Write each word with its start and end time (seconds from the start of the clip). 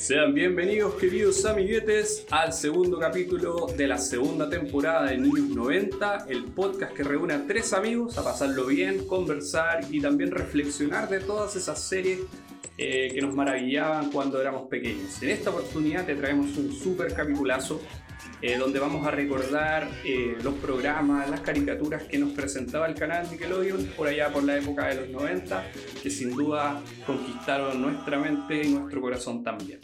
Sean 0.00 0.32
bienvenidos, 0.32 0.94
queridos 0.94 1.44
amiguetes, 1.44 2.24
al 2.30 2.54
segundo 2.54 2.98
capítulo 2.98 3.66
de 3.76 3.86
la 3.86 3.98
segunda 3.98 4.48
temporada 4.48 5.10
de 5.10 5.18
Niños 5.18 5.50
90, 5.50 6.24
el 6.30 6.44
podcast 6.44 6.94
que 6.94 7.04
reúne 7.04 7.34
a 7.34 7.46
tres 7.46 7.74
amigos 7.74 8.16
a 8.16 8.24
pasarlo 8.24 8.64
bien, 8.64 9.06
conversar 9.06 9.80
y 9.90 10.00
también 10.00 10.30
reflexionar 10.30 11.10
de 11.10 11.20
todas 11.20 11.54
esas 11.54 11.82
series 11.82 12.20
eh, 12.78 13.10
que 13.12 13.20
nos 13.20 13.34
maravillaban 13.34 14.10
cuando 14.10 14.40
éramos 14.40 14.68
pequeños. 14.70 15.22
En 15.22 15.28
esta 15.28 15.50
oportunidad 15.50 16.06
te 16.06 16.16
traemos 16.16 16.56
un 16.56 16.72
super 16.72 17.12
capitulazo 17.12 17.82
eh, 18.42 18.56
donde 18.56 18.78
vamos 18.78 19.06
a 19.06 19.10
recordar 19.10 19.88
eh, 20.04 20.36
los 20.42 20.54
programas, 20.54 21.28
las 21.28 21.40
caricaturas 21.40 22.04
que 22.04 22.18
nos 22.18 22.30
presentaba 22.30 22.86
el 22.86 22.94
canal 22.94 23.30
Nickelodeon 23.30 23.84
por 23.96 24.08
allá 24.08 24.32
por 24.32 24.44
la 24.44 24.56
época 24.56 24.88
de 24.88 24.96
los 25.02 25.08
90, 25.10 25.64
que 26.02 26.10
sin 26.10 26.30
duda 26.30 26.80
conquistaron 27.06 27.80
nuestra 27.80 28.18
mente 28.18 28.62
y 28.62 28.70
nuestro 28.70 29.00
corazón 29.00 29.42
también. 29.42 29.80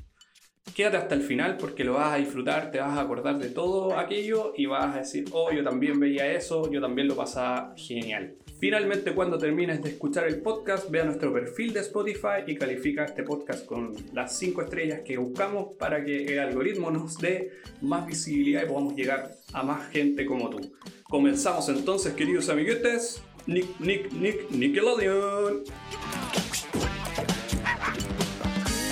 Quédate 0.74 0.96
hasta 0.96 1.14
el 1.14 1.22
final 1.22 1.56
porque 1.56 1.84
lo 1.84 1.94
vas 1.94 2.12
a 2.12 2.16
disfrutar, 2.16 2.70
te 2.70 2.78
vas 2.78 2.98
a 2.98 3.00
acordar 3.00 3.38
de 3.38 3.48
todo 3.50 3.98
aquello 3.98 4.52
y 4.56 4.66
vas 4.66 4.94
a 4.94 4.98
decir, 4.98 5.24
oh, 5.32 5.50
yo 5.50 5.64
también 5.64 5.98
veía 5.98 6.30
eso, 6.32 6.70
yo 6.70 6.80
también 6.80 7.08
lo 7.08 7.16
pasaba 7.16 7.72
genial. 7.76 8.36
Finalmente, 8.58 9.12
cuando 9.12 9.36
termines 9.36 9.82
de 9.82 9.90
escuchar 9.90 10.26
el 10.26 10.40
podcast, 10.40 10.90
ve 10.90 11.02
a 11.02 11.04
nuestro 11.04 11.30
perfil 11.30 11.74
de 11.74 11.80
Spotify 11.80 12.42
y 12.46 12.54
califica 12.56 13.04
este 13.04 13.22
podcast 13.22 13.66
con 13.66 13.94
las 14.14 14.38
5 14.38 14.62
estrellas 14.62 15.00
que 15.04 15.18
buscamos 15.18 15.74
para 15.78 16.02
que 16.02 16.24
el 16.24 16.38
algoritmo 16.38 16.90
nos 16.90 17.18
dé 17.18 17.50
más 17.82 18.06
visibilidad 18.06 18.62
y 18.64 18.66
podamos 18.66 18.94
llegar 18.94 19.32
a 19.52 19.62
más 19.62 19.90
gente 19.90 20.24
como 20.24 20.48
tú. 20.48 20.72
Comenzamos 21.04 21.68
entonces, 21.68 22.14
queridos 22.14 22.48
amiguetes. 22.48 23.22
Nick, 23.46 23.78
Nick, 23.78 24.10
Nick, 24.12 24.50
Nickelodeon. 24.50 25.62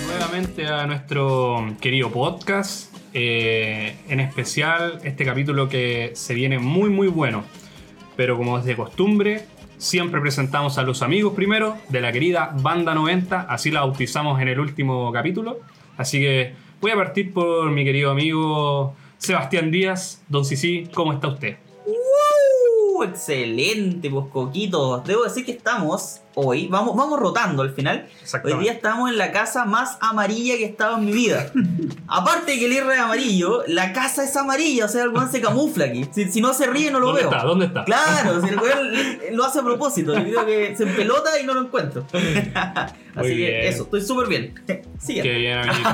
Nuevamente 0.06 0.66
a 0.66 0.86
nuestro 0.86 1.74
querido 1.80 2.10
podcast. 2.10 2.94
eh, 3.16 3.96
en 4.08 4.18
especial 4.18 4.98
este 5.04 5.24
capítulo 5.24 5.68
que 5.68 6.10
se 6.14 6.34
viene 6.34 6.58
muy 6.58 6.90
muy 6.90 7.08
bueno. 7.08 7.44
Pero 8.16 8.36
como 8.36 8.58
es 8.58 8.64
de 8.64 8.76
costumbre, 8.76 9.46
siempre 9.78 10.20
presentamos 10.20 10.78
a 10.78 10.82
los 10.82 11.02
amigos 11.02 11.34
primero 11.34 11.76
de 11.88 12.00
la 12.00 12.12
querida 12.12 12.54
Banda 12.60 12.94
90, 12.94 13.42
así 13.42 13.70
la 13.70 13.80
bautizamos 13.80 14.40
en 14.40 14.48
el 14.48 14.60
último 14.60 15.12
capítulo. 15.12 15.60
Así 15.96 16.20
que 16.20 16.54
voy 16.80 16.90
a 16.90 16.96
partir 16.96 17.32
por 17.32 17.70
mi 17.70 17.84
querido 17.84 18.10
amigo 18.10 18.94
Sebastián 19.18 19.70
Díaz. 19.70 20.22
Don 20.28 20.44
Sisi, 20.44 20.88
¿cómo 20.92 21.12
está 21.12 21.28
usted? 21.28 21.56
¡Uh! 21.86 23.02
Excelente, 23.04 24.10
pues 24.10 24.26
coquitos. 24.32 25.04
Debo 25.04 25.24
decir 25.24 25.44
que 25.44 25.52
estamos 25.52 26.20
hoy, 26.34 26.68
vamos, 26.68 26.96
vamos 26.96 27.18
rotando 27.18 27.62
al 27.62 27.70
final. 27.70 28.06
Hoy 28.44 28.54
día 28.54 28.72
estamos 28.72 29.10
en 29.10 29.18
la 29.18 29.32
casa 29.32 29.64
más 29.64 29.98
amarilla 30.00 30.56
que 30.56 30.64
he 30.64 30.68
estado 30.68 30.98
en 30.98 31.04
mi 31.06 31.12
vida. 31.12 31.50
Aparte 32.08 32.52
de 32.52 32.58
que 32.58 32.66
el 32.66 32.72
R 32.72 32.92
es 32.94 33.00
amarillo, 33.00 33.62
la 33.66 33.92
casa 33.92 34.24
es 34.24 34.36
amarilla, 34.36 34.86
o 34.86 34.88
sea, 34.88 35.04
el 35.04 35.10
weón 35.10 35.30
se 35.30 35.40
camufla 35.40 35.86
aquí. 35.86 36.04
Si, 36.12 36.30
si 36.30 36.40
no 36.40 36.52
se 36.52 36.66
ríe, 36.66 36.90
no 36.90 37.00
lo 37.00 37.06
¿Dónde 37.06 37.22
veo. 37.22 37.30
está? 37.30 37.44
¿Dónde 37.44 37.66
está? 37.66 37.84
Claro, 37.84 38.40
si 38.42 38.48
el 38.48 38.58
weón 38.58 38.90
lo 39.32 39.44
hace 39.44 39.60
a 39.60 39.62
propósito. 39.62 40.14
Le 40.14 40.22
pido 40.22 40.44
que 40.44 40.76
se 40.76 40.82
empelota 40.84 41.38
y 41.40 41.46
no 41.46 41.54
lo 41.54 41.62
encuentro. 41.62 42.04
Así 43.14 43.28
Muy 43.28 43.28
que 43.28 43.34
bien. 43.36 43.60
eso, 43.66 43.84
estoy 43.84 44.00
súper 44.00 44.26
bien. 44.26 44.54
Sigue. 44.98 45.22
Qué 45.22 45.34
bien, 45.34 45.58
amiguito. 45.58 45.88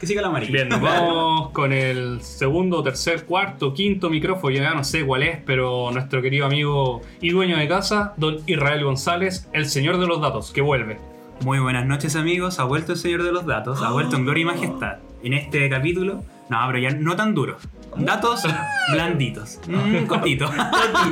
Que 0.00 0.06
siga 0.08 0.22
la 0.22 0.28
amarilla. 0.28 0.50
Bien, 0.52 0.68
nos 0.68 0.80
vamos 0.80 1.50
con 1.50 1.72
el 1.72 2.20
segundo, 2.20 2.82
tercer, 2.82 3.26
cuarto, 3.26 3.72
quinto 3.72 4.10
micrófono, 4.10 4.52
ya 4.56 4.74
no 4.74 4.82
sé 4.82 5.06
cuál 5.06 5.22
es, 5.22 5.38
pero 5.46 5.92
nuestro 5.92 6.20
querido 6.20 6.46
amigo 6.46 7.02
y 7.20 7.30
dueño 7.30 7.56
de 7.56 7.68
casa, 7.68 8.12
don 8.16 8.38
Israel 8.46 8.82
González, 8.82 9.48
el 9.52 9.67
señor 9.68 9.98
de 9.98 10.06
los 10.06 10.20
datos, 10.20 10.50
que 10.52 10.60
vuelve. 10.60 10.98
Muy 11.44 11.58
buenas 11.60 11.86
noches 11.86 12.16
amigos, 12.16 12.58
ha 12.58 12.64
vuelto 12.64 12.92
el 12.92 12.98
señor 12.98 13.22
de 13.22 13.30
los 13.32 13.46
datos, 13.46 13.80
ha 13.82 13.90
vuelto 13.92 14.16
en 14.16 14.24
gloria 14.24 14.42
y 14.42 14.44
majestad. 14.44 14.96
En 15.22 15.34
este 15.34 15.68
capítulo, 15.70 16.22
no, 16.48 16.58
pero 16.66 16.78
ya 16.78 16.90
no 16.90 17.14
tan 17.16 17.34
duro. 17.34 17.56
Datos 17.96 18.42
blanditos. 18.92 19.60
Mm, 19.68 20.06
cortito. 20.06 20.50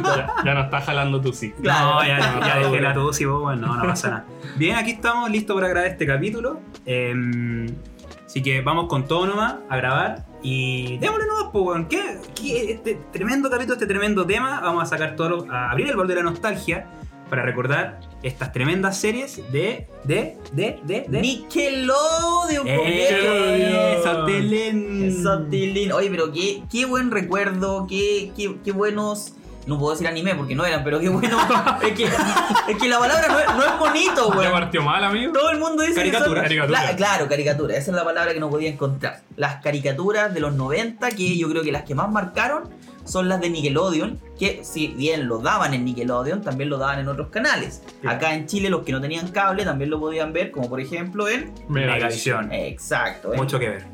Ya, 0.04 0.32
ya 0.44 0.54
no 0.54 0.60
está 0.62 0.80
jalando 0.80 1.20
tu 1.20 1.32
sí. 1.32 1.52
No, 1.58 2.04
ya, 2.04 2.18
no, 2.18 2.46
ya 2.46 2.56
dejé 2.58 2.80
la 2.80 2.92
tos 2.94 3.20
y 3.20 3.24
vos, 3.24 3.40
bueno, 3.42 3.66
no, 3.68 3.76
no 3.76 3.82
pasa 3.84 4.08
nada. 4.10 4.24
Bien, 4.56 4.76
aquí 4.76 4.92
estamos 4.92 5.30
listos 5.30 5.54
para 5.54 5.68
grabar 5.68 5.88
este 5.90 6.06
capítulo. 6.06 6.60
Em, 6.84 7.66
así 8.24 8.42
que 8.42 8.60
vamos 8.62 8.86
con 8.88 9.06
todo 9.06 9.26
nomás 9.26 9.56
a 9.68 9.76
grabar. 9.76 10.24
Y 10.42 10.98
démosle 10.98 11.26
nomás, 11.26 11.44
pues, 11.52 11.64
weón. 11.64 11.86
¿Qué, 11.86 12.18
qué- 12.34 12.72
este 12.72 12.98
tremendo 13.12 13.48
capítulo, 13.50 13.74
este 13.74 13.86
tremendo 13.86 14.24
tema. 14.26 14.60
Vamos 14.60 14.82
a 14.82 14.86
sacar 14.86 15.16
todo, 15.16 15.28
lo- 15.28 15.52
a 15.52 15.70
abrir 15.70 15.88
el 15.88 15.96
bol 15.96 16.06
de 16.08 16.14
la 16.16 16.22
nostalgia 16.22 16.86
para 17.28 17.42
recordar 17.42 18.00
estas 18.22 18.52
tremendas 18.52 18.98
series 18.98 19.36
de, 19.52 19.86
de, 20.04 20.36
de, 20.52 20.78
de, 20.84 21.06
de. 21.08 21.20
Nickelodeon, 21.20 22.66
¡Eh! 22.68 22.76
po, 22.76 22.84
Eso, 22.86 24.24
Telén. 24.26 25.04
Eso, 25.04 25.42
Tilín. 25.50 25.92
Oye, 25.92 26.10
pero 26.10 26.32
qué, 26.32 26.62
qué 26.70 26.84
buen 26.86 27.10
recuerdo, 27.10 27.86
qué, 27.88 28.32
qué, 28.36 28.56
qué 28.64 28.72
buenos. 28.72 29.32
No 29.66 29.78
puedo 29.78 29.92
decir 29.92 30.06
anime 30.06 30.34
porque 30.36 30.54
no 30.54 30.64
eran, 30.64 30.84
pero 30.84 31.00
qué 31.00 31.08
bueno. 31.08 31.38
es, 31.82 31.92
que, 31.92 32.04
es 32.04 32.76
que 32.80 32.88
la 32.88 32.98
palabra 33.00 33.26
no 33.28 33.38
es, 33.40 33.46
no 33.56 33.64
es 33.64 33.78
bonito, 33.80 34.30
¿Ya 34.32 34.38
weón. 34.38 34.52
partió 34.52 34.82
mal, 34.82 35.02
amigo? 35.04 35.32
Todo 35.32 35.50
el 35.50 35.58
mundo 35.58 35.82
dice 35.82 35.96
Caricatura. 35.96 36.28
que 36.28 36.34
son... 36.34 36.42
Caricatura. 36.58 36.80
Cla- 36.92 36.96
claro, 36.96 37.28
caricatura. 37.28 37.76
Esa 37.76 37.90
es 37.90 37.96
la 37.96 38.04
palabra 38.04 38.32
que 38.32 38.38
no 38.40 38.48
podía 38.48 38.70
encontrar. 38.70 39.20
Las 39.36 39.56
caricaturas 39.62 40.32
de 40.32 40.38
los 40.40 40.54
90, 40.54 41.10
que 41.10 41.36
yo 41.36 41.48
creo 41.50 41.62
que 41.64 41.72
las 41.72 41.82
que 41.82 41.94
más 41.96 42.08
marcaron 42.10 42.70
son 43.04 43.28
las 43.28 43.40
de 43.40 43.50
Nickelodeon, 43.50 44.20
que 44.38 44.60
si 44.64 44.88
bien 44.88 45.28
lo 45.28 45.38
daban 45.38 45.74
en 45.74 45.84
Nickelodeon, 45.84 46.42
también 46.42 46.70
lo 46.70 46.78
daban 46.78 46.98
en 47.00 47.08
otros 47.08 47.28
canales. 47.28 47.82
Acá 48.06 48.34
en 48.34 48.46
Chile 48.46 48.68
los 48.70 48.84
que 48.84 48.92
no 48.92 49.00
tenían 49.00 49.28
cable 49.28 49.64
también 49.64 49.90
lo 49.90 49.98
podían 50.00 50.32
ver, 50.32 50.50
como 50.52 50.68
por 50.68 50.80
ejemplo 50.80 51.28
en... 51.28 51.52
Megavisión. 51.68 52.52
Exacto, 52.52 53.32
en 53.32 53.38
Mucho 53.40 53.58
que 53.58 53.68
ver. 53.68 53.84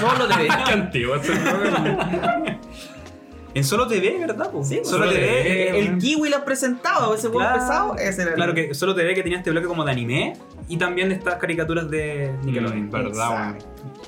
Solo 0.00 0.26
TV. 0.28 0.48
Qué 0.66 0.72
antiguo. 0.72 1.16
En 3.54 3.62
Solo 3.64 3.86
TV, 3.86 4.18
¿verdad? 4.18 4.50
po? 4.50 4.64
Sí, 4.64 4.80
Solo 4.82 5.04
Solo 5.04 5.10
TV. 5.12 5.20
TV, 5.20 5.62
eh, 5.70 5.78
El 5.78 5.98
Kiwi 5.98 6.28
lo 6.28 6.44
presentaba, 6.44 7.14
ese 7.14 7.30
Claro. 7.30 7.54
pesado, 7.60 7.96
ese 7.96 8.22
era 8.22 8.30
el- 8.32 8.36
Claro 8.36 8.54
que 8.54 8.74
Solo 8.74 8.94
TV 8.96 9.14
que 9.14 9.22
tenía 9.22 9.38
este 9.38 9.50
bloque 9.52 9.66
como 9.68 9.84
de 9.84 9.92
anime 9.92 10.32
y 10.68 10.76
también 10.76 11.08
de 11.08 11.14
estas 11.14 11.36
caricaturas 11.36 11.88
de 11.88 12.32
Nickelodeon. 12.42 12.86
Mm, 12.86 12.90
verdad. 12.90 13.54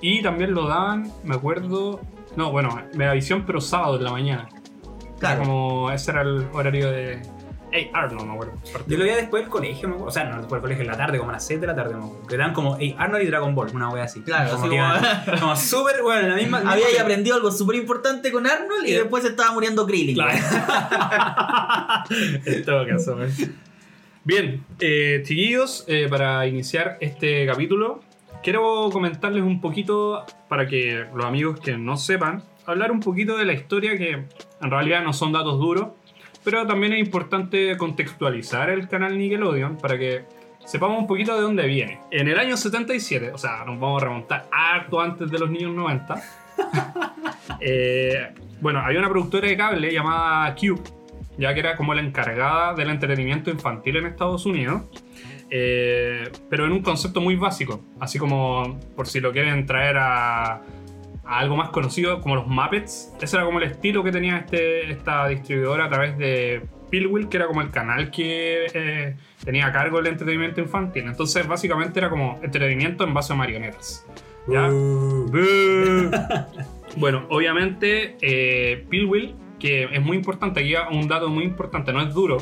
Y 0.00 0.20
también 0.22 0.52
lo 0.52 0.66
daban, 0.66 1.12
me 1.22 1.36
acuerdo. 1.36 2.00
No, 2.34 2.50
bueno, 2.50 2.76
Megavisión, 2.94 3.44
pero 3.46 3.60
sábado 3.60 3.96
en 3.96 4.04
la 4.04 4.10
mañana. 4.10 4.48
Claro. 5.20 5.44
Como 5.44 5.90
ese 5.92 6.10
era 6.10 6.22
el 6.22 6.46
horario 6.52 6.90
de. 6.90 7.22
Hey 7.78 7.90
Arnold, 7.92 8.26
me 8.26 8.32
acuerdo. 8.32 8.54
Yo 8.86 8.96
lo 8.96 9.04
veía 9.04 9.16
después 9.16 9.42
del 9.42 9.50
colegio, 9.50 9.86
me 9.88 9.94
acuerdo. 9.96 10.08
o 10.08 10.12
sea, 10.12 10.24
no 10.24 10.36
después 10.38 10.52
del 10.52 10.60
colegio, 10.62 10.82
en 10.84 10.90
la 10.90 10.96
tarde, 10.96 11.18
como 11.18 11.28
a 11.30 11.34
las 11.34 11.46
6 11.46 11.60
de 11.60 11.66
la 11.66 11.74
tarde, 11.76 11.94
me 11.94 12.04
acuerdo. 12.04 12.26
Que 12.26 12.36
dan 12.38 12.54
como 12.54 12.76
hey, 12.80 12.94
Arnold 12.98 13.22
y 13.22 13.26
Dragon 13.26 13.54
Ball, 13.54 13.68
una 13.74 13.90
wea 13.90 14.04
así. 14.04 14.22
Claro, 14.22 14.50
como 14.52 14.62
así 14.64 14.70
que 14.70 14.78
como- 14.78 14.94
iban- 14.94 15.40
como 15.40 15.56
súper, 15.56 16.02
bueno, 16.02 16.20
en 16.22 16.28
la 16.30 16.36
misma. 16.36 16.62
Había 16.64 16.86
aprendido 17.02 17.36
algo 17.36 17.50
súper 17.50 17.76
importante 17.76 18.32
con 18.32 18.46
Arnold 18.46 18.86
y 18.86 18.92
después 18.92 19.22
se 19.24 19.28
estaba 19.30 19.52
muriendo 19.52 19.86
Krillin. 19.86 20.14
Claro. 20.14 20.38
en 22.46 22.64
todo 22.64 22.86
caso, 22.86 23.14
weón. 23.16 23.32
Bien, 24.24 24.64
eh, 24.80 25.22
chiquillos, 25.24 25.84
eh, 25.86 26.06
para 26.08 26.46
iniciar 26.46 26.96
este 27.00 27.46
capítulo, 27.46 28.00
quiero 28.42 28.88
comentarles 28.90 29.42
un 29.42 29.60
poquito, 29.60 30.24
para 30.48 30.66
que 30.66 31.04
los 31.14 31.24
amigos 31.24 31.60
que 31.60 31.76
no 31.76 31.96
sepan, 31.96 32.42
hablar 32.64 32.90
un 32.90 33.00
poquito 33.00 33.36
de 33.36 33.44
la 33.44 33.52
historia 33.52 33.96
que 33.96 34.10
en 34.10 34.70
realidad 34.70 35.02
no 35.04 35.12
son 35.12 35.30
datos 35.32 35.58
duros, 35.60 35.88
pero 36.46 36.64
también 36.64 36.92
es 36.92 37.00
importante 37.00 37.76
contextualizar 37.76 38.70
el 38.70 38.86
canal 38.86 39.18
Nickelodeon 39.18 39.78
para 39.78 39.98
que 39.98 40.26
sepamos 40.64 40.96
un 40.96 41.08
poquito 41.08 41.34
de 41.34 41.40
dónde 41.40 41.66
viene. 41.66 41.98
En 42.12 42.28
el 42.28 42.38
año 42.38 42.56
77, 42.56 43.32
o 43.32 43.36
sea, 43.36 43.64
nos 43.64 43.80
vamos 43.80 44.00
a 44.00 44.06
remontar 44.06 44.48
harto 44.52 45.00
antes 45.00 45.28
de 45.28 45.40
los 45.40 45.50
niños 45.50 45.74
90. 45.74 46.22
eh, 47.60 48.28
bueno, 48.60 48.78
había 48.78 49.00
una 49.00 49.08
productora 49.08 49.48
de 49.48 49.56
cable 49.56 49.92
llamada 49.92 50.54
Cube, 50.54 50.82
ya 51.36 51.52
que 51.52 51.58
era 51.58 51.74
como 51.74 51.92
la 51.94 52.00
encargada 52.00 52.74
del 52.74 52.90
entretenimiento 52.90 53.50
infantil 53.50 53.96
en 53.96 54.06
Estados 54.06 54.46
Unidos. 54.46 54.82
eh, 55.50 56.30
pero 56.48 56.66
en 56.66 56.70
un 56.70 56.82
concepto 56.82 57.20
muy 57.20 57.34
básico, 57.34 57.82
así 57.98 58.20
como 58.20 58.78
por 58.94 59.08
si 59.08 59.18
lo 59.18 59.32
quieren 59.32 59.66
traer 59.66 59.96
a, 59.98 60.62
a 61.26 61.38
algo 61.38 61.56
más 61.56 61.70
conocido 61.70 62.20
como 62.20 62.36
los 62.36 62.46
Muppets. 62.46 63.12
Ese 63.20 63.36
era 63.36 63.44
como 63.44 63.58
el 63.58 63.64
estilo 63.64 64.02
que 64.04 64.12
tenía 64.12 64.38
este, 64.38 64.90
esta 64.90 65.26
distribuidora 65.28 65.86
a 65.86 65.88
través 65.88 66.16
de 66.18 66.62
Pillwill, 66.90 67.28
que 67.28 67.36
era 67.38 67.46
como 67.46 67.62
el 67.62 67.70
canal 67.70 68.10
que 68.10 68.66
eh, 68.72 69.16
tenía 69.44 69.66
a 69.66 69.72
cargo 69.72 69.98
el 69.98 70.06
entretenimiento 70.06 70.60
infantil. 70.60 71.04
Entonces, 71.06 71.46
básicamente 71.48 71.98
era 71.98 72.08
como 72.10 72.38
entretenimiento 72.42 73.04
en 73.04 73.12
base 73.14 73.32
a 73.32 73.36
marionetas. 73.36 74.06
¿ya? 74.48 74.68
Boo. 74.68 76.10
bueno, 76.96 77.26
obviamente, 77.30 78.16
eh, 78.20 78.86
Pillwill, 78.88 79.34
que 79.58 79.84
es 79.84 80.00
muy 80.02 80.16
importante, 80.16 80.60
aquí 80.60 80.74
va 80.74 80.88
un 80.90 81.08
dato 81.08 81.28
muy 81.28 81.44
importante, 81.44 81.92
no 81.92 82.02
es 82.02 82.12
duro, 82.14 82.36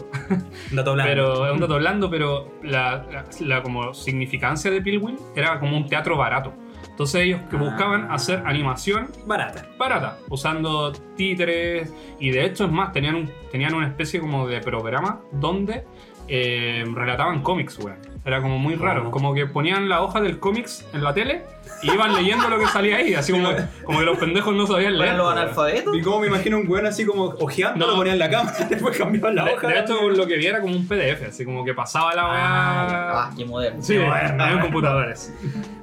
Un 0.70 0.76
dato 0.76 0.94
blanco. 0.94 1.08
pero 1.08 1.46
es 1.46 1.52
un 1.52 1.60
dato 1.60 1.76
blando, 1.78 2.10
pero 2.10 2.52
la, 2.62 3.06
la- 3.10 3.24
la 3.40 3.62
como 3.62 3.94
significancia 3.94 4.70
de 4.70 4.82
Pillwill 4.82 5.16
era 5.36 5.58
como 5.60 5.76
un 5.76 5.86
teatro 5.88 6.16
barato. 6.16 6.52
Entonces 6.94 7.22
ellos 7.22 7.40
que 7.50 7.56
Ah. 7.56 7.60
buscaban 7.60 8.12
hacer 8.12 8.42
animación 8.46 9.08
Barata. 9.26 9.66
barata, 9.76 10.18
usando 10.30 10.92
títeres 11.16 11.92
y 12.20 12.30
de 12.30 12.44
hecho 12.44 12.66
es 12.66 12.70
más, 12.70 12.92
tenían, 12.92 13.16
un- 13.16 13.30
tenían 13.50 13.74
una 13.74 13.88
especie 13.88 14.20
como 14.20 14.46
de 14.46 14.60
programa 14.60 15.20
donde 15.32 15.84
eh, 16.28 16.84
relataban 16.94 17.42
cómics, 17.42 17.78
weón. 17.80 17.98
Era 18.24 18.40
como 18.40 18.58
muy 18.58 18.74
raro. 18.74 19.00
¿Cómo? 19.00 19.10
Como 19.10 19.34
que 19.34 19.46
ponían 19.46 19.88
la 19.88 20.00
hoja 20.02 20.20
del 20.20 20.38
cómics 20.38 20.86
en 20.94 21.04
la 21.04 21.12
tele 21.12 21.42
y 21.82 21.90
iban 21.92 22.14
leyendo 22.14 22.48
lo 22.48 22.58
que 22.58 22.66
salía 22.66 22.96
ahí. 22.96 23.12
Así 23.14 23.32
como, 23.32 23.50
como 23.84 23.98
que 23.98 24.04
los 24.06 24.16
pendejos 24.18 24.54
no 24.54 24.66
sabían 24.66 24.96
leer. 24.98 25.10
¿Para 25.12 25.18
los 25.18 25.32
analfabetos? 25.32 25.94
Y 25.96 26.00
como 26.00 26.20
me 26.20 26.28
imagino 26.28 26.56
un 26.58 26.66
weón 26.68 26.86
así 26.86 27.04
como 27.04 27.24
ojeando, 27.38 27.84
No. 27.84 27.92
lo 27.92 27.98
ponía 27.98 28.14
en 28.14 28.18
la 28.18 28.30
cama, 28.30 28.50
después 28.70 28.96
cambiaban 28.96 29.34
la 29.34 29.44
De, 29.44 29.52
hoja. 29.54 29.68
de 29.68 29.78
hecho, 29.80 30.08
lo 30.08 30.26
que 30.26 30.36
vi 30.38 30.46
era 30.46 30.60
como 30.62 30.74
un 30.74 30.88
PDF, 30.88 31.28
así 31.28 31.44
como 31.44 31.64
que 31.66 31.74
pasaba 31.74 32.14
la 32.14 32.22
Ah, 32.26 33.28
weá. 33.28 33.36
qué 33.36 33.44
moderno. 33.44 33.82
Sí, 33.82 33.94
en 33.96 34.58
computadores. 34.60 35.32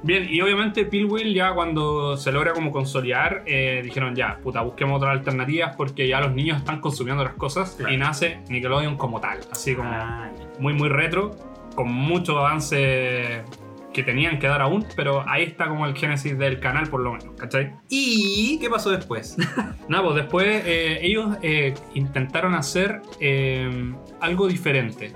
Bien, 0.02 0.26
y 0.28 0.40
obviamente 0.40 0.84
Pillwill 0.84 1.32
ya 1.34 1.52
cuando 1.52 2.16
se 2.16 2.32
logra 2.32 2.52
como 2.54 2.72
consolidar, 2.72 3.42
eh, 3.46 3.82
dijeron 3.84 4.16
ya, 4.16 4.38
puta, 4.42 4.62
busquemos 4.62 4.96
otras 4.96 5.12
alternativas 5.16 5.76
porque 5.76 6.08
ya 6.08 6.20
los 6.20 6.32
niños 6.32 6.58
están 6.58 6.80
consumiendo 6.80 7.22
las 7.22 7.34
cosas 7.34 7.76
Claro. 7.78 7.92
y 7.94 7.96
nace 7.98 8.40
Nickelodeon 8.48 8.96
como 8.96 9.20
tal, 9.20 9.38
así 9.52 9.76
como 9.76 9.90
Ah, 9.92 10.28
muy 10.58 10.72
muy 10.74 10.88
retro, 10.88 11.30
con 11.74 11.92
mucho 11.92 12.38
avance 12.38 13.44
que 13.92 14.02
tenían 14.02 14.38
que 14.38 14.46
dar 14.46 14.62
aún, 14.62 14.86
pero 14.96 15.24
ahí 15.28 15.44
está 15.44 15.68
como 15.68 15.86
el 15.86 15.96
génesis 15.96 16.38
del 16.38 16.60
canal 16.60 16.88
por 16.88 17.00
lo 17.00 17.12
menos, 17.12 17.34
¿cachai? 17.36 17.74
¿Y 17.88 18.58
qué 18.58 18.70
pasó 18.70 18.90
después? 18.90 19.36
Nada, 19.88 20.02
pues 20.04 20.16
después 20.16 20.62
eh, 20.64 20.98
ellos 21.02 21.36
eh, 21.42 21.74
intentaron 21.94 22.54
hacer 22.54 23.02
eh, 23.20 23.94
algo 24.20 24.48
diferente. 24.48 25.12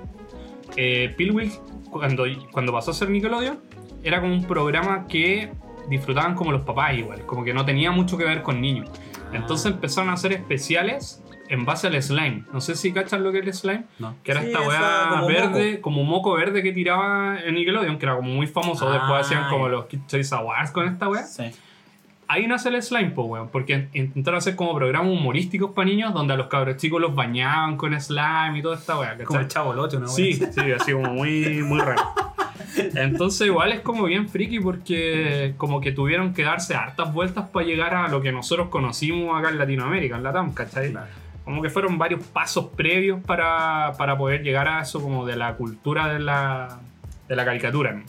Pillwill, 0.75 1.51
cuando, 1.89 2.25
cuando 2.51 2.71
pasó 2.71 2.91
a 2.91 2.93
ser 2.93 3.09
Nickelodeon, 3.09 3.59
era 4.03 4.21
como 4.21 4.33
un 4.33 4.43
programa 4.43 5.07
que 5.07 5.51
disfrutaban 5.89 6.35
como 6.35 6.51
los 6.51 6.61
papás 6.61 6.95
igual, 6.95 7.25
como 7.25 7.43
que 7.43 7.51
no 7.51 7.65
tenía 7.65 7.89
mucho 7.89 8.15
que 8.15 8.25
ver 8.25 8.43
con 8.43 8.61
niños. 8.61 8.87
Entonces 9.33 9.71
empezaron 9.71 10.11
a 10.11 10.13
hacer 10.13 10.33
especiales 10.33 11.23
en 11.49 11.65
base 11.65 11.87
al 11.87 12.01
slime. 12.01 12.43
No 12.53 12.61
sé 12.61 12.75
si 12.75 12.91
cachan 12.91 13.23
lo 13.23 13.31
que 13.31 13.39
es 13.39 13.47
el 13.47 13.53
slime. 13.53 13.83
No. 13.99 14.15
Que 14.23 14.31
era 14.31 14.41
Sí, 14.41 14.47
esta 14.47 14.61
weá 14.61 15.07
como 15.09 15.27
verde, 15.27 15.81
como 15.81 16.03
moco 16.03 16.33
verde 16.33 16.63
que 16.63 16.71
tiraba 16.71 17.39
en 17.39 17.55
Nickelodeon, 17.55 17.97
que 17.97 18.05
era 18.05 18.15
como 18.15 18.29
muy 18.29 18.47
famoso. 18.47 18.87
Ah, 18.87 18.93
Después 18.93 19.25
hacían 19.25 19.49
como 19.49 19.69
los 19.69 19.85
Kid 19.85 19.99
Choice 20.07 20.33
Awards 20.35 20.71
con 20.71 20.87
esta 20.87 21.07
weá. 21.09 21.23
Sí. 21.23 21.43
Ahí 22.29 22.45
nace 22.45 22.67
el 22.69 22.81
slime, 22.83 23.11
po, 23.11 23.23
weón. 23.23 23.47
Porque 23.49 23.87
intentaron 23.93 24.39
hacer 24.39 24.55
como 24.55 24.75
programas 24.75 25.09
humorísticos 25.11 25.71
para 25.71 25.87
niños 25.87 26.13
donde 26.13 26.33
a 26.33 26.37
los 26.37 26.47
cabros 26.47 26.75
chicos 26.77 26.99
los 26.99 27.15
bañaban 27.15 27.77
con 27.77 27.99
slime 27.99 28.59
y 28.59 28.61
toda 28.61 28.75
esta 28.75 28.99
weá. 28.99 29.17
Como 29.23 29.39
el 29.39 29.47
chavo 29.47 29.73
locho, 29.73 29.99
¿no? 29.99 30.07
Sí, 30.07 30.33
sí, 30.33 30.71
así 30.77 30.91
como 30.91 31.13
muy, 31.13 31.63
muy 31.63 31.79
raro. 31.79 32.01
Entonces 32.95 33.47
igual 33.47 33.71
es 33.71 33.79
como 33.81 34.03
bien 34.05 34.27
friki 34.27 34.59
porque 34.59 35.53
como 35.57 35.79
que 35.79 35.91
tuvieron 35.91 36.33
que 36.33 36.43
darse 36.43 36.75
hartas 36.75 37.13
vueltas 37.13 37.49
para 37.49 37.65
llegar 37.65 37.95
a 37.95 38.07
lo 38.07 38.21
que 38.21 38.31
nosotros 38.31 38.67
conocimos 38.69 39.37
acá 39.39 39.49
en 39.49 39.57
Latinoamérica, 39.57 40.17
en 40.17 40.23
la 40.23 40.33
TAM, 40.33 40.53
¿cachai? 40.53 40.91
Claro. 40.91 41.07
Como 41.47 41.61
que 41.61 41.69
fueron 41.69 41.97
varios 41.97 42.21
pasos 42.25 42.65
previos 42.75 43.21
para, 43.25 43.93
para 43.97 44.17
poder 44.17 44.43
llegar 44.43 44.67
a 44.67 44.81
eso 44.81 45.01
como 45.01 45.25
de 45.25 45.37
la 45.37 45.55
cultura 45.55 46.09
de 46.09 46.19
la, 46.19 46.79
de 47.29 47.35
la 47.37 47.45
caricatura. 47.45 47.93
¿no? 47.93 48.03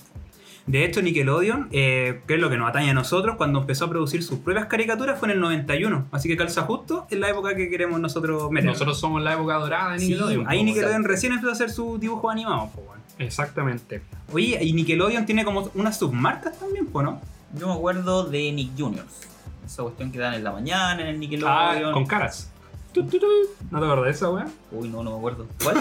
De 0.67 0.85
hecho, 0.85 1.01
Nickelodeon, 1.01 1.69
eh, 1.71 2.21
que 2.27 2.35
es 2.35 2.41
lo 2.41 2.51
que 2.51 2.57
nos 2.57 2.69
atañe 2.69 2.91
a 2.91 2.95
nosotros, 2.95 3.37
cuando 3.37 3.61
empezó 3.61 3.85
a 3.85 3.89
producir 3.91 4.25
sus 4.25 4.41
propias 4.41 4.67
caricaturas 4.67 5.19
fue 5.21 5.29
en 5.29 5.35
el 5.37 5.41
91. 5.41 6.09
Así 6.11 6.29
que 6.29 6.37
calza 6.37 6.63
justo 6.63 7.07
en 7.11 7.21
la 7.21 7.31
época 7.31 7.55
que 7.55 7.71
queremos 7.71 8.01
nosotros 8.01 8.51
meter. 8.51 8.69
Nosotros 8.71 8.99
somos 8.99 9.23
la 9.23 9.35
época 9.35 9.55
dorada 9.55 9.93
de 9.93 10.01
Sí, 10.01 10.09
Nickelodeon. 10.09 10.49
ahí 10.49 10.65
Nickelodeon 10.65 11.05
recién 11.05 11.33
empezó 11.33 11.51
a 11.51 11.53
hacer 11.53 11.71
sus 11.71 11.99
dibujos 12.01 12.31
animados, 12.33 12.71
po. 12.71 12.83
Exactamente. 13.19 14.03
Oye, 14.33 14.59
y 14.63 14.73
Nickelodeon 14.73 15.25
tiene 15.27 15.45
como 15.45 15.71
unas 15.75 15.99
submarcas 15.99 16.59
también, 16.59 16.87
po, 16.87 17.03
¿no? 17.03 17.21
Yo 17.59 17.69
me 17.69 17.73
acuerdo 17.75 18.25
de 18.25 18.53
Nick 18.53 18.73
Juniors. 18.77 19.21
Esa 19.65 19.83
cuestión 19.85 20.11
que 20.13 20.19
dan 20.19 20.35
en 20.35 20.45
la 20.45 20.53
mañana 20.53 21.01
en 21.01 21.09
el 21.09 21.15
Ah, 21.15 21.19
Nickelodeon. 21.19 21.93
con 21.95 22.05
caras. 22.07 22.53
Tu, 22.93 23.05
tu, 23.05 23.19
tu. 23.19 23.27
¿No 23.71 23.79
te 23.79 23.85
acuerdas 23.85 24.05
de 24.07 24.11
esa 24.11 24.31
weá? 24.31 24.47
Uy, 24.73 24.89
no, 24.89 25.03
no 25.03 25.11
me 25.13 25.17
acuerdo. 25.19 25.47
¿Cuál? 25.63 25.77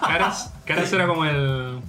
Caras, 0.00 0.52
Caras 0.64 0.92
era 0.92 1.06
como 1.06 1.24
el. 1.24 1.80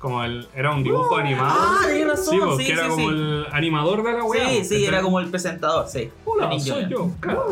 Como 0.00 0.24
el. 0.24 0.48
Era 0.54 0.72
un 0.72 0.82
dibujo 0.82 1.16
animado. 1.18 1.52
Ah, 1.56 1.80
razón, 2.08 2.24
Sí, 2.34 2.40
porque 2.42 2.64
sí, 2.64 2.72
era 2.72 2.84
sí, 2.84 2.88
como 2.90 3.02
sí. 3.10 3.14
el 3.14 3.46
animador 3.52 4.02
de 4.02 4.12
la 4.14 4.24
weá. 4.24 4.48
sí, 4.48 4.58
po, 4.60 4.64
sí, 4.64 4.84
era 4.86 5.02
como 5.02 5.20
el 5.20 5.28
presentador, 5.28 5.86
sí. 5.88 6.10
Hola, 6.24 6.58
soy 6.58 6.88
yo, 6.88 7.10
Caras. 7.20 7.42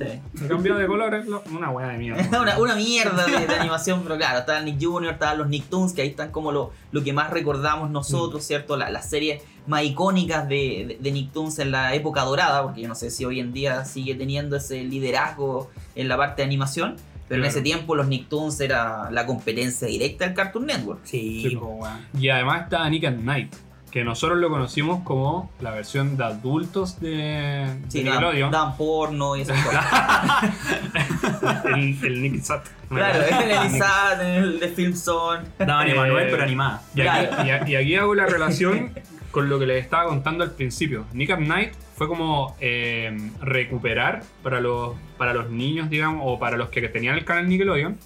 Sí. 0.00 0.20
Me 0.40 0.48
cambió 0.48 0.74
de 0.76 0.86
colores. 0.86 1.26
lo- 1.26 1.42
Una 1.54 1.68
weá 1.70 1.88
de 1.88 1.98
mierda. 1.98 2.40
una, 2.40 2.58
una 2.58 2.74
mierda 2.76 3.26
de, 3.26 3.46
de 3.46 3.54
animación, 3.54 4.00
pero 4.02 4.16
claro, 4.16 4.38
estaba 4.38 4.58
el 4.58 4.64
Nick 4.64 4.82
Jr., 4.82 5.12
estaban 5.12 5.36
los 5.38 5.48
Nicktoons, 5.48 5.92
que 5.92 6.00
ahí 6.02 6.08
están 6.08 6.30
como 6.30 6.50
lo, 6.50 6.72
lo 6.92 7.04
que 7.04 7.12
más 7.12 7.30
recordamos 7.30 7.90
nosotros, 7.90 8.42
¿cierto? 8.42 8.76
La- 8.78 8.88
las 8.90 9.08
series 9.10 9.42
más 9.66 9.82
icónicas 9.84 10.48
de, 10.48 10.86
de, 10.88 10.98
de 10.98 11.12
Nicktoons 11.12 11.58
en 11.58 11.72
la 11.72 11.94
época 11.94 12.22
dorada, 12.24 12.62
porque 12.62 12.80
yo 12.80 12.88
no 12.88 12.94
sé 12.94 13.10
si 13.10 13.26
hoy 13.26 13.38
en 13.38 13.52
día 13.52 13.84
sigue 13.84 14.14
teniendo 14.14 14.56
ese 14.56 14.82
liderazgo 14.82 15.68
en 15.94 16.08
la 16.08 16.16
parte 16.16 16.40
de 16.40 16.46
animación, 16.46 16.96
pero 17.28 17.42
en 17.42 17.48
ese 17.48 17.60
tiempo 17.62 17.94
los 17.94 18.08
Nicktoons 18.08 18.60
era 18.60 19.10
la 19.10 19.26
competencia 19.26 19.86
directa 19.88 20.24
del 20.24 20.34
Cartoon 20.34 20.66
Network. 20.66 21.00
Sí, 21.04 21.46
Sí, 21.48 21.56
po, 21.56 21.66
weón. 21.66 22.06
Y 22.18 22.28
además 22.30 22.62
está 22.64 22.88
Nick 22.88 23.04
at 23.04 23.12
Night. 23.14 23.54
Que 23.90 24.04
nosotros 24.04 24.38
lo 24.38 24.50
conocimos 24.50 25.02
como 25.02 25.50
la 25.60 25.70
versión 25.70 26.18
de 26.18 26.24
adultos 26.24 27.00
de, 27.00 27.08
de 27.08 27.78
Sí, 27.88 28.02
dan, 28.02 28.12
Nickelodeon. 28.16 28.50
dan 28.50 28.76
porno 28.76 29.34
y 29.34 29.40
esas 29.40 29.64
cosas. 29.64 29.82
el, 31.64 31.98
el 32.04 32.22
Nick 32.22 32.42
Sat. 32.42 32.66
claro, 32.88 33.24
en 33.26 33.34
el 33.50 33.66
ISAT, 33.66 34.20
en 34.20 34.26
el 34.44 34.60
de 34.60 34.68
Film 34.68 34.94
Zone. 34.94 35.44
Daban 35.58 35.88
Eh, 35.88 35.92
Emanuel, 35.92 36.28
pero 36.30 36.42
animada. 36.42 36.82
Y 36.94 37.00
aquí, 37.00 37.26
Claro. 37.28 37.66
y 37.68 37.74
aquí 37.76 37.94
hago 37.96 38.14
la 38.14 38.26
relación 38.26 38.92
con 39.38 39.48
lo 39.48 39.60
que 39.60 39.66
les 39.66 39.84
estaba 39.84 40.08
contando 40.08 40.42
al 40.42 40.50
principio. 40.50 41.06
Nick 41.12 41.30
at 41.30 41.38
Night 41.38 41.72
fue 41.94 42.08
como 42.08 42.56
eh, 42.58 43.16
recuperar 43.40 44.24
para 44.42 44.60
los, 44.60 44.96
para 45.16 45.32
los 45.32 45.48
niños, 45.48 45.88
digamos, 45.88 46.22
o 46.24 46.40
para 46.40 46.56
los 46.56 46.70
que 46.70 46.88
tenían 46.88 47.14
el 47.14 47.24
canal 47.24 47.48
Nickelodeon, 47.48 47.96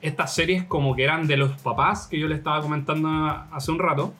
estas 0.00 0.34
series 0.34 0.64
como 0.64 0.96
que 0.96 1.04
eran 1.04 1.26
de 1.26 1.36
los 1.36 1.60
papás 1.60 2.06
que 2.06 2.18
yo 2.18 2.26
les 2.26 2.38
estaba 2.38 2.62
comentando 2.62 3.06
hace 3.52 3.70
un 3.70 3.78
rato. 3.78 4.14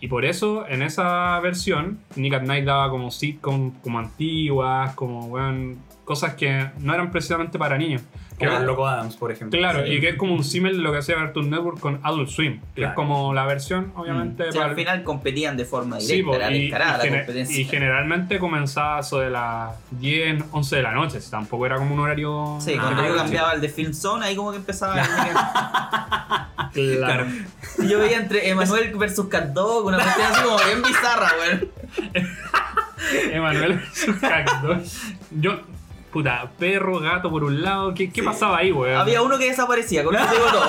Y 0.00 0.08
por 0.08 0.24
eso, 0.24 0.66
en 0.66 0.80
esa 0.80 1.38
versión, 1.40 1.98
Nick 2.16 2.32
at 2.32 2.42
Night 2.42 2.64
daba 2.64 2.88
como 2.88 3.10
sitcom 3.10 3.72
como 3.82 3.98
antiguas, 3.98 4.94
como 4.94 5.26
weón, 5.26 5.76
cosas 6.06 6.36
que 6.36 6.70
no 6.78 6.94
eran 6.94 7.10
precisamente 7.10 7.58
para 7.58 7.76
niños. 7.76 8.00
Que 8.38 8.46
Como 8.46 8.58
el 8.58 8.66
Loco 8.66 8.86
Adams, 8.88 9.14
por 9.14 9.30
ejemplo. 9.30 9.56
Claro, 9.56 9.84
Sí. 9.86 9.92
y 9.92 10.00
que 10.00 10.08
es 10.08 10.16
como 10.16 10.34
un 10.34 10.42
símil 10.42 10.76
de 10.76 10.82
lo 10.82 10.90
que 10.90 10.98
hacía 10.98 11.14
Cartoon 11.14 11.50
Network 11.50 11.78
con 11.78 12.00
Adult 12.02 12.28
Swim, 12.30 12.58
que 12.74 12.80
Claro. 12.80 12.90
es 12.90 12.96
como 12.96 13.32
la 13.32 13.46
versión, 13.46 13.92
obviamente, 13.94 14.42
O 14.48 14.52
sea, 14.52 14.60
para 14.62 14.70
al 14.72 14.76
final 14.76 15.02
competían 15.04 15.56
de 15.56 15.64
forma 15.64 16.00
Sí, 16.00 16.06
directa, 16.16 16.30
po, 16.30 16.34
era 16.36 16.50
y, 16.50 16.62
descarada 16.62 16.94
y 16.94 16.98
la 16.98 17.04
gener- 17.04 17.18
competencia. 17.26 17.60
y 17.60 17.64
generalmente 17.64 18.38
comenzaba 18.40 18.98
eso 19.00 19.20
de 19.20 19.30
las 19.30 19.70
10, 19.92 20.42
11 20.50 20.76
de 20.76 20.82
la 20.82 20.90
noche, 20.92 21.20
si 21.20 21.30
tampoco 21.30 21.64
era 21.66 21.76
como 21.76 21.94
un 21.94 22.00
horario... 22.00 22.58
Sí, 22.60 22.74
Ah, 22.76 22.82
cuando 22.82 23.04
yo 23.04 23.12
sí. 23.12 23.18
cambiaba 23.18 23.52
el 23.52 23.60
de 23.60 23.68
Film 23.68 23.92
Zone, 23.94 24.24
ahí 24.26 24.34
como 24.34 24.50
que 24.50 24.56
empezaba 24.56 24.96
Claro. 26.72 27.26
Y 27.78 27.88
Yo 27.88 27.98
veía 28.00 28.18
entre 28.18 28.48
Emanuel 28.48 28.94
versus 28.96 29.26
Cat 29.28 29.50
Dog, 29.52 29.86
una 29.86 29.98
cuestión 29.98 30.26
así 30.32 30.42
como 30.42 30.56
bien 30.58 30.82
bizarra, 30.82 31.30
weón. 31.38 31.68
Emanuel 33.32 33.80
Cacto. 34.20 34.78
Yo, 35.30 35.60
puta, 36.14 36.48
perro, 36.58 37.00
gato 37.00 37.28
por 37.28 37.42
un 37.42 37.60
lado, 37.60 37.92
¿qué, 37.92 38.08
qué 38.08 38.20
Sí. 38.20 38.26
pasaba 38.26 38.58
ahí, 38.58 38.70
weón? 38.70 38.96
Había 38.96 39.20
uno 39.20 39.36
que 39.36 39.46
desaparecía, 39.50 40.04
con 40.04 40.14
eso 40.14 40.24
digo 40.30 40.46
todo. 40.46 40.64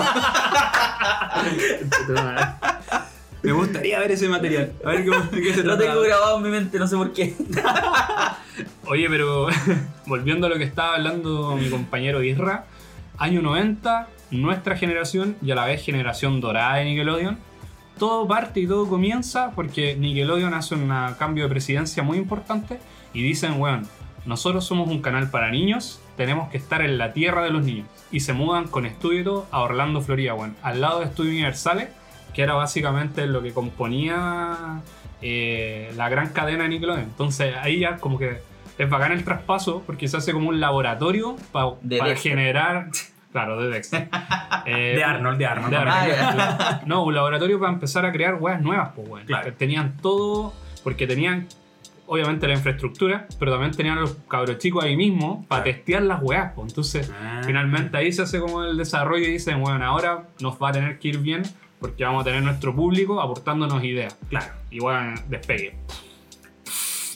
Me 3.43 3.51
gustaría 3.51 3.99
ver 3.99 4.11
ese 4.11 4.27
material. 4.27 4.71
A 4.83 4.89
ver 4.89 5.05
cómo, 5.05 5.29
qué 5.29 5.53
se 5.53 5.63
Lo 5.63 5.77
tengo 5.77 6.01
grabado 6.01 6.37
en 6.37 6.43
mi 6.43 6.49
mente, 6.49 6.79
no 6.79 6.87
sé 6.87 6.95
por 6.95 7.13
qué. 7.13 7.35
Oye, 8.87 9.07
pero 9.07 9.47
volviendo 10.07 10.47
a 10.47 10.49
lo 10.49 10.57
que 10.57 10.63
estaba 10.63 10.95
hablando 10.95 11.55
mi 11.55 11.69
compañero 11.69 12.23
Isra, 12.23 12.65
año 13.19 13.43
90, 13.43 14.07
nuestra 14.31 14.75
generación 14.75 15.35
y 15.43 15.51
a 15.51 15.55
la 15.55 15.65
vez 15.65 15.85
generación 15.85 16.41
dorada 16.41 16.77
de 16.77 16.85
Nickelodeon, 16.85 17.37
todo 17.99 18.27
parte 18.27 18.61
y 18.61 18.67
todo 18.67 18.87
comienza 18.87 19.51
porque 19.51 19.95
Nickelodeon 19.95 20.55
hace 20.55 20.73
un 20.73 20.91
cambio 21.19 21.43
de 21.43 21.49
presidencia 21.51 22.01
muy 22.01 22.17
importante 22.17 22.79
y 23.13 23.21
dicen, 23.21 23.61
weón, 23.61 23.87
nosotros 24.25 24.65
somos 24.65 24.87
un 24.89 25.01
canal 25.01 25.29
para 25.29 25.49
niños, 25.51 26.01
tenemos 26.17 26.49
que 26.49 26.57
estar 26.57 26.81
en 26.81 26.97
la 26.97 27.13
tierra 27.13 27.43
de 27.43 27.49
los 27.51 27.63
niños. 27.65 27.87
Y 28.11 28.21
se 28.21 28.33
mudan 28.33 28.67
con 28.67 28.85
estudio 28.85 29.19
y 29.21 29.23
todo 29.23 29.47
a 29.51 29.61
Orlando, 29.61 30.01
Florida, 30.01 30.33
weón, 30.33 30.55
al 30.63 30.81
lado 30.81 30.99
de 30.99 31.05
Estudio 31.05 31.31
Universales, 31.31 31.89
que 32.33 32.41
era 32.41 32.53
básicamente 32.53 33.25
lo 33.27 33.41
que 33.41 33.53
componía 33.53 34.81
eh, 35.21 35.91
la 35.95 36.09
gran 36.09 36.29
cadena 36.29 36.63
de 36.63 36.69
Nickelodeon. 36.69 37.03
Entonces 37.05 37.55
ahí 37.61 37.79
ya 37.79 37.97
como 37.97 38.17
que 38.17 38.39
es 38.77 38.89
bacán 38.89 39.11
el 39.13 39.23
traspaso 39.23 39.83
porque 39.85 40.07
se 40.07 40.17
hace 40.17 40.33
como 40.33 40.49
un 40.49 40.59
laboratorio 40.59 41.35
pa- 41.51 41.75
para 41.75 41.79
Dexter. 41.81 42.17
generar... 42.17 42.87
Claro, 43.31 43.61
de 43.61 43.69
Dexter. 43.69 44.07
Eh, 44.67 44.93
De 44.95 45.03
Arnold, 45.03 45.37
de 45.37 45.45
Arnold. 45.45 45.69
de 45.71 45.77
¿no? 45.85 45.91
Arnold. 45.91 46.39
Ah. 46.59 46.81
No, 46.87 47.03
un 47.03 47.13
laboratorio 47.13 47.59
para 47.59 47.71
empezar 47.71 48.03
a 48.03 48.11
crear 48.11 48.33
weas 48.35 48.59
nuevas, 48.63 48.89
pues, 48.95 49.07
weón. 49.07 49.25
Claro. 49.27 49.53
Tenían 49.53 49.95
todo, 50.01 50.53
porque 50.83 51.05
tenían, 51.05 51.47
obviamente, 52.07 52.47
la 52.47 52.53
infraestructura, 52.53 53.27
pero 53.39 53.51
también 53.51 53.71
tenían 53.71 53.97
a 53.97 54.01
los 54.01 54.15
cabros 54.29 54.57
chicos 54.59 54.83
ahí 54.83 54.95
mismo 54.95 55.45
para 55.47 55.63
Claro. 55.63 55.77
testear 55.77 56.03
las 56.03 56.21
weas, 56.21 56.51
pues. 56.55 56.67
Entonces, 56.69 57.11
Ah. 57.19 57.41
finalmente 57.45 57.97
ahí 57.97 58.11
se 58.11 58.21
hace 58.21 58.39
como 58.39 58.63
el 58.63 58.77
desarrollo 58.77 59.25
y 59.25 59.31
dicen, 59.31 59.59
bueno, 59.61 59.83
ahora 59.85 60.27
nos 60.39 60.55
va 60.61 60.69
a 60.69 60.71
tener 60.71 60.99
que 60.99 61.07
ir 61.09 61.17
bien 61.19 61.43
porque 61.79 62.03
vamos 62.03 62.21
a 62.21 62.25
tener 62.25 62.41
nuestro 62.43 62.75
público 62.75 63.21
aportándonos 63.21 63.83
ideas. 63.83 64.15
Claro. 64.29 64.53
Y 64.71 64.79
bueno, 64.79 65.19
despegue. 65.29 65.75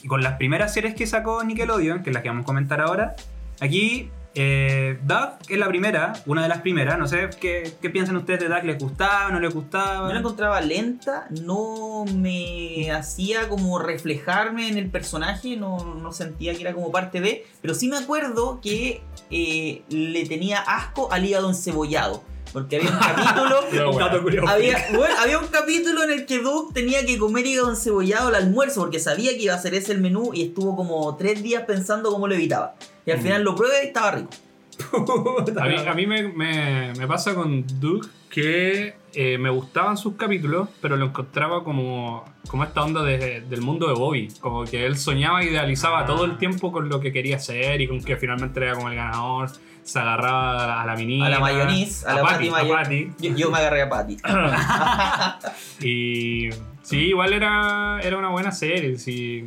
Y 0.02 0.06
con 0.08 0.22
las 0.22 0.34
primeras 0.34 0.72
series 0.72 0.94
que 0.94 1.06
sacó 1.06 1.42
Nickelodeon, 1.44 2.02
que 2.02 2.10
es 2.10 2.14
las 2.14 2.22
que 2.22 2.28
vamos 2.30 2.44
a 2.44 2.46
comentar 2.46 2.80
ahora, 2.80 3.14
aquí 3.60 4.08
Eh, 4.34 4.98
Doug 5.02 5.30
es 5.48 5.58
la 5.58 5.66
primera, 5.66 6.12
una 6.26 6.42
de 6.42 6.48
las 6.48 6.60
primeras. 6.60 6.98
No 6.98 7.08
sé 7.08 7.30
qué, 7.40 7.72
qué 7.80 7.90
piensan 7.90 8.16
ustedes 8.16 8.40
de 8.40 8.48
Doug. 8.48 8.64
¿Les 8.64 8.78
gustaba? 8.78 9.30
¿No 9.30 9.40
les 9.40 9.52
gustaba? 9.52 10.08
Yo 10.08 10.14
la 10.14 10.20
encontraba 10.20 10.60
lenta, 10.60 11.26
no 11.42 12.04
me 12.14 12.90
hacía 12.92 13.48
como 13.48 13.78
reflejarme 13.78 14.68
en 14.68 14.78
el 14.78 14.90
personaje, 14.90 15.56
no, 15.56 15.94
no 15.96 16.12
sentía 16.12 16.54
que 16.54 16.60
era 16.60 16.74
como 16.74 16.92
parte 16.92 17.20
de, 17.20 17.46
pero 17.60 17.74
sí 17.74 17.88
me 17.88 17.96
acuerdo 17.96 18.60
que 18.60 19.02
eh, 19.30 19.82
le 19.88 20.26
tenía 20.26 20.60
asco 20.60 21.12
al 21.12 21.24
hígado 21.24 21.48
encebollado. 21.48 22.22
Porque 22.52 22.76
había 22.76 22.90
un 22.90 22.98
capítulo. 22.98 23.92
Bueno, 23.92 24.22
bueno, 24.22 25.14
había 25.20 25.38
un 25.38 25.46
capítulo 25.46 26.02
en 26.02 26.10
el 26.10 26.26
que 26.26 26.38
Doug 26.40 26.72
tenía 26.72 27.06
que 27.06 27.16
comer 27.18 27.46
hígado 27.46 27.70
encebollado 27.70 28.28
al 28.28 28.34
almuerzo 28.34 28.80
porque 28.80 28.98
sabía 28.98 29.30
que 29.32 29.42
iba 29.44 29.54
a 29.54 29.58
ser 29.58 29.74
ese 29.74 29.92
el 29.92 30.00
menú 30.00 30.32
y 30.34 30.42
estuvo 30.42 30.74
como 30.76 31.16
tres 31.16 31.42
días 31.42 31.64
pensando 31.64 32.10
cómo 32.10 32.26
lo 32.26 32.34
evitaba. 32.34 32.74
Y 33.06 33.10
al 33.10 33.18
Mm. 33.18 33.22
final 33.22 33.42
lo 33.42 33.54
prueba 33.54 33.74
y 33.82 33.86
estaba 33.88 34.10
rico. 34.12 34.30
A 35.60 35.64
mí, 35.66 35.76
a 35.86 35.94
mí 35.94 36.06
me, 36.06 36.22
me- 36.28 36.92
me 36.94 37.06
pasa 37.06 37.34
con 37.34 37.64
Duke 37.80 38.08
que 38.30 38.94
eh, 39.12 39.36
me 39.38 39.50
gustaban 39.50 39.96
sus 39.96 40.14
capítulos, 40.14 40.68
pero 40.80 40.96
lo 40.96 41.06
encontraba 41.06 41.64
como, 41.64 42.24
como 42.48 42.64
esta 42.64 42.82
onda 42.82 43.02
de- 43.02 43.40
del 43.42 43.60
mundo 43.60 43.88
de 43.88 43.94
Bobby. 43.94 44.28
Como 44.40 44.64
que 44.64 44.86
él 44.86 44.96
soñaba, 44.96 45.42
idealizaba 45.44 46.00
Ah. 46.00 46.06
todo 46.06 46.24
el 46.24 46.38
tiempo 46.38 46.72
con 46.72 46.88
lo 46.88 47.00
que 47.00 47.12
quería 47.12 47.36
hacer 47.36 47.80
y 47.80 47.88
con 47.88 48.00
que 48.02 48.16
finalmente 48.16 48.60
era 48.60 48.74
como 48.74 48.88
el 48.88 48.94
ganador. 48.96 49.50
Se 49.82 49.98
agarraba 49.98 50.80
a 50.82 50.86
la 50.86 50.94
menina. 50.94 51.26
A 51.26 51.30
la 51.30 51.40
mayonnaise, 51.40 52.06
a 52.06 52.14
la 52.14 52.22
Patty, 52.22 52.32
Patty 52.32 52.48
a 52.48 52.52
Mayo- 52.52 52.74
Patty. 52.74 53.12
Yo, 53.18 53.36
yo 53.36 53.50
me 53.50 53.58
agarré 53.58 53.82
a 53.82 53.88
Patty. 53.88 54.16
Y 55.82 56.48
sí, 56.82 56.96
igual 57.08 57.32
era, 57.32 57.98
era 58.02 58.16
una 58.16 58.28
buena 58.28 58.52
serie. 58.52 58.98
Sí. 58.98 59.44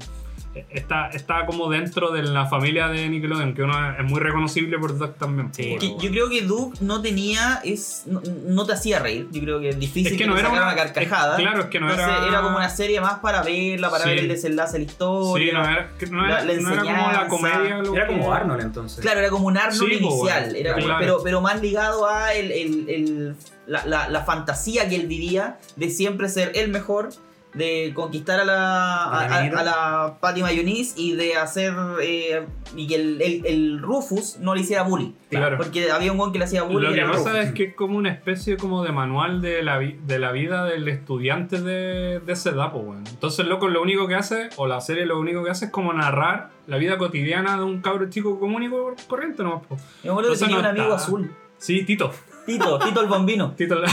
Está, 0.69 1.07
está 1.10 1.48
como 1.48 1.67
dentro 1.69 2.12
de 2.12 2.22
la 2.22 2.45
familia 2.45 2.88
de 2.88 3.10
Nickelodeon, 3.10 3.55
que 3.55 3.63
uno 3.63 3.74
es 3.98 4.03
muy 4.05 4.19
reconocible 4.19 4.77
por 4.77 4.95
Duck 4.98 5.17
también. 5.17 5.51
Sí. 5.51 5.77
Que 5.79 5.95
yo 5.98 6.12
creo 6.12 6.29
que 6.29 6.41
Duke 6.43 6.77
no 6.81 7.01
tenía, 7.01 7.60
es, 7.63 8.03
no, 8.05 8.22
no 8.45 8.63
te 8.65 8.74
hacía 8.74 9.00
reír. 9.00 9.27
Yo 9.31 9.41
creo 9.41 9.60
que 9.60 9.69
es 9.69 9.79
difícil 9.79 10.07
Es 10.07 10.12
que 10.13 10.17
que 10.19 10.27
no 10.27 10.38
era 10.38 10.50
sacara 10.50 10.65
una- 10.67 10.74
una 10.74 10.83
carcajada. 10.83 11.36
es- 11.38 11.41
claro, 11.41 11.60
es 11.62 11.65
que 11.67 11.79
no 11.79 11.89
Entonces, 11.89 12.15
era- 12.27 12.41
como 12.41 12.57
una 12.57 12.69
serie 12.69 13.01
más 13.01 13.19
para 13.19 13.41
verla, 13.41 13.89
para 13.89 14.03
Sí. 14.03 14.10
ver 14.12 14.19
el 14.19 14.27
desenlace 14.27 14.74
de 14.74 14.86
la 14.86 14.91
historia. 14.91 15.48
Sí, 15.48 15.53
no 15.55 15.63
era, 15.63 15.91
no 16.12 16.22
la- 16.27 16.41
era, 16.41 16.43
la 16.53 16.62
no 16.62 16.69
era 16.74 16.81
como 16.83 17.12
la 17.12 17.27
comedia. 17.27 17.77
lo 17.79 17.95
Era 17.95 18.07
que- 18.07 18.13
como 18.13 18.31
Arnold 18.33 18.62
entonces. 18.62 19.00
Claro, 19.00 19.19
era 19.22 19.29
como 19.31 19.48
un 19.48 19.57
Arnold 19.57 19.79
Sí, 19.89 19.95
inicial, 19.98 20.43
bueno, 20.43 20.57
era 20.60 20.74
como- 20.75 20.86
claro. 20.86 21.00
pero, 21.01 21.24
pero 21.24 21.41
más 21.41 21.62
ligado 21.62 22.07
a 22.07 22.33
el, 22.36 22.51
el- 22.51 22.89
el- 22.89 23.36
la, 23.65 23.86
la- 23.88 24.07
la 24.07 24.24
fantasía 24.24 24.88
que 24.88 24.95
él 24.98 25.07
vivía 25.07 25.57
de 25.77 25.89
siempre 25.89 26.29
ser 26.29 26.51
el 26.53 26.69
mejor, 26.69 27.10
de 27.53 27.91
conquistar 27.93 28.39
a 28.39 28.45
la, 28.45 29.03
a, 29.03 29.19
a- 29.25 29.43
a 29.60 29.63
la 29.63 30.17
Patty 30.19 30.41
Mayonnaise 30.41 30.93
y 30.98 31.13
de 31.13 31.36
hacer 31.36 31.74
eh, 32.01 32.45
y 32.75 32.88
que 32.88 32.95
el, 32.95 33.22
el- 33.22 33.45
el 33.45 33.79
Rufus 33.79 34.38
no 34.39 34.55
le 34.55 34.62
hiciera 34.62 34.83
bullying. 34.83 35.12
Claro. 35.29 35.57
Porque 35.57 35.91
había 35.91 36.12
un 36.12 36.17
guan 36.17 36.31
que 36.31 36.39
le 36.39 36.45
hacía 36.45 36.63
bullying. 36.63 36.89
Lo 36.89 36.91
y 36.91 37.00
que 37.00 37.05
pasa 37.05 37.29
Rufus. 37.31 37.45
es 37.45 37.51
que 37.53 37.63
es 37.65 37.75
como 37.75 37.98
una 37.98 38.10
especie 38.10 38.57
como 38.57 38.83
de 38.83 38.91
manual 38.91 39.41
de 39.41 39.62
la, 39.63 39.77
vi- 39.77 40.00
de 40.05 40.19
la 40.19 40.31
vida 40.31 40.65
del 40.65 40.88
estudiante 40.88 41.62
de, 41.62 42.19
de 42.19 42.33
esa 42.33 42.50
edad, 42.51 42.72
pues, 42.72 42.83
weón. 42.86 43.03
Entonces, 43.07 43.45
loco, 43.45 43.67
lo 43.67 43.81
único 43.81 44.07
que 44.07 44.15
hace, 44.15 44.50
o 44.55 44.65
la 44.67 44.81
serie 44.81 45.05
lo 45.05 45.19
único 45.19 45.43
que 45.43 45.51
hace 45.51 45.65
es 45.65 45.72
como 45.72 45.93
narrar 45.93 46.50
la 46.67 46.77
vida 46.77 46.98
cotidiana 46.98 47.57
de 47.57 47.63
un 47.63 47.81
cabro 47.81 48.10
chico 48.10 48.39
común 48.39 48.63
y 48.63 48.69
cor- 48.69 48.95
corriente, 49.07 49.43
¿no? 49.43 49.62
Po. 49.62 49.75
Yo 49.77 49.83
me 50.05 50.10
acuerdo 50.12 50.29
que 50.31 50.33
Entonces 50.36 50.39
tenía 50.48 50.55
no 50.55 50.60
un 50.62 50.65
amigo 50.65 50.95
está- 50.95 51.03
azul. 51.05 51.31
Sí, 51.57 51.83
Tito. 51.86 52.12
Tito, 52.45 52.79
Tito 52.79 53.01
el 53.01 53.07
bombino. 53.07 53.51
Tito. 53.51 53.81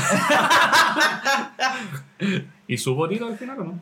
¿Y 2.66 2.76
supo 2.76 3.09
Tito 3.09 3.26
al 3.26 3.37
final 3.37 3.59
o 3.61 3.64
no? 3.64 3.78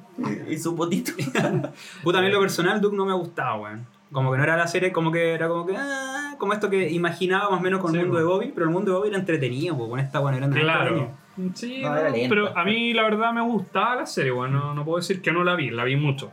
Y 0.48 0.56
su 0.58 0.74
potito. 0.74 1.12
Puta, 2.02 2.18
a 2.18 2.22
mí 2.22 2.30
lo 2.30 2.40
personal, 2.40 2.80
Duke 2.80 2.96
no 2.96 3.04
me 3.04 3.12
gustaba, 3.12 3.56
weón. 3.56 3.86
Como 4.10 4.32
que 4.32 4.38
no 4.38 4.44
era 4.44 4.56
la 4.56 4.66
serie, 4.66 4.92
como 4.92 5.12
que 5.12 5.32
era 5.34 5.48
como 5.48 5.66
que. 5.66 5.74
ah, 5.76 6.34
como 6.38 6.54
esto 6.54 6.70
que 6.70 6.88
imaginaba 6.90 7.50
más 7.50 7.60
o 7.60 7.62
menos 7.62 7.80
con 7.80 7.92
Sí, 7.92 7.98
el 7.98 8.04
mundo 8.04 8.18
de 8.18 8.24
Bobby, 8.24 8.52
pero 8.54 8.64
el 8.66 8.72
mundo 8.72 8.90
de 8.92 8.96
Bobby 8.96 9.08
era 9.08 9.18
entretenido, 9.18 9.76
pues, 9.76 9.90
con 9.90 10.00
esta 10.00 10.20
buena 10.20 10.38
era 10.38 10.46
entretenido. 10.46 10.78
Claro. 10.84 11.10
Sí, 11.54 11.82
No, 11.82 11.94
pero 12.28 12.56
a 12.56 12.64
mí 12.64 12.94
la 12.94 13.02
verdad 13.02 13.32
me 13.32 13.42
gustaba 13.42 13.96
la 13.96 14.06
serie, 14.06 14.32
weón. 14.32 14.52
No, 14.52 14.72
no 14.74 14.84
puedo 14.84 14.96
decir 14.96 15.20
que 15.20 15.32
no 15.32 15.44
la 15.44 15.54
vi, 15.54 15.70
la 15.70 15.84
vi 15.84 15.96
mucho. 15.96 16.30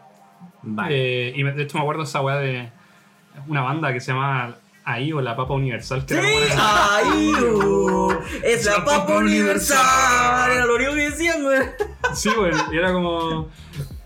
Vale. 0.62 1.28
Eh, 1.30 1.34
y 1.36 1.44
de 1.44 1.64
hecho 1.64 1.78
me 1.78 1.84
acuerdo 1.84 2.04
esa 2.04 2.22
weá 2.22 2.38
de 2.38 2.70
una 3.48 3.62
banda 3.62 3.92
que 3.92 4.00
se 4.00 4.14
llama 4.14 4.56
Ahí 4.88 5.12
o 5.12 5.20
La 5.20 5.36
Papa 5.36 5.54
Universal. 5.54 6.06
Que 6.06 6.22
¡Sí! 6.22 6.28
era 6.28 6.96
¡Ay! 6.98 7.34
uh, 7.44 8.14
¡Es 8.44 8.66
la 8.66 8.86
papa 8.86 9.18
universal! 9.18 10.52
Era 10.52 10.66
lo 10.68 10.76
único 10.76 10.94
que 10.94 11.10
decían, 11.10 11.42
güey. 11.42 11.60
Sí, 12.14 12.30
güey. 12.38 12.54
Y 12.72 12.78
era 12.78 12.94
como, 12.94 13.50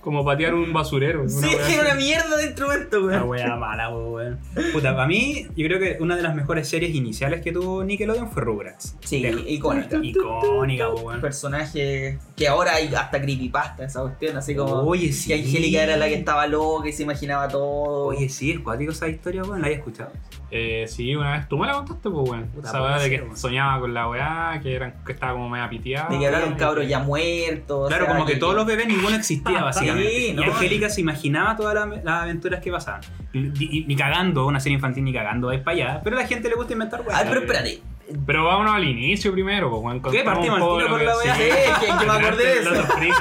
como 0.02 0.24
patear 0.26 0.54
un 0.54 0.72
basurero. 0.74 1.22
una 1.22 1.30
Sí, 1.30 1.50
era 1.54 1.82
una 1.82 1.90
así. 1.94 2.04
mierda 2.04 2.38
de 2.38 2.46
instrumento, 2.46 3.02
güey. 3.04 3.16
La 3.16 3.24
wea 3.24 3.56
mala, 3.56 3.90
weón. 3.90 4.40
Puta, 4.74 4.94
para 4.96 5.08
mí, 5.08 5.46
yo 5.56 5.68
creo 5.68 5.80
que 5.80 5.98
una 6.00 6.16
de 6.16 6.22
las 6.24 6.36
mejores 6.36 6.68
series 6.70 6.96
iniciales 6.96 7.42
que 7.42 7.52
tuvo 7.52 7.84
Nickelodeon 7.84 8.30
fue 8.32 8.42
Rugrats. 8.44 8.96
Sí, 9.02 9.20
Lejos. 9.20 9.44
icónica. 9.48 9.98
Icónica, 10.02 10.90
weón. 10.90 11.22
Personaje 11.22 12.18
que 12.36 12.48
ahora 12.48 12.76
hay 12.76 12.94
hasta 12.96 13.22
creepypasta 13.22 13.84
esa 13.86 14.02
cuestión, 14.02 14.38
así 14.38 14.56
como 14.56 14.74
Oye, 14.82 15.12
sí. 15.12 15.28
que 15.30 15.34
Angélica 15.36 15.84
era 15.84 15.98
la 15.98 16.08
que 16.08 16.16
estaba 16.16 16.48
loca 16.48 16.88
y 16.90 16.94
se 16.94 17.04
imaginaba 17.04 17.48
todo. 17.48 18.08
Oye, 18.08 18.30
sí, 18.30 18.52
es 18.52 18.60
cuático 18.60 18.92
esa 18.92 19.08
historia, 19.08 19.44
weón. 19.44 19.62
¿La 19.62 19.68
hayas 19.68 19.80
escuchado? 19.80 20.12
Eh, 20.52 20.86
sí, 20.88 21.16
una 21.16 21.34
vez 21.38 21.48
tú 21.48 21.58
me 21.60 21.68
la 21.68 21.74
contaste, 21.74 22.10
pues, 22.10 22.30
weón. 22.30 22.48
Puta, 22.48 22.70
Esa 22.70 22.80
puede 22.80 22.92
weá 22.94 23.02
de 23.04 23.10
que 23.10 23.22
weón. 23.22 23.38
soñaba 23.38 23.80
con 23.82 23.94
la 23.94 24.10
weá, 24.10 24.60
que, 24.64 24.74
eran, 24.76 24.96
que 25.06 25.12
estaba 25.12 25.34
como 25.34 25.50
media 25.50 25.70
piteada. 25.70 26.10
de 26.10 26.18
que 26.20 26.26
hablaron 26.26 26.56
cabros 26.56 26.88
ya 26.88 27.00
muertos. 27.00 27.86
o 27.86 27.88
Claro, 27.88 28.06
sea, 28.06 28.14
como 28.16 28.26
que 28.26 28.36
todos 28.38 28.56
los 28.56 28.66
bebés 28.66 28.88
ninguno 28.88 29.16
existía, 29.16 29.64
y 29.98 30.34
¿no? 30.34 30.44
Angélica 30.44 30.90
se 30.90 31.02
imaginaba 31.02 31.56
todas 31.56 31.74
las, 31.76 32.04
las 32.04 32.24
aventuras 32.24 32.62
que 32.62 32.72
pasaban. 32.72 33.02
Ni, 33.34 33.42
ni- 33.50 33.84
ni 33.86 33.96
cagando, 33.96 34.46
una 34.48 34.60
serie 34.60 34.76
infantil 34.76 35.04
ni 35.04 35.14
cagando, 35.14 35.48
vais 35.48 35.62
para 35.62 35.76
allá. 35.78 36.02
Pero 36.04 36.18
a 36.18 36.22
la 36.22 36.28
gente 36.28 36.50
le 36.50 36.56
gusta 36.56 36.74
inventar 36.74 37.02
weas. 37.02 37.20
Ay, 37.20 37.26
pero 37.30 37.42
espérate. 37.42 37.82
Pero 38.26 38.46
vámonos 38.46 38.74
al 38.76 38.84
inicio 38.88 39.32
primero, 39.32 39.70
pues. 39.70 40.02
¿Qué? 40.12 40.24
Partimos 40.24 40.60
al 40.62 40.78
tiro 40.78 40.90
por 40.90 41.02
la 41.02 41.18
weá. 41.18 41.36
sí. 41.36 41.42
Que- 41.42 41.98
que 42.00 42.06
me 42.06 42.12
acordé 42.14 42.44
de 42.46 42.60
eso. 42.62 42.84
Friki. 42.98 43.14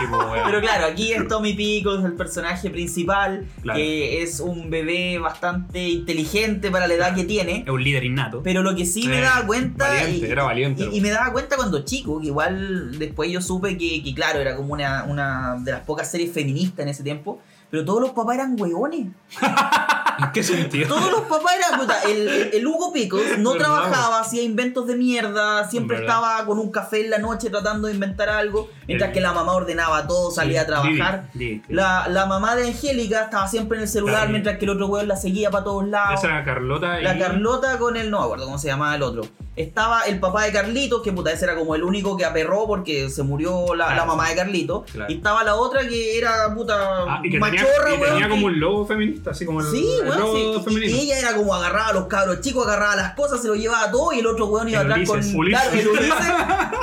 Pero 0.46 0.60
claro, 0.60 0.86
aquí 0.86 1.12
es 1.12 1.28
Tommy 1.28 1.52
Pickles, 1.54 2.04
el 2.04 2.12
personaje 2.14 2.70
principal, 2.70 3.46
Claro. 3.62 3.76
que 3.78 4.22
es 4.22 4.40
un 4.40 4.70
bebé 4.70 5.18
bastante 5.18 5.88
inteligente 5.88 6.70
para 6.70 6.86
la 6.88 6.94
edad 6.94 7.14
que 7.14 7.24
tiene. 7.24 7.62
Es 7.66 7.68
un 7.68 7.82
líder 7.82 8.04
innato. 8.04 8.42
Pero 8.42 8.62
lo 8.62 8.74
que 8.74 8.86
sí 8.86 9.06
me 9.06 9.16
Sí, 9.16 9.20
daba 9.22 9.46
cuenta. 9.46 9.88
valiente, 9.88 10.26
y, 10.26 10.30
era 10.30 10.42
valiente. 10.44 10.88
y- 10.92 10.96
y 10.96 11.00
me 11.00 11.10
daba 11.10 11.32
cuenta 11.32 11.56
cuando 11.56 11.84
chico, 11.84 12.20
que 12.20 12.26
igual 12.28 12.98
después 12.98 13.30
yo 13.30 13.40
supe 13.40 13.76
que, 13.76 14.02
que, 14.02 14.14
claro, 14.14 14.38
era 14.40 14.56
como 14.56 14.72
una, 14.72 15.04
una 15.04 15.56
de 15.60 15.72
las 15.72 15.80
pocas 15.82 16.10
series 16.10 16.32
feministas 16.32 16.80
en 16.80 16.88
ese 16.88 17.02
tiempo. 17.02 17.40
Pero 17.70 17.84
todos 17.84 18.00
los 18.00 18.10
papás 18.10 18.36
eran 18.36 18.56
hueones. 18.58 19.08
¿En 19.40 20.30
qué 20.32 20.42
sentido? 20.42 20.88
Todos 20.88 21.10
los 21.10 21.20
papás 21.22 21.54
eran. 21.56 21.80
puta, 21.80 22.02
el, 22.02 22.66
Hugo 22.66 22.92
Pickles 22.92 23.38
no 23.38 23.54
trabajaba, 23.58 24.20
hacía 24.20 24.42
inventos 24.42 24.86
de 24.86 24.96
mierda, 24.96 25.68
siempre 25.68 25.98
estaba 25.98 26.44
con 26.46 26.58
un 26.58 26.70
café 26.70 27.04
en 27.04 27.10
la 27.10 27.18
noche 27.18 27.50
tratando 27.50 27.88
de 27.88 27.94
inventar 27.94 28.28
algo, 28.28 28.68
mientras 28.86 29.12
que 29.12 29.20
la 29.20 29.32
mamá 29.32 29.52
ordenaba 29.52 30.06
todo, 30.06 30.30
salía 30.30 30.62
a 30.62 30.66
trabajar. 30.66 31.28
La, 31.68 32.08
la 32.08 32.26
mamá 32.26 32.56
de 32.56 32.68
Angélica 32.68 33.24
estaba 33.24 33.46
siempre 33.48 33.76
en 33.78 33.82
el 33.82 33.88
celular 33.88 34.28
mientras 34.30 34.58
que 34.58 34.64
el 34.64 34.70
otro 34.70 34.86
weón 34.86 35.08
la 35.08 35.16
seguía 35.16 35.50
para 35.50 35.64
todos 35.64 35.86
lados. 35.86 36.20
Esa 36.20 36.28
era 36.28 36.44
Carlota 36.44 37.00
y... 37.00 37.04
La 37.04 37.18
Carlota 37.18 37.78
con 37.78 37.96
el. 37.96 38.10
No 38.10 38.20
me 38.20 38.24
acuerdo 38.24 38.46
cómo 38.46 38.58
se 38.58 38.68
llamaba 38.68 38.94
el 38.94 39.02
otro. 39.02 39.22
Estaba 39.56 40.02
el 40.02 40.20
papá 40.20 40.44
de 40.44 40.52
Carlitos, 40.52 41.02
que 41.02 41.12
puta, 41.12 41.32
ese 41.32 41.44
era 41.44 41.56
como 41.56 41.74
el 41.74 41.82
único 41.82 42.16
que 42.16 42.24
aperró 42.24 42.66
porque 42.68 43.10
se 43.10 43.24
murió 43.24 43.74
la, 43.74 43.86
Claro, 43.86 44.00
la 44.00 44.04
mamá 44.06 44.28
de 44.28 44.36
Carlitos. 44.36 44.88
Claro. 44.90 45.12
Y 45.12 45.16
estaba 45.16 45.42
la 45.42 45.56
otra 45.56 45.86
que 45.88 46.16
era 46.16 46.54
puta 46.54 46.78
Ah, 46.78 47.20
y 47.24 47.30
que 47.30 47.38
tenía, 47.64 48.26
y 48.26 48.28
como 48.30 48.46
un 48.46 48.60
logo 48.60 48.86
feminista, 48.86 49.30
así 49.30 49.44
como 49.46 49.60
el, 49.60 49.66
Sí, 49.66 49.86
el 50.02 50.08
weón, 50.08 50.20
logo 50.20 50.34
sí. 50.36 50.42
Y- 50.60 50.64
femenino. 50.64 50.96
Y 50.96 51.00
ella 51.00 51.18
era 51.18 51.34
como 51.34 51.54
agarraba 51.54 51.88
a 51.88 51.92
los 51.92 52.06
cabros 52.06 52.40
chicos, 52.40 52.66
agarraba 52.66 52.96
las 52.96 53.14
cosas, 53.14 53.40
se 53.42 53.48
lo 53.48 53.54
llevaba 53.54 53.90
todo 53.90 54.12
y 54.12 54.20
el 54.20 54.26
otro 54.26 54.46
weón 54.46 54.68
iba 54.68 54.80
atrás 54.80 54.98
con. 55.06 55.18
Ulises. 55.18 55.60
Claro, 55.60 55.72
el 55.78 55.88
Ulises, 55.88 56.14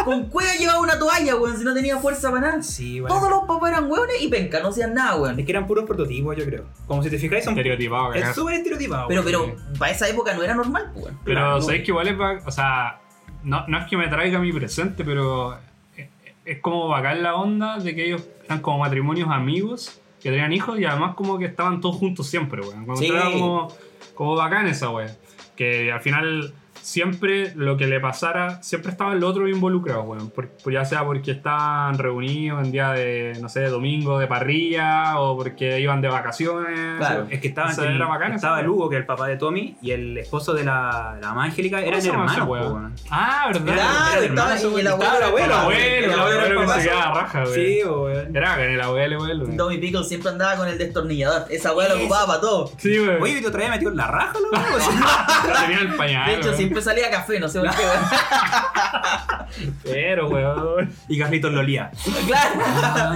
con 0.06 0.30
cueva 0.30 0.52
llevaba 0.60 0.80
una 0.80 0.98
toalla, 1.00 1.36
weón, 1.36 1.58
si 1.58 1.64
no 1.64 1.74
tenía 1.74 1.98
fuerza 1.98 2.30
para 2.32 2.42
nada. 2.52 2.64
Sí, 2.64 3.00
bueno. 3.00 3.16
Todos 3.16 3.30
los 3.30 3.44
papás 3.44 3.72
eran 3.72 3.90
weones 3.90 4.22
y 4.22 4.28
penca, 4.28 4.60
no 4.62 4.70
hacían 4.70 4.94
nada, 4.94 5.16
weón. 5.16 5.40
Es 5.40 5.46
que 5.46 5.52
eran 5.52 5.68
puros 5.68 5.86
prototipos, 5.86 6.36
yo 6.36 6.46
creo. 6.46 6.66
Como 6.88 7.04
si 7.04 7.10
te 7.10 7.18
fijáis, 7.18 7.44
son. 7.44 7.54
Estereotipado, 7.54 8.14
Es 8.14 8.36
súper 8.36 8.56
estereotipado. 8.56 9.08
Pero, 9.08 9.22
weón. 9.22 9.52
pero, 9.56 9.78
para 9.80 9.92
esa 9.92 10.08
época 10.10 10.34
no 10.34 10.44
era 10.44 10.54
normal, 10.56 10.92
pues, 10.94 11.06
weón. 11.06 11.20
Pero 11.24 11.40
Claro. 11.40 11.62
sabéis 11.62 11.84
que 11.84 11.92
igual 11.92 12.08
es 12.08 12.16
o 12.46 12.52
sea, 12.52 13.00
no, 13.44 13.66
no 13.68 13.78
es 13.80 13.86
que 13.88 13.98
me 13.98 14.08
traiga 14.08 14.40
mi 14.40 14.52
presente, 14.52 15.04
pero 15.04 15.58
es, 15.96 16.08
es 16.46 16.60
como 16.62 16.88
bacán 16.88 17.22
la 17.24 17.36
onda 17.36 17.78
de 17.80 17.94
que 17.96 18.06
ellos 18.08 18.22
están 18.42 18.60
como 18.62 18.80
matrimonios 18.80 19.30
amigos, 19.30 20.00
que 20.26 20.32
tenían 20.32 20.52
hijos 20.54 20.80
y 20.80 20.86
además 20.86 21.14
como 21.14 21.38
que 21.38 21.46
estaban 21.46 21.80
todos 21.82 21.98
juntos 21.98 22.26
siempre, 22.26 22.60
weón. 22.60 22.84
Como 22.84 22.98
Sí. 22.98 23.12
como, 23.34 23.68
como 24.16 24.36
bacán 24.36 24.66
esa 24.66 24.90
weón. 24.90 25.12
Que 25.56 25.92
al 25.92 26.02
final 26.02 26.52
siempre 26.86 27.52
lo 27.56 27.78
que 27.78 27.88
le 27.88 28.00
pasara, 28.00 28.62
siempre 28.62 28.92
estaba 28.92 29.14
el 29.14 29.24
otro 29.24 29.48
involucrado, 29.48 30.04
weón. 30.04 30.30
Por- 30.30 30.50
ya 30.72 30.86
sea 30.86 31.04
porque 31.04 31.32
estaban 31.32 31.98
reunidos 31.98 32.64
en 32.64 32.72
día 32.72 32.92
de, 32.92 33.38
no 33.42 33.50
sé, 33.50 33.64
domingo 33.70 34.20
de 34.20 34.28
parrilla 34.28 35.20
o 35.20 35.36
porque 35.36 35.80
iban 35.80 36.02
de 36.02 36.10
vacaciones. 36.10 36.98
Claro. 36.98 37.26
Es 37.30 37.40
que 37.42 37.48
estaba, 37.48 37.72
Esa 37.72 37.90
era 37.92 38.06
bacana, 38.08 38.36
estaba 38.36 38.58
esa 38.60 38.66
Lugo, 38.68 38.90
que 38.90 38.98
es 38.98 39.00
el 39.02 39.06
papá 39.06 39.28
de 39.28 39.38
Tommy, 39.38 39.76
y 39.82 39.92
el 39.92 40.18
esposo 40.18 40.54
de 40.54 40.64
la, 40.64 41.14
de 41.16 41.22
la 41.22 41.30
mamá 41.30 41.46
Angélica 41.46 41.80
eran 41.80 41.92
¿Cómo 41.92 42.02
se 42.02 42.08
llama 42.12 42.26
ese 42.26 42.34
hermanos. 42.42 42.50
weón? 42.62 42.74
weón. 42.76 42.96
Ah, 43.10 43.46
¿verdad? 43.48 43.64
Claro, 43.74 43.82
era 44.12 44.20
de 44.22 44.26
estaba 44.28 44.56
hermano, 44.56 44.78
y 44.78 44.80
el 44.82 44.88
estaba 44.88 45.06
abuelo. 45.06 45.18
el 45.18 45.24
abuelo, 45.24 45.46
El 45.46 45.52
abuelo, 45.52 46.14
el 46.14 46.20
abuelo 46.20 46.62
el 46.62 46.68
que 46.68 46.74
se 46.82 46.88
quedaba 46.90 47.22
raja, 47.22 47.40
weón. 47.44 47.54
Sí, 47.56 47.80
weón. 47.84 48.36
Era 48.36 48.50
bacán 48.50 48.70
el 48.70 48.82
abuelo, 48.82 49.20
weón. 49.22 49.58
Tommy 49.58 49.78
Pickle 49.80 50.04
siempre 50.04 50.30
andaba 50.32 50.56
con 50.58 50.68
el 50.68 50.78
destornillador. 50.78 51.46
Esa 51.50 51.74
weá 51.74 51.90
lo 51.90 51.96
ocupaba 51.98 52.28
para 52.28 52.42
todo. 52.42 52.72
Sí, 52.78 53.00
weón. 53.00 53.22
Oye, 53.24 53.40
¿y 53.40 53.42
te 53.42 53.50
traía 53.52 53.70
metido 53.72 53.92
en 53.92 53.98
la 53.98 54.08
raja? 54.08 54.34
Pero 54.34 55.56
tenía 55.62 55.80
el 55.80 55.96
pañal. 55.96 56.26
De 56.28 56.36
hecho, 56.36 56.48
weón. 56.50 56.58
Siempre 56.76 56.82
salía 56.82 57.10
café, 57.10 57.40
no 57.40 57.48
sé 57.48 57.60
por 57.60 57.70
qué, 57.72 57.82
weón. 57.82 59.76
Pero, 59.84 60.28
weón. 60.30 60.92
y 61.08 61.18
Carlitos 61.18 61.52
lo 61.54 61.60
olía. 61.62 61.92
Claro. 62.28 63.16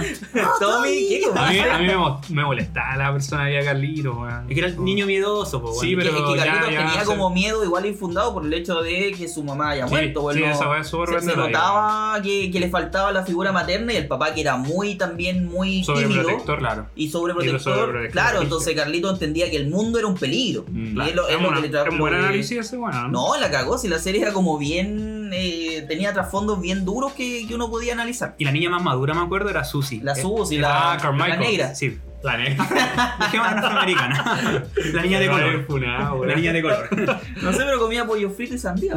Tommy, 0.60 1.08
¿qué 1.08 1.22
A 1.34 1.50
mí, 1.50 1.58
a 1.58 1.78
mí 1.78 1.86
me, 1.86 1.96
mo- 1.96 2.20
me 2.30 2.44
molestaba 2.44 2.96
la 2.96 3.12
personalidad 3.12 3.60
de 3.60 3.64
Carlitos, 3.66 4.16
weón. 4.16 4.46
Es 4.48 4.54
que 4.54 4.58
era 4.60 4.68
el 4.68 4.82
niño 4.84 5.06
miedoso, 5.06 5.60
po, 5.60 5.68
weón. 5.70 5.80
Sí, 5.80 5.92
Es 5.92 5.98
que- 5.98 6.04
pero 6.10 6.16
es 6.16 6.32
que 6.32 6.38
ya- 6.38 6.44
Carlitos 6.44 6.72
ya 6.72 6.86
tenía 6.88 7.04
como 7.04 7.30
miedo 7.30 7.64
igual 7.64 7.86
infundado 7.86 8.32
por 8.32 8.44
el 8.46 8.52
hecho 8.54 8.80
de 8.82 9.12
que 9.16 9.28
su 9.28 9.42
mamá 9.44 9.70
haya 9.70 9.86
Sí, 9.86 9.90
muerto. 9.92 10.20
sí, 10.32 10.40
bueno, 10.40 10.46
esa 10.54 10.68
weá 10.68 10.80
es 10.80 10.86
súper 10.88 11.08
se, 11.08 11.12
se 11.12 11.26
vendedora, 11.26 11.46
notaba 11.48 12.22
que, 12.22 12.50
que 12.50 12.60
le 12.60 12.68
faltaba 12.70 13.12
la 13.12 13.24
figura 13.24 13.52
materna 13.52 13.92
y 13.92 13.96
el 13.96 14.08
papá 14.08 14.32
que 14.32 14.40
era 14.40 14.56
muy 14.56 14.94
también 14.96 15.46
muy 15.46 15.82
tímido 15.82 16.08
Sobreprotector, 16.10 16.58
Claro. 16.58 16.86
y 16.96 17.08
sobreprotector. 17.10 17.60
Y 17.60 17.64
sobreprotector, 17.64 18.10
claro, 18.12 18.42
entonces 18.42 18.74
Carlito 18.74 19.10
entendía 19.10 19.50
que 19.50 19.56
el 19.56 19.68
mundo 19.68 19.98
era 19.98 20.06
un 20.08 20.14
peligro. 20.16 20.64
Mm, 20.68 20.86
Y 20.86 20.94
claro. 20.94 21.08
es 21.10 21.16
lo, 21.16 21.28
es 21.28 21.34
Es 21.34 21.42
lo 21.42 21.48
una- 21.48 21.56
que 21.60 21.68
le 21.68 21.72
tra- 21.74 21.82
es 21.86 21.88
un 21.90 21.98
lo 21.98 22.04
buen 22.04 22.14
que- 22.14 22.18
análisis 22.20 22.58
ese, 22.58 22.76
weón. 22.78 23.12
No, 23.12 23.36
la 23.38 23.49
cagó, 23.50 23.78
si 23.78 23.88
la 23.88 23.98
serie 23.98 24.22
era 24.22 24.32
como 24.32 24.58
bien. 24.58 25.30
eh, 25.32 25.84
tenía 25.88 26.12
trasfondos 26.12 26.60
bien 26.60 26.84
duros 26.84 27.12
que, 27.12 27.46
que 27.46 27.54
uno 27.54 27.70
podía 27.70 27.92
analizar. 27.92 28.34
Y 28.38 28.44
la 28.44 28.50
niña 28.52 28.68
más 28.70 28.82
madura, 28.82 29.14
me 29.14 29.20
acuerdo, 29.20 29.48
era 29.50 29.62
Susie. 29.64 30.00
La 30.02 30.12
Eh, 30.12 30.22
Susi, 30.22 30.58
ah, 30.64 30.98
la, 31.00 31.26
la 31.28 31.36
negra. 31.36 31.74
Sí. 31.74 31.98
La 32.22 32.36
negra. 32.36 32.66
En 33.32 33.40
afroamericana. 33.40 34.62
La 34.92 35.02
niña 35.02 35.20
de 35.20 35.28
color. 35.28 35.66
Funado. 35.66 36.24
La 36.26 36.34
niña 36.34 36.52
de 36.52 36.60
color. 36.62 36.88
No 37.42 37.52
sé, 37.52 37.58
pero 37.64 37.78
comía 37.78 38.04
pollo 38.06 38.28
frito 38.30 38.54
y 38.54 38.58
sandía. 38.58 38.94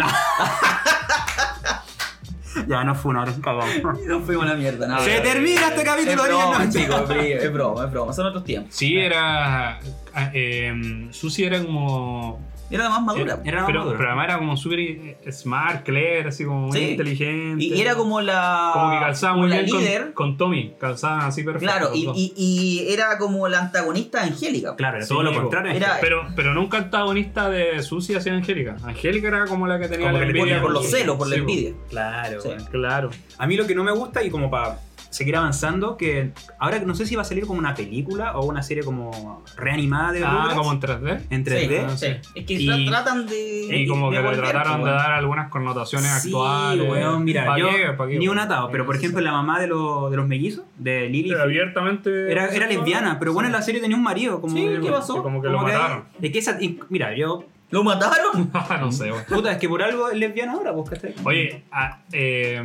ya, 2.68 2.84
no 2.84 2.94
fue 2.96 3.12
una 3.12 3.22
hora, 3.24 3.34
cagamos. 3.42 4.02
No 4.06 4.20
fuimos 4.22 4.46
a 4.46 4.50
la 4.50 4.56
mierda, 4.56 4.88
nada. 4.88 5.04
Se 5.06 5.20
termina 5.22 5.68
este 5.70 5.82
Es 5.82 5.86
capítulo, 5.86 6.24
broma, 6.24 6.60
niños. 6.60 6.76
chicos, 6.76 7.02
es 7.02 7.08
broma, 7.10 7.36
es 7.44 7.52
broma, 7.54 7.86
es 7.86 7.92
broma. 7.92 8.14
Son 8.14 8.26
otros 8.28 8.44
tiempos. 8.44 8.76
Sí, 8.76 8.98
era. 8.98 9.80
ah, 10.14 10.32
Eh, 10.34 11.08
Susi 11.12 11.44
era 11.46 11.62
como. 11.64 12.40
Era 12.74 12.86
la 12.86 12.90
más 12.90 13.04
madura. 13.04 13.40
Era 13.46 13.62
la 13.62 13.66
pero, 13.68 13.80
madura. 13.80 13.98
pero 13.98 14.10
además 14.10 14.26
era 14.30 14.38
como 14.40 14.58
súper 14.58 14.80
eh, 14.80 15.18
smart, 15.32 15.84
clever, 15.86 16.28
así 16.28 16.44
como 16.46 16.68
muy 16.68 16.78
Sí. 16.78 16.90
inteligente. 16.92 17.64
Y, 17.64 17.74
y 17.74 17.82
era 17.82 17.96
como 17.96 18.22
la. 18.22 18.72
Como 18.74 18.92
que 18.92 19.00
calzaba 19.00 19.38
muy 19.38 19.48
bien 19.50 19.70
con- 19.70 19.80
líder. 19.80 20.14
Con, 20.14 20.38
Tommy. 20.38 20.74
Calzaban 20.80 21.22
así 21.28 21.44
perfecto. 21.44 21.66
Claro, 21.74 21.92
y, 21.94 22.10
y- 22.16 22.34
y 22.36 22.92
era 22.94 23.18
como 23.18 23.48
la 23.48 23.60
antagonista 23.60 24.24
Angélica. 24.24 24.76
Claro, 24.76 24.98
era 24.98 25.06
Sí, 25.06 25.14
todo 25.14 25.24
lo 25.24 25.34
contrario. 25.34 25.72
Era- 25.72 25.98
Pero, 26.02 26.24
pero 26.36 26.54
nunca 26.54 26.78
antagonista 26.78 27.50
de 27.50 27.82
Susi 27.84 28.16
hacia 28.16 28.34
Angélica. 28.34 28.76
Angélica 28.84 29.28
era 29.28 29.46
como 29.46 29.68
la 29.68 29.80
que 29.80 29.88
tenía 29.88 30.08
Como 30.08 30.18
la 30.20 30.24
que 30.24 30.30
envidia. 30.32 30.42
ponía 30.44 30.62
por 30.62 30.72
los 30.72 30.90
celos, 30.90 31.18
por 31.18 31.28
la 31.28 31.36
Sí, 31.36 31.40
envidia. 31.42 31.74
Claro. 31.90 32.40
Claro. 32.72 33.10
A 33.38 33.48
mí 33.48 33.56
lo 33.56 33.68
que 33.68 33.76
no 33.76 33.84
me 33.84 33.92
gusta 33.92 34.24
y 34.24 34.30
como 34.30 34.50
para 34.50 34.80
seguir 35.14 35.36
avanzando, 35.38 35.96
que 35.96 36.32
ahora 36.60 36.80
no 36.80 36.96
sé 36.96 37.06
si 37.06 37.16
va 37.16 37.22
a 37.22 37.26
salir 37.26 37.46
como 37.46 37.60
una 37.60 37.76
película 37.76 38.36
o 38.38 38.46
una 38.46 38.64
serie 38.64 38.84
como 38.84 39.44
reanimada 39.56 40.12
de 40.12 40.24
Ah, 40.24 40.32
Rugrats 40.32 40.56
como 40.56 40.72
en 40.74 40.80
3D. 40.80 41.22
en 41.30 41.46
Sí, 41.46 41.52
3D. 41.52 41.86
Ah, 41.86 41.98
sí. 41.98 42.08
Es 42.36 42.46
que 42.46 42.54
Y- 42.54 42.68
tra- 42.68 42.88
tratan 42.90 43.28
de. 43.28 43.78
Y 43.78 43.88
como 43.88 44.10
de 44.12 44.22
que 44.22 44.28
le 44.32 44.38
trataron 44.38 44.84
de 44.84 44.92
dar 44.92 45.12
algunas 45.12 45.50
connotaciones 45.50 46.12
Sí, 46.22 46.30
actuales. 46.30 46.90
weón, 46.90 47.24
mira, 47.24 47.46
¿Pa' 47.46 47.60
yo 47.60 47.70
qué? 47.70 47.94
¿Pa' 47.94 48.08
qué, 48.08 48.18
ni 48.18 48.28
un 48.28 48.40
atado, 48.40 48.70
pero 48.72 48.86
por 48.86 48.96
ejemplo 48.96 49.22
la 49.22 49.32
mamá 49.32 49.60
de, 49.60 49.68
los 49.68 50.10
de 50.10 50.18
los 50.18 50.28
mellizos, 50.28 50.66
de 50.78 51.08
Lily, 51.10 51.30
Pero 51.30 51.44
abiertamente. 51.44 52.32
era, 52.32 52.48
era 52.48 52.68
lesbiana, 52.68 53.20
pero 53.20 53.34
bueno, 53.34 53.48
en 53.48 53.54
la 53.54 53.62
serie 53.62 53.80
tenía 53.82 53.96
un 53.98 54.04
marido. 54.04 54.42
Como 54.42 54.56
Sí, 54.56 54.68
¿qué 54.82 54.90
pasó? 54.92 55.22
Como 55.22 55.42
que 55.42 55.48
lo 55.50 55.60
que- 55.60 55.72
mataron. 55.74 56.06
Es 56.22 56.32
que 56.32 56.40
esa, 56.40 56.58
y 56.62 56.80
mira, 56.90 57.16
yo, 57.16 57.46
¿Lo 57.70 57.84
mataron? 57.84 58.52
no 58.82 58.92
sé, 58.92 59.12
weón. 59.12 59.24
puta, 59.28 59.52
es 59.54 59.58
que 59.58 59.68
por 59.68 59.82
algo 59.82 60.10
es 60.10 60.18
lesbiana 60.18 60.54
ahora, 60.54 60.72
¿cachai? 60.88 61.16
Oye, 61.24 61.64
ah, 61.72 62.02
eh, 62.12 62.62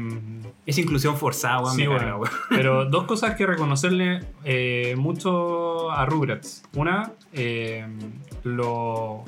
Es 0.69 0.77
inclusión 0.79 1.17
forzada, 1.17 1.61
weón, 1.63 1.75
sí, 1.77 1.87
bueno, 1.87 1.99
carga, 2.01 2.17
weón. 2.19 2.31
pero 2.51 2.85
dos 2.85 3.05
cosas 3.07 3.35
que 3.37 3.47
reconocerle 3.47 4.21
eh, 4.45 4.95
mucho 4.99 5.91
a 5.91 6.05
Rugrats. 6.05 6.63
Una, 6.77 7.13
eh, 7.33 7.87
lo 8.45 9.25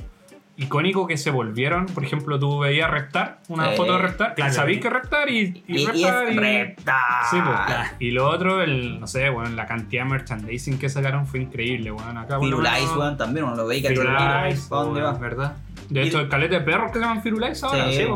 icónico 0.58 1.06
que 1.06 1.16
se 1.16 1.30
volvieron. 1.30 1.86
Por 1.86 2.04
ejemplo, 2.04 2.38
tú 2.38 2.58
veías 2.58 2.90
Reptar, 2.90 3.40
una 3.48 3.72
Eh, 3.72 3.76
foto 3.78 3.92
de 3.94 3.98
Reptar, 4.00 4.34
claro. 4.34 4.52
sabías 4.52 4.82
que 4.82 4.90
Reptar 4.90 5.30
y, 5.30 5.64
y, 5.66 5.80
Y, 5.88 6.04
Reptar. 6.36 7.24
Sí, 7.30 7.38
pues, 7.42 7.92
Y 8.00 8.10
lo 8.10 8.28
otro, 8.28 8.60
el, 8.62 9.00
no 9.00 9.06
sé, 9.06 9.30
bueno, 9.30 9.48
la 9.56 9.66
cantidad 9.66 10.04
de 10.04 10.10
merchandising 10.10 10.78
que 10.78 10.90
sacaron 10.90 11.26
fue 11.26 11.40
increíble, 11.40 11.90
weón. 11.90 12.18
Acá, 12.18 12.34
lo 12.34 12.42
Firulais, 12.42 12.90
weón, 12.94 13.16
también 13.16 13.46
uno 13.46 13.56
lo 13.56 13.66
ve 13.66 13.78
y 13.78 13.82
cacha 13.82 13.94
Firulais, 13.94 14.60
¿Para 14.68 14.82
dónde 14.82 15.00
va? 15.00 15.12
¿Verdad? 15.14 15.56
De 15.88 16.02
hecho, 16.02 16.20
el 16.20 16.28
calete 16.28 16.56
de 16.56 16.60
perros 16.60 16.92
que 16.92 16.98
se 16.98 17.04
llaman 17.04 17.22
Firulais 17.22 17.62
ahora, 17.64 17.86
Sí, 17.90 17.96
sí. 17.96 18.06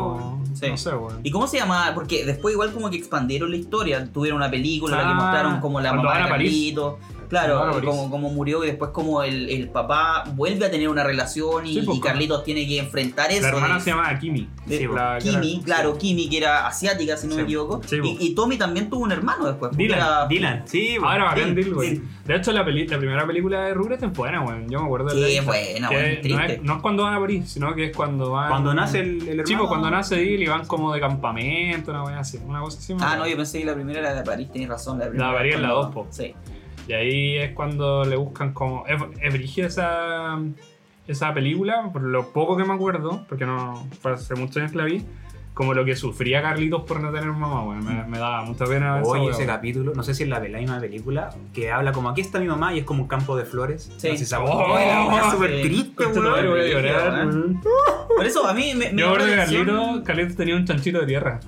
Sí. 0.55 0.67
No 0.69 0.77
sé, 0.77 0.89
weón. 0.95 1.19
¿Y 1.23 1.31
cómo 1.31 1.47
se 1.47 1.57
llama? 1.57 1.91
Porque 1.93 2.25
después 2.25 2.53
igual 2.53 2.71
como 2.71 2.89
que 2.89 2.97
expandieron 2.97 3.51
la 3.51 3.57
historia, 3.57 4.07
tuvieron 4.11 4.37
una 4.37 4.49
película 4.49 4.95
en 4.95 5.01
la 5.01 5.07
que 5.07 5.11
Ah, 5.13 5.21
mostraron 5.23 5.59
como 5.59 5.79
la 5.81 5.89
cuando 5.89 6.03
mamá 6.03 6.15
de 6.15 6.21
van 6.23 6.27
a 6.31 6.35
París. 6.35 6.49
Carlito. 6.51 6.99
Claro, 7.27 7.81
como, 7.83 8.09
como 8.09 8.29
murió 8.29 8.63
y 8.63 8.67
después 8.67 8.91
como 8.91 9.23
el, 9.23 9.49
el 9.49 9.69
papá 9.69 10.23
vuelve 10.35 10.65
a 10.65 10.71
tener 10.71 10.89
una 10.89 11.03
relación 11.03 11.65
y, 11.65 11.73
Sí, 11.75 11.81
pues, 11.85 11.97
y 11.97 12.01
Carlitos 12.01 12.43
tiene 12.43 12.67
que 12.67 12.77
enfrentar 12.79 13.31
eso. 13.31 13.41
La 13.43 13.47
hermana 13.49 13.75
de- 13.75 13.81
se 13.81 13.89
llamaba 13.91 14.17
Kimi. 14.19 14.49
de- 14.65 14.77
Sí, 14.77 14.87
la 14.93 15.17
Kimi, 15.19 15.61
claro, 15.63 15.97
Kimi, 15.97 16.29
que 16.29 16.37
era 16.37 16.67
asiática, 16.67 17.17
si 17.17 17.27
no 17.27 17.33
Sí, 17.33 17.37
me 17.39 17.43
equivoco. 17.43 17.81
sí, 17.85 17.97
y, 18.03 18.17
y 18.27 18.35
Tommy 18.35 18.57
también 18.57 18.89
tuvo 18.89 19.03
un 19.03 19.11
hermano 19.11 19.45
después. 19.47 19.75
Dylan, 19.75 19.97
era- 19.99 20.27
Dylan, 20.27 20.63
sí, 20.67 20.95
Ahora 21.01 21.23
va 21.25 21.31
a 21.31 21.35
Sí, 21.35 21.41
Dylan, 21.53 21.73
güey. 21.73 21.95
sí. 21.97 22.03
De 22.25 22.35
hecho, 22.35 22.51
la, 22.51 22.65
peli- 22.65 22.87
la 22.87 22.97
primera 22.97 23.27
película 23.27 23.61
de 23.65 23.73
Rugrats 23.73 24.03
es 24.03 24.11
buena, 24.13 24.41
weón. 24.41 24.67
Yo 24.69 24.79
me 24.79 24.85
acuerdo 24.85 25.07
de 25.09 25.13
Sí, 25.15 25.21
la 25.21 25.27
es 25.39 25.45
buena, 25.45 25.89
weón, 25.89 26.01
no, 26.23 26.39
es, 26.43 26.61
no 26.63 26.75
es 26.75 26.81
cuando 26.81 27.03
van 27.03 27.13
a 27.13 27.19
París, 27.19 27.49
sino 27.51 27.75
que 27.75 27.85
es 27.85 27.95
cuando 27.95 28.31
van. 28.31 28.49
Cuando 28.49 28.73
nace 28.73 28.99
el, 28.99 29.21
el 29.21 29.27
hermano. 29.29 29.47
Sí, 29.47 29.55
pues 29.55 29.67
cuando 29.67 29.91
nace 29.91 30.15
Dylan 30.17 30.41
y 30.41 30.47
van 30.47 30.65
como 30.65 30.93
de 30.93 30.99
campamento, 30.99 31.91
una 31.91 32.19
así. 32.19 32.39
Una 32.45 32.61
cosa 32.61 32.79
así. 32.79 32.95
Ah, 32.99 33.15
no, 33.17 33.27
yo 33.27 33.35
pensé 33.37 33.59
que 33.59 33.65
la 33.65 33.75
primera 33.75 33.99
era 33.99 34.13
de 34.15 34.23
París, 34.23 34.49
tenés 34.51 34.69
razón. 34.69 34.97
La, 34.99 35.07
primera 35.07 35.29
de 35.31 35.35
París 35.37 35.55
es 35.55 35.61
la 35.61 35.67
cuando- 35.69 35.85
dos, 35.85 35.93
po. 35.93 36.07
Sí. 36.11 36.33
Y 36.87 36.93
ahí 36.93 37.37
es 37.37 37.51
cuando 37.53 38.05
le 38.05 38.15
buscan 38.15 38.53
como. 38.53 38.85
Es, 38.87 39.33
brígida 39.33 39.67
esa, 39.67 40.39
esa 41.07 41.33
película, 41.33 41.89
por 41.91 42.03
lo 42.03 42.31
poco 42.31 42.55
que 42.57 42.63
me 42.63 42.73
acuerdo, 42.73 43.25
porque 43.27 43.45
no 43.45 43.87
fue 44.01 44.13
hace 44.13 44.35
muchos 44.35 44.57
años 44.57 44.71
que 44.71 44.77
la 44.77 44.85
vi, 44.85 45.03
como 45.55 45.73
lo 45.73 45.83
que 45.83 45.95
sufría 45.95 46.41
Carlitos 46.43 46.83
por 46.83 46.99
no 46.99 47.11
tener 47.11 47.27
mamá, 47.31 47.63
weón. 47.63 47.83
Me, 47.83 48.03
me 48.03 48.19
daba 48.19 48.43
mucha 48.43 48.65
pena. 48.65 48.99
esa 49.01 49.09
Oye, 49.09 49.31
ese 49.31 49.45
capítulo, 49.47 49.93
no 49.95 50.03
sé 50.03 50.13
si 50.13 50.23
es 50.23 50.29
la, 50.29 50.39
la 50.39 50.59
misma 50.59 50.79
película, 50.79 51.29
que 51.53 51.71
habla 51.71 51.91
como 51.91 52.09
aquí 52.09 52.21
está 52.21 52.39
mi 52.39 52.47
mamá 52.47 52.73
y 52.73 52.79
es 52.79 52.85
como 52.85 53.03
un 53.03 53.07
campo 53.07 53.35
de 53.35 53.45
flores. 53.45 53.91
Sí. 53.97 54.09
No 54.11 54.17
sé 54.17 54.25
se 54.25 54.35
Oh, 54.35 54.73
wea 54.75 55.23
sí. 55.23 55.31
súper 55.31 55.61
triste, 55.61 56.05
weón. 56.05 57.61
Por 58.15 58.25
eso 58.25 58.45
a 58.47 58.53
mí 58.53 58.73
me. 58.75 58.91
me 58.91 59.01
Yo 59.01 59.15
recuerdo 59.15 59.27
que 59.27 59.35
Carlitos, 59.37 60.01
Carlitos 60.03 60.35
tenía 60.35 60.55
un 60.55 60.65
chanchito 60.65 60.99
de 60.99 61.07
tierra. 61.07 61.39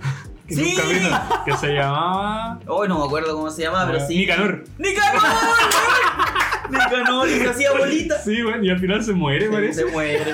Que 0.48 0.56
Sí. 0.56 0.62
nunca 0.76 0.84
vino, 0.88 1.44
que 1.46 1.58
se 1.58 1.68
llamaba. 1.74 2.60
Hoy 2.68 2.88
no 2.88 3.00
me 3.00 3.06
acuerdo 3.06 3.36
cómo 3.36 3.50
se 3.52 3.64
llamaba, 3.64 3.92
pero 3.92 4.08
sí. 4.08 4.18
Nicanor. 4.18 4.64
¡Nicanor! 4.78 5.22
Nicanor, 6.70 7.28
y 7.30 7.40
se 7.40 7.50
hacía 7.50 7.72
bolita. 7.78 8.22
Sí, 8.24 8.44
weón, 8.44 8.64
y 8.64 8.70
al 8.70 8.80
final 8.80 9.04
se 9.04 9.14
muere, 9.14 9.50
parece. 9.50 9.82
Se 9.82 9.86
muere. 9.86 10.34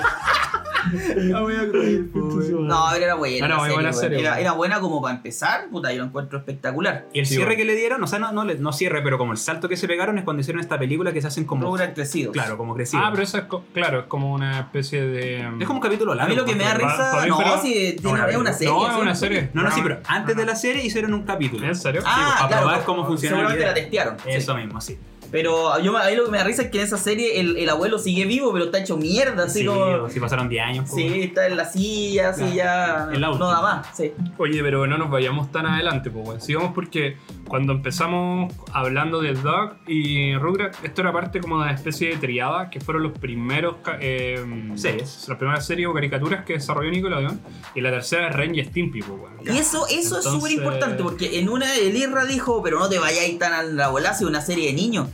No, 1.34 2.86
pero 2.92 3.06
era 3.06 3.16
buena. 3.16 3.38
Era 3.38 3.48
la 3.48 3.56
muy 3.56 3.64
serie, 3.64 3.74
buena 3.76 3.90
weón. 3.90 4.02
serie, 4.02 4.20
Era, 4.20 4.30
weón. 4.32 4.42
era 4.42 4.52
buena 4.54 4.80
como 4.80 5.02
para 5.02 5.16
empezar, 5.16 5.70
puta, 5.70 5.92
yo 5.92 6.00
lo 6.00 6.06
encuentro 6.06 6.38
espectacular. 6.40 7.08
Y 7.14 7.20
el 7.20 7.26
Sí, 7.26 7.36
cierre 7.36 7.52
bueno. 7.56 7.60
que 7.60 7.66
le 7.66 7.76
dieron, 7.76 8.04
o 8.04 8.08
sea, 8.08 8.20
no, 8.20 8.32
no, 8.32 8.44
le- 8.46 8.56
no 8.56 8.74
cierre, 8.74 9.02
pero 9.02 9.18
como 9.18 9.32
el 9.32 9.38
salto 9.38 9.70
que 9.70 9.78
se 9.78 9.88
pegaron 9.88 10.18
es 10.18 10.24
cuando 10.24 10.42
hicieron 10.42 10.62
esta 10.62 10.78
película 10.80 11.14
que 11.14 11.22
se 11.22 11.28
hacen 11.28 11.46
como. 11.46 11.66
Rugrats 11.66 11.94
crecidos. 11.94 12.34
Claro, 12.34 12.58
como 12.58 12.74
crecido. 12.76 13.04
Ah, 13.04 13.10
pero 13.12 13.24
eso 13.24 13.38
es, 13.38 13.44
co- 13.46 13.64
claro, 13.74 14.00
es 14.02 14.06
como 14.06 14.34
una 14.34 14.60
especie 14.60 15.02
de. 15.06 15.40
Es 15.60 15.66
como 15.68 15.80
un 15.80 15.84
capítulo 15.84 16.12
A 16.14 16.16
largo. 16.16 16.30
mí 16.30 16.36
lo 16.36 16.46
que 16.46 16.56
me 16.56 16.64
da 16.64 16.74
risa. 16.76 17.26
No, 17.28 17.38
pero- 17.38 17.62
si 17.62 17.96
Ahora, 18.06 18.30
es 18.30 18.38
una 18.38 18.54
serie. 18.54 18.72
No, 18.74 18.90
es 18.92 18.98
una 19.02 19.16
serie. 19.16 19.50
No, 19.54 19.64
no, 19.64 19.72
sí, 19.72 19.82
pero 19.84 20.00
antes 20.08 20.36
de 20.36 20.46
la 20.46 20.56
serie 20.56 20.86
hicieron 20.86 21.14
un 21.14 21.24
capítulo. 21.24 21.66
¿En 21.68 21.76
serio? 21.76 22.02
Ah, 22.06 22.46
para 22.50 22.62
probar 22.62 22.84
cómo 22.84 23.06
funcionaba 23.06 23.42
Seguramente 23.50 23.66
la 23.66 23.74
testearon. 23.74 24.18
Eso 24.26 24.56
mismo, 24.56 24.82
sí. 24.82 24.98
Pero 25.34 25.80
yo, 25.82 25.92
me- 25.92 25.98
a 26.00 26.10
mí 26.12 26.16
lo 26.16 26.26
que 26.26 26.32
me 26.32 26.38
da 26.38 26.44
risa 26.44 26.62
es 26.62 26.70
que 26.70 26.78
en 26.78 26.84
esa 26.86 26.98
serie 26.98 27.40
el, 27.40 27.58
el 27.58 27.68
abuelo 27.68 27.98
sigue 27.98 28.26
vivo, 28.26 28.54
pero 28.54 28.66
está 28.66 28.78
hecho 28.78 28.98
mierda, 28.98 29.46
así 29.46 29.62
Sí, 29.62 29.66
como. 29.66 30.08
sí, 30.08 30.20
pasaron 30.20 30.48
10 30.48 30.64
años. 30.64 30.90
Sí, 30.94 31.22
está 31.24 31.48
en 31.48 31.58
la 31.58 31.66
silla, 31.66 32.30
así 32.30 32.54
ya. 32.54 33.10
En 33.12 33.20
la 33.20 33.30
no 33.30 33.48
da 33.48 33.60
más, 33.64 33.88
sí. 33.98 34.12
Oye, 34.38 34.62
pero 34.62 34.86
no 34.86 34.96
nos 35.00 35.10
vayamos 35.10 35.52
tan 35.52 35.66
adelante, 35.66 36.12
pues, 36.12 36.28
weón. 36.28 36.40
Sigamos 36.40 36.72
porque 36.76 37.18
cuando 37.48 37.74
empezamos 37.74 38.54
hablando 38.74 39.22
de 39.22 39.34
Doug 39.34 39.72
y 39.88 40.36
Rugrats, 40.36 40.78
esto 40.84 41.02
era 41.02 41.12
parte 41.12 41.40
como 41.42 41.58
de 41.58 41.64
una 41.64 41.74
especie 41.74 42.10
de 42.12 42.18
triada 42.18 42.70
que 42.70 42.80
fueron 42.80 43.02
los 43.02 43.14
primeros 43.18 43.78
eh, 44.02 44.40
Series. 44.76 45.26
las 45.28 45.38
primeras 45.40 45.66
series 45.66 45.88
o 45.88 45.94
caricaturas 45.96 46.46
que 46.46 46.54
desarrolló 46.54 46.92
Nickelodeon. 46.92 47.42
Y 47.74 47.82
la 47.82 47.90
tercera 47.90 48.30
es 48.30 48.36
Ren 48.36 48.54
y 48.54 48.64
Stimpy, 48.64 49.02
pues, 49.02 49.20
weón. 49.20 49.34
Y 49.56 49.58
eso, 49.58 49.88
eso 49.90 50.20
es 50.20 50.26
súper 50.26 50.52
importante 50.52 51.02
porque 51.02 51.40
en 51.40 51.50
una 51.50 51.76
el 51.76 51.98
Irra 51.98 52.26
dijo, 52.26 52.62
pero 52.62 52.78
no 52.78 52.88
te 52.88 53.00
vayáis 53.00 53.40
tan 53.40 53.52
a 53.54 53.64
la 53.64 53.88
bola, 53.88 54.16
una 54.22 54.40
serie 54.42 54.68
de 54.68 54.74
niños. 54.74 55.08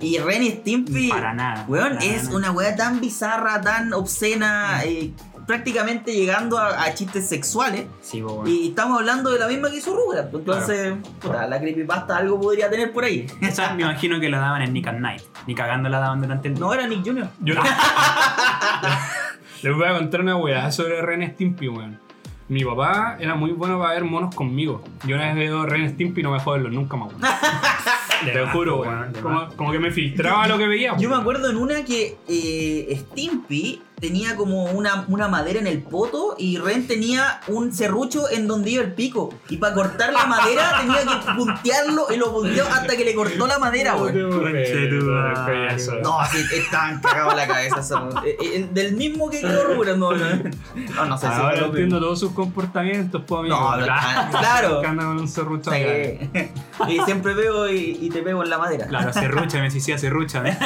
Y 0.00 0.18
Ren 0.18 0.42
y 0.42 0.50
Stimpy, 0.50 1.08
Para 1.08 1.32
nada. 1.34 1.64
weón, 1.68 1.94
para 1.94 2.04
es 2.04 2.24
nada. 2.24 2.36
una 2.36 2.50
weá 2.52 2.76
tan 2.76 3.00
bizarra, 3.00 3.60
tan 3.60 3.92
obscena, 3.94 4.82
eh, 4.84 5.10
prácticamente 5.46 6.12
llegando 6.12 6.58
a, 6.58 6.82
a 6.84 6.94
chistes 6.94 7.26
sexuales. 7.28 7.86
Sí, 8.02 8.22
weón. 8.22 8.46
Y 8.46 8.68
estamos 8.68 8.98
hablando 8.98 9.30
de 9.30 9.38
la 9.38 9.48
misma 9.48 9.70
que 9.70 9.78
hizo 9.78 9.94
Rugrats. 9.96 10.28
pues, 10.30 10.40
Entonces, 10.42 10.94
puta, 11.20 11.46
la 11.46 11.58
creepypasta 11.58 12.16
algo 12.18 12.38
podría 12.40 12.68
tener 12.70 12.92
por 12.92 13.04
ahí. 13.04 13.26
Esa 13.40 13.72
me 13.74 13.82
imagino 13.82 14.20
que 14.20 14.28
la 14.28 14.38
daban 14.38 14.62
en 14.62 14.72
Nick 14.72 14.86
at 14.86 14.98
Night. 14.98 15.22
Ni 15.46 15.54
cagando 15.54 15.88
la 15.88 15.98
daban 16.00 16.20
durante 16.20 16.48
el 16.48 16.54
día. 16.54 16.60
No 16.64 16.72
era 16.74 16.86
Nick 16.86 17.04
Jr. 17.04 17.28
Yo 17.40 17.54
les 19.62 19.76
voy 19.76 19.86
a 19.86 19.94
contar 19.98 20.20
una 20.20 20.36
weá 20.36 20.70
sobre 20.72 21.00
Ren 21.02 21.30
Stimpy, 21.32 21.68
weón. 21.68 21.98
Mi 22.48 22.64
papá 22.64 23.16
era 23.20 23.34
muy 23.36 23.52
bueno 23.52 23.78
para 23.78 23.94
ver 23.94 24.04
monos 24.04 24.34
conmigo. 24.34 24.82
Yo 25.04 25.14
una 25.16 25.26
vez 25.26 25.34
veo 25.36 25.66
Ren 25.66 25.88
Stimpy 25.90 26.20
y 26.20 26.24
no 26.24 26.32
me 26.32 26.40
jodo 26.40 26.54
verlos 26.54 26.72
nunca 26.72 26.96
más, 26.96 27.12
Te 28.24 28.42
más, 28.42 28.52
juro, 28.52 28.76
po, 28.76 28.82
weón. 28.82 29.12
Como, 29.56 29.72
que 29.72 29.78
me 29.78 29.90
filtraba 29.90 30.46
lo 30.48 30.58
que 30.58 30.66
veía. 30.66 30.96
Yo 30.98 31.08
me 31.08 31.16
acuerdo 31.16 31.50
en 31.50 31.56
una 31.56 31.84
que 31.84 32.16
eh, 32.28 32.96
Stimpy 32.96 33.82
tenía 34.00 34.36
como 34.36 34.64
una, 34.64 35.04
una 35.08 35.28
madera 35.28 35.60
en 35.60 35.66
el 35.66 35.82
poto 35.82 36.34
y 36.38 36.58
Ren 36.58 36.86
tenía 36.86 37.40
un 37.48 37.72
serrucho 37.74 38.30
en 38.30 38.46
donde 38.46 38.70
iba 38.70 38.82
el 38.82 38.92
pico. 38.94 39.34
Y 39.48 39.58
para 39.58 39.74
cortar 39.74 40.12
la 40.12 40.26
madera 40.26 40.78
tenía 40.80 41.00
que 41.20 41.32
puntearlo 41.36 42.06
y 42.12 42.16
lo 42.16 42.32
punteó 42.32 42.66
hasta 42.66 42.96
que 42.96 43.04
le 43.04 43.14
cortó 43.14 43.46
la 43.46 43.58
madera, 43.58 43.94
güey. 43.94 44.12
tu 44.12 44.28
no, 46.02 46.18
sí, 46.30 46.44
estaban 46.54 47.00
cagados 47.00 47.34
la 47.36 47.46
cabeza. 47.46 47.80
eso. 47.80 48.08
Eh, 48.24 48.36
eh, 48.40 48.68
del 48.72 48.94
mismo 48.96 49.28
que 49.30 49.40
quedó 49.40 49.74
Rugrats, 49.74 49.98
no, 49.98 50.12
no. 50.12 50.26
No, 50.96 51.04
no 51.06 51.18
sé 51.18 51.26
si 51.26 51.32
Ahora 51.32 51.66
entiendo 51.66 52.00
todos 52.00 52.18
sus 52.20 52.32
comportamientos, 52.32 53.22
pues, 53.26 53.40
amigo. 53.40 53.56
No, 53.56 53.84
Claro. 53.84 54.30
claro. 54.30 54.80
Que 54.80 54.86
andan 54.86 55.06
con 55.06 55.18
un 55.18 55.28
serrucho 55.28 55.70
acá. 55.70 55.78
Sí. 55.78 56.50
Y 56.88 56.98
siempre 57.00 57.34
veo 57.34 57.68
y, 57.68 57.98
y 58.00 58.08
te 58.08 58.22
pego 58.22 58.42
en 58.42 58.48
la 58.48 58.56
madera. 58.56 58.86
Claro, 58.86 59.12
serrúchame, 59.12 59.70
si 59.70 59.80
sí, 59.82 59.96
serrúchame. 59.98 60.56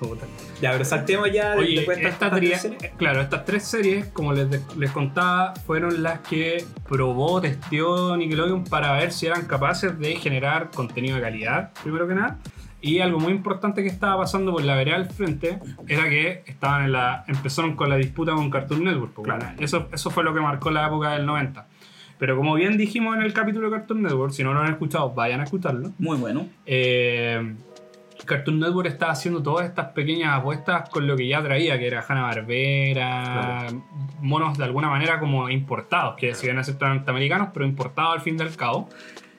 Puta. 0.00 0.24
Ya, 0.60 0.72
pero 0.72 0.84
saltemos 0.84 1.30
ya 1.32 1.50
de- 1.52 1.58
Oye, 1.58 1.74
después 1.76 1.98
de 1.98 2.08
esta 2.08 2.30
series. 2.40 2.92
claro, 2.96 3.20
estas 3.20 3.44
tres 3.44 3.64
series, 3.64 4.06
como 4.06 4.32
les, 4.32 4.50
de- 4.50 4.60
les 4.76 4.90
contaba, 4.90 5.54
fueron 5.66 6.02
las 6.02 6.20
que 6.20 6.64
probó, 6.88 7.40
testeó 7.40 8.16
Nickelodeon 8.16 8.64
para 8.64 8.92
ver 8.92 9.12
si 9.12 9.26
eran 9.26 9.46
capaces 9.46 9.98
de 9.98 10.16
generar 10.16 10.70
contenido 10.70 11.16
de 11.16 11.22
calidad, 11.22 11.70
primero 11.82 12.06
que 12.08 12.14
nada. 12.14 12.38
Y 12.80 13.00
algo 13.00 13.18
muy 13.18 13.32
importante 13.32 13.82
que 13.82 13.88
estaba 13.88 14.18
pasando 14.22 14.52
por 14.52 14.62
la 14.62 14.76
vereda 14.76 14.94
al 14.96 15.06
frente 15.10 15.58
era 15.88 16.08
que 16.08 16.44
estaban 16.46 16.84
en 16.84 16.92
la, 16.92 17.24
empezaron 17.26 17.74
con 17.74 17.88
la 17.90 17.96
disputa 17.96 18.32
con 18.34 18.50
Cartoon 18.50 18.84
Network. 18.84 19.12
pues, 19.14 19.24
Claro. 19.24 19.44
bueno, 19.46 19.56
eso, 19.60 19.88
eso 19.92 20.10
fue 20.10 20.22
lo 20.22 20.32
que 20.32 20.40
marcó 20.40 20.70
la 20.70 20.86
época 20.86 21.10
del 21.10 21.26
90. 21.26 21.66
Pero 22.18 22.36
como 22.36 22.54
bien 22.54 22.76
dijimos 22.76 23.16
en 23.16 23.22
el 23.22 23.32
capítulo 23.32 23.68
de 23.70 23.76
Cartoon 23.76 24.02
Network, 24.02 24.32
si 24.32 24.42
no 24.44 24.52
lo 24.54 24.60
han 24.60 24.70
escuchado, 24.72 25.10
vayan 25.12 25.40
a 25.40 25.44
escucharlo. 25.44 25.90
Muy 25.98 26.16
bueno. 26.18 26.46
Eh, 26.66 27.54
Cartoon 28.28 28.60
Network 28.60 28.86
estaba 28.86 29.12
haciendo 29.12 29.42
todas 29.42 29.66
estas 29.66 29.86
pequeñas 29.86 30.38
apuestas 30.38 30.88
con 30.90 31.06
lo 31.08 31.16
que 31.16 31.26
ya 31.26 31.42
traía, 31.42 31.78
que 31.78 31.86
era 31.88 32.04
Hanna-Barbera, 32.06 33.66
monos 34.20 34.56
de 34.56 34.64
alguna 34.64 34.88
manera 34.88 35.18
como 35.18 35.48
importados, 35.50 36.16
que 36.16 36.34
si 36.34 36.46
bien 36.46 36.58
aceptan 36.58 36.96
norteamericanos, 36.96 37.48
pero 37.52 37.66
importados 37.66 38.14
al 38.14 38.20
fin 38.20 38.36
y 38.38 38.42
al 38.42 38.54
cabo. 38.54 38.88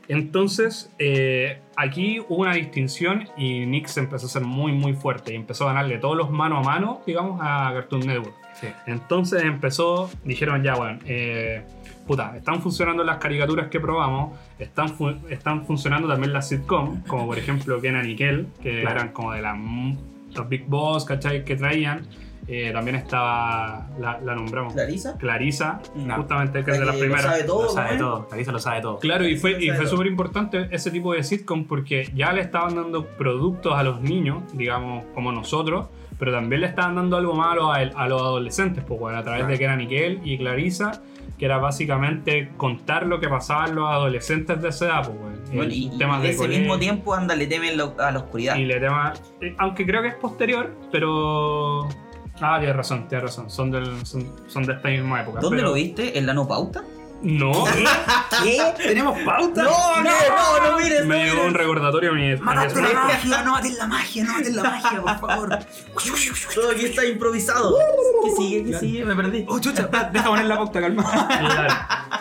Entonces, 0.09 0.91
eh, 0.97 1.61
aquí 1.77 2.19
hubo 2.19 2.41
una 2.41 2.53
distinción 2.53 3.29
y 3.37 3.67
Nick 3.67 3.85
se 3.85 3.99
empezó 3.99 4.25
a 4.25 4.29
ser 4.29 4.41
muy, 4.41 4.71
muy 4.71 4.93
fuerte 4.93 5.33
y 5.33 5.35
empezó 5.35 5.65
a 5.65 5.67
ganarle 5.67 5.99
todos 5.99 6.17
los 6.17 6.31
mano 6.31 6.57
a 6.57 6.63
mano, 6.63 7.01
digamos, 7.05 7.39
a 7.41 7.71
Cartoon 7.73 8.07
Network. 8.07 8.33
Sí. 8.53 8.67
Entonces 8.87 9.43
empezó, 9.43 10.09
dijeron 10.23 10.63
ya, 10.63 10.73
bueno, 10.73 10.99
eh, 11.05 11.63
puta, 12.09 12.35
están 12.35 12.59
funcionando 12.59 13.03
las 13.03 13.17
caricaturas 13.17 13.67
que 13.67 13.79
probamos, 13.79 14.35
están, 14.57 14.89
fu- 14.89 15.13
están 15.29 15.63
funcionando 15.67 16.07
también 16.07 16.33
las 16.33 16.47
sitcoms, 16.49 17.07
como 17.07 17.27
por 17.27 17.37
ejemplo 17.37 17.79
Kenan 17.79 18.09
y 18.09 18.15
Kel, 18.15 18.47
que 18.63 18.81
Claro. 18.81 18.95
eran 18.95 19.09
como 19.13 19.31
de 19.33 19.43
la, 19.43 19.55
los 20.35 20.49
Big 20.49 20.65
Boss, 20.65 21.05
¿cachai? 21.05 21.45
Que 21.45 21.55
traían. 21.55 22.07
Eh, 22.51 22.71
también 22.73 22.95
estaba, 22.95 23.87
la, 23.99 24.19
la 24.21 24.33
nombramos, 24.33 24.73
¿Clarisa? 24.73 25.15
Clarisa, 25.19 25.81
No. 25.93 26.15
justamente 26.15 26.63
que 26.63 26.71
es 26.71 26.79
de 26.79 26.85
las 26.85 26.95
que 26.95 27.01
lo 27.01 27.05
primeras. 27.05 27.25
sabe 27.31 27.43
todo, 27.43 27.63
Lo 27.63 27.69
sabe 27.69 27.91
¿no? 27.93 27.99
todo, 27.99 28.27
Clarisa 28.27 28.51
lo 28.51 28.59
sabe 28.59 28.81
todo. 28.81 28.97
Claro, 28.97 29.27
y 29.27 29.37
fue, 29.37 29.63
y 29.63 29.69
fue 29.69 29.85
súper 29.85 30.07
importante 30.07 30.67
ese 30.71 30.89
tipo 30.89 31.13
de 31.13 31.23
sitcom 31.23 31.65
porque 31.65 32.09
ya 32.15 32.33
le 32.33 32.41
estaban 32.41 32.73
dando 32.75 33.05
productos 33.05 33.73
a 33.75 33.83
los 33.83 34.01
niños, 34.01 34.41
digamos, 34.53 35.03
como 35.13 35.31
nosotros, 35.31 35.89
pero 36.17 36.31
también 36.31 36.61
le 36.61 36.67
estaban 36.67 36.95
dando 36.95 37.17
algo 37.17 37.33
malo 37.35 37.71
a, 37.71 37.77
a 37.77 38.07
los 38.07 38.19
adolescentes, 38.19 38.83
pues, 38.83 38.99
bueno, 38.99 39.19
a 39.19 39.23
través 39.23 39.41
Claro. 39.41 39.51
de 39.51 39.57
que 39.59 39.63
era 39.65 39.75
Nickel 39.75 40.19
y 40.23 40.37
Clarisa, 40.39 41.03
que 41.37 41.45
era 41.45 41.59
básicamente 41.59 42.49
contar 42.57 43.05
lo 43.05 43.19
que 43.19 43.29
pasaba 43.29 43.67
en 43.67 43.75
los 43.75 43.87
adolescentes 43.87 44.59
de 44.59 44.69
esa 44.69 44.85
edad, 44.87 45.05
pues, 45.07 45.19
bueno, 45.19 45.37
Bueno, 45.53 45.71
eh, 45.71 45.75
y, 45.75 45.97
temas 45.99 46.21
de 46.23 46.29
ese 46.29 46.37
colegio 46.39 46.59
mismo 46.61 46.79
tiempo, 46.79 47.13
anda, 47.13 47.35
le 47.35 47.45
temen 47.45 47.77
lo- 47.77 47.93
a 47.99 48.11
la 48.11 48.17
oscuridad. 48.19 48.55
Y 48.55 48.65
le 48.65 48.79
tema, 48.79 49.13
eh, 49.39 49.53
aunque 49.59 49.85
creo 49.85 50.01
que 50.01 50.07
es 50.07 50.15
posterior, 50.15 50.75
pero... 50.91 51.87
Ah, 52.41 52.57
tienes 52.59 52.75
razón, 52.75 53.07
tienes 53.07 53.23
razón, 53.25 53.49
son, 53.49 53.71
del, 53.71 54.05
son, 54.05 54.31
son 54.47 54.63
de 54.65 54.73
esta 54.73 54.87
misma 54.89 55.21
época. 55.21 55.41
¿Dónde 55.41 55.57
pero- 55.57 55.69
lo 55.69 55.73
viste? 55.75 56.17
¿En 56.17 56.25
la 56.25 56.33
no 56.33 56.47
pauta? 56.47 56.83
No, 57.21 57.65
¿Qué? 58.43 58.61
¿Tenemos 58.77 59.19
pauta? 59.25 59.63
no, 59.63 60.01
no, 60.01 60.71
no 60.71 60.77
mires, 60.77 61.05
me 61.05 61.17
no 61.17 61.23
llegó 61.25 61.47
un 61.47 61.53
recordatorio 61.53 62.11
a 62.11 62.13
mi... 62.13 62.31
a 62.31 62.35
mi 62.35 62.41
Mataste 62.41 62.81
la 62.81 62.93
magia, 62.93 63.43
no 63.43 63.51
mates 63.51 63.77
la 63.77 63.87
magia, 63.87 64.23
no 64.23 64.33
mates 64.33 64.55
la 64.55 64.63
magia, 64.63 65.01
por 65.01 65.19
favor. 65.19 65.59
Todo 66.55 66.71
aquí 66.71 66.85
está 66.85 67.05
improvisado. 67.05 67.75
¿Qué 68.23 68.31
sigue? 68.37 68.71
¿Qué 68.71 68.79
sigue? 68.79 69.03
Me 69.03 69.15
perdí. 69.17 69.43
Oh, 69.49 69.59
chucha, 69.59 69.89
deja 70.13 70.29
poner 70.29 70.45
la 70.45 70.55
pauta, 70.55 70.79
calma. 70.79 71.27
Claro. 71.27 71.73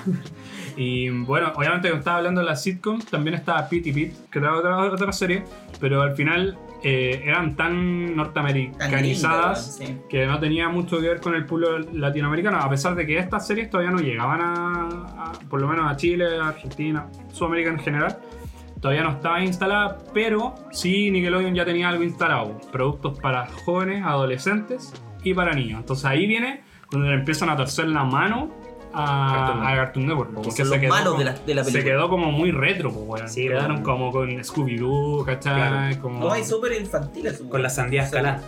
Y 0.81 1.11
bueno, 1.11 1.53
obviamente 1.57 1.89
cuando 1.89 1.99
estaba 1.99 2.17
hablando 2.19 2.41
de 2.41 2.47
la 2.47 2.55
sitcom, 2.57 3.01
también 3.01 3.35
estaba 3.35 3.69
Pete 3.69 3.89
y 3.89 3.93
Pete, 3.93 4.17
que 4.31 4.39
era 4.39 4.55
otra, 4.57 4.79
otra 4.79 5.13
serie, 5.13 5.43
pero 5.81 6.01
al 6.03 6.15
final 6.15 6.57
eh, 6.85 7.21
eran 7.25 7.57
tan 7.57 8.15
norteamericanizadas 8.15 9.79
Tan 9.79 9.87
gringa, 9.87 10.09
que 10.09 10.27
no 10.27 10.39
tenía 10.39 10.69
mucho 10.69 11.01
que 11.01 11.09
ver 11.09 11.21
con 11.21 11.35
el 11.35 11.45
pueblo 11.47 11.79
latinoamericano, 11.93 12.59
a 12.59 12.71
pesar 12.71 12.95
de 12.95 13.07
que 13.07 13.19
estas 13.19 13.47
series 13.47 13.71
todavía 13.71 13.91
no 13.91 13.99
llegaban 13.99 14.41
a, 14.41 14.89
a- 15.31 15.33
por 15.51 15.61
lo 15.61 15.67
menos 15.69 15.91
a 15.91 15.97
Chile, 15.97 16.39
a 16.39 16.49
Argentina, 16.49 17.07
Sudamérica 17.33 17.71
en 17.71 17.79
general. 17.81 18.19
Todavía 18.81 19.03
no 19.03 19.11
estaba 19.11 19.43
instalada, 19.43 19.99
pero 20.15 20.55
sí 20.71 21.11
Nickelodeon 21.11 21.53
ya 21.57 21.65
tenía 21.65 21.89
algo 21.89 22.05
instalado. 22.05 22.57
Productos 22.71 23.19
para 23.19 23.47
jóvenes, 23.49 24.05
adolescentes 24.05 24.93
y 25.25 25.35
para 25.35 25.53
niños. 25.53 25.81
Entonces 25.81 26.05
ahí 26.05 26.29
viene 26.29 26.63
cuando 26.89 27.09
le 27.09 27.15
empiezan 27.17 27.51
a 27.51 27.57
torcer 27.57 27.89
la 27.89 28.05
mano 28.05 28.51
a 28.93 29.33
Cartoon 29.35 29.67
a 29.67 29.75
Cartoon 29.77 30.07
Network. 30.07 30.29
Que 30.31 30.35
porque 30.35 30.51
son 30.51 30.57
se 30.57 30.65
los 30.65 30.79
quedó 30.79 30.91
malos 30.91 31.07
como- 31.15 31.19
de 31.19 31.25
la, 31.25 31.33
de 31.33 31.55
la 31.55 31.65
se 31.65 31.73
película. 31.73 31.95
quedó 31.95 32.09
como 32.09 32.33
muy 32.33 32.51
retro, 32.51 32.93
pues, 32.93 33.05
weón. 33.07 33.29
Sí, 33.29 33.43
Quedaron 33.49 33.83
como 33.83 34.11
con 34.13 34.29
Scooby-Doo, 34.31 35.25
¿cachai? 35.25 35.55
Claro. 35.55 36.03
Como 36.03 36.21
No, 36.21 36.33
hay 36.33 36.45
súper 36.45 36.73
infantil 36.81 37.27
eso. 37.27 37.49
Con 37.49 37.63
las 37.63 37.75
sandías 37.75 38.07
escaladas. 38.07 38.43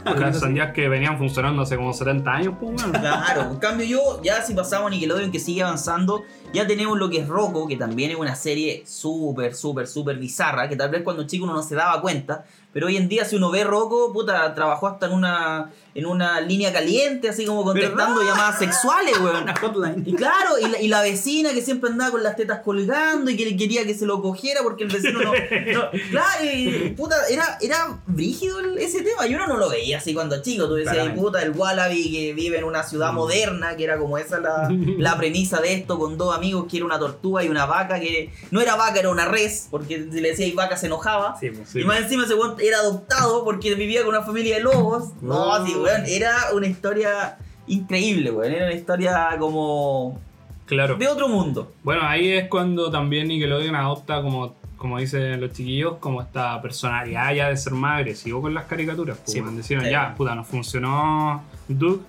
las 0.18 0.40
sandías 0.40 0.72
que 0.72 0.88
venían 0.88 1.18
funcionando 1.18 1.60
hace 1.60 1.76
como 1.76 1.92
70 1.92 2.30
años, 2.32 2.54
pues. 2.58 2.82
Claro, 2.84 3.50
en 3.50 3.56
cambio 3.58 3.86
yo, 3.86 4.22
ya 4.22 4.40
si 4.42 4.54
pasamos 4.54 4.86
a 4.86 4.90
Nickelodeon 4.90 5.30
que 5.30 5.38
sigue 5.38 5.62
avanzando, 5.62 6.22
ya 6.54 6.66
tenemos 6.66 6.98
lo 6.98 7.10
que 7.10 7.18
es 7.18 7.28
Rocco, 7.28 7.68
que 7.68 7.76
también 7.76 8.10
es 8.10 8.16
una 8.16 8.34
serie 8.34 8.82
súper, 8.86 9.54
súper, 9.54 9.86
súper 9.86 10.16
bizarra, 10.16 10.70
que 10.70 10.76
tal 10.76 10.90
vez 10.90 11.02
cuando 11.02 11.24
chico 11.26 11.44
uno 11.44 11.52
no 11.52 11.62
se 11.62 11.74
daba 11.74 12.00
cuenta, 12.00 12.44
pero 12.72 12.86
hoy 12.86 12.96
en 12.96 13.08
día 13.08 13.24
si 13.24 13.36
uno 13.36 13.50
ve 13.50 13.64
Rocco, 13.64 14.12
puta, 14.12 14.54
trabajó 14.54 14.86
hasta 14.86 15.06
en 15.06 15.12
una, 15.12 15.70
en 15.94 16.06
una 16.06 16.40
línea 16.40 16.72
caliente, 16.72 17.28
así 17.28 17.44
como 17.44 17.64
contestando 17.64 18.22
llamadas 18.22 18.58
sexuales, 18.58 19.18
weón. 19.18 19.42
Una 19.42 19.56
hotline. 19.56 20.02
Y 20.06 20.14
claro, 20.14 20.58
y 20.58 20.68
la, 20.68 20.80
y 20.80 20.88
la 20.88 21.02
vecina 21.02 21.52
que 21.52 21.62
siempre 21.62 21.90
andaba 21.90 22.12
con 22.12 22.22
las 22.22 22.36
tetas 22.36 22.60
colgando 22.60 23.30
y 23.30 23.36
que 23.36 23.44
le 23.44 23.56
quería 23.56 23.84
que 23.84 23.94
se 23.94 24.06
lo 24.06 24.22
cogiera 24.22 24.62
porque 24.62 24.84
el 24.84 24.90
vecino 24.90 25.20
no. 25.20 25.32
no- 25.32 25.90
claro, 26.10 26.44
y 26.44 26.94
puta, 26.96 27.16
era, 27.28 27.58
era 27.60 27.98
brígido 28.06 28.60
el- 28.60 28.78
ese 28.78 29.02
tema. 29.02 29.26
Yo 29.26 29.36
uno 29.36 29.48
no 29.48 29.56
lo 29.56 29.68
veía 29.68 29.98
así 29.98 30.14
cuando 30.14 30.40
chico. 30.42 30.68
Tú 30.68 30.74
decías, 30.74 31.08
puta, 31.16 31.42
el 31.42 31.50
Wallaby 31.50 32.12
que 32.12 32.32
vive 32.34 32.58
en 32.58 32.64
una 32.64 32.82
ciudad 32.84 33.12
moderna, 33.12 33.76
que 33.76 33.82
era 33.84 33.98
como 33.98 34.16
esa 34.16 34.38
la, 34.38 34.68
la 34.70 35.16
premisa 35.18 35.60
de 35.60 35.72
esto, 35.74 35.98
con 35.98 36.16
dos 36.16 36.34
amigos 36.36 36.66
que 36.70 36.76
era 36.76 36.86
una 36.86 36.98
tortuga 37.00 37.42
y 37.42 37.48
una 37.48 37.66
vaca, 37.66 37.98
que 37.98 38.30
no 38.52 38.60
era 38.60 38.76
vaca, 38.76 39.00
era 39.00 39.10
una 39.10 39.24
res, 39.24 39.66
porque 39.72 40.06
si 40.12 40.20
le 40.20 40.28
decías 40.30 40.54
vaca 40.54 40.76
se 40.76 40.86
enojaba. 40.86 41.36
Sí, 41.40 41.50
pues. 41.50 41.68
Sí. 41.68 41.80
Y 41.80 41.84
más 41.84 41.98
encima 42.00 42.24
ese 42.24 42.34
weón 42.34 42.59
era 42.62 42.78
adoptado 42.78 43.44
porque 43.44 43.74
vivía 43.74 44.00
con 44.04 44.10
una 44.14 44.22
familia 44.22 44.56
de 44.56 44.62
lobos. 44.62 45.10
No, 45.22 45.52
Oh. 45.52 45.66
sí, 45.66 45.74
weón, 45.74 46.02
era 46.06 46.34
una 46.54 46.66
historia 46.66 47.36
increíble, 47.66 48.30
weón. 48.30 48.52
Era 48.52 48.66
una 48.66 48.74
historia 48.74 49.36
como 49.38 50.20
Claro. 50.66 50.96
de 50.96 51.08
otro 51.08 51.28
mundo. 51.28 51.72
Bueno, 51.82 52.02
ahí 52.04 52.30
es 52.32 52.48
cuando 52.48 52.90
también 52.90 53.28
Nickelodeon 53.28 53.74
adopta, 53.74 54.22
como, 54.22 54.54
como 54.76 54.98
dicen 54.98 55.40
los 55.40 55.52
chiquillos, 55.52 55.96
como 55.98 56.22
esta 56.22 56.60
personalidad 56.62 57.34
ya 57.34 57.48
de 57.48 57.56
ser 57.56 57.72
más 57.72 57.98
agresivo 57.98 58.40
con 58.40 58.54
las 58.54 58.64
caricaturas. 58.66 59.18
Pues, 59.18 59.32
Sí. 59.32 59.40
Decían, 59.56 59.82
sí. 59.84 59.90
ya, 59.90 60.14
puta, 60.16 60.34
nos 60.34 60.46
funcionó 60.46 61.42
Doug, 61.68 62.00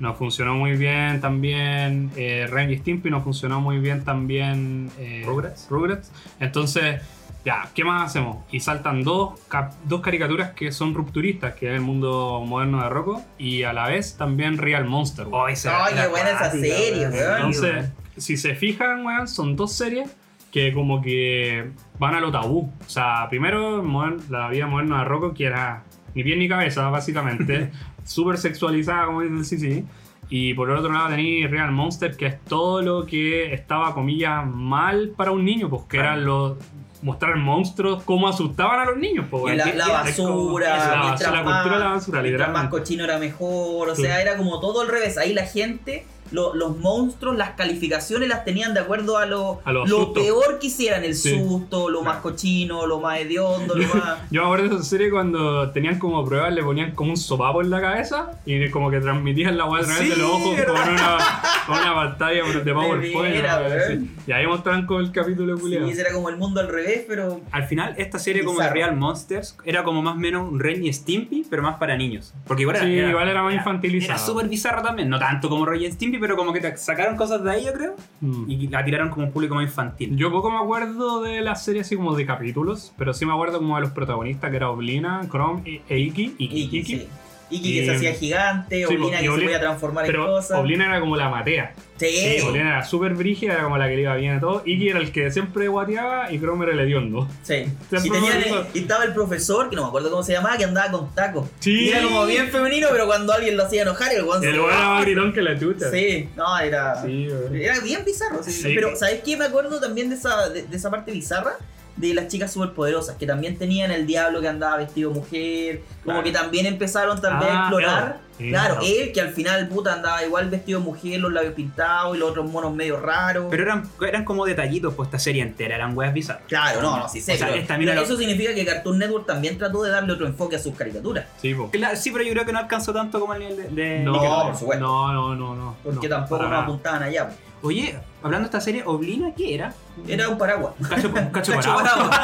nos 0.00 0.16
funcionó 0.16 0.54
muy 0.54 0.76
bien 0.76 1.20
también 1.20 2.10
eh, 2.16 2.46
Ren 2.50 2.70
y 2.70 2.76
Stimpy, 2.78 3.10
nos 3.10 3.24
funcionó 3.24 3.60
muy 3.60 3.78
bien 3.78 4.04
también 4.04 4.90
eh, 4.98 5.22
Rugrats. 5.26 5.66
Rugrats. 5.70 6.12
Entonces, 6.40 7.02
ya, 7.44 7.68
¿qué 7.74 7.84
más 7.84 8.10
hacemos? 8.10 8.38
Y 8.50 8.60
saltan 8.60 9.02
dos, 9.02 9.38
cap- 9.48 9.72
dos 9.84 10.00
caricaturas 10.00 10.50
que 10.50 10.70
son 10.72 10.94
rupturistas, 10.94 11.54
que 11.54 11.68
es 11.68 11.74
el 11.74 11.80
mundo 11.80 12.42
moderno 12.46 12.82
de 12.82 12.88
Rocco, 12.90 13.22
y 13.38 13.62
a 13.62 13.72
la 13.72 13.88
vez 13.88 14.16
también 14.16 14.58
Real 14.58 14.84
Monster. 14.84 15.26
Oh, 15.30 15.46
qué 15.46 16.08
buena 16.08 16.30
esa 16.30 16.50
serie, 16.50 17.08
weón. 17.08 17.36
Entonces, 17.36 17.90
si 18.16 18.36
se 18.36 18.54
fijan, 18.54 19.04
weón, 19.06 19.28
son 19.28 19.56
dos 19.56 19.72
series 19.72 20.10
que 20.52 20.72
como 20.72 21.00
que 21.02 21.70
van 21.98 22.14
a 22.14 22.20
lo 22.20 22.30
tabú. 22.32 22.72
O 22.86 22.88
sea, 22.88 23.26
primero 23.30 23.82
modern- 23.82 24.28
la 24.30 24.48
vida 24.48 24.66
moderna 24.66 25.00
de 25.00 25.04
Rocco, 25.04 25.34
que 25.34 25.44
era 25.46 25.82
ni 26.14 26.24
pie 26.24 26.36
ni 26.36 26.48
cabeza, 26.48 26.88
básicamente, 26.90 27.70
súper 28.08 28.38
sexualizada, 28.38 29.06
como 29.06 29.20
dice 29.22 29.34
el 29.34 29.44
Sisi. 29.44 29.84
Y 30.30 30.52
por 30.54 30.68
el 30.70 30.76
otro 30.76 30.92
lado 30.92 31.08
tenéis 31.08 31.50
Real 31.50 31.72
Monster, 31.72 32.16
que 32.16 32.26
es 32.26 32.44
todo 32.44 32.82
lo 32.82 33.06
que 33.06 33.54
estaba, 33.54 33.94
comillas, 33.94 34.44
mal 34.46 35.12
para 35.16 35.30
un 35.30 35.44
niño, 35.44 35.70
pues 35.70 35.82
que 35.82 35.96
Claro. 35.98 36.08
eran 36.12 36.24
los 36.24 36.56
mostrar 37.00 37.36
monstruos, 37.36 38.02
cómo 38.02 38.26
asustaban 38.28 38.80
a 38.80 38.84
los 38.84 38.96
niños, 38.98 39.24
pues. 39.30 39.40
Y 39.42 39.46
weón. 39.46 39.56
la, 39.58 39.86
la 39.86 39.88
basura, 39.92 40.76
es 40.76 40.84
la, 40.90 41.00
mientras 41.04 41.32
la 41.32 41.44
cultura 41.44 41.78
de 41.78 41.84
la 41.84 41.90
basura, 41.92 42.22
Mientras 42.22 42.48
más 42.48 42.64
literalmente. 42.64 42.70
cochino 42.70 43.04
era 43.04 43.18
mejor, 43.18 43.88
o 43.90 43.94
Sí. 43.94 44.02
sea, 44.02 44.20
era 44.20 44.36
como 44.36 44.58
todo 44.60 44.80
al 44.82 44.88
revés. 44.88 45.16
Ahí 45.16 45.32
la 45.32 45.46
gente, 45.46 46.04
lo- 46.30 46.54
los 46.54 46.76
monstruos, 46.78 47.36
las 47.36 47.50
calificaciones 47.50 48.28
las 48.28 48.44
tenían 48.44 48.74
de 48.74 48.80
acuerdo 48.80 49.16
a 49.18 49.26
lo, 49.26 49.60
A 49.64 49.72
lo 49.72 49.86
sustos. 49.86 50.22
peor 50.24 50.58
que 50.58 50.66
hicieran, 50.68 51.04
el 51.04 51.14
Sí. 51.14 51.36
susto, 51.38 51.88
lo 51.90 52.02
más 52.02 52.18
cochino, 52.18 52.86
lo 52.86 53.00
más 53.00 53.18
hediondo, 53.20 53.74
lo 53.74 53.86
más... 53.94 54.18
Yo 54.30 54.42
me 54.42 54.46
acuerdo 54.46 54.68
de 54.68 54.74
esa 54.76 54.84
serie 54.84 55.10
cuando 55.10 55.70
tenían 55.70 55.98
como 55.98 56.24
pruebas, 56.24 56.52
le 56.52 56.62
ponían 56.62 56.92
como 56.92 57.10
un 57.10 57.16
sopapo 57.16 57.60
en 57.62 57.70
la 57.70 57.80
cabeza 57.80 58.32
y 58.46 58.68
como 58.70 58.90
que 58.90 59.00
transmitían 59.00 59.56
la 59.56 59.64
weá 59.66 59.82
a 59.82 59.84
través 59.84 60.02
Sí, 60.04 60.08
de 60.10 60.16
los 60.16 60.30
ojos 60.30 60.60
con 60.66 60.74
una, 60.92 61.18
con 61.66 61.78
una 61.78 61.94
pantalla 61.94 62.42
de 62.44 62.72
PowerPoint. 62.74 63.44
Sí. 63.88 64.10
Y 64.26 64.32
ahí 64.32 64.46
mostraban 64.46 64.86
como 64.86 65.00
el 65.00 65.12
capítulo 65.12 65.56
Sí, 65.56 65.62
culiado. 65.62 65.86
ese 65.86 66.00
era 66.00 66.12
como 66.12 66.28
el 66.28 66.36
mundo 66.36 66.60
al 66.60 66.68
revés, 66.68 67.04
pero... 67.08 67.40
Al 67.52 67.64
final, 67.64 67.94
esta 67.96 68.18
serie 68.18 68.44
como 68.44 68.60
de 68.60 68.68
Real 68.70 68.96
Monsters 68.96 69.56
era 69.64 69.82
como 69.84 70.02
más 70.02 70.14
o 70.14 70.18
menos 70.18 70.50
un 70.50 70.60
Ren 70.60 70.84
y 70.84 70.92
Stimpy, 70.92 71.46
pero 71.48 71.62
más 71.62 71.76
para 71.78 71.96
niños. 71.96 72.34
Porque 72.46 72.62
igual 72.62 72.76
era, 72.76 72.84
Sí, 72.86 72.98
era- 72.98 73.08
igual 73.10 73.28
era 73.28 73.42
más 73.42 73.52
Era 73.52 73.62
infantilizado. 73.62 74.18
súper 74.26 74.48
bizarro 74.48 74.82
también, 74.82 75.08
no 75.08 75.18
tanto 75.18 75.48
como 75.48 75.64
Ren 75.66 75.82
y 75.82 75.90
Stimpy, 75.90 76.17
pero 76.20 76.36
como 76.36 76.52
que 76.52 76.60
te 76.60 76.76
sacaron 76.76 77.16
cosas 77.16 77.42
de 77.44 77.50
ahí, 77.50 77.64
yo 77.64 77.72
creo, 77.72 77.94
Mm. 78.20 78.44
y 78.50 78.68
la 78.68 78.84
tiraron 78.84 79.10
como 79.10 79.26
un 79.26 79.32
público 79.32 79.54
más 79.54 79.64
infantil. 79.64 80.16
Yo 80.16 80.30
poco 80.30 80.50
me 80.50 80.58
acuerdo 80.58 81.22
de 81.22 81.40
la 81.40 81.54
serie 81.54 81.82
así 81.82 81.96
como 81.96 82.14
de 82.14 82.26
capítulos, 82.26 82.92
pero 82.96 83.12
sí 83.14 83.24
me 83.26 83.32
acuerdo 83.32 83.58
como 83.58 83.76
de 83.76 83.82
los 83.82 83.90
protagonistas 83.90 84.50
que 84.50 84.56
era 84.56 84.70
Oblina, 84.70 85.20
Chrome 85.30 85.62
e- 85.64 85.82
e 85.88 85.98
Iki. 85.98 86.34
Iki, 86.38 86.60
Iki, 86.62 86.78
Iki. 86.78 86.96
sí. 86.98 87.08
Iki 87.50 87.74
que 87.80 87.84
se 87.86 87.96
hacía 87.96 88.12
gigante, 88.14 88.76
sí, 88.78 88.84
Oblina 88.84 89.06
y 89.06 89.10
que 89.10 89.18
se 89.22 89.28
Oblina- 89.30 89.44
podía 89.46 89.60
transformar 89.60 90.06
en 90.10 90.16
cosas. 90.16 90.58
Oblina 90.58 90.86
era 90.86 91.00
como 91.00 91.16
la 91.16 91.28
matea. 91.30 91.74
Sí. 91.96 92.06
Sí, 92.06 92.40
Oblina 92.42 92.68
era 92.76 92.84
súper 92.84 93.14
brígida, 93.14 93.54
era 93.54 93.62
como 93.64 93.76
la 93.78 93.88
que 93.88 93.96
le 93.96 94.02
iba 94.02 94.14
bien 94.16 94.34
a 94.36 94.40
todo. 94.40 94.62
Iki 94.64 94.88
era 94.90 94.98
el 95.00 95.10
que 95.10 95.30
siempre 95.30 95.66
guateaba 95.68 96.30
y 96.30 96.38
Chrome 96.38 96.64
era 96.66 96.74
el 96.74 96.80
hediondo. 96.80 97.26
Sí. 97.42 97.64
Y, 98.04 98.10
tenía- 98.10 98.66
y 98.74 98.78
estaba 98.80 99.04
el 99.04 99.12
profesor, 99.14 99.70
que 99.70 99.76
no 99.76 99.82
me 99.82 99.88
acuerdo 99.88 100.10
cómo 100.10 100.22
se 100.22 100.32
llamaba, 100.32 100.56
que 100.56 100.64
andaba 100.64 100.90
con 100.90 101.14
tacos. 101.14 101.48
Sí. 101.60 101.86
Y 101.86 101.88
era 101.88 102.02
como 102.02 102.26
bien 102.26 102.48
femenino, 102.50 102.88
pero 102.92 103.06
cuando 103.06 103.32
alguien 103.32 103.56
lo 103.56 103.64
hacía 103.64 103.82
enojar, 103.82 104.12
el 104.12 104.24
guan 104.24 104.40
se- 104.40 104.48
El 104.50 104.56
era 104.56 104.88
más 104.90 105.04
gritón 105.04 105.32
que 105.32 105.42
la 105.42 105.58
chucha. 105.58 105.90
Sí, 105.90 106.28
no, 106.36 106.58
era. 106.58 107.02
Sí. 107.02 107.28
Era 107.54 107.80
bien 107.80 108.04
bizarro. 108.04 108.40
Pero, 108.62 108.94
¿sabes 108.96 109.22
qué? 109.24 109.36
Me 109.36 109.46
acuerdo 109.46 109.80
también 109.80 110.08
de 110.10 110.16
esa, 110.16 110.48
de, 110.50 110.62
de 110.64 110.76
esa 110.76 110.90
parte 110.90 111.10
bizarra 111.12 111.52
de 111.98 112.14
las 112.14 112.28
chicas 112.28 112.52
superpoderosas, 112.52 113.16
que 113.16 113.26
también 113.26 113.58
tenían 113.58 113.90
el 113.90 114.06
diablo 114.06 114.40
que 114.40 114.48
andaba 114.48 114.76
vestido 114.76 115.10
mujer, 115.10 115.80
como 116.04 116.20
Claro. 116.20 116.22
que 116.22 116.32
también 116.32 116.66
empezaron 116.66 117.20
tal 117.20 117.38
vez 117.38 117.48
a 117.48 117.52
Ah, 117.52 117.60
explorar. 117.62 118.16
él. 118.20 118.28
Sí, 118.38 118.50
claro, 118.50 118.78
él. 118.82 118.94
él 119.00 119.12
que 119.12 119.20
al 119.20 119.30
final 119.30 119.66
puta 119.68 119.94
andaba 119.94 120.24
igual 120.24 120.48
vestido 120.48 120.78
mujer, 120.78 121.18
los 121.18 121.32
labios 121.32 121.54
pintados 121.54 122.16
y 122.16 122.20
los 122.20 122.30
otros 122.30 122.48
monos 122.48 122.72
medio 122.72 123.00
raros. 123.00 123.46
Pero 123.50 123.64
eran, 123.64 123.88
eran 124.06 124.24
como 124.24 124.46
detallitos, 124.46 124.94
pues 124.94 125.08
esta 125.08 125.18
serie 125.18 125.42
entera, 125.42 125.74
eran 125.74 125.98
weas 125.98 126.14
bizarras. 126.14 126.44
Claro, 126.46 126.80
no, 126.80 126.98
no, 126.98 127.08
sí 127.08 127.20
sé. 127.20 127.34
O 127.34 127.36
sea, 127.36 127.48
pero- 127.66 127.94
lo- 127.94 128.00
eso 128.02 128.16
significa 128.16 128.54
que 128.54 128.64
Cartoon 128.64 128.96
Network 128.98 129.26
también 129.26 129.58
trató 129.58 129.82
de 129.82 129.90
darle 129.90 130.12
otro 130.12 130.26
enfoque 130.26 130.54
a 130.54 130.60
sus 130.60 130.76
caricaturas. 130.76 131.26
Sí. 131.42 131.52
Claro, 131.72 131.96
sí, 131.96 132.12
pero 132.12 132.22
yo 132.22 132.30
creo 132.32 132.46
que 132.46 132.52
no 132.52 132.60
alcanzó 132.60 132.92
tanto 132.92 133.18
como 133.18 133.34
el 133.34 133.40
nivel 133.40 133.74
de, 133.74 133.82
de 133.84 133.98
No, 134.04 134.12
por 134.46 134.56
supuesto. 134.56 134.84
no, 134.86 135.12
no, 135.12 135.34
no, 135.34 135.56
no. 135.56 135.76
Porque 135.82 136.08
no, 136.08 136.16
tampoco 136.16 136.44
nos 136.44 136.62
apuntaban 136.62 137.02
allá. 137.02 137.30
Oye, 137.60 137.98
hablando 138.22 138.44
de 138.44 138.50
esta 138.56 138.60
serie, 138.60 138.84
¿Oblina 138.86 139.34
qué 139.36 139.52
era? 139.52 139.74
Era 140.06 140.28
un 140.28 140.38
paraguas. 140.38 140.74
Un 140.78 140.86
cacho, 140.88 141.08
un 141.08 141.30
cacho 141.30 141.52
Cacho 141.56 141.74
parado. 141.74 142.10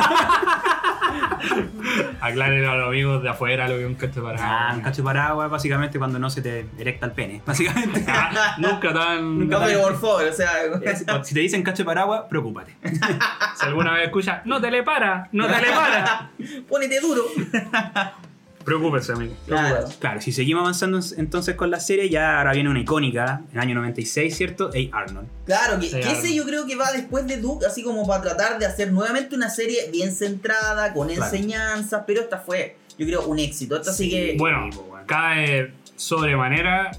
Aclaren 2.21 2.65
a 2.65 2.75
los 2.75 2.89
amigos 2.89 3.23
de 3.23 3.29
afuera 3.29 3.69
lo 3.69 3.75
que 3.77 3.83
es 3.83 3.87
un 3.87 3.95
cacho 3.95 4.23
para. 4.23 4.39
Ah, 4.41 4.73
un 4.75 4.81
cacho 4.81 5.05
paraguas, 5.05 5.51
básicamente 5.51 5.99
cuando 5.99 6.19
no 6.19 6.31
se 6.31 6.41
te 6.43 6.67
erecta 6.79 7.07
el 7.07 7.13
pene. 7.13 7.43
Básicamente. 7.47 8.05
Ah, 8.09 8.55
nunca 8.59 8.93
tan. 8.93 9.41
Nunca 9.41 9.61
pero 9.65 9.83
por 9.83 10.01
favor, 10.01 10.25
o 10.25 10.33
sea. 10.33 10.51
Es- 10.83 11.05
si 11.25 11.35
te 11.35 11.41
dicen 11.41 11.63
cacho 11.63 11.85
paraguas, 11.85 12.23
preocúpate. 12.29 12.75
Si 13.57 13.67
alguna 13.67 13.93
vez 13.93 14.05
escucha, 14.05 14.41
no 14.47 14.61
te 14.61 14.71
le 14.71 14.83
para, 14.83 15.29
no 15.33 15.47
te 15.47 15.61
le 15.61 15.71
para. 15.73 16.31
Pónete 16.69 17.01
duro. 17.01 17.25
Preocúpese, 18.65 19.13
amigo. 19.13 19.35
Claro. 19.47 19.85
Claro, 19.99 20.21
si 20.21 20.33
seguimos 20.33 20.63
avanzando 20.63 21.01
entonces 21.17 21.55
con 21.55 21.71
la 21.71 21.81
serie, 21.81 22.09
ya 22.09 22.39
ahora 22.39 22.53
viene 22.53 22.71
una 22.71 22.81
icónica, 22.81 23.43
en 23.51 23.57
el 23.57 23.61
año 23.61 23.75
96, 23.77 24.35
¿cierto? 24.37 24.71
A. 24.93 24.97
Arnold. 24.99 25.29
Claro, 25.47 25.79
que, 25.81 25.91
que 25.91 26.01
ese 26.01 26.11
algo. 26.29 26.29
yo 26.37 26.45
creo 26.47 26.67
que 26.67 26.77
va 26.77 26.91
después 26.93 27.27
de 27.27 27.37
Duke, 27.39 27.67
así 27.67 27.83
como 27.83 28.07
para 28.07 28.23
tratar 28.23 28.59
de 28.59 28.67
hacer 28.67 28.93
nuevamente 28.93 29.35
una 29.37 29.51
serie 29.51 29.91
bien 29.93 30.13
centrada, 30.13 30.93
con 30.95 31.09
Claro. 31.09 31.25
enseñanzas, 31.25 32.05
pero 32.07 32.21
esta 32.23 32.39
fue, 32.39 32.77
yo 32.99 33.07
creo, 33.07 33.27
un 33.27 33.39
éxito. 33.39 33.77
Esta 33.77 33.93
sí, 33.93 34.09
que. 34.11 34.35
Pues, 34.39 34.53
bueno. 34.55 34.71
cae 35.07 35.73
sobremanera 35.97 36.91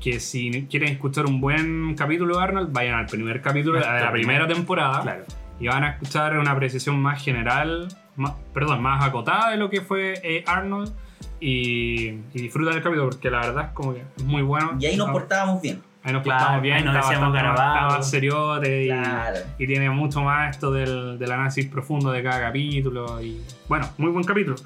que 0.00 0.20
si 0.20 0.66
quieren 0.70 0.92
escuchar 0.92 1.26
un 1.26 1.40
buen 1.40 1.94
capítulo 1.96 2.36
de 2.36 2.42
Arnold, 2.44 2.72
vayan 2.72 2.94
al 2.94 3.06
primer 3.06 3.40
capítulo 3.42 3.78
de 3.80 3.84
la 3.84 4.12
primera 4.12 4.46
temporada 4.46 5.02
Claro. 5.02 5.24
y 5.58 5.66
van 5.66 5.82
a 5.84 5.90
escuchar 5.90 6.38
una 6.38 6.52
apreciación 6.52 7.00
más 7.00 7.22
general, 7.22 7.88
más- 8.18 8.34
perdón, 8.52 8.82
más 8.82 9.02
acotada 9.04 9.50
de 9.50 9.56
lo 9.56 9.70
que 9.70 9.80
fue 9.80 10.14
eh, 10.22 10.44
Arnold 10.46 10.92
y, 11.40 12.08
y 12.08 12.18
disfrutan 12.34 12.74
el 12.74 12.82
capítulo 12.82 13.08
porque 13.10 13.30
la 13.30 13.40
verdad 13.40 13.64
es 13.66 13.70
como 13.72 13.94
que 13.94 14.02
es 14.16 14.24
muy 14.24 14.42
bueno. 14.42 14.76
Y 14.78 14.86
ahí 14.86 14.96
nos 14.96 15.08
Ah, 15.08 15.12
portábamos 15.12 15.62
bien. 15.62 15.82
Ahí 16.02 16.12
nos 16.12 16.22
Claro, 16.22 16.38
portamos 16.40 16.62
bien, 16.62 16.76
ahí 16.76 16.84
nos 16.84 16.94
más 16.94 18.10
seriote 18.10 18.84
y, 18.84 18.86
Claro. 18.88 19.36
y 19.58 19.66
tiene 19.66 19.90
mucho 19.90 20.22
más 20.22 20.50
esto 20.50 20.70
del, 20.70 21.18
del 21.18 21.32
análisis 21.32 21.66
profundo 21.66 22.10
de 22.12 22.22
cada 22.22 22.40
capítulo. 22.40 23.20
Y 23.20 23.40
bueno, 23.68 23.88
muy 23.98 24.10
buen 24.10 24.24
capítulo. 24.24 24.56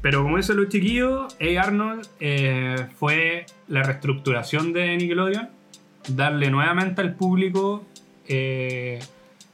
Pero 0.00 0.22
como 0.22 0.36
dicen 0.38 0.56
los 0.56 0.68
chiquillos, 0.68 1.36
A. 1.40 1.62
Arnold 1.62 2.06
eh, 2.20 2.86
fue 2.98 3.46
la 3.68 3.82
reestructuración 3.82 4.72
de 4.72 4.96
Nickelodeon, 4.96 5.48
darle 6.08 6.50
nuevamente 6.50 7.00
al 7.00 7.14
público 7.14 7.84
eh, 8.26 8.98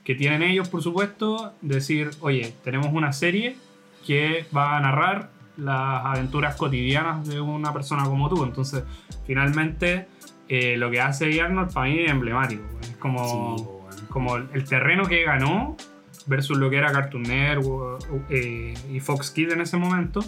que 0.08 0.14
tienen 0.14 0.40
ellos, 0.40 0.70
por 0.70 0.82
supuesto, 0.82 1.52
decir, 1.60 2.08
oye, 2.20 2.54
tenemos 2.64 2.94
una 2.94 3.12
serie 3.12 3.58
que 4.06 4.46
va 4.56 4.78
a 4.78 4.80
narrar 4.80 5.28
las 5.58 6.06
aventuras 6.06 6.56
cotidianas 6.56 7.28
de 7.28 7.42
una 7.42 7.74
persona 7.74 8.04
como 8.04 8.30
tú. 8.30 8.42
Entonces, 8.42 8.84
finalmente, 9.26 10.08
eh, 10.48 10.78
lo 10.78 10.90
que 10.90 11.02
hace. 11.02 11.38
Arnold 11.42 11.74
para 11.74 11.90
mí 11.90 11.98
es 11.98 12.10
emblemático. 12.10 12.62
Es 12.80 12.96
como 12.96 13.58
Sí, 13.58 13.64
bueno. 13.64 14.02
como 14.08 14.36
el 14.36 14.64
terreno 14.64 15.04
que 15.04 15.24
ganó 15.24 15.76
versus 16.24 16.56
lo 16.56 16.70
que 16.70 16.78
era 16.78 16.90
Cartoon 16.90 17.24
Network 17.24 18.02
eh, 18.30 18.72
y 18.90 19.00
Fox 19.00 19.30
Kids 19.30 19.52
en 19.52 19.60
ese 19.60 19.76
momento. 19.76 20.24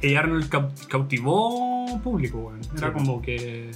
Y 0.00 0.14
Arnold 0.14 0.48
cau- 0.48 0.86
cautivó 0.86 2.00
público, 2.04 2.38
weón. 2.38 2.60
Era 2.76 2.88
Sí. 2.88 2.94
como 2.94 3.20
que. 3.22 3.72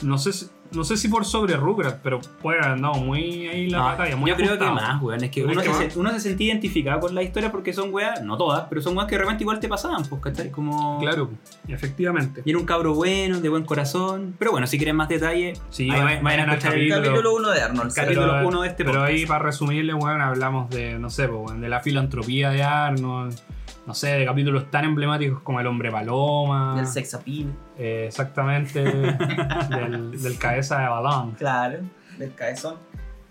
No 0.00 0.16
sé, 0.16 0.32
si- 0.32 0.46
no 0.74 0.84
sé 0.84 0.96
si 0.96 1.08
por 1.08 1.24
sobre 1.24 1.54
Rugrats, 1.56 1.98
pero 2.02 2.20
puede 2.40 2.58
haber 2.60 2.72
andado 2.72 2.94
muy 2.94 3.46
ahí 3.48 3.68
la 3.70 3.78
No, 3.78 3.84
batalla. 3.84 4.16
Muy 4.16 4.30
yo 4.30 4.36
creo 4.36 4.58
que 4.58 4.64
más, 4.64 5.00
weón. 5.02 5.22
Es 5.22 5.30
que 5.30 5.42
¿Crees 5.42 5.56
uno, 5.56 5.62
que 5.78 5.90
se, 5.90 5.98
uno 5.98 6.10
se 6.10 6.20
sentía 6.20 6.48
identificado 6.48 7.00
con 7.00 7.14
la 7.14 7.22
historia 7.22 7.50
porque 7.52 7.72
son 7.72 7.92
weas, 7.92 8.22
no 8.22 8.36
todas, 8.36 8.66
pero 8.68 8.80
son 8.80 8.96
weas 8.96 9.08
que 9.08 9.16
de 9.16 9.20
repente 9.22 9.44
igual 9.44 9.60
te 9.60 9.68
pasaban, 9.68 10.02
pues, 10.04 10.20
¿cachai? 10.22 10.50
Como. 10.50 10.98
Claro, 11.00 11.30
efectivamente. 11.68 12.42
Y 12.44 12.50
era 12.50 12.58
un 12.58 12.64
cabro 12.66 12.94
bueno, 12.94 13.40
de 13.40 13.48
buen 13.48 13.64
corazón. 13.64 14.34
Pero 14.38 14.50
bueno, 14.52 14.66
si 14.66 14.76
quieren 14.78 14.96
más 14.96 15.08
detalle, 15.08 15.54
Sí, 15.70 15.88
vayan- 15.88 16.22
vayan 16.22 16.48
al 16.50 16.56
escuchar 16.58 16.72
capítulo. 16.72 17.02
Capítulo 17.02 17.34
1 17.36 17.50
de 17.50 17.60
Arnold. 17.62 17.94
Capítulo 17.94 18.32
Pero- 18.32 18.48
uno 18.48 18.62
de 18.62 18.68
este 18.68 18.84
Pero 18.84 18.98
podcast. 19.00 19.10
ahí, 19.12 19.26
para 19.26 19.44
resumirle, 19.44 19.94
weón, 19.94 20.20
hablamos 20.20 20.70
de, 20.70 20.98
no 20.98 21.10
sé, 21.10 21.26
weón, 21.26 21.60
de 21.60 21.68
la 21.68 21.80
filantropía 21.80 22.50
de 22.50 22.62
Arnold. 22.62 23.38
No 23.84 23.94
sé, 23.94 24.10
de 24.12 24.24
capítulos 24.24 24.70
tan 24.70 24.84
emblemáticos 24.84 25.40
como 25.40 25.58
El 25.58 25.66
Hombre 25.66 25.90
Paloma. 25.90 26.76
Del 26.76 26.86
sex 26.86 27.14
appeal. 27.14 27.52
Eh, 27.82 28.06
exactamente 28.06 28.80
del, 29.70 30.22
del 30.22 30.38
cabeza 30.38 30.78
de 30.78 30.88
balón. 30.88 31.32
Claro. 31.32 31.80
Del 32.16 32.32
cabezón. 32.32 32.76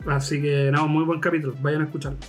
Así 0.06 0.42
que 0.42 0.70
no, 0.74 0.90
muy 0.90 1.06
buen 1.06 1.22
capítulo, 1.22 1.56
vayan 1.62 1.84
a 1.84 1.86
escucharlo. 1.86 2.20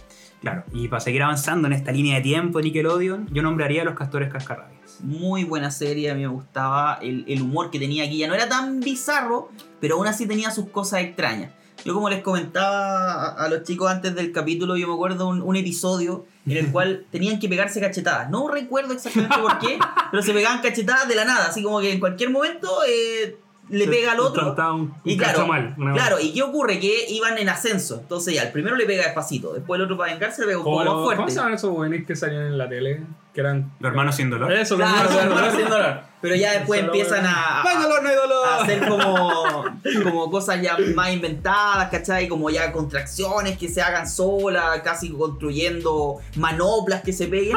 Claro, 0.40 0.62
y 0.72 0.87
para 0.87 1.00
seguir 1.00 1.22
avanzando 1.24 1.66
en 1.66 1.72
esta 1.72 1.90
línea 1.90 2.16
de 2.16 2.22
tiempo 2.22 2.58
de 2.58 2.64
Nickelodeon, 2.64 3.26
yo 3.32 3.42
nombraría 3.42 3.82
a 3.82 3.85
los 3.85 3.94
castores 3.94 4.32
cascarrabias. 4.32 5.00
Muy 5.00 5.42
buena 5.42 5.72
serie, 5.72 6.12
a 6.12 6.14
mí 6.14 6.20
me 6.20 6.28
gustaba 6.28 7.00
el, 7.02 7.24
el 7.26 7.42
humor 7.42 7.72
que 7.72 7.80
tenía 7.80 8.04
aquí. 8.04 8.18
Ya 8.18 8.28
no 8.28 8.35
era 8.35 8.48
tan 8.48 8.78
bizarro, 8.78 9.50
pero 9.80 9.96
aún 9.96 10.06
así 10.06 10.26
tenía 10.26 10.52
sus 10.52 10.68
cosas 10.68 11.00
extrañas. 11.00 11.52
Yo 11.84 11.94
como 11.94 12.08
les 12.08 12.22
comentaba 12.22 13.12
a, 13.26 13.44
a 13.44 13.48
los 13.48 13.62
chicos 13.64 13.90
antes 13.90 14.14
del 14.14 14.32
capítulo, 14.32 14.76
yo 14.76 14.86
me 14.88 14.94
acuerdo 14.94 15.28
un, 15.28 15.42
un 15.42 15.56
episodio 15.56 16.24
en 16.46 16.56
el 16.56 16.66
cual 16.72 17.04
tenían 17.10 17.38
que 17.38 17.48
pegarse 17.48 17.80
cachetadas. 17.80 18.30
No 18.30 18.48
recuerdo 18.48 18.92
exactamente 18.94 19.36
por 19.38 19.58
qué, 19.58 19.78
pero 20.10 20.22
se 20.22 20.32
pegaban 20.32 20.60
cachetadas 20.60 21.08
de 21.08 21.14
la 21.14 21.24
nada. 21.24 21.46
Así 21.48 21.62
como 21.62 21.80
que 21.80 21.92
en 21.92 22.00
cualquier 22.00 22.30
momento 22.30 22.68
eh, 22.88 23.36
le 23.68 23.86
pega 23.88 24.12
al 24.12 24.20
otro. 24.20 24.54
Un, 24.74 24.80
un 24.80 24.94
Y 25.04 25.16
cacho 25.16 25.34
claro, 25.44 25.46
mal. 25.48 25.74
una 25.78 25.92
claro. 25.92 26.20
¿y 26.20 26.32
qué 26.32 26.42
ocurre? 26.42 26.78
Que 26.78 27.06
iban 27.10 27.38
en 27.38 27.48
ascenso. 27.48 27.98
Entonces 28.00 28.34
ya, 28.34 28.42
el 28.42 28.52
primero 28.52 28.76
le 28.76 28.84
pega 28.86 29.04
despacito, 29.04 29.52
después 29.52 29.78
el 29.78 29.84
otro 29.84 29.96
para 29.96 30.12
vengarse 30.12 30.40
le 30.42 30.46
pega 30.48 30.58
un 30.58 30.64
poco 30.64 30.78
más 30.78 30.86
¿Cómo 30.88 31.08
se 31.10 31.16
fuerte. 31.16 31.34
llaman 31.34 31.54
esos 31.54 31.70
buenos 31.70 32.06
que 32.06 32.14
salían 32.16 32.42
en 32.42 32.58
la 32.58 32.68
tele? 32.68 33.00
Que 33.34 33.40
eran. 33.40 33.72
Los 33.80 33.90
hermanos 33.90 34.14
sin 34.16 34.30
dolor. 34.30 34.52
Eso, 34.52 34.76
los 34.76 34.88
hermanos 34.88 35.54
sin 35.56 35.68
dolor. 35.68 36.12
Pero 36.22 36.37
ya 36.37 36.52
después 36.52 36.80
Solo 36.80 36.92
empiezan 36.92 37.26
a, 37.26 37.62
¡No 37.64 37.68
hay 37.70 37.76
a- 37.76 37.80
dolor, 37.80 38.02
no 38.04 38.08
hay 38.08 38.14
dolor! 38.14 38.48
a 38.48 38.62
hacer 38.62 38.88
como, 38.88 39.64
como 40.04 40.30
cosas 40.30 40.62
ya 40.62 40.76
más 40.94 41.12
inventadas, 41.12 41.90
¿cachai? 41.90 42.28
Como 42.28 42.48
ya 42.48 42.70
contracciones 42.72 43.58
que 43.58 43.68
se 43.68 43.82
hagan 43.82 44.08
solas, 44.08 44.80
casi 44.82 45.11
construyendo 45.11 46.18
manoplas 46.37 47.02
que 47.02 47.12
se 47.12 47.26
peguen. 47.26 47.56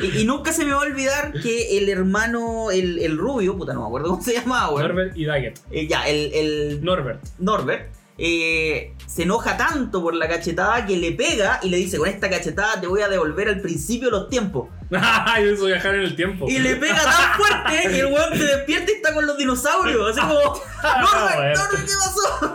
Y, 0.00 0.20
y 0.20 0.24
nunca 0.24 0.52
se 0.52 0.64
me 0.64 0.72
va 0.72 0.80
a 0.82 0.86
olvidar 0.86 1.32
que 1.42 1.78
el 1.78 1.88
hermano, 1.88 2.70
el, 2.70 2.98
el 2.98 3.16
rubio, 3.16 3.56
puta, 3.56 3.72
no 3.72 3.80
me 3.80 3.86
acuerdo 3.86 4.10
cómo 4.10 4.22
se 4.22 4.34
llamaba, 4.34 4.70
weón. 4.70 4.88
Norbert 4.88 5.16
y 5.16 5.24
Daggett. 5.24 5.58
Eh, 5.70 5.86
ya, 5.88 6.06
el, 6.06 6.32
el 6.34 6.84
Norbert. 6.84 7.22
Norbert. 7.38 7.90
eh, 8.18 8.92
se 9.06 9.22
enoja 9.24 9.56
tanto 9.56 10.02
por 10.02 10.14
la 10.14 10.28
cachetada 10.28 10.84
que 10.86 10.96
le 10.96 11.12
pega 11.12 11.60
y 11.62 11.68
le 11.70 11.76
dice 11.78 11.96
con 11.98 12.08
esta 12.08 12.28
cachetada 12.30 12.80
te 12.80 12.86
voy 12.86 13.00
a 13.00 13.08
devolver 13.08 13.48
al 13.48 13.60
principio 13.60 14.08
de 14.08 14.12
los 14.12 14.28
tiempos 14.28 14.68
Yo 15.42 15.50
hizo 15.52 15.66
viajar 15.66 15.94
en 15.94 16.02
el 16.02 16.14
tiempo. 16.16 16.46
y 16.48 16.58
le 16.58 16.76
pega 16.76 16.96
tan 17.02 17.34
fuerte 17.36 17.88
que 17.88 18.00
el 18.00 18.06
weón 18.06 18.32
se 18.36 18.44
despierta 18.44 18.90
y 18.92 18.94
está 18.94 19.14
con 19.14 19.26
los 19.26 19.38
dinosaurios 19.38 20.10
así 20.10 20.20
como 20.20 20.34
Norbert, 20.82 21.36
bueno. 21.36 21.54
Norbert, 21.54 21.86
¿qué 21.86 21.92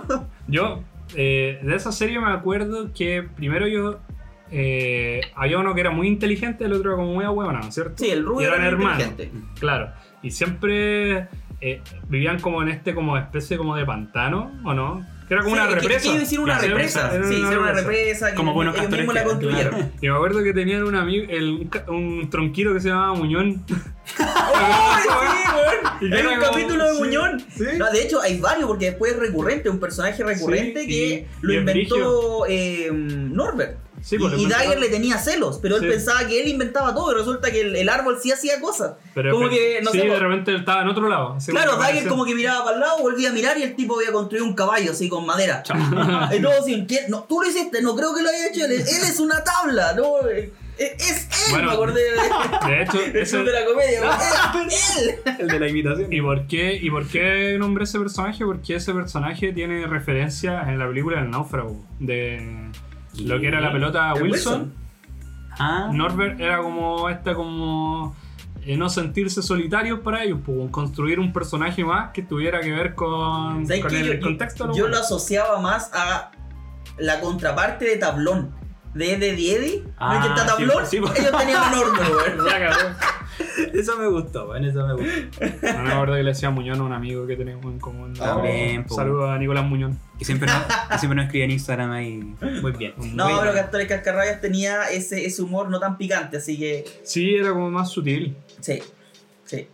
pasó? 0.07 0.27
Yo, 0.47 0.83
eh, 1.15 1.59
de 1.63 1.75
esa 1.75 1.91
serie 1.91 2.19
me 2.19 2.31
acuerdo 2.31 2.91
que 2.93 3.27
primero 3.35 3.67
yo. 3.67 3.99
eh, 4.51 5.21
había 5.35 5.57
uno 5.59 5.73
que 5.73 5.81
era 5.81 5.89
muy 5.91 6.07
inteligente, 6.07 6.65
el 6.65 6.73
otro 6.73 6.91
era 6.91 6.97
como 7.01 7.13
muy 7.13 7.25
ahueonado, 7.25 7.71
¿cierto? 7.71 7.95
Sí, 7.97 8.09
el 8.11 8.19
Y 8.19 8.21
rubio 8.21 8.47
eran 8.47 8.59
era 8.61 8.69
hermanos. 8.69 9.09
Claro. 9.59 9.91
Y 10.21 10.31
siempre 10.31 11.27
eh, 11.59 11.81
vivían 12.07 12.39
como 12.39 12.61
en 12.61 12.69
este 12.69 12.93
como 12.95 13.17
especie 13.17 13.57
como 13.57 13.75
de 13.75 13.85
pantano, 13.85 14.51
¿o 14.63 14.73
no? 14.73 15.05
Que 15.27 15.33
era 15.33 15.43
como 15.43 15.55
Sí, 15.55 15.61
una 15.61 15.69
es 15.69 15.75
que- 15.75 15.79
represa. 15.81 15.97
es 15.97 16.03
que 16.03 16.09
ellos 16.09 16.23
hicieron 16.23 16.43
una 16.45 16.57
Claro, 16.57 16.73
represa. 16.75 17.11
era 17.15 17.27
Sí, 17.27 17.33
hicieron 17.33 17.63
una 17.63 17.71
represa. 17.73 18.29
que 18.29 18.35
Como 18.35 18.53
buenos 18.53 18.75
ellos 18.75 18.85
castores 18.87 19.07
la 19.13 19.21
que- 19.23 19.27
construyeron. 19.29 19.73
Claro. 19.73 19.89
Y 20.01 20.07
me 20.09 20.15
acuerdo 20.15 20.43
que 20.43 20.53
tenían 20.53 20.83
un 20.83 20.95
amigo, 20.95 21.25
el, 21.29 21.69
un, 21.89 22.29
tronquiro 22.29 22.73
que 22.73 22.79
se 22.79 22.89
llamaba 22.89 23.13
Muñón. 23.13 23.63
¡Oh, 24.19 24.95
sí, 25.01 25.09
weón! 25.09 26.13
Hay 26.13 26.19
era 26.19 26.29
un 26.29 26.35
como- 26.39 26.51
capítulo 26.51 26.93
de 26.93 26.99
Muñón. 26.99 27.43
sí. 27.55 27.65
No, 27.77 27.91
de 27.91 28.01
hecho, 28.03 28.21
hay 28.21 28.39
varios 28.39 28.67
porque 28.67 28.85
después 28.85 29.11
es 29.13 29.19
recurrente, 29.19 29.69
un 29.69 29.79
personaje 29.79 30.23
recurrente 30.23 30.87
que 30.87 31.27
lo 31.41 31.53
inventó 31.53 32.45
eh, 32.47 32.89
Norbert. 32.93 33.77
Sí, 34.01 34.17
pues, 34.19 34.33
y, 34.37 34.43
y 34.43 34.45
Dagger 34.47 34.79
le 34.79 34.89
tenía 34.89 35.17
celos, 35.17 35.59
pero 35.61 35.77
él 35.77 35.81
Sí. 35.83 35.87
pensaba 35.89 36.27
que 36.27 36.41
él 36.41 36.47
inventaba 36.47 36.93
todo 36.93 37.11
y 37.11 37.15
resulta 37.15 37.51
que 37.51 37.61
el, 37.61 37.75
el 37.75 37.89
árbol 37.89 38.17
sí 38.21 38.31
hacía 38.31 38.59
cosas. 38.61 38.93
Pero 39.13 39.33
como 39.33 39.49
que, 39.49 39.79
no 39.83 39.91
sí, 39.91 39.99
sé, 39.99 40.05
de 40.07 40.19
repente 40.19 40.51
él 40.51 40.57
estaba 40.57 40.81
en 40.83 40.87
otro 40.89 41.09
lado. 41.09 41.37
Claro, 41.47 41.77
Dagger 41.77 42.07
como 42.07 42.23
que 42.25 42.35
miraba 42.35 42.63
para 42.63 42.75
el 42.75 42.81
lado, 42.81 42.99
volvía 43.01 43.29
a 43.29 43.33
mirar 43.33 43.57
y 43.57 43.63
el 43.63 43.75
tipo 43.75 43.97
había 43.97 44.11
construido 44.11 44.45
un 44.45 44.53
caballo 44.53 44.91
así 44.91 45.09
con 45.09 45.25
madera. 45.25 45.63
y 46.37 46.41
todo 46.41 46.51
así. 46.61 46.85
No, 47.09 47.23
tú 47.23 47.41
lo 47.41 47.49
hiciste, 47.49 47.81
no 47.81 47.95
creo 47.95 48.13
que 48.15 48.21
lo 48.21 48.29
haya 48.29 48.47
hecho 48.49 48.65
él. 48.65 48.71
Él 48.73 48.83
es 48.85 49.19
una 49.19 49.43
tabla, 49.43 49.93
¿no? 49.93 50.27
Es, 50.29 50.49
es 50.79 51.23
él, 51.47 51.51
Bueno, 51.53 51.69
me 51.69 51.73
acordé 51.73 52.01
de, 52.03 52.67
De 52.69 52.83
hecho, 52.83 52.99
ese- 53.15 53.37
club 53.37 53.47
de 53.47 53.51
la 53.51 53.65
comedia. 53.65 54.01
Es 54.67 54.97
él. 54.99 55.15
El 55.39 55.47
de 55.47 55.59
la 55.59 55.67
imitación. 55.69 56.13
¿Y 56.13 56.21
por 56.21 56.45
qué, 56.45 56.75
y 56.79 56.89
por 56.91 57.07
qué 57.07 57.55
nombré 57.57 57.85
ese 57.85 57.97
personaje? 57.97 58.45
Porque 58.45 58.75
ese 58.75 58.93
personaje 58.93 59.53
tiene 59.53 59.87
referencia 59.87 60.61
en 60.71 60.77
la 60.77 60.87
película 60.87 61.19
El 61.19 61.31
Náufrago 61.31 61.75
de 61.99 62.69
lo 63.23 63.39
que 63.39 63.47
era 63.47 63.59
la 63.61 63.71
pelota 63.71 64.13
El 64.15 64.23
Wilson. 64.23 64.73
Ah, 65.59 65.89
Norbert 65.91 66.39
era 66.39 66.59
como 66.61 67.09
esta 67.09 67.33
como 67.33 68.15
eh, 68.63 68.77
no 68.77 68.89
sentirse 68.89 69.41
solitarios 69.41 69.99
para 70.01 70.23
ellos, 70.23 70.39
pues, 70.45 70.69
construir 70.71 71.19
un 71.19 71.33
personaje 71.33 71.83
más 71.83 72.11
que 72.11 72.21
tuviera 72.21 72.59
que 72.59 72.71
ver 72.71 72.93
con, 72.95 73.65
¿Sabes 73.65 73.81
con 73.83 73.95
el 73.95 74.13
Yo- 74.19 74.21
contexto. 74.21 74.71
Yo 74.75 74.87
lo 74.87 74.97
asociaba 74.97 75.59
más 75.61 75.89
a 75.93 76.31
la 76.99 77.19
contraparte 77.19 77.85
de 77.85 77.97
tablón. 77.97 78.55
De 78.93 79.13
Eddie. 79.13 79.83
¿No 79.85 79.91
Ah, 79.99 80.15
es 80.15 80.21
que 80.23 80.27
está 80.29 80.41
sí, 80.41 80.47
tablón? 80.47 80.85
sí. 80.87 80.97
Ellos 80.97 81.37
tenían 81.37 81.63
a 81.63 81.71
Norbert. 81.71 82.39
eso 83.73 83.97
me 83.97 84.07
gustó, 84.07 84.47
bueno, 84.47 84.67
eso 84.67 84.85
me 84.87 84.93
gustó. 84.93 85.45
No 85.73 85.83
me 85.83 85.91
acuerdo 85.91 86.15
que 86.15 86.23
le 86.23 86.29
decía 86.31 86.49
Muñón 86.49 86.79
a 86.79 86.83
un 86.83 86.93
amigo 86.93 87.25
que 87.27 87.35
tenemos 87.35 87.65
en 87.65 87.79
común. 87.79 88.13
También, 88.13 88.85
po. 88.85 88.95
Saludos 88.95 89.29
a 89.29 89.37
Nicolás 89.37 89.65
Muñón. 89.65 89.99
Y 90.19 90.25
siempre 90.25 90.47
nos, 90.47 90.99
siempre 90.99 91.15
nos 91.15 91.25
escribe 91.25 91.45
en 91.45 91.51
Instagram 91.51 91.91
ahí. 91.91 92.17
Muy 92.61 92.71
bien. 92.73 92.93
No, 93.13 93.25
Muy 93.25 93.39
pero 93.39 93.51
bien. 93.53 93.63
Castores 93.63 93.87
Cascarrabias 93.87 94.41
tenía 94.41 94.89
ese, 94.89 95.25
ese 95.25 95.41
humor 95.41 95.69
no 95.69 95.79
tan 95.79 95.97
picante, 95.97 96.37
así 96.37 96.57
que 96.57 96.85
Sí, 97.03 97.35
era 97.35 97.51
como 97.51 97.69
más 97.69 97.89
sutil. 97.89 98.35
sí. 98.61 98.81
Sí. 99.45 99.67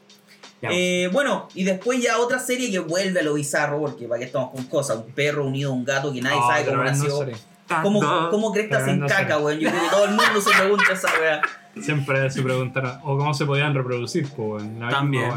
Eh, 0.62 1.10
bueno, 1.12 1.49
y 1.56 1.65
después 1.65 2.02
ya 2.02 2.19
otra 2.19 2.39
serie 2.39 2.71
que 2.71 2.80
vuelve 2.80 3.19
a 3.19 3.23
lo 3.23 3.34
bizarro, 3.34 3.82
porque 3.82 4.08
para 4.08 4.19
qué 4.19 4.26
estamos 4.26 4.52
con 4.52 4.63
cosas, 4.67 4.95
un 4.97 5.12
perro 5.12 5.45
unido 5.45 5.71
a 5.71 5.73
un 5.73 5.84
gato 5.84 6.13
que 6.13 6.21
nadie 6.21 6.38
Ah, 6.41 6.47
sabe 6.54 6.65
cómo 6.69 6.84
nació. 6.84 7.17
serie. 7.17 7.36
¿Cómo, 7.82 7.99
¿Cómo 8.30 8.52
crestas 8.54 8.80
en 8.82 8.86
Tremendo 8.99 9.08
caca, 9.08 9.21
serie. 9.39 9.43
weón? 9.45 9.60
Yo 9.60 9.69
creo 9.71 9.82
que 9.84 9.89
todo 9.89 10.06
el 10.06 10.12
mundo 10.12 10.41
se 10.41 10.49
pregunta 10.58 10.93
esa 10.93 11.10
weá. 11.19 11.41
Siempre 11.82 12.30
se 12.30 12.42
preguntaron, 12.42 13.00
o 13.04 13.18
cómo 13.18 13.34
se 13.34 13.46
podían 13.46 13.74
reproducir, 13.74 14.28
pues, 14.36 14.64
misma 14.64 14.90
También. 14.90 15.32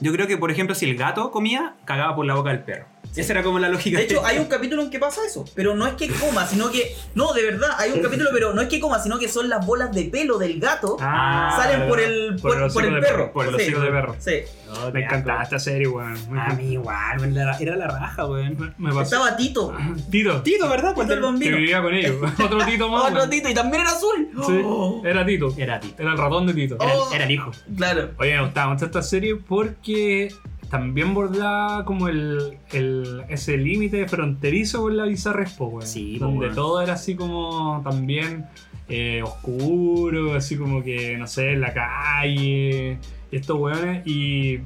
Yo 0.00 0.12
creo 0.12 0.26
que, 0.26 0.36
por 0.36 0.50
ejemplo, 0.50 0.74
si 0.74 0.88
el 0.88 0.96
gato 0.96 1.30
comía, 1.30 1.74
cagaba 1.84 2.14
por 2.16 2.26
la 2.26 2.34
boca 2.34 2.50
del 2.50 2.60
perro. 2.60 2.86
Esa 3.14 3.32
era 3.34 3.42
como 3.42 3.58
la 3.58 3.68
lógica. 3.68 3.98
De 3.98 4.04
hecho, 4.04 4.24
hay 4.24 4.38
un 4.38 4.46
capítulo 4.46 4.80
en 4.82 4.88
que 4.90 4.98
pasa 4.98 5.20
eso, 5.26 5.44
pero 5.54 5.74
no 5.74 5.86
es 5.86 5.94
que 5.94 6.08
coma, 6.08 6.46
sino 6.46 6.70
que. 6.70 6.96
No, 7.14 7.34
de 7.34 7.42
verdad, 7.42 7.70
hay 7.78 7.90
un 7.92 8.00
capítulo, 8.00 8.30
pero 8.32 8.54
no 8.54 8.62
es 8.62 8.68
que 8.68 8.80
coma, 8.80 8.98
sino 9.02 9.18
que 9.18 9.28
son 9.28 9.50
las 9.50 9.66
bolas 9.66 9.92
de 9.94 10.04
pelo 10.04 10.38
del 10.38 10.58
gato. 10.58 10.96
Ah, 11.00 11.52
salen 11.60 11.88
por 11.88 12.00
el, 12.00 12.36
por, 12.40 12.52
el 12.84 13.00
perro. 13.00 13.30
Por 13.32 13.46
el 13.48 13.56
Sí. 13.56 13.62
hocico 13.64 13.80
de 13.80 13.90
perro. 13.90 14.16
Sí. 14.18 14.32
No, 14.66 14.90
Me 14.92 15.04
encantaba 15.04 15.42
esta 15.42 15.58
serie, 15.58 15.86
weón. 15.88 16.16
A 16.38 16.54
mí 16.54 16.72
igual, 16.72 17.18
weón, 17.20 17.36
era, 17.36 17.76
la 17.76 17.88
raja, 17.88 18.24
weón. 18.26 18.74
Me 18.78 18.88
pasó. 18.88 19.02
Estaba 19.02 19.36
Tito. 19.36 19.74
Tito. 20.10 20.40
Tito, 20.42 20.68
¿verdad? 20.70 20.94
Tito 20.94 21.02
el 21.12 21.18
Que 21.18 21.24
bambino. 21.26 21.56
vivía 21.58 21.82
con 21.82 21.92
ellos. 21.94 22.16
Otro 22.42 22.64
Tito 22.64 22.88
más. 22.88 23.10
Otro. 23.10 23.28
Tito, 23.28 23.48
y 23.50 23.54
también 23.54 23.82
era 23.82 23.92
azul. 23.92 24.28
Sí, 24.46 24.62
Oh, 24.64 25.02
era 25.04 25.26
Tito. 25.26 25.52
Era 25.58 25.78
Tito. 25.80 26.00
Era 26.02 26.12
el 26.12 26.18
ratón 26.18 26.46
de 26.46 26.54
Tito. 26.54 26.76
Era, 26.80 26.94
Oh. 26.96 27.08
el- 27.10 27.14
era 27.16 27.24
el 27.26 27.30
hijo. 27.30 27.50
Claro. 27.76 28.10
Oye, 28.18 28.36
me 28.36 28.44
gustaba 28.44 28.72
mucho 28.72 28.86
esta 28.86 29.02
serie 29.02 29.36
porque 29.36 30.32
también 30.72 31.12
bordaba 31.12 31.84
como 31.84 32.08
el, 32.08 32.56
el- 32.72 33.24
ese 33.28 33.58
límite 33.58 34.08
fronterizo 34.08 34.80
con 34.80 34.96
la 34.96 35.04
bizarra 35.04 35.42
expo, 35.42 35.66
weón. 35.66 35.86
Sí, 35.86 36.16
Donde 36.18 36.48
todo 36.48 36.80
era 36.80 36.94
así 36.94 37.14
como 37.14 37.82
también 37.84 38.46
eh, 38.88 39.22
oscuro, 39.22 40.34
así 40.34 40.56
como 40.56 40.82
que, 40.82 41.16
no 41.18 41.26
sé, 41.26 41.52
en 41.52 41.60
la 41.60 41.74
calle, 41.74 42.96
y 43.30 43.36
estos 43.36 43.58
weones. 43.58 44.06
Y 44.06 44.60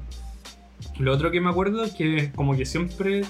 lo 1.01 1.13
otro 1.13 1.33
que 1.33 1.41
me 1.41 1.51
acuerdo 1.51 1.83
es 1.85 1.93
que 1.93 2.31
como 2.37 2.57
que 2.57 2.65
siempre 2.67 3.23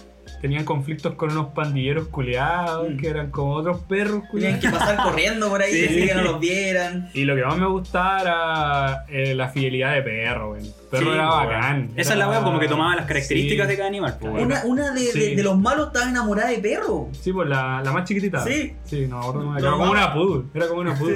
tenían 0.42 0.64
conflictos 0.64 1.14
con 1.14 1.30
unos 1.32 1.46
pandilleros 1.54 2.08
culeados, 2.08 2.90
Mm. 2.92 2.96
que 2.98 3.08
eran 3.08 3.30
como 3.30 3.54
otros 3.54 3.80
perros 3.88 4.22
Tenían 4.30 4.58
culeados. 4.58 4.60
que 4.60 4.70
pasar 4.70 5.02
corriendo 5.02 5.48
por 5.48 5.62
ahí, 5.62 5.72
Sí. 5.88 6.06
que 6.08 6.14
no 6.14 6.22
los 6.24 6.40
vieran. 6.40 7.08
Y 7.14 7.24
lo 7.24 7.34
que 7.36 7.42
más 7.44 7.56
me 7.56 7.66
gustaba 7.66 8.20
era 8.20 9.04
eh, 9.08 9.34
la 9.34 9.48
fidelidad 9.48 9.94
de 9.94 10.02
perro, 10.02 10.52
weón. 10.52 10.66
Perro 10.90 11.06
Sí, 11.06 11.12
era 11.14 11.28
po, 11.28 11.34
bacán. 11.36 11.90
Esa 11.96 12.12
es 12.12 12.18
la 12.18 12.28
weá, 12.28 12.42
como 12.42 12.60
que 12.60 12.68
tomaba 12.68 12.94
las 12.94 13.06
características 13.06 13.66
Sí. 13.66 13.70
de 13.72 13.76
cada 13.76 13.88
animal, 13.88 14.16
weón. 14.20 14.38
Una, 14.46 14.64
una 14.64 14.90
de, 14.92 15.00
de- 15.00 15.10
Sí. 15.12 15.34
de 15.34 15.42
los 15.42 15.58
malos 15.58 15.88
estaba 15.88 16.08
enamorada 16.08 16.50
de 16.50 16.58
perro. 16.58 17.08
Sí, 17.20 17.32
pues 17.32 17.48
la, 17.48 17.82
la 17.84 17.92
más 17.92 18.04
chiquitita. 18.04 18.44
Sí. 18.44 18.74
Sí, 18.84 19.06
no, 19.08 19.20
me 19.20 19.26
acuerdo 19.26 19.42
cómo 19.42 19.58
era. 19.58 19.60
Era 19.66 19.70
como 19.72 19.90
una 19.90 20.12
pud. 20.14 20.44
Era 20.54 20.68
como 20.68 20.80
una 20.82 20.94
pud. 20.94 21.10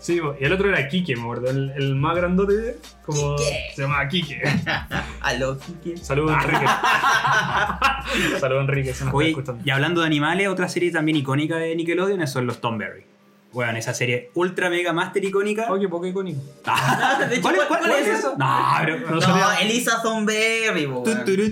Sí, 0.00 0.20
pues, 0.20 0.40
y 0.40 0.44
el 0.44 0.52
otro 0.52 0.68
era 0.70 0.88
Kike, 0.88 1.14
me 1.16 1.22
acuerdo. 1.22 1.50
El, 1.50 1.70
el 1.76 1.94
más 1.94 2.16
grandote, 2.16 2.78
como. 3.04 3.36
Quique. 3.36 3.58
Se 3.74 3.82
llama 3.82 4.08
Kike. 4.08 4.42
Aló, 5.20 5.58
Kike. 5.58 5.96
Saludos, 5.98 6.36
Enrique. 6.42 6.66
Saludos, 8.40 8.62
Enrique, 8.62 8.94
se 8.94 9.04
nos 9.04 9.14
Oye, 9.14 9.28
está 9.30 9.40
escuchando. 9.40 9.62
y 9.66 9.70
hablando 9.70 10.00
de 10.00 10.06
animales, 10.06 10.48
otra 10.48 10.68
serie 10.68 10.90
también 10.90 11.16
icónica 11.16 11.56
de 11.56 11.74
Nickelodeon 11.76 12.26
son 12.26 12.46
los 12.46 12.60
Tom 12.60 12.78
Berry. 12.78 13.04
Bueno, 13.56 13.78
esa 13.78 13.94
serie 13.94 14.30
ultra 14.34 14.68
mega 14.68 14.92
master 14.92 15.24
icónica. 15.24 15.72
Oye, 15.72 15.88
poco 15.88 16.04
icónico. 16.06 16.42
Ah, 16.66 17.16
De 17.26 17.36
hecho, 17.36 17.40
¿Cuál, 17.42 17.54
es- 17.54 17.60
¿cuál- 17.62 17.68
cuál- 17.68 17.80
cuál 17.80 17.90
cuál 17.90 18.02
es 18.02 18.08
es 18.08 18.18
eso? 18.18 18.34
No, 18.36 18.58
pero. 18.80 18.98
No 19.00 19.14
No, 19.14 19.20
sabía. 19.22 19.60
Elisa 19.62 20.02
weón. 20.84 21.04
turu, 21.24 21.42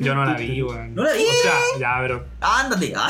Yo 0.00 0.14
no 0.14 0.24
la 0.24 0.34
vi, 0.34 0.62
weón. 0.62 0.94
¿No 0.94 1.02
la 1.02 1.12
vi? 1.14 1.22
O 1.24 1.42
sea, 1.42 1.52
ya, 1.80 1.96
pero. 2.00 2.24
Ándate. 2.40 2.94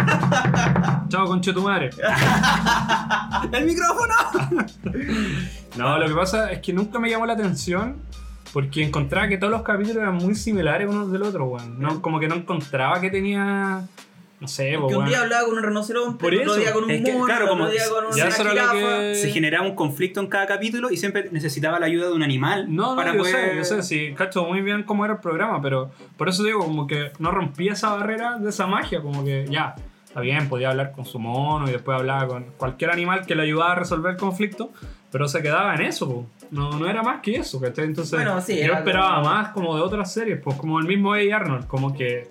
Ah, 0.00 1.04
Chao, 1.08 1.26
conche 1.26 1.52
tu 1.52 1.62
madre. 1.62 1.90
¡El 3.52 3.64
micrófono! 3.66 4.14
No, 5.76 5.98
lo 5.98 6.06
que 6.08 6.14
pasa 6.14 6.50
es 6.52 6.60
que 6.60 6.72
nunca 6.72 6.98
me 6.98 7.08
llamó 7.10 7.26
la 7.26 7.34
atención 7.34 7.96
porque 8.52 8.82
encontraba 8.82 9.28
que 9.28 9.36
todos 9.38 9.50
los 9.52 9.62
capítulos 9.62 9.98
eran 10.02 10.14
muy 10.16 10.34
similares 10.34 10.88
unos 10.88 11.12
del 11.12 11.22
otro, 11.22 11.44
weón. 11.46 11.78
No, 11.78 12.00
como 12.02 12.18
que 12.18 12.28
no 12.28 12.34
encontraba 12.34 13.00
que 13.00 13.10
tenía. 13.10 13.86
No 14.40 14.46
sé, 14.46 14.74
Porque 14.78 14.94
weón. 14.94 15.02
un 15.04 15.08
día 15.08 15.20
hablaba 15.22 15.46
con 15.48 15.58
un 15.58 15.64
rinoceronte, 15.64 16.24
Por 16.24 16.32
otro 16.32 16.52
eso. 16.52 16.60
día 16.60 16.72
con 16.72 16.84
un 16.84 16.90
Es 16.92 17.04
que, 17.04 17.12
mono, 17.12 17.24
claro, 17.24 17.44
otro 17.46 17.56
como 17.58 17.68
día 17.70 17.82
con 17.88 18.04
una 18.06 18.16
ya 18.16 18.24
lo 18.26 18.50
jirafa. 18.50 18.72
que- 18.72 19.14
Se 19.16 19.30
generaba 19.30 19.66
un 19.66 19.74
conflicto 19.74 20.20
en 20.20 20.28
cada 20.28 20.46
capítulo 20.46 20.90
y 20.92 20.96
siempre 20.96 21.28
necesitaba 21.32 21.80
la 21.80 21.86
ayuda 21.86 22.06
de 22.06 22.12
un 22.12 22.22
animal 22.22 22.66
No, 22.72 22.90
no, 22.90 22.96
para 22.96 23.12
yo 23.14 23.18
poder. 23.18 23.34
sé, 23.34 23.56
yo 23.56 23.64
sé, 23.64 23.82
sí, 23.82 24.14
cacho 24.16 24.44
muy 24.44 24.60
bien 24.60 24.84
cómo 24.84 25.04
era 25.04 25.14
el 25.14 25.20
programa, 25.20 25.60
pero 25.60 25.90
por 26.16 26.28
eso 26.28 26.44
digo, 26.44 26.60
como 26.60 26.86
que 26.86 27.10
no 27.18 27.32
rompía 27.32 27.72
esa 27.72 27.90
barrera 27.96 28.38
de 28.38 28.50
esa 28.50 28.68
magia, 28.68 29.00
como 29.02 29.24
que 29.24 29.46
ya, 29.50 29.74
está 30.06 30.20
bien, 30.20 30.48
podía 30.48 30.70
hablar 30.70 30.92
con 30.92 31.04
su 31.04 31.18
mono 31.18 31.68
y 31.68 31.72
después 31.72 31.98
hablaba 31.98 32.28
con 32.28 32.44
cualquier 32.58 32.90
animal 32.92 33.26
que 33.26 33.34
le 33.34 33.42
ayudaba 33.42 33.72
a 33.72 33.74
resolver 33.74 34.12
el 34.12 34.18
conflicto, 34.18 34.70
pero 35.10 35.26
se 35.26 35.42
quedaba 35.42 35.74
en 35.74 35.82
eso, 35.82 36.08
po. 36.08 36.26
no, 36.52 36.78
no 36.78 36.88
era 36.88 37.02
más 37.02 37.20
que 37.22 37.34
eso, 37.36 37.60
¿cachai? 37.60 37.86
Entonces 37.86 38.12
Bueno, 38.12 38.40
sí, 38.40 38.56
yo 38.56 38.62
era 38.64 38.78
esperaba 38.78 39.16
como- 39.16 39.24
más 39.30 39.48
como 39.48 39.76
de 39.76 39.82
otras 39.82 40.12
series, 40.14 40.40
pues 40.40 40.56
como 40.56 40.78
el 40.78 40.86
mismo 40.86 41.12
A. 41.12 41.18
Arnold, 41.18 41.66
como 41.66 41.92
que 41.92 42.26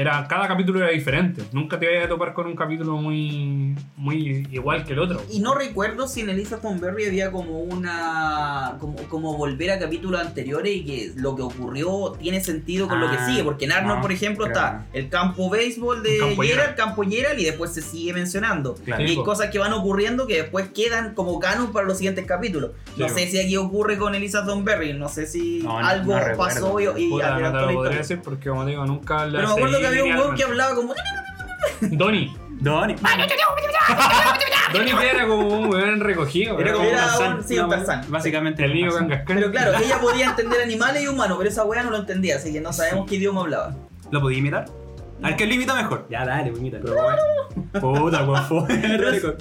era, 0.00 0.26
cada 0.28 0.46
capítulo 0.48 0.78
era 0.80 0.90
diferente. 0.90 1.42
Nunca 1.52 1.78
te 1.78 1.92
ibas 1.92 2.06
a 2.06 2.08
topar 2.08 2.32
con 2.34 2.46
un 2.46 2.54
capítulo 2.54 2.96
muy, 2.96 3.74
muy 3.96 4.46
igual 4.52 4.84
que 4.84 4.92
el 4.92 5.00
otro. 5.00 5.20
Y 5.30 5.40
no 5.40 5.54
recuerdo 5.54 6.06
si 6.06 6.20
en 6.20 6.30
Elisa 6.30 6.60
Thornberry 6.60 7.06
había 7.06 7.30
como 7.32 7.58
una. 7.60 8.76
Como, 8.78 8.96
como 9.08 9.36
volver 9.36 9.72
a 9.72 9.78
capítulos 9.78 10.20
anteriores 10.20 10.76
y 10.76 10.84
que 10.84 11.12
lo 11.16 11.34
que 11.34 11.42
ocurrió 11.42 12.12
tiene 12.18 12.40
sentido 12.42 12.86
con 12.88 13.00
lo 13.00 13.10
que 13.10 13.16
Ah, 13.18 13.26
sigue. 13.26 13.42
Porque 13.42 13.64
en 13.64 13.72
Arnold, 13.72 13.96
no, 13.96 14.02
por 14.02 14.12
ejemplo, 14.12 14.46
claro. 14.46 14.78
está 14.84 14.86
el 14.92 15.08
campo 15.08 15.50
béisbol 15.50 16.02
de 16.02 16.18
campo 16.18 16.42
Gerald, 16.42 16.76
campo 16.76 17.02
Gerald, 17.02 17.38
y 17.40 17.44
después 17.44 17.72
se 17.72 17.82
sigue 17.82 18.12
mencionando. 18.12 18.74
Claro. 18.84 19.02
Y 19.02 19.06
hay 19.10 19.16
cosas 19.16 19.50
que 19.50 19.58
van 19.58 19.72
ocurriendo 19.72 20.26
que 20.26 20.42
después 20.42 20.68
quedan 20.68 21.14
como 21.14 21.38
canon 21.40 21.72
para 21.72 21.86
los 21.86 21.96
siguientes 21.98 22.24
capítulos. 22.26 22.70
No 22.96 23.08
Sí, 23.08 23.14
sé 23.14 23.26
si 23.30 23.40
aquí 23.40 23.56
ocurre 23.56 23.98
con 23.98 24.14
Elisa 24.14 24.44
Thornberry, 24.44 24.92
no 24.92 25.08
sé 25.08 25.26
si 25.26 25.60
No, 25.62 25.78
algo 25.78 26.14
no 26.14 26.36
pasó 26.36 26.78
y, 26.80 26.84
y 27.04 27.08
Puta, 27.10 27.38
no 27.38 27.52
te 27.52 27.66
lo 27.66 27.74
podría 27.74 27.98
decir 27.98 28.20
porque, 28.22 28.48
como 28.48 28.64
digo, 28.64 28.84
nunca 28.86 29.26
la 29.26 29.38
Pero 29.38 29.48
me 29.48 29.54
acuerdo 29.54 29.78
que 29.80 29.87
había 29.88 30.04
un 30.04 30.16
weón 30.16 30.36
que 30.36 30.44
hablaba 30.44 30.74
como. 30.74 30.94
Donnie. 31.80 32.32
Donnie. 32.60 32.96
Donnie 34.72 34.94
que 34.96 35.10
era 35.10 35.26
como 35.26 35.46
un 35.48 35.66
weón 35.70 36.00
recogido. 36.00 36.58
Era 36.58 36.72
como 36.72 36.84
Era 36.84 37.18
un 37.18 37.44
sí, 37.44 37.58
un 37.58 37.70
Tarzán. 37.70 38.04
Básicamente. 38.08 38.64
el 38.64 38.74
niño. 38.74 38.90
Kangaskhan. 38.92 39.36
Pero 39.36 39.50
claro, 39.50 39.78
ella 39.78 40.00
podía 40.02 40.26
entender 40.26 40.62
animales 40.62 41.02
y 41.02 41.08
humanos, 41.08 41.38
pero 41.38 41.50
esa 41.50 41.64
weá 41.64 41.82
no 41.82 41.90
lo 41.90 41.98
entendía, 41.98 42.36
así 42.36 42.52
que 42.52 42.60
no 42.60 42.72
sabemos 42.72 43.08
qué 43.08 43.16
idioma 43.16 43.40
hablaba. 43.42 43.74
¿Lo 44.10 44.20
podía 44.20 44.38
imitar? 44.38 44.66
A 45.22 45.28
ver, 45.28 45.36
¿quién 45.36 45.48
lo 45.48 45.54
imita 45.56 45.74
mejor? 45.74 46.06
Ya, 46.10 46.24
dale, 46.24 46.48
imita. 46.50 46.78
Puta, 47.80 48.24
weón, 48.24 48.44
fue. 48.46 48.66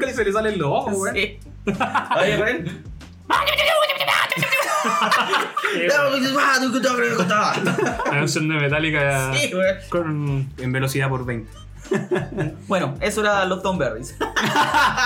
¿Qué 0.00 0.12
se 0.12 0.24
le 0.24 0.32
salen 0.32 0.58
los 0.58 0.68
ojos, 0.68 0.94
weón? 0.96 1.14
Sí. 1.14 1.38
Oye. 1.66 2.64
Canción 8.10 8.48
de 8.48 8.54
Metallica 8.54 9.32
Sí, 9.34 9.50
con. 9.88 10.48
En 10.58 10.72
velocidad 10.72 11.08
por 11.08 11.24
20. 11.24 11.50
Bueno, 12.66 12.96
eso 13.00 13.20
era 13.20 13.44
los 13.44 13.62
Tom 13.62 13.76
Berries. 13.78 14.16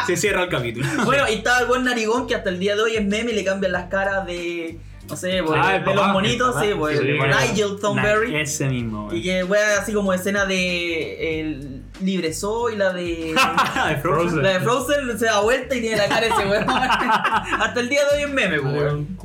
Se 0.06 0.16
cierra 0.16 0.44
el 0.44 0.48
capítulo. 0.48 0.86
bueno, 1.04 1.24
y 1.28 1.34
estaba 1.34 1.60
el 1.60 1.66
buen 1.66 1.84
narigón 1.84 2.26
que 2.26 2.34
hasta 2.34 2.50
el 2.50 2.58
día 2.58 2.76
de 2.76 2.82
hoy 2.82 2.96
es 2.96 3.04
meme 3.04 3.32
y 3.32 3.34
le 3.34 3.44
cambian 3.44 3.72
las 3.72 3.88
caras 3.88 4.26
de. 4.26 4.78
No 5.08 5.16
sé, 5.16 5.42
pues, 5.42 5.58
Ah, 5.62 5.72
de 5.72 5.80
papá, 5.80 5.94
los 5.94 6.08
monitos, 6.08 6.54
sí, 6.60 6.68
pues, 6.78 6.98
Sí, 6.98 7.06
Nigel. 7.06 7.78
Thornberry. 7.80 8.36
Ese 8.36 8.68
mismo, 8.68 9.06
weón. 9.06 9.16
Y 9.16 9.22
que 9.22 9.42
wea 9.42 9.80
así 9.80 9.92
como 9.92 10.12
escena 10.12 10.44
de 10.44 11.40
el 11.40 11.77
Libre 12.00 12.32
Soy, 12.32 12.76
la 12.76 12.92
de. 12.92 13.34
de 13.88 13.96
Frozen. 13.96 14.42
la 14.42 14.50
de 14.50 14.60
Frozen 14.60 15.18
se 15.18 15.26
da 15.26 15.40
vuelta 15.40 15.74
y 15.74 15.80
tiene 15.80 15.96
la 15.96 16.08
cara 16.08 16.20
de 16.22 16.28
ese 16.28 16.46
weón. 16.48 16.64
Hasta 16.70 17.80
el 17.80 17.88
día 17.88 18.00
de 18.04 18.16
hoy 18.16 18.22
es 18.24 18.30
meme, 18.30 18.60
weón. 18.60 19.18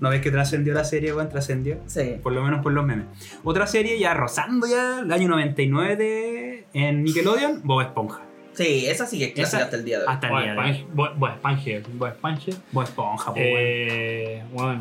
¿No 0.00 0.10
ves 0.10 0.20
que 0.20 0.30
trascendió 0.30 0.74
la 0.74 0.84
serie, 0.84 1.12
weón? 1.12 1.28
Trascendió. 1.28 1.78
Sí. 1.86 2.16
Por 2.22 2.32
lo 2.32 2.42
menos 2.42 2.62
por 2.62 2.72
los 2.72 2.84
memes. 2.84 3.06
Otra 3.44 3.66
serie 3.66 3.98
ya 3.98 4.14
rozando 4.14 4.66
ya, 4.66 5.00
el 5.00 5.12
año 5.12 5.28
99 5.28 5.96
de, 5.96 6.66
en 6.72 7.04
Nickelodeon, 7.04 7.60
Bob 7.62 7.82
Esponja. 7.82 8.22
Sí, 8.56 8.86
esa 8.86 9.06
sí 9.06 9.18
que 9.18 9.26
es 9.26 9.32
clásica 9.32 9.64
hasta 9.64 9.76
el 9.76 9.84
día 9.84 9.98
de 9.98 10.04
hoy. 10.04 10.14
Hasta 10.14 10.28
el 10.28 10.42
día 10.42 10.52
de 10.54 10.58
hoy. 10.58 10.86
Bob 10.94 11.28
Esponja. 11.28 11.70
Bob 11.92 12.08
Esponja. 12.08 12.52
Bob 12.72 12.82
Esponja. 12.84 13.32
Eh, 13.36 14.42
bueno, 14.52 14.80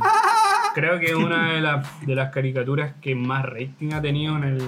creo 0.73 0.97
que 0.99 1.07
es 1.07 1.15
una 1.15 1.53
de, 1.53 1.61
las 1.61 2.05
de 2.05 2.15
las 2.15 2.31
caricaturas 2.31 2.93
que 3.01 3.15
más 3.15 3.43
rating 3.43 3.91
ha 3.93 4.01
tenido 4.01 4.37
en 4.37 4.43
el, 4.45 4.61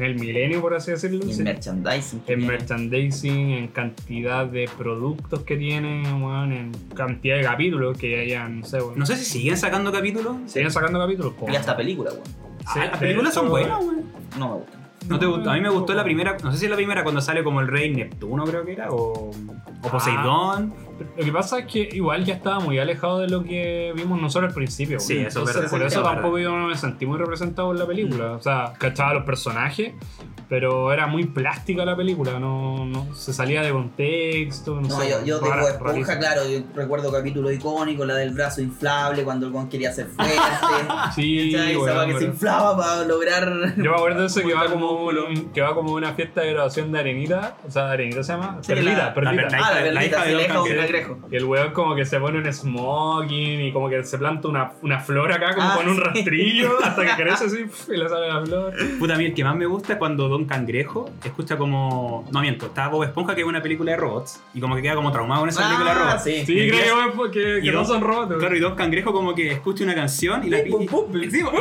en 0.00 0.06
el 0.06 0.18
milenio, 0.18 0.60
por 0.60 0.74
así 0.74 0.90
decirlo. 0.90 1.22
Sí. 1.24 1.38
en 1.38 1.44
merchandising. 1.44 2.22
En 2.26 2.46
merchandising, 2.46 3.50
en 3.50 3.68
cantidad 3.68 4.46
de 4.46 4.68
productos 4.78 5.42
que 5.42 5.56
tiene, 5.56 6.02
bueno, 6.12 6.54
en 6.54 6.72
cantidad 6.94 7.36
de 7.36 7.42
capítulos 7.42 7.98
que 7.98 8.20
hayan, 8.20 8.60
no 8.60 8.66
sé, 8.66 8.80
bueno. 8.80 8.96
No 8.96 9.06
sé 9.06 9.16
si 9.16 9.24
siguen 9.24 9.56
sacando 9.56 9.92
capítulos. 9.92 10.36
¿Siguen 10.46 10.70
sacando 10.70 10.98
capítulos? 10.98 11.34
po. 11.34 11.50
Y 11.50 11.56
hasta 11.56 11.76
película, 11.76 12.10
weón. 12.12 12.22
Ah, 12.66 12.86
las 12.90 12.98
películas 12.98 13.34
son 13.34 13.48
buenas, 13.48 13.78
weón. 13.80 14.04
No 14.38 14.48
me 14.48 14.54
gusta. 14.56 14.78
¿No 15.08 15.18
te 15.18 15.26
gustó? 15.26 15.50
A 15.50 15.54
mí 15.54 15.60
me 15.60 15.70
gustó 15.70 15.94
la 15.94 16.04
primera, 16.04 16.36
no 16.42 16.52
sé 16.52 16.58
si 16.58 16.64
es 16.66 16.70
la 16.70 16.76
primera 16.76 17.02
cuando 17.02 17.20
sale 17.20 17.42
como 17.42 17.60
el 17.60 17.68
rey 17.68 17.90
Neptuno, 17.92 18.44
creo 18.44 18.64
que 18.64 18.72
era, 18.72 18.90
o, 18.90 19.30
o 19.30 19.32
Ah. 19.92 20.62
Lo 21.16 21.24
que 21.24 21.32
pasa 21.32 21.60
es 21.60 21.66
que 21.66 21.88
igual 21.92 22.24
ya 22.24 22.34
estaba 22.34 22.60
muy 22.60 22.78
alejado 22.78 23.18
de 23.20 23.28
lo 23.28 23.42
que 23.42 23.92
vimos 23.96 24.20
nosotros 24.20 24.50
al 24.50 24.54
principio. 24.54 25.00
Sí, 25.00 25.18
eso 25.18 25.26
es 25.28 25.34
Entonces, 25.34 25.56
verdad, 25.56 25.70
Por 25.70 25.82
eso 25.82 26.02
tampoco 26.02 26.38
yo 26.38 26.56
no 26.56 26.68
me 26.68 26.76
sentí 26.76 27.06
muy 27.06 27.18
representado 27.18 27.72
en 27.72 27.78
la 27.78 27.86
película. 27.86 28.32
O 28.32 28.42
sea, 28.42 28.72
cachaba 28.78 29.14
los 29.14 29.24
personajes, 29.24 29.94
pero 30.50 30.92
era 30.92 31.06
muy 31.06 31.24
plástica 31.24 31.84
la 31.86 31.96
película. 31.96 32.38
No, 32.38 32.84
no 32.84 33.14
se 33.14 33.32
salía 33.32 33.62
de 33.62 33.70
contexto. 33.70 34.74
No, 34.80 34.88
No, 34.88 35.00
sé, 35.00 35.08
yo, 35.10 35.24
yo 35.24 35.38
de 35.40 35.48
rara- 35.48 35.62
Bob 35.62 35.70
Esponja, 35.70 35.92
rarísimo. 35.92 36.18
claro, 36.18 36.42
yo 36.48 36.58
recuerdo 36.74 37.10
capítulo 37.12 37.50
icónico, 37.50 38.04
la 38.04 38.16
del 38.16 38.30
brazo 38.32 38.60
inflable, 38.60 39.22
cuando 39.22 39.46
el 39.46 39.52
con 39.52 39.68
quería 39.70 39.92
ser 39.92 40.06
fuerte. 40.08 40.34
Sí, 41.14 41.52
¿cachai? 41.52 41.70
Esa 41.72 41.80
weón, 41.80 41.96
weá 41.96 42.06
que 42.06 42.18
se 42.18 42.24
inflaba 42.24 42.76
para 42.76 43.04
lograr. 43.04 43.74
Yo 43.76 43.90
me 43.90 43.96
acuerdo 43.96 44.20
de 44.20 44.26
eso 44.26 44.40
que 44.46 44.52
va 44.54 44.66
como 44.66 45.04
un- 45.06 45.50
que 45.52 45.60
va 45.62 45.74
como 45.74 45.92
una 45.92 46.12
fiesta 46.14 46.40
de 46.42 46.52
graduación 46.52 46.92
de 46.92 46.98
Arenita. 47.00 47.56
O 47.66 47.70
sea, 47.70 47.90
Arenita 47.92 48.22
se 48.24 48.32
llama. 48.32 48.58
Sí, 48.60 48.72
Perlita, 48.74 48.96
la- 48.98 49.14
Perlita. 49.14 49.42
la- 49.50 49.58
ah, 49.58 49.70
la 49.70 49.74
la 49.76 49.82
verdad, 49.82 50.02
hija 50.02 50.24
de 50.24 50.30
se 50.40 50.46
Cangrejo. 50.48 50.64
cangrejo. 50.64 51.18
Y 51.30 51.36
el 51.36 51.44
weón 51.44 51.72
como 51.72 51.94
que 51.94 52.04
se 52.04 52.18
pone 52.18 52.38
un 52.38 52.52
smoking 52.52 53.60
y 53.60 53.72
como 53.72 53.88
que 53.88 54.02
se 54.04 54.18
planta 54.18 54.48
una, 54.48 54.72
una 54.82 54.98
flor 55.00 55.32
acá 55.32 55.54
como 55.54 55.68
Ah, 55.70 55.74
con 55.76 55.88
un 55.88 55.96
rastrillo 56.00 56.70
hasta 56.84 57.02
que 57.04 57.22
crece 57.22 57.44
así 57.46 57.64
y 57.92 57.96
le 57.96 58.08
sale 58.08 58.28
la 58.28 58.42
flor. 58.44 58.72
Puta, 58.98 59.14
a 59.14 59.18
mí 59.18 59.26
el 59.26 59.34
que 59.34 59.44
más 59.44 59.54
me 59.56 59.66
gusta 59.66 59.92
es 59.94 59.98
cuando 59.98 60.28
Don 60.40 60.48
Cangrejo 60.48 61.10
escucha 61.22 61.58
como. 61.58 62.26
No 62.32 62.40
miento, 62.40 62.66
está 62.66 62.88
Bob 62.88 63.04
Esponja, 63.04 63.34
que 63.34 63.42
es 63.42 63.46
una 63.46 63.60
película 63.60 63.92
de 63.92 63.98
robots, 63.98 64.40
y 64.54 64.60
como 64.60 64.74
que 64.74 64.82
queda 64.82 64.94
como 64.94 65.12
traumado 65.12 65.40
con 65.42 65.48
esa 65.50 65.64
película 65.66 65.92
de 65.94 66.00
Ah, 66.00 66.04
robots. 66.04 66.24
sí. 66.24 66.46
Sí, 66.46 66.58
Y 66.58 66.70
creo 66.70 67.30
que, 67.30 67.30
que, 67.30 67.58
y 67.58 67.62
que 67.62 67.72
no 67.72 67.78
dos- 67.80 67.88
son 67.88 68.00
robots. 68.00 68.36
Claro, 68.38 68.56
y 68.56 68.60
Don 68.60 68.74
Cangrejo 68.74 69.12
como 69.12 69.34
que 69.34 69.52
escucha 69.52 69.84
una 69.84 69.94
canción 69.94 70.42
y 70.44 70.50
la 70.50 70.62
pide. 70.62 70.76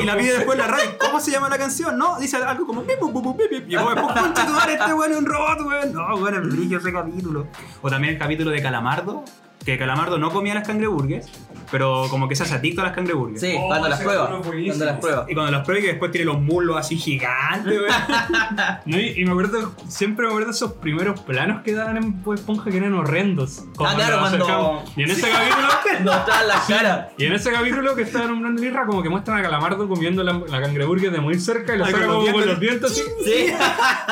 Y 0.01 0.05
la 0.05 0.15
pide 0.17 0.33
después 0.33 0.57
en 0.57 0.65
la 0.65 0.67
radio. 0.67 0.89
¿Cómo 0.99 1.19
se 1.19 1.31
llama 1.31 1.49
la 1.49 1.57
canción? 1.57 1.97
No, 1.97 2.17
dice 2.19 2.37
algo 2.37 2.65
como. 2.65 2.83
"Pip, 2.83 2.97
pip, 2.99 3.13
pip, 3.13 3.37
pip, 3.37 3.49
pip". 3.49 3.71
Y 3.71 3.75
Bob 3.75 3.89
Esponja, 3.95 4.21
"Concha 4.21 4.45
tu 4.45 4.53
madre, 4.53 4.73
este 4.73 4.93
weón 4.93 5.11
es 5.11 5.17
un 5.17 5.25
robot, 5.25 5.61
weón. 5.67 5.93
No, 5.93 6.15
weón, 6.15 6.35
es 6.35 6.53
brillo 6.55 6.77
ese 6.77 6.93
capítulo. 6.93 7.47
O 7.81 7.89
también 7.89 8.13
el 8.13 8.19
capítulo 8.19 8.49
de 8.51 8.61
Calamardo, 8.61 9.23
que 9.65 9.77
Calamardo 9.77 10.17
no 10.17 10.31
comía 10.31 10.53
las 10.55 10.65
cangreburgues, 10.67 11.27
pero 11.71 12.05
como 12.09 12.27
que 12.27 12.35
se 12.35 12.43
hace 12.43 12.55
adicto 12.55 12.81
a 12.81 12.85
las 12.85 12.93
cangreburgues. 12.93 13.39
Sí, 13.41 13.55
Oh, 13.59 13.67
cuando 13.67 13.89
las 13.89 13.99
ese 13.99 14.05
prueba. 14.07 14.23
capítulo 14.27 14.41
es 14.41 14.47
buenísimo. 14.47 14.75
Cuando 14.77 14.85
las 14.85 14.99
prueba. 14.99 15.25
Y 15.29 15.33
cuando 15.33 15.51
las 15.51 15.65
prueba 15.65 15.79
y 15.79 15.83
que 15.83 15.89
después 15.89 16.11
tiene 16.11 16.25
los 16.25 16.39
muslos 16.41 16.77
así 16.77 16.97
gigantes. 16.97 17.79
No, 18.85 18.97
y, 18.97 19.13
y 19.21 19.25
me 19.25 19.31
acuerdo, 19.31 19.73
siempre 19.87 20.23
me 20.25 20.29
acuerdo 20.31 20.47
de 20.49 20.55
esos 20.55 20.73
primeros 20.73 21.19
planos 21.21 21.61
que 21.63 21.73
daban 21.73 21.97
en 21.97 22.23
Bob 22.23 22.33
Esponja 22.35 22.69
que 22.71 22.77
eran 22.77 22.93
horrendos. 22.93 23.63
Como 23.75 23.89
Ah, 23.89 23.93
claro, 23.95 24.19
nos 24.21 24.29
cuando-. 24.29 24.83
Y 24.95 25.03
en 25.03 25.11
ese 25.11 25.29
capítulo. 25.29 25.67
No 26.03 26.13
estaban 26.13 26.47
las 26.47 26.65
caras. 26.65 27.07
Y 27.17 27.25
en 27.25 27.33
ese 27.33 27.51
capítulo 27.51 27.95
que 27.95 28.03
estaba 28.03 28.25
nombrando 28.27 28.61
Lirra, 28.61 28.85
como 28.85 29.01
que 29.03 29.09
muestran 29.09 29.37
a 29.39 29.41
Calamardo 29.41 29.87
comiendo 29.87 30.23
la, 30.23 30.33
la 30.33 30.61
cangreburger 30.61 31.11
de 31.11 31.19
muy 31.19 31.37
cerca 31.39 31.75
y 31.75 31.77
lo 31.77 31.85
Ay, 31.85 31.91
saca 31.91 32.05
con 32.07 32.15
los 32.15 32.25
como 32.25 32.33
con 32.37 32.43
dientes. 32.45 32.51
los 32.51 32.59
dientes 32.59 32.91
así, 32.91 33.01
Sí, 33.25 33.53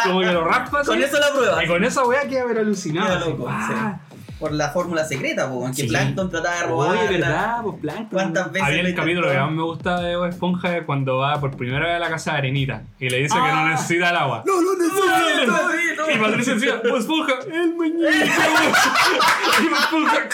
como 0.04 0.20
que 0.22 0.26
lo 0.32 0.44
raspa 0.46 0.80
así. 0.82 0.88
con 0.90 1.02
eso 1.04 1.20
la 1.20 1.32
prueba. 1.34 1.64
Y 1.64 1.68
con 1.68 1.84
esa 1.84 2.06
weá 2.06 2.28
queda 2.28 2.46
ver 2.46 2.60
alucinado. 2.60 3.08
Queda 3.08 3.18
así, 3.20 3.30
loco, 3.30 3.44
¡guau! 3.44 4.00
Por 4.40 4.52
la 4.52 4.70
fórmula 4.70 5.04
secreta, 5.04 5.50
po, 5.50 5.66
que 5.68 5.74
Sí. 5.74 5.88
Plankton 5.88 6.30
trataba 6.30 6.56
de 6.58 6.64
robar. 6.68 6.98
Oye, 6.98 7.18
¿verdad? 7.18 7.58
Pues 7.64 7.76
Plankton. 7.82 8.08
¿Cuántas 8.12 8.52
veces? 8.52 8.68
Había 8.68 8.82
el 8.82 8.94
capítulo 8.96 9.30
que 9.32 9.38
más 9.38 9.52
me 9.52 9.64
gusta 9.64 10.00
de 10.02 10.16
Bob 10.16 10.26
Esponja 10.28 10.78
es 10.78 10.84
cuando 10.86 11.18
va 11.18 11.40
por 11.40 11.58
primera 11.58 11.86
vez 11.88 11.96
a 11.96 12.00
la 12.00 12.10
casa 12.10 12.34
de 12.34 12.38
Arenita 12.38 12.84
y 13.00 13.10
le 13.10 13.18
dice 13.18 13.34
que 13.34 13.40
no 13.42 13.46
Ah. 13.48 13.70
necesita 13.72 14.10
el 14.12 14.16
agua. 14.16 14.44
No, 14.46 14.62
no 14.62 14.74
necesito. 14.78 16.12
Y 16.14 16.18
Patricia 16.20 16.54
decía, 16.54 16.82
Bob 16.84 16.98
Esponja, 16.98 17.34
el 17.52 17.74
muñeco. 17.74 18.10
y 19.62 19.68
Bob 19.70 19.80
Esponja, 19.80 20.30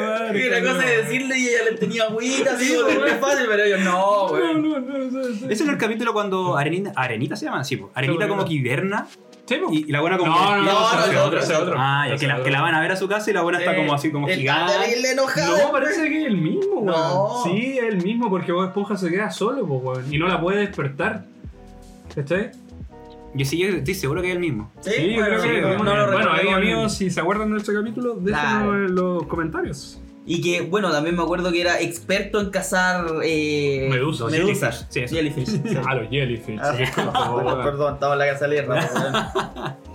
madre, 0.00 0.46
Y 0.46 0.48
la 0.50 0.60
cosa 0.60 0.78
de 0.86 0.96
decirle 1.02 1.38
y 1.38 1.48
ella 1.48 1.58
le 1.70 1.76
tenía 1.78 2.04
agüita, 2.04 2.52
así, 2.54 2.74
como 2.76 3.04
que 3.04 3.10
es 3.10 3.18
fácil, 3.20 3.46
pero 3.48 3.62
ellos 3.64 3.80
no, 3.80 3.92
No, 3.92 4.28
güey. 4.28 4.54
no, 4.54 4.60
no, 4.60 4.80
no, 4.80 4.98
no. 5.10 5.20
Ese 5.50 5.64
es 5.64 5.68
el 5.68 5.76
capítulo 5.78 6.12
cuando 6.12 6.56
Arenita, 6.56 6.92
Arenita 6.96 7.36
se 7.36 7.46
llama, 7.46 7.64
sí, 7.64 7.76
po. 7.76 7.90
Arenita 7.94 8.28
como 8.28 8.44
que 8.44 8.54
hiberna 8.54 9.06
Sí, 9.54 9.60
po. 9.64 9.72
y, 9.72 9.78
y 9.88 9.92
la 9.92 10.00
buena 10.00 10.18
como. 10.18 10.30
No, 10.32 10.56
no, 10.56 10.56
no, 10.58 10.64
No, 10.64 10.92
no, 10.96 11.04
es 11.12 11.16
otro, 11.18 11.38
es 11.40 11.50
otro. 11.50 11.74
Ah, 11.78 12.06
ya, 12.08 12.16
que 12.16 12.26
la, 12.26 12.38
es 12.38 12.44
que 12.44 12.50
la 12.50 12.60
van 12.62 12.74
a 12.74 12.80
ver 12.80 12.92
a 12.92 12.96
su 12.96 13.08
casa 13.08 13.30
y 13.30 13.34
la 13.34 13.42
buena 13.42 13.58
está 13.58 13.74
como 13.76 13.94
así, 13.94 14.10
como 14.12 14.26
gigante. 14.28 14.72
terrible 14.72 15.10
enojado. 15.12 15.56
No, 15.58 15.72
parece 15.72 16.08
que 16.08 16.20
es 16.22 16.26
el 16.26 16.36
mismo, 16.36 16.74
weón. 16.80 16.86
No. 16.86 17.42
Sí, 17.44 17.78
es 17.78 17.84
el 17.84 18.02
mismo 18.02 18.28
porque 18.30 18.52
Bob 18.52 18.64
Esponja 18.66 18.96
se 18.96 19.10
queda 19.10 19.30
solo, 19.30 19.66
po, 19.66 19.74
weón. 19.76 20.12
Y 20.12 20.18
no 20.18 20.28
la 20.28 20.40
puede 20.40 20.60
despertar. 20.60 21.24
¿Cachai? 22.14 22.50
Yo 23.34 23.46
sí, 23.46 23.56
yo 23.58 23.68
estoy 23.68 23.94
seguro 23.94 24.20
que 24.20 24.28
es 24.28 24.34
el 24.34 24.40
mismo. 24.40 24.70
Sí, 24.80 24.90
Sí, 24.94 25.08
yo 25.14 25.20
bueno, 25.22 25.26
creo 25.38 25.42
que. 25.42 25.48
sí, 25.48 25.60
no 25.62 25.66
bueno, 25.68 25.84
lo 25.84 26.06
bueno, 26.06 26.06
recuerdo 26.18 26.32
ahí 26.32 26.48
amigos, 26.48 26.94
si 26.94 27.10
se 27.10 27.20
acuerdan 27.20 27.50
de 27.52 27.58
este 27.58 27.72
capítulo, 27.72 28.14
déjenlo 28.16 28.30
Claro. 28.30 28.74
en 28.86 28.94
los 28.94 29.26
comentarios. 29.26 29.98
Y 30.24 30.40
que, 30.40 30.60
bueno, 30.60 30.90
también 30.92 31.16
me 31.16 31.22
acuerdo 31.22 31.50
que 31.50 31.60
era 31.60 31.80
experto 31.80 32.40
en 32.40 32.50
cazar 32.50 33.06
eh, 33.24 33.88
Medusas. 33.90 34.30
medusas. 34.30 34.86
Jellyfish, 34.92 34.92
sí, 34.92 35.00
eso. 35.00 35.14
Jellyfish. 35.16 35.46
sí. 35.48 35.62
Ah, 35.86 35.94
los 35.96 36.08
jellyfish. 36.10 36.58
Ah, 36.62 36.74
favor. 37.12 37.44
perdón, 37.44 37.64
perdón, 37.64 37.94
estaba 37.94 38.12
en 38.12 38.18
la 38.18 38.26
casa 38.26 38.48
de. 38.48 39.72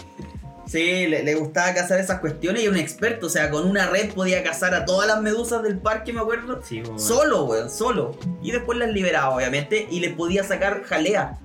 Sí, 0.67 1.07
le, 1.07 1.23
le 1.23 1.35
gustaba 1.35 1.73
cazar 1.73 1.97
esas 1.97 2.19
cuestiones 2.19 2.61
y 2.61 2.65
era 2.65 2.73
un 2.73 2.77
experto. 2.77 3.27
O 3.27 3.29
sea, 3.29 3.49
con 3.49 3.65
una 3.65 3.87
red 3.87 4.11
podía 4.11 4.43
cazar 4.43 4.73
a 4.73 4.83
todas 4.83 5.07
las 5.07 5.21
medusas 5.21 5.63
del 5.63 5.77
parque, 5.79 6.11
me 6.11 6.19
acuerdo. 6.19 6.59
Sí, 6.61 6.81
po, 6.81 6.99
Solo, 6.99 7.45
weón, 7.45 7.69
solo. 7.69 8.17
Y 8.43 8.51
después 8.51 8.77
las 8.77 8.89
liberaba, 8.91 9.33
obviamente, 9.33 9.87
y 9.89 10.01
le 10.01 10.09
podía 10.09 10.43
sacar 10.43 10.83
jalea. 10.83 11.37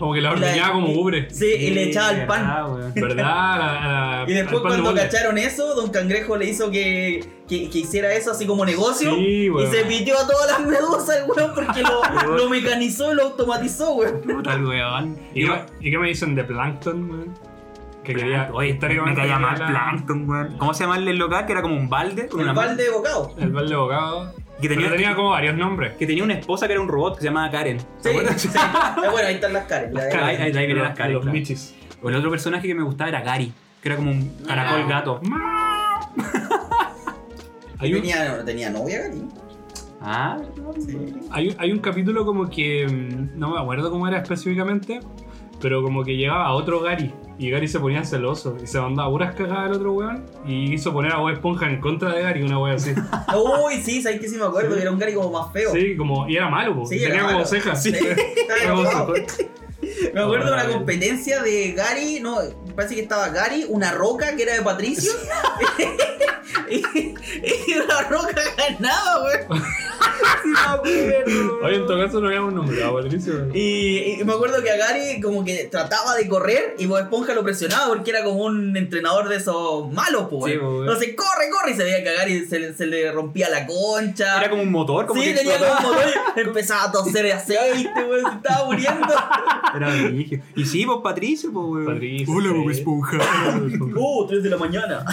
Como 0.00 0.14
que 0.14 0.20
la 0.22 0.30
Y 0.30 0.32
ordeñaba 0.32 0.72
como 0.72 0.88
ubre. 0.98 1.28
Sí, 1.30 1.44
y 1.46 1.70
le 1.70 1.90
echaba 1.90 2.10
el 2.10 2.26
pan. 2.26 2.42
Ah, 2.44 2.66
weón. 2.66 2.92
¿Verdad? 2.96 3.16
La- 3.16 4.24
la- 4.24 4.24
Y 4.26 4.32
después 4.32 4.56
al 4.56 4.62
pan 4.62 4.76
de 4.78 4.82
cuando 4.82 5.00
cacharon 5.00 5.36
eso, 5.38 5.74
Don 5.76 5.90
Cangrejo 5.90 6.36
le 6.38 6.46
hizo 6.48 6.70
que, 6.70 7.22
que, 7.46 7.68
que 7.68 7.78
hiciera 7.80 8.12
eso 8.14 8.30
así 8.32 8.46
como 8.46 8.64
negocio. 8.64 9.14
Sí, 9.14 9.44
y 9.44 9.50
weón. 9.50 9.70
se 9.70 9.84
pitió 9.84 10.18
a 10.18 10.26
todas 10.26 10.46
las 10.58 10.66
medusas 10.66 11.16
el 11.18 11.30
weón 11.30 11.52
porque 11.54 11.82
lo, 11.82 12.36
lo 12.36 12.48
mecanizó 12.48 13.12
y 13.12 13.16
lo 13.16 13.24
automatizó, 13.24 13.92
weón. 13.92 14.22
Puta 14.22 14.54
el 14.54 14.64
weón. 14.64 15.18
¿Y, 15.34 15.44
qué, 15.46 15.52
¿Y 15.80 15.90
qué 15.90 15.98
me 15.98 16.08
dicen 16.08 16.34
de 16.34 16.44
Plankton, 16.44 17.10
weón? 17.10 17.34
Que 18.02 18.14
quería. 18.14 18.48
Oye, 18.54 18.68
me 18.68 18.74
históricamente 18.74 19.20
caía 19.20 19.38
mal 19.38 19.58
la- 19.58 19.66
Plankton, 19.66 20.28
weón. 20.30 20.56
¿Cómo 20.56 20.72
se 20.72 20.84
llama 20.84 20.96
el 20.96 21.16
local? 21.18 21.44
Que 21.44 21.52
era 21.52 21.60
como 21.60 21.76
un 21.76 21.90
balde. 21.90 22.26
con 22.28 22.40
El 22.40 22.46
una 22.46 22.54
balde 22.54 22.84
de 22.84 22.90
bocado. 22.90 23.34
El 23.38 23.50
balde 23.52 23.68
de 23.70 23.76
bocado. 23.76 24.34
Que 24.60 24.68
tenía, 24.68 24.86
Pero 24.86 24.96
tenía 24.96 25.14
como 25.14 25.30
varios 25.30 25.56
nombres. 25.56 25.94
que 25.96 26.06
tenía 26.06 26.22
una 26.24 26.34
esposa 26.34 26.66
que 26.66 26.74
era 26.74 26.82
un 26.82 26.88
robot 26.88 27.14
que 27.16 27.20
se 27.22 27.26
llamaba 27.28 27.50
Karen. 27.50 27.78
Sí, 27.78 27.86
¿Se 28.00 28.10
acuerdan? 28.10 28.38
sí. 28.38 28.48
Eh, 29.04 29.08
bueno, 29.10 29.28
ahí 29.28 29.34
están 29.36 29.52
las 29.52 29.66
de- 29.68 30.00
Ahí- 30.02 30.36
ahí- 30.36 30.42
ahí 30.42 30.52
vienen 30.52 30.78
Los- 30.78 30.86
las 30.88 30.96
caras, 30.96 31.12
Los 31.14 31.22
claro. 31.22 31.38
michis. 31.38 31.74
O 32.02 32.08
el 32.10 32.16
otro 32.16 32.30
personaje 32.30 32.66
que 32.66 32.74
me 32.74 32.82
gustaba 32.82 33.08
era 33.08 33.20
Gary, 33.22 33.52
que 33.82 33.88
era 33.88 33.96
como 33.96 34.10
un 34.10 34.28
caracol 34.46 34.82
Ah. 34.84 34.88
gato. 34.88 35.20
Hay 37.78 37.94
un, 37.94 38.00
tenía, 38.02 38.44
tenía 38.44 38.70
novia, 38.70 39.00
Gary. 39.02 39.22
Ah, 40.02 40.38
hay, 41.30 41.54
hay 41.58 41.72
un 41.72 41.78
capítulo 41.78 42.24
como 42.24 42.48
que. 42.48 42.86
mm, 42.86 43.38
No 43.38 43.50
me 43.54 43.60
acuerdo 43.60 43.90
cómo 43.90 44.06
era 44.08 44.18
específicamente. 44.18 45.00
Pero 45.60 45.82
como 45.82 46.04
que 46.04 46.16
llegaba 46.16 46.52
otro 46.52 46.80
Gary. 46.80 47.12
Y 47.38 47.50
Gary 47.50 47.68
se 47.68 47.80
ponía 47.80 48.04
celoso. 48.04 48.56
Y 48.62 48.66
se 48.66 48.80
mandaba 48.80 49.10
puras 49.10 49.34
cagadas 49.34 49.70
al 49.70 49.72
otro 49.76 49.92
weón. 49.92 50.24
Y 50.46 50.74
hizo 50.74 50.92
poner 50.92 51.12
a 51.12 51.18
Bob 51.18 51.30
Esponja 51.30 51.70
en 51.70 51.80
contra 51.80 52.14
de 52.14 52.22
Gary, 52.22 52.42
una 52.42 52.58
wea 52.58 52.74
así. 52.74 52.92
Uy, 53.64 53.76
sí, 53.82 54.02
sabes 54.02 54.20
que 54.20 54.28
sí 54.28 54.36
me 54.36 54.44
acuerdo, 54.44 54.74
que 54.74 54.82
era 54.82 54.90
un 54.90 54.98
Gary 54.98 55.14
como 55.14 55.30
más 55.30 55.52
feo. 55.52 55.72
Sí, 55.72 55.96
como. 55.96 56.28
Y 56.28 56.36
era 56.36 56.48
malo, 56.48 56.74
po. 56.74 56.86
Sí, 56.86 56.96
y 56.96 57.02
era 57.02 57.08
tenía 57.08 57.22
como 57.22 57.34
malo. 57.34 57.46
cejas. 57.46 57.82
Sí, 57.82 57.92
como 58.68 58.84
cejas. 58.84 59.38
Me 60.14 60.20
acuerdo 60.20 60.46
de 60.46 60.52
una 60.52 60.68
competencia 60.68 61.42
de 61.42 61.72
Gary, 61.72 62.20
no, 62.20 62.36
parece 62.76 62.94
que 62.94 63.02
estaba 63.02 63.28
Gary, 63.28 63.64
una 63.68 63.92
roca 63.92 64.36
que 64.36 64.42
era 64.42 64.54
de 64.54 64.62
Patricio. 64.62 65.12
Y, 66.70 66.82
y 67.44 67.74
la 67.86 68.02
roca 68.08 68.40
ganaba, 68.56 69.16
acuerdo. 69.16 69.64
Oye, 71.62 71.76
en 71.76 71.86
todo 71.86 71.98
caso 71.98 72.20
no 72.20 72.28
habíamos 72.28 72.52
nombrado 72.52 72.98
a 72.98 73.02
Patricio. 73.02 73.48
Y, 73.54 74.20
y 74.20 74.24
me 74.24 74.32
acuerdo 74.32 74.62
que 74.62 74.70
a 74.70 74.76
Gary 74.76 75.20
como 75.20 75.44
que 75.44 75.64
trataba 75.70 76.14
de 76.16 76.28
correr 76.28 76.74
y 76.78 76.86
Bob 76.86 76.98
Esponja 77.00 77.34
lo 77.34 77.42
presionaba 77.42 77.88
porque 77.88 78.10
era 78.10 78.24
como 78.24 78.44
un 78.44 78.76
entrenador 78.76 79.28
de 79.28 79.36
esos 79.36 79.90
malos, 79.92 80.26
pues. 80.30 80.52
Sí, 80.52 80.58
pues, 80.58 80.80
Entonces, 80.80 81.14
corre, 81.16 81.50
corre, 81.50 81.72
y 81.72 81.74
se 81.74 81.84
veía 81.84 82.02
que 82.02 82.08
a 82.10 82.12
Gary 82.14 82.46
se, 82.46 82.58
le- 82.60 82.74
se 82.74 82.86
le 82.86 83.12
rompía 83.12 83.48
la 83.50 83.66
concha. 83.66 84.38
era 84.40 84.48
como 84.50 84.62
un 84.62 84.70
motor, 84.70 85.06
como 85.06 85.20
sí, 85.20 85.28
que 85.28 85.34
tenía 85.38 85.58
como 85.58 85.70
un 85.72 85.82
motor 85.82 86.04
y 86.36 86.40
empezaba 86.40 86.84
a 86.84 86.92
toser 86.92 87.24
de 87.24 87.32
aceite, 87.32 88.02
güey, 88.06 88.22
se 88.22 88.36
estaba 88.36 88.64
muriendo. 88.66 89.14
Era 89.76 89.88
brígido. 90.08 90.42
Y 90.56 90.64
sí, 90.64 90.84
pues 90.86 90.98
Patricio, 91.02 91.52
pues 91.52 91.64
weón. 91.66 91.86
Patricio, 91.86 92.34
Hola. 92.34 92.52
Bob 92.52 92.70
Esponja. 92.70 93.18
Uh, 93.96 94.26
3 94.26 94.42
de 94.42 94.50
la 94.50 94.56
mañana. 94.56 95.04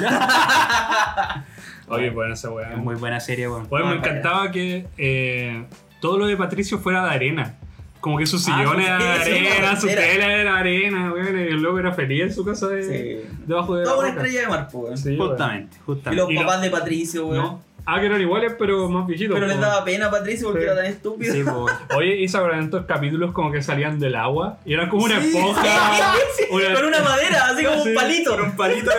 Oye, 1.88 2.10
bueno, 2.10 2.34
esa 2.34 2.50
weá. 2.52 2.72
Es 2.74 2.78
muy 2.78 2.96
buena 2.96 3.20
serie, 3.20 3.48
weón. 3.48 3.68
Oye, 3.70 3.84
me 3.84 3.92
Ah, 3.92 3.96
encantaba 3.96 4.52
que 4.52 4.86
eh, 4.98 5.66
todo 6.02 6.18
lo 6.18 6.28
de 6.28 6.36
Patricio 6.38 6.80
fuera 6.80 7.04
de 7.06 7.10
arena. 7.12 7.56
Como 8.02 8.18
que 8.18 8.26
sus 8.26 8.48
Ah, 8.48 8.58
sillones 8.60 8.86
sí, 8.86 8.92
eran 8.92 9.00
de 9.44 9.50
arena, 9.52 9.76
su 9.80 9.88
tela 9.88 10.28
era 10.28 10.28
de 10.44 10.50
arena, 10.50 11.14
weón. 11.14 11.38
Y 11.40 11.42
el 11.42 11.62
loco 11.62 11.80
era 11.80 11.92
feliz 11.94 12.22
en 12.24 12.34
su 12.34 12.46
casa 12.46 12.68
de, 12.68 12.84
Sí. 12.84 13.30
debajo 13.48 13.76
de 13.76 13.84
la 13.86 13.92
Toda 13.92 14.00
una 14.00 14.08
roca. 14.10 14.22
estrella 14.22 14.42
de 14.42 14.48
mar, 14.48 14.68
po, 14.72 14.80
weón. 14.80 14.98
Sí, 14.98 15.10
weón. 15.18 15.30
Justamente, 15.30 15.78
Y 15.78 15.80
justamente. 15.86 16.22
los 16.24 16.32
Y 16.32 16.36
papás 16.36 16.62
de 16.62 16.70
Patricio, 16.70 17.28
weón. 17.28 17.44
No. 17.44 17.62
Ah, 17.90 18.02
que 18.02 18.08
eran 18.08 18.20
iguales, 18.20 18.54
pero 18.60 18.90
más 18.90 19.08
viejitos. 19.08 19.34
Pero 19.34 19.48
les 19.48 19.56
po. 19.56 19.62
daba 19.62 19.86
pena 19.86 20.08
a 20.08 20.12
Patricio 20.12 20.48
porque 20.48 20.60
Sí. 20.62 20.66
era 20.66 20.76
tan 20.76 20.86
estúpido. 20.88 21.34
Sí, 21.34 21.44
pues. 21.44 21.76
Oye, 21.98 22.16
y 22.18 22.28
se 22.28 22.36
acuerdan 22.38 22.60
de 22.60 22.66
estos 22.66 22.86
capítulos 22.86 23.32
como 23.32 23.50
que 23.52 23.62
salían 23.64 23.98
del 23.98 24.16
agua 24.16 24.58
y 24.66 24.74
eran 24.74 24.90
como 24.90 25.06
una 25.06 25.22
Sí, 25.22 25.28
esponja. 25.28 25.64
sí, 26.38 26.44
una- 26.52 26.74
Con 26.74 26.86
una 26.86 27.00
madera, 27.02 27.48
así 27.48 27.64
como 27.64 27.82
Sí. 27.84 27.90
un 27.90 27.96
palito. 27.96 28.36
un 28.36 28.56
palito 28.58 28.92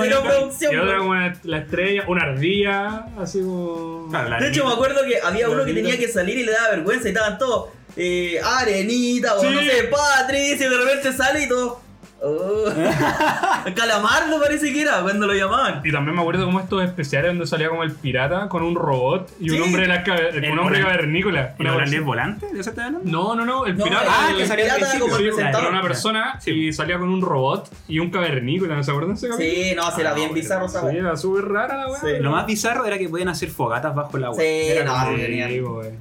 Cero 0.00 0.22
producción. 0.24 0.72
Y 0.72 0.76
otra 0.78 0.96
como 0.98 1.10
una- 1.10 1.36
la 1.42 1.58
estrella, 1.58 2.04
una 2.08 2.22
ardilla, 2.22 3.06
así 3.20 3.40
como. 3.42 4.08
La 4.10 4.38
De 4.38 4.48
hecho, 4.48 4.66
me 4.66 4.72
acuerdo 4.72 5.02
que 5.06 5.18
había 5.22 5.50
uno 5.50 5.64
que 5.66 5.74
tenía 5.74 5.98
que 5.98 6.08
salir 6.08 6.38
y 6.38 6.44
le 6.44 6.52
daba 6.52 6.70
vergüenza 6.70 7.08
y 7.08 7.12
estaban 7.12 7.36
todos. 7.38 7.68
Eh, 7.96 8.40
arenita, 8.42 9.34
o 9.34 9.40
Sí. 9.40 9.48
no 9.50 9.60
sé, 9.60 9.90
Patricio, 9.90 10.66
y 10.66 10.70
de 10.70 10.76
repente 10.78 11.12
sale 11.12 11.42
y 11.44 11.48
todo. 11.48 11.82
Oh. 12.24 13.72
Calamardo 13.74 14.40
parece 14.40 14.72
que 14.72 14.82
era 14.82 15.00
cuando 15.02 15.26
lo 15.26 15.34
llamaban. 15.34 15.80
Y 15.84 15.90
también 15.92 16.14
me 16.14 16.20
acuerdo 16.22 16.44
como 16.44 16.60
estos 16.60 16.82
especiales 16.84 17.30
donde 17.32 17.46
salía 17.46 17.68
como 17.68 17.82
el 17.82 17.92
pirata 17.92 18.48
con 18.48 18.62
un 18.62 18.74
robot 18.76 19.30
y 19.40 19.50
un 19.50 19.56
Sí. 19.56 19.62
hombre 19.62 19.82
de 19.82 19.88
la 19.88 20.52
un 20.52 20.58
hombre 20.58 20.80
cavernícola. 20.82 21.54
¿El 21.58 21.66
Una 21.66 21.70
holandés 21.74 21.90
persona- 22.00 22.06
volante? 22.06 22.46
¿De 22.52 22.60
estás 22.60 22.78
hablando? 22.78 23.00
No, 23.10 23.34
no, 23.34 23.44
no, 23.44 23.66
el 23.66 23.76
No, 23.76 23.84
pirata. 23.84 24.06
ah, 24.08 24.28
el 24.30 24.36
que 24.36 24.46
salía 24.46 24.72
al 24.74 24.78
pirata 24.80 24.98
como 25.00 25.16
Sí, 25.16 25.24
era 25.24 25.68
una 25.68 25.82
persona 25.82 26.40
Sí. 26.40 26.50
y 26.52 26.72
salía 26.72 26.98
con 26.98 27.08
un 27.08 27.22
robot 27.22 27.70
y 27.88 27.98
un 27.98 28.10
cavernícola, 28.10 28.76
¿no 28.76 28.82
se 28.82 28.90
acuerdan 28.90 29.14
de 29.14 29.18
ese 29.18 29.28
capítulo? 29.28 29.54
Sí, 29.64 29.74
no, 29.74 29.90
será 29.90 30.10
Ah, 30.10 30.14
bien 30.14 30.32
bizarro 30.34 30.66
esa 30.66 30.88
Sí, 30.90 30.96
era 30.96 31.16
súper 31.16 31.44
rara 31.48 31.76
la 31.76 31.88
weá. 31.88 32.00
Sí. 32.00 32.06
Lo 32.20 32.30
más 32.30 32.46
bizarro 32.46 32.84
era 32.86 32.98
que 32.98 33.08
podían 33.08 33.28
hacer 33.28 33.50
fogatas 33.50 33.94
bajo 33.94 34.16
el 34.16 34.24
agua. 34.24 34.36
Sí, 34.38 34.44
Era 34.46 34.84
no, 34.84 35.16
genial. 35.16 35.50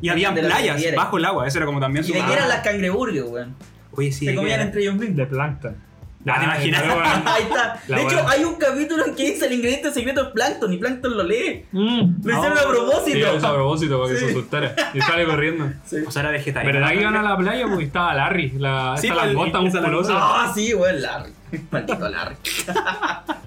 Y 0.01 0.09
que 0.09 0.41
playas 0.41 0.95
bajo 0.95 1.17
el 1.17 1.25
agua, 1.25 1.47
eso 1.47 1.57
era 1.57 1.65
como 1.65 1.79
también 1.79 2.05
¿Y 2.05 2.07
su 2.07 2.13
de 2.13 2.23
qué 2.23 2.33
eran 2.33 2.47
las 2.49 2.59
cangreburgers, 2.59 3.27
weón? 3.27 3.55
Oye, 3.93 4.11
sí. 4.11 4.19
Se 4.19 4.25
¿de 4.25 4.31
qué 4.31 4.37
comían 4.37 4.59
era? 4.59 4.63
entre 4.67 4.81
ellos 4.83 4.95
mismos. 4.95 5.17
De 5.17 5.25
Plankton. 5.25 5.90
Ah, 6.27 6.37
¿te 6.39 6.43
imaginas? 6.45 6.81
pero 6.83 6.95
bueno. 6.95 7.09
Ahí 7.25 7.43
está. 7.43 7.79
La 7.87 7.97
de 7.97 8.03
hecho, 8.03 8.13
buena. 8.15 8.29
hay 8.31 8.43
un 8.43 8.55
capítulo 8.55 9.05
en 9.07 9.15
que 9.15 9.23
dice 9.31 9.47
el 9.47 9.53
ingrediente 9.53 9.91
secreto 9.91 10.21
es 10.21 10.27
Plankton 10.29 10.71
y 10.73 10.77
Plankton 10.77 11.17
lo 11.17 11.23
lee. 11.23 11.65
Mm. 11.71 11.99
Lo 12.23 12.31
hicieron 12.37 12.57
a 12.57 12.61
Sí, 12.61 12.67
propósito. 12.69 13.27
es 13.37 13.43
a 13.43 13.53
propósito 13.53 13.99
para 14.01 14.13
que 14.13 14.19
Sí. 14.19 14.25
se 14.25 14.31
asustara. 14.31 14.75
Y 14.93 15.01
sale 15.01 15.25
corriendo. 15.25 15.65
O 16.07 16.11
sea, 16.11 16.21
era 16.21 16.31
vegetariano. 16.31 16.79
¿Verdad 16.79 16.93
que 16.93 17.01
iban 17.01 17.15
a 17.17 17.23
la 17.23 17.37
playa? 17.37 17.65
Porque 17.67 17.85
estaba 17.85 18.13
Larry, 18.13 18.51
la, 18.57 18.95
Sí, 18.97 19.07
esta 19.07 19.19
pues, 19.21 19.33
langota 19.33 19.49
esa 19.49 19.61
musculosa. 19.79 20.13
Ah, 20.15 20.51
sí, 20.53 20.73
weón, 20.73 21.01
Larry. 21.01 21.31
Maldito 21.71 22.07
Larry. 22.09 22.35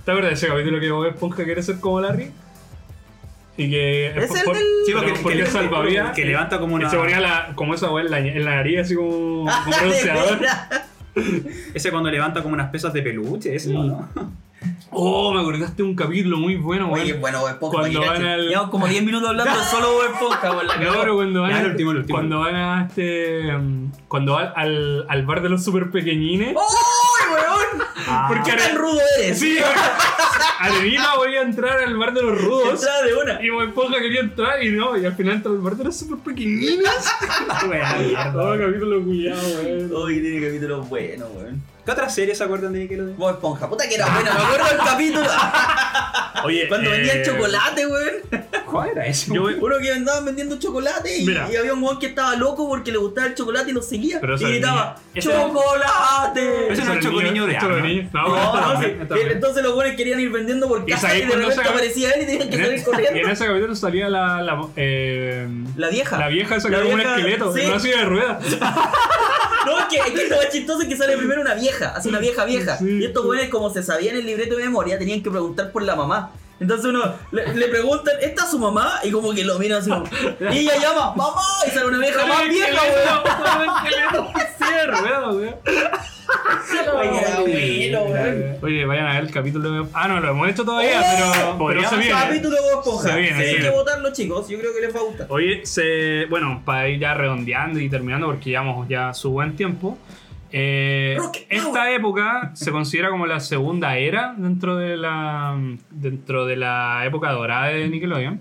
¿Te 0.04 0.10
acuerdas 0.10 0.30
de 0.30 0.32
ese 0.32 0.48
capítulo 0.48 0.80
que 0.80 0.90
Bob 0.90 1.06
Esponja 1.06 1.44
quiere 1.44 1.62
ser 1.62 1.80
como 1.80 2.00
Larry? 2.00 2.30
Y 3.56 3.70
que. 3.70 4.06
Es 4.08 4.34
el 4.34 4.42
por- 4.44 4.56
del- 4.56 4.64
Sí, 4.84 4.92
porque, 4.92 5.12
porque 5.22 5.38
que, 5.38 5.46
salvavidas. 5.46 6.12
que 6.14 6.24
levanta 6.24 6.58
como 6.58 6.72
Y 6.76 6.80
una. 6.80 6.90
se 6.90 6.96
ponía 6.96 7.20
la, 7.20 7.52
como 7.54 7.74
esa 7.74 7.90
weá 7.90 8.04
en 8.04 8.10
la, 8.10 8.18
en 8.18 8.44
la 8.44 8.56
nariz, 8.56 8.80
así 8.80 8.94
como, 8.96 9.48
Ah, 9.48 9.62
como 9.64 9.76
de 9.76 9.82
bronceador. 9.84 10.38
Ese 11.74 11.90
cuando 11.90 12.10
levanta 12.10 12.42
como 12.42 12.54
unas 12.54 12.70
pesas 12.70 12.92
de 12.92 13.02
peluche, 13.02 13.54
ese, 13.54 13.68
Sí. 13.68 13.72
¿no? 13.74 14.08
Oh, 14.96 15.32
me 15.32 15.40
acordaste 15.40 15.82
de 15.82 15.88
un 15.88 15.96
capítulo 15.96 16.36
muy 16.36 16.56
bueno, 16.56 16.90
Oye, 16.92 17.10
weón. 17.12 17.20
bueno, 17.20 17.40
Bob 17.40 17.48
Esponja. 17.50 17.78
Cuando 17.80 18.00
van 18.00 18.24
al- 18.24 18.48
Llevamos 18.48 18.70
como 18.70 18.86
10 18.86 19.02
minutos 19.04 19.28
hablando 19.28 19.64
solo 19.70 19.92
Bob 19.92 20.04
Esponja, 20.12 20.52
weón. 20.52 20.66
La 20.68 20.76
No, 20.76 20.92
pero 21.00 21.14
cuando 21.16 21.42
van, 21.42 21.52
al- 21.52 21.66
último, 21.72 21.90
último. 21.90 22.16
cuando 22.16 22.38
van 22.40 22.54
a 22.56 22.86
este. 22.86 23.54
um, 23.56 23.90
Cuando 24.08 24.34
van 24.34 24.52
al, 24.54 25.04
al 25.08 25.26
bar 25.26 25.42
de 25.42 25.48
los 25.48 25.64
super 25.64 25.90
pequeñines. 25.90 26.50
¡Uy, 26.54 27.32
weón! 27.34 27.88
Ah, 28.06 28.26
Porque 28.28 28.50
¿Qué 28.52 28.56
tan 28.56 28.76
rudo 28.76 29.00
eres? 29.18 29.38
Sí, 29.40 29.56
Arenita 30.60 31.14
voy 31.16 31.34
a 31.36 31.42
entrar 31.42 31.78
al 31.80 31.96
bar 31.96 32.12
de 32.14 32.22
los 32.22 32.40
rudos. 32.40 32.68
Entrada 32.74 33.02
de 33.02 33.14
una. 33.14 33.42
Y 33.44 33.50
Bob 33.50 33.62
Esponja 33.62 33.98
quería 33.98 34.20
entrar 34.20 34.62
y 34.62 34.70
no, 34.70 34.96
y 34.96 35.04
al 35.06 35.14
final 35.14 35.34
entró 35.36 35.52
al 35.52 35.58
bar 35.58 35.74
de 35.76 35.84
los 35.84 35.96
super 35.96 36.18
pequeñines. 36.18 36.88
Oh, 38.36 38.54
capítulo 38.58 39.02
culiado, 39.02 39.40
weón. 39.62 39.90
Uy, 39.94 40.20
tiene 40.20 40.46
capítulos 40.46 40.88
buenos, 40.88 41.28
weón. 41.34 41.62
¿Qué 41.84 41.90
otras 41.90 42.14
series 42.14 42.38
se 42.38 42.44
acuerdan 42.44 42.72
de 42.72 42.80
Nickelodeon? 42.80 43.16
Bob 43.18 43.30
Esponja, 43.34 43.68
puta 43.68 43.86
que 43.88 43.94
era 43.96 44.06
buena. 44.06 44.32
Me 44.34 44.40
acuerdo 44.44 44.66
del 44.68 44.78
capítulo. 44.78 45.26
Oye, 46.44 46.68
Cuando 46.68 46.88
eh, 46.90 46.92
vendían 46.98 47.22
chocolate, 47.24 47.86
weón. 47.86 48.14
¿Cuál 48.70 48.88
era 48.90 49.06
ese? 49.06 49.32
Yo, 49.34 49.44
Uno 49.44 49.78
que 49.78 49.92
andaban 49.92 50.24
vendiendo 50.24 50.58
chocolate 50.58 51.16
y, 51.18 51.26
Mira. 51.26 51.48
y 51.50 51.56
había 51.56 51.72
un 51.74 51.82
weón 51.82 51.98
que 51.98 52.06
estaba 52.06 52.34
loco 52.36 52.66
porque 52.68 52.90
le 52.90 52.98
gustaba 52.98 53.26
el 53.28 53.34
chocolate 53.34 53.70
y 53.70 53.72
lo 53.74 53.82
seguía. 53.82 54.20
Pero 54.20 54.36
y 54.38 54.44
el 54.44 54.50
gritaba, 54.52 54.96
niño. 55.14 55.30
¡Chocolate! 55.30 56.72
Ese 56.72 56.84
no 56.84 56.92
es 56.94 57.00
Choco 57.04 57.22
Niño 57.22 57.46
de 57.46 57.58
Choco. 57.58 57.76
Niño. 57.80 58.10
No, 58.12 58.28
No, 58.28 58.74
no, 58.74 58.80
sí. 58.82 58.86
también. 59.08 59.30
Entonces 59.30 59.62
los 59.62 59.74
buenos 59.74 59.96
querían 59.96 60.20
ir 60.20 60.30
vendiendo 60.30 60.66
por 60.68 60.82
¿Y 60.86 60.90
casa 60.92 61.08
sabéis 61.08 61.24
y 61.24 61.26
de 61.26 61.32
cuándo 61.32 61.48
repente 61.50 61.70
aparecía 61.70 62.10
él 62.12 62.22
y 62.22 62.26
tenían 62.26 62.50
que 62.50 62.56
salir 62.64 62.84
corriendo. 62.84 63.16
Y 63.18 63.20
en 63.22 63.30
ese 63.30 63.46
capítulo 63.46 63.74
salía 63.76 64.08
la. 64.08 64.42
la 64.42 64.66
eh, 64.76 65.48
La 65.76 65.88
vieja. 65.88 66.18
la 66.18 66.28
vieja 66.28 66.56
esa 66.56 66.68
que 66.68 66.72
La 66.76 66.78
era 66.78 66.84
como 66.86 66.94
un 66.94 67.00
vieja, 67.00 67.16
esqueleto, 67.16 67.54
sí. 67.54 67.80
silla 67.80 67.98
de 67.98 68.04
ruedas. 68.06 68.44
No, 69.66 69.78
es 69.78 69.86
que, 69.86 69.96
es 69.96 70.10
que 70.20 70.28
lo 70.28 70.36
más 70.36 70.48
chistoso 70.50 70.82
es 70.82 70.88
que 70.88 70.96
sale 70.96 71.16
primero 71.16 71.40
una 71.40 71.54
vieja, 71.54 71.92
así 71.96 72.08
una 72.08 72.18
vieja 72.18 72.44
vieja. 72.44 72.78
Sí, 72.78 72.98
y 73.00 73.04
estos 73.04 73.24
güeyes, 73.24 73.48
como 73.48 73.70
se 73.70 73.82
sabían 73.82 74.16
el 74.16 74.26
libreto 74.26 74.56
de 74.56 74.64
memoria, 74.64 74.98
tenían 74.98 75.22
que 75.22 75.30
preguntar 75.30 75.72
por 75.72 75.82
la 75.82 75.96
mamá. 75.96 76.32
Entonces 76.60 76.86
uno 76.86 77.14
le, 77.32 77.54
le 77.54 77.68
preguntan, 77.68 78.14
¿esta 78.22 78.44
es 78.44 78.50
su 78.50 78.58
mamá? 78.58 79.00
Y 79.02 79.10
como 79.10 79.32
que 79.34 79.44
lo 79.44 79.58
miran 79.58 79.80
así 79.80 79.90
como, 79.90 80.04
y 80.52 80.58
ella 80.58 80.76
llama, 80.80 81.14
¡mamá! 81.16 81.42
Y 81.66 81.70
sale 81.70 81.86
una 81.86 81.98
vieja 81.98 82.24
más 82.26 82.38
weón. 85.32 85.54
Oye, 88.62 88.84
vayan 88.86 89.06
a 89.06 89.14
ver 89.14 89.24
el 89.24 89.30
capítulo 89.30 89.70
de. 89.70 89.88
Ah, 89.92 90.08
no, 90.08 90.20
lo 90.20 90.30
hemos 90.30 90.48
hecho 90.48 90.64
todavía, 90.64 91.00
Oh, 91.00 91.04
pero, 91.16 91.32
pero 91.32 91.58
podríamos 91.58 91.90
se 91.90 91.96
viene. 91.96 92.12
Capítulo 92.12 92.56
de 92.56 92.60
Bob 92.62 92.78
Esponja. 92.80 93.02
Se 93.08 93.16
viene, 93.16 93.28
Tienen 93.28 93.44
se 93.46 93.50
que 93.56 93.60
viene. 93.62 93.76
votarlo, 93.76 94.12
chicos. 94.12 94.48
Yo 94.48 94.58
creo 94.58 94.74
que 94.74 94.80
les 94.80 94.94
va 94.96 95.00
a 95.00 95.02
gustar. 95.02 95.26
Oye, 95.30 95.66
se, 95.66 96.26
bueno, 96.26 96.62
para 96.64 96.88
ir 96.88 97.00
ya 97.00 97.14
redondeando 97.14 97.78
y 97.80 97.88
terminando, 97.88 98.26
porque 98.26 98.50
llevamos 98.50 98.88
ya 98.88 99.12
su 99.14 99.30
buen 99.30 99.56
tiempo. 99.56 99.98
Eh, 100.56 101.18
esta 101.48 101.90
época 101.90 102.52
se 102.54 102.70
considera 102.70 103.10
como 103.10 103.26
la 103.26 103.40
segunda 103.40 103.96
era 103.96 104.36
dentro 104.38 104.76
de 104.76 104.96
la 104.96 105.58
dentro 105.90 106.46
de 106.46 106.54
la 106.56 107.02
época 107.04 107.32
dorada 107.32 107.66
de 107.66 107.88
Nickelodeon. 107.88 108.40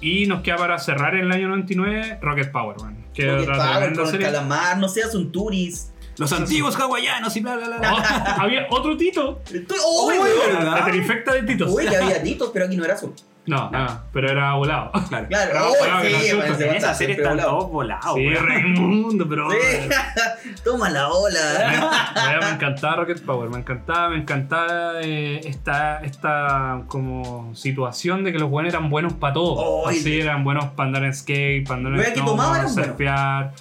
Y 0.00 0.26
nos 0.26 0.40
queda 0.42 0.56
para 0.56 0.78
cerrar 0.80 1.14
en 1.14 1.26
el 1.26 1.32
año 1.32 1.48
99 1.48 2.18
Rocket 2.20 2.50
Power, 2.50 2.80
man, 2.80 3.06
que 3.14 3.30
Rocket 3.30 3.46
Power 3.46 3.94
con 3.94 4.04
el 4.06 4.10
serie. 4.10 4.26
calamar, 4.26 4.78
no 4.78 4.88
seas 4.88 5.14
un 5.14 5.30
turis. 5.30 5.92
Los 6.16 6.32
antiguos 6.32 6.74
hawaianos 6.74 7.36
y 7.36 7.40
bla, 7.40 7.56
bla, 7.56 7.78
bla. 7.78 7.94
Oh, 7.94 8.40
había 8.42 8.66
otro 8.68 8.96
Tito. 8.96 9.40
Estoy... 9.44 9.78
¡Oh! 9.86 10.08
¿verdad? 10.08 10.78
La 10.80 10.84
trifecta 10.86 11.32
de 11.34 11.44
Titos. 11.44 11.70
Uy, 11.70 11.86
había 11.86 12.20
titos, 12.22 12.50
pero 12.52 12.66
aquí 12.66 12.76
no 12.76 12.84
era 12.84 12.94
azul. 12.94 13.14
No, 13.46 13.70
no, 13.70 14.02
pero 14.12 14.30
era 14.30 14.54
volado. 14.54 14.92
Claro. 15.08 15.26
Claro, 15.28 15.70
oh, 15.70 15.84
claro, 15.84 16.04
sí, 16.06 16.28
no, 16.30 16.38
man, 16.38 16.48
no, 16.48 16.54
se 16.54 16.68
En 16.68 16.76
esa 16.76 16.94
serie 16.94 17.16
están 17.16 17.36
volado. 17.36 17.50
todos 17.50 17.70
volados. 17.70 18.14
Sí. 18.14 18.34
Raimundo, 18.34 19.28
pero. 19.28 19.50
Sí. 19.50 19.56
Toma 20.64 20.90
la 20.90 21.08
ola. 21.08 22.10
Me 22.40 22.50
encantaba 22.50 22.96
Rocket 22.96 23.24
Power, 23.24 23.50
me 23.50 23.58
encantaba, 23.58 24.10
me 24.10 24.16
encantaba 24.18 25.00
eh, 25.02 25.40
esta, 25.44 26.00
esta 26.00 26.82
como 26.86 27.54
situación 27.54 28.24
de 28.24 28.32
que 28.32 28.38
los 28.38 28.50
buenos 28.50 28.72
eran 28.72 28.90
buenos 28.90 29.14
para 29.14 29.34
todo. 29.34 29.88
Así 29.88 30.20
eran 30.20 30.44
buenos 30.44 30.66
para 30.66 30.88
andar 30.88 31.04
en 31.04 31.14
skate, 31.14 31.66
para 31.66 31.78
andar 31.78 31.94
en 31.94 32.12
que 32.14 32.20
snowboard, 32.20 32.56
eran 32.56 32.74
buenos. 32.74 33.52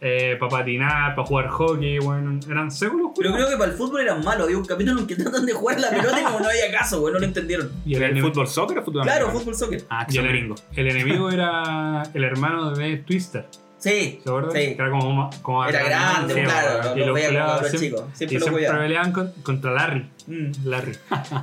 Eh, 0.00 0.36
para 0.38 0.50
patinar, 0.50 1.14
para 1.16 1.26
jugar 1.26 1.48
hockey, 1.48 1.98
bueno, 1.98 2.38
eran 2.48 2.70
seguros. 2.70 3.12
Pero 3.16 3.32
creo 3.34 3.48
que 3.48 3.56
para 3.56 3.70
el 3.72 3.76
fútbol 3.76 4.00
eran 4.02 4.22
malos. 4.24 4.44
Había 4.44 4.58
un 4.58 4.64
capítulo 4.64 5.00
en 5.00 5.06
que 5.06 5.16
tratan 5.16 5.44
de 5.46 5.52
jugar 5.52 5.80
la 5.80 5.90
pelota 5.90 6.20
y 6.20 6.24
como 6.24 6.40
no 6.40 6.48
había 6.48 6.70
caso, 6.70 7.00
güey, 7.00 7.12
no 7.12 7.18
lo 7.20 7.26
entendieron. 7.26 7.70
Y 7.84 7.94
el, 7.96 8.02
¿El 8.02 8.16
enemi- 8.16 8.22
fútbol 8.22 8.46
soccer 8.48 8.78
o 8.78 8.84
fútbol 8.84 9.02
Claro, 9.02 9.26
americano? 9.26 9.40
fútbol 9.40 9.54
soccer. 9.54 9.84
Ah, 9.90 10.06
que 10.06 10.12
y 10.12 10.16
son 10.16 10.26
el, 10.26 10.30
gringos. 10.32 10.64
el 10.76 10.88
enemigo 10.88 11.30
era 11.30 12.02
el 12.14 12.24
hermano 12.24 12.70
de 12.72 12.98
Twister. 12.98 13.46
Sí, 13.78 14.20
¿Se 14.24 14.28
acuerdan? 14.28 14.50
sí. 14.52 14.58
Que 14.58 14.72
era 14.74 14.90
como, 14.90 15.30
como 15.42 15.64
Era 15.64 15.82
grande, 15.84 16.34
sí, 16.34 16.40
claro, 16.42 16.94
lo- 16.94 16.96
Y 16.96 17.04
lo 17.04 17.16
siempre- 17.16 17.70
siempre 17.70 17.86
y 17.86 17.90
lo 17.90 18.40
siempre 18.40 18.50
cuidaban. 18.52 18.80
peleaban 18.82 19.12
con- 19.12 19.32
contra 19.42 19.72
Larry. 19.72 20.10
Mm. 20.28 20.52
Larry. 20.68 20.92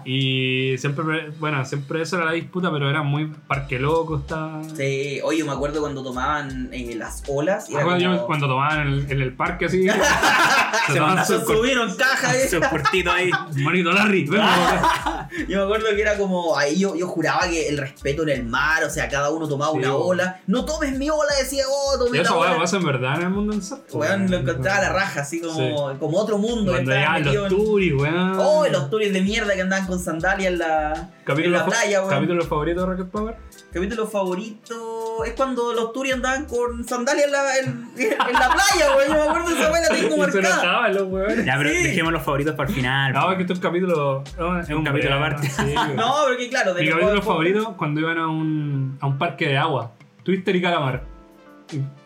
y 0.05 0.77
siempre, 0.77 1.31
bueno, 1.39 1.65
siempre 1.65 2.01
esa 2.03 2.17
era 2.17 2.25
la 2.25 2.31
disputa, 2.33 2.71
pero 2.71 2.89
era 2.89 3.01
muy 3.03 3.25
parque 3.47 3.79
loco. 3.79 4.17
Está... 4.17 4.61
Sí, 4.77 5.19
oye, 5.23 5.43
me 5.43 5.51
acuerdo 5.51 5.81
cuando 5.81 6.03
tomaban 6.03 6.69
eh, 6.71 6.93
las 6.95 7.23
olas. 7.27 7.69
y 7.69 7.73
era 7.73 7.83
Cuando, 7.83 8.05
como- 8.05 8.17
yo- 8.17 8.25
cuando 8.27 8.47
tomaban 8.47 8.81
en 8.81 8.87
el, 8.93 9.11
en 9.11 9.21
el 9.21 9.33
parque 9.33 9.65
así, 9.65 9.87
se 10.87 10.93
Se 11.25 11.39
su 11.39 11.45
subieron 11.45 11.95
cajas. 11.95 12.35
eh. 12.35 12.47
Su 12.49 12.59
cortito 12.59 13.11
ahí. 13.11 13.29
Manito 13.57 13.91
Larry, 13.91 14.25
ven, 14.25 14.41
Yo 15.49 15.57
me 15.57 15.63
acuerdo 15.63 15.87
que 15.95 16.01
era 16.01 16.17
como. 16.17 16.57
Ahí 16.57 16.79
yo, 16.79 16.95
yo 16.95 17.07
juraba 17.07 17.47
que 17.49 17.67
el 17.67 17.77
respeto 17.77 18.23
en 18.23 18.29
el 18.29 18.43
mar, 18.45 18.83
o 18.83 18.89
sea, 18.89 19.09
cada 19.09 19.31
uno 19.31 19.47
tomaba 19.47 19.71
Sí, 19.73 19.79
una 19.79 19.95
ola. 19.95 20.39
No 20.47 20.63
tomes 20.65 20.97
mi 20.97 21.09
ola, 21.09 21.31
decía, 21.39 21.63
oh, 21.67 21.97
tomé 21.97 22.17
la 22.19 22.23
eso 22.23 22.39
weón, 22.39 22.51
ola. 22.51 22.61
pasa 22.61 22.77
en 22.77 22.85
verdad 22.85 23.15
en 23.15 23.21
el 23.23 23.29
mundo 23.31 23.59
surf. 23.61 23.81
Weón, 23.93 24.29
lo 24.29 24.37
encontraba 24.37 24.77
a 24.77 24.81
la 24.83 24.93
raja, 24.93 25.21
así 25.21 25.41
como, 25.41 25.97
como 25.99 26.17
otro 26.19 26.37
mundo. 26.37 26.71
que 26.71 26.77
Cuando 26.83 26.91
estaba 26.93 27.17
llegaban 27.19 27.35
los 27.43 27.51
en- 27.51 27.57
turis, 27.57 27.93
weón. 27.93 28.39
Oh, 28.39 28.65
los 28.79 28.89
tours 28.89 29.11
de 29.13 29.21
mierda 29.21 29.53
que 29.55 29.61
andaban 29.61 29.87
con 29.87 29.99
sandalias 29.99 30.51
en 30.53 30.59
la, 30.59 31.09
en 31.27 31.51
la 31.51 31.65
playa, 31.65 31.99
weón. 32.01 32.09
capítulo 32.09 32.43
favorito 32.45 32.81
de 32.81 32.85
Rocket 32.87 33.07
Power. 33.09 33.35
Capítulo 33.73 34.07
favorito 34.07 35.23
es 35.25 35.33
cuando 35.33 35.73
los 35.73 35.91
Turi 35.93 36.11
andaban 36.11 36.45
con 36.45 36.83
sandalias 36.87 37.25
en 37.25 37.31
la, 37.31 37.57
en, 37.57 37.89
en 37.97 38.33
la 38.33 38.49
playa, 38.49 38.95
weón. 38.95 39.07
Yo 39.07 39.13
me 39.13 39.21
acuerdo 39.29 39.49
de 39.49 39.55
esa 39.61 39.71
weá, 39.71 39.81
la 39.81 39.89
tengo 39.89 40.17
marcada. 40.17 40.39
enojaban 40.49 40.93
los 40.93 41.03
weones. 41.03 41.45
Ya, 41.45 41.55
pero 41.57 41.69
Sí. 41.69 41.83
dejemos 41.83 42.13
los 42.13 42.21
favoritos 42.23 42.55
para 42.55 42.69
el 42.69 42.75
final. 42.75 43.13
No, 43.13 43.31
es 43.31 43.35
que 43.37 43.41
este 43.43 43.53
es 43.53 43.59
un 43.59 43.63
capítulo. 43.63 44.23
no, 44.37 44.59
Es 44.59 44.69
un 44.69 44.83
capítulo 44.83 45.15
aparte. 45.15 45.49
Sí, 45.49 45.61
weón. 45.75 45.95
No, 45.95 46.13
pero 46.25 46.37
que 46.37 46.49
claro, 46.49 46.73
de 46.73 46.81
Mi 46.83 46.89
capítulo 46.89 47.21
favorito 47.21 47.75
cuando 47.77 47.99
iban 48.01 48.17
a 48.17 48.27
un, 48.27 48.97
a 49.01 49.07
un 49.07 49.17
parque 49.17 49.47
de 49.47 49.57
agua. 49.57 49.91
Twister 50.23 50.55
y 50.55 50.61
Calamar. 50.61 51.03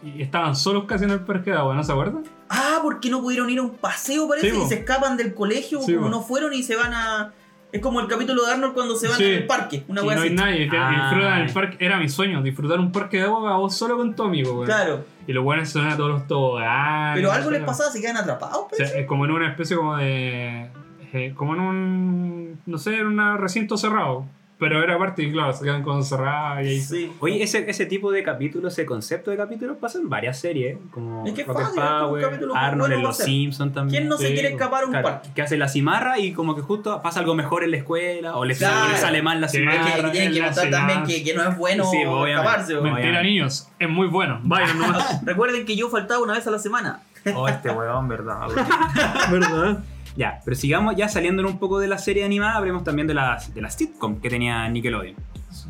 Y, 0.03 0.07
y 0.19 0.21
estaban 0.21 0.55
solos 0.55 0.85
casi 0.85 1.03
en 1.05 1.11
el 1.11 1.19
parque 1.21 1.51
de 1.51 1.57
agua, 1.57 1.75
¿no 1.75 1.83
se 1.83 1.91
acuerdan? 1.91 2.23
Ah, 2.49 2.68
porque 2.81 3.09
no 3.09 3.21
pudieron 3.21 3.49
ir 3.49 3.59
a 3.59 3.63
un 3.63 3.75
paseo, 3.75 4.27
parece, 4.27 4.49
Sí, 4.51 4.55
y 4.55 4.59
po. 4.59 4.67
se 4.67 4.75
escapan 4.75 5.17
del 5.17 5.33
colegio, 5.33 5.81
Sí, 5.81 5.93
como 5.95 6.07
po. 6.07 6.11
no 6.11 6.21
fueron 6.21 6.53
y 6.53 6.63
se 6.63 6.75
van 6.75 6.93
a. 6.93 7.33
Es 7.71 7.81
como 7.81 7.99
el 7.99 8.07
capítulo 8.07 8.45
de 8.45 8.53
Arnold 8.53 8.73
cuando 8.73 8.95
se 8.95 9.07
van 9.07 9.17
Sí. 9.17 9.31
al 9.35 9.45
parque, 9.45 9.83
una 9.87 10.01
no 10.01 10.09
hay 10.09 10.17
así. 10.17 10.29
nadie. 10.31 10.69
Ah. 10.75 10.89
disfrutan 11.11 11.41
el 11.41 11.53
parque. 11.53 11.77
Era 11.85 11.99
mi 11.99 12.09
sueño, 12.09 12.41
disfrutar 12.41 12.79
un 12.79 12.91
parque 12.91 13.17
de 13.17 13.23
agua 13.23 13.57
vos 13.57 13.75
solo 13.75 13.95
con 13.95 14.15
tu 14.15 14.23
amigo. 14.23 14.63
Claro. 14.63 15.05
Y 15.27 15.33
los 15.33 15.43
buenos 15.43 15.69
son 15.69 15.87
a 15.87 15.95
todos 15.95 16.09
los 16.09 16.27
toboganes. 16.27 17.15
Pero 17.15 17.31
algo 17.31 17.51
les 17.51 17.63
pasaba, 17.63 17.91
se 17.91 18.01
quedan 18.01 18.17
atrapados, 18.17 18.65
O 18.71 18.75
sea, 18.75 18.87
es 18.87 19.05
como 19.05 19.25
en 19.25 19.31
una 19.31 19.49
especie 19.49 19.75
como 19.77 19.97
de. 19.97 20.69
eh, 21.13 21.33
como 21.35 21.53
en 21.53 21.59
un. 21.59 22.59
No 22.65 22.77
sé, 22.79 22.95
en 22.97 23.05
un 23.19 23.37
recinto 23.37 23.77
cerrado. 23.77 24.25
Pero 24.59 24.83
era 24.83 24.97
parte 24.97 25.23
y 25.23 25.31
claro, 25.31 25.53
se 25.53 25.63
quedan 25.63 25.81
con 25.83 26.03
cerrada 26.03 26.61
y 26.61 26.67
ahí. 26.67 26.81
Sí. 26.81 27.09
Oye, 27.21 27.41
ese, 27.41 27.69
ese 27.69 27.85
tipo 27.85 28.11
de 28.11 28.23
capítulos, 28.23 28.73
ese 28.73 28.85
concepto 28.85 29.31
de 29.31 29.37
capítulos 29.37 29.77
pasa 29.77 29.99
en 29.99 30.09
varias 30.09 30.37
series, 30.37 30.75
¿eh? 30.75 30.79
como 30.91 31.25
Es 31.25 31.31
que 31.33 31.45
Rocket 31.45 31.63
fácil, 31.63 31.81
Power, 31.81 32.21
capítulo 32.25 32.55
Arnold 32.55 32.93
en 32.93 33.01
Los. 33.01 33.17
Simpsons 33.17 33.73
también. 33.73 34.01
¿Quién 34.01 34.09
no 34.09 34.17
se 34.17 34.33
quiere 34.33 34.49
escapar 34.49 34.83
a 34.83 34.85
un 34.87 34.91
Claro, 34.91 35.07
parque? 35.07 35.29
que 35.33 35.41
hace 35.41 35.55
la 35.57 35.69
cimarra 35.69 36.19
y 36.19 36.33
como 36.33 36.55
que 36.55 36.61
justo 36.61 37.01
pasa 37.01 37.21
algo 37.21 37.35
mejor 37.35 37.63
en 37.63 37.71
la 37.71 37.77
escuela 37.77 38.35
o 38.35 38.43
le, 38.43 38.53
Claro. 38.55 38.97
sale 38.97 39.21
mal 39.21 39.39
la 39.39 39.47
Sí, 39.47 39.59
cimarra. 39.59 39.85
Que, 39.95 40.01
que 40.03 40.09
tienen 40.11 40.33
ciudad. 40.53 40.69
también 40.69 41.03
que, 41.05 41.23
que 41.23 41.33
no 41.33 41.43
es 41.49 41.57
bueno 41.57 41.85
Sí, 41.89 41.97
escaparse. 42.01 42.73
Obviamente. 42.75 43.01
Mentira, 43.07 43.23
niños. 43.23 43.69
Es 43.79 43.89
muy 43.89 44.07
bueno. 44.07 44.41
Vayan 44.43 44.77
nomás. 44.77 45.21
Recuerden 45.25 45.65
que 45.65 45.77
yo 45.77 45.89
faltaba 45.89 46.21
una 46.21 46.33
vez 46.33 46.45
a 46.45 46.51
la 46.51 46.59
semana. 46.59 46.99
Oh, 47.33 47.47
este 47.47 47.69
weón, 47.69 48.07
verdad. 48.09 48.47
¿Verdad? 49.31 49.79
Ya, 50.19 50.41
pero 50.43 50.55
sigamos 50.55 50.95
ya 50.97 51.07
saliendo 51.07 51.41
un 51.47 51.57
poco 51.59 51.79
de 51.79 51.87
la 51.87 51.97
serie 51.97 52.25
animada, 52.25 52.55
hablemos 52.57 52.83
también 52.83 53.07
de 53.07 53.13
las, 53.13 53.53
de 53.53 53.61
las 53.61 53.73
sitcom 53.75 54.19
que 54.19 54.29
tenía 54.29 54.67
Nickelodeon. 54.67 55.15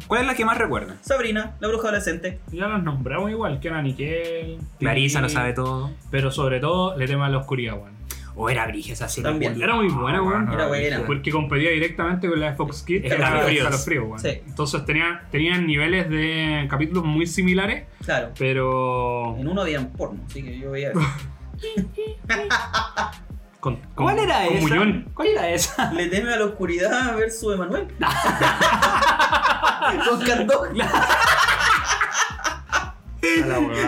¿Cuál 0.08 0.22
es 0.22 0.28
la 0.28 0.34
que 0.34 0.43
más 0.43 0.58
recuerdan? 0.58 0.97
Sabrina, 1.02 1.56
la 1.60 1.68
bruja 1.68 1.89
adolescente. 1.89 2.39
Ya 2.52 2.68
los 2.68 2.82
nombramos 2.82 3.30
igual, 3.30 3.60
que 3.60 3.68
era 3.68 3.80
Nickel. 3.84 4.58
Clarisa 4.80 5.22
lo 5.22 5.30
sabe 5.30 5.54
todo. 5.54 5.91
Pero 6.10 6.32
sobre 6.32 6.60
todo 6.60 6.97
le 6.97 7.06
tema 7.08 7.28
a 7.28 7.30
la 7.30 7.38
oscuridad, 7.38 7.76
weón. 7.76 7.93
O 8.36 8.50
era 8.50 8.66
Brige 8.66 8.93
esa 8.93 9.08
serie. 9.08 9.30
También. 9.30 9.62
Era 9.62 9.76
muy 9.76 9.88
buena, 9.89 10.24
weón. 10.24 10.52
Era 10.52 10.68
buena. 10.68 11.04
Porque 11.06 11.30
competía 11.30 11.70
directamente 11.70 12.28
con 12.28 12.39
la 12.39 12.52
de 12.52 12.56
Fox 12.58 12.82
Kids. 12.82 13.02
que 13.04 13.08
era 13.08 13.18
Escalofríos. 13.28 13.64
Escalofríos, 13.66 14.06
weón. 14.08 14.20
Sí. 14.20 14.30
Entonces 14.47 14.86
tenía, 14.86 15.22
tenían 15.32 15.68
niveles 15.68 16.10
de 16.10 16.66
capítulos 16.70 17.06
muy 17.06 17.28
similares, 17.28 17.84
Claro. 18.04 18.32
pero. 18.38 19.36
En 19.38 19.47
uno 19.47 19.62
habían 19.62 19.89
porno, 19.91 20.22
así 20.26 20.41
que 20.41 20.58
yo 20.58 20.72
veía. 20.72 20.91
Con, 23.60 23.76
con- 23.93 24.05
¿Cuál 24.05 24.20
era 24.20 24.45
con 24.45 24.53
esa? 24.55 24.62
Muñón. 24.62 25.12
¿Cuál 25.14 25.28
era 25.30 25.49
esa? 25.49 25.91
Le 25.93 26.07
teme 26.07 26.34
a 26.34 26.38
la 26.38 26.45
oscuridad 26.45 27.16
versus 27.16 27.53
Emanuel. 27.55 27.88
Con 30.07 30.22
Candón. 30.22 30.78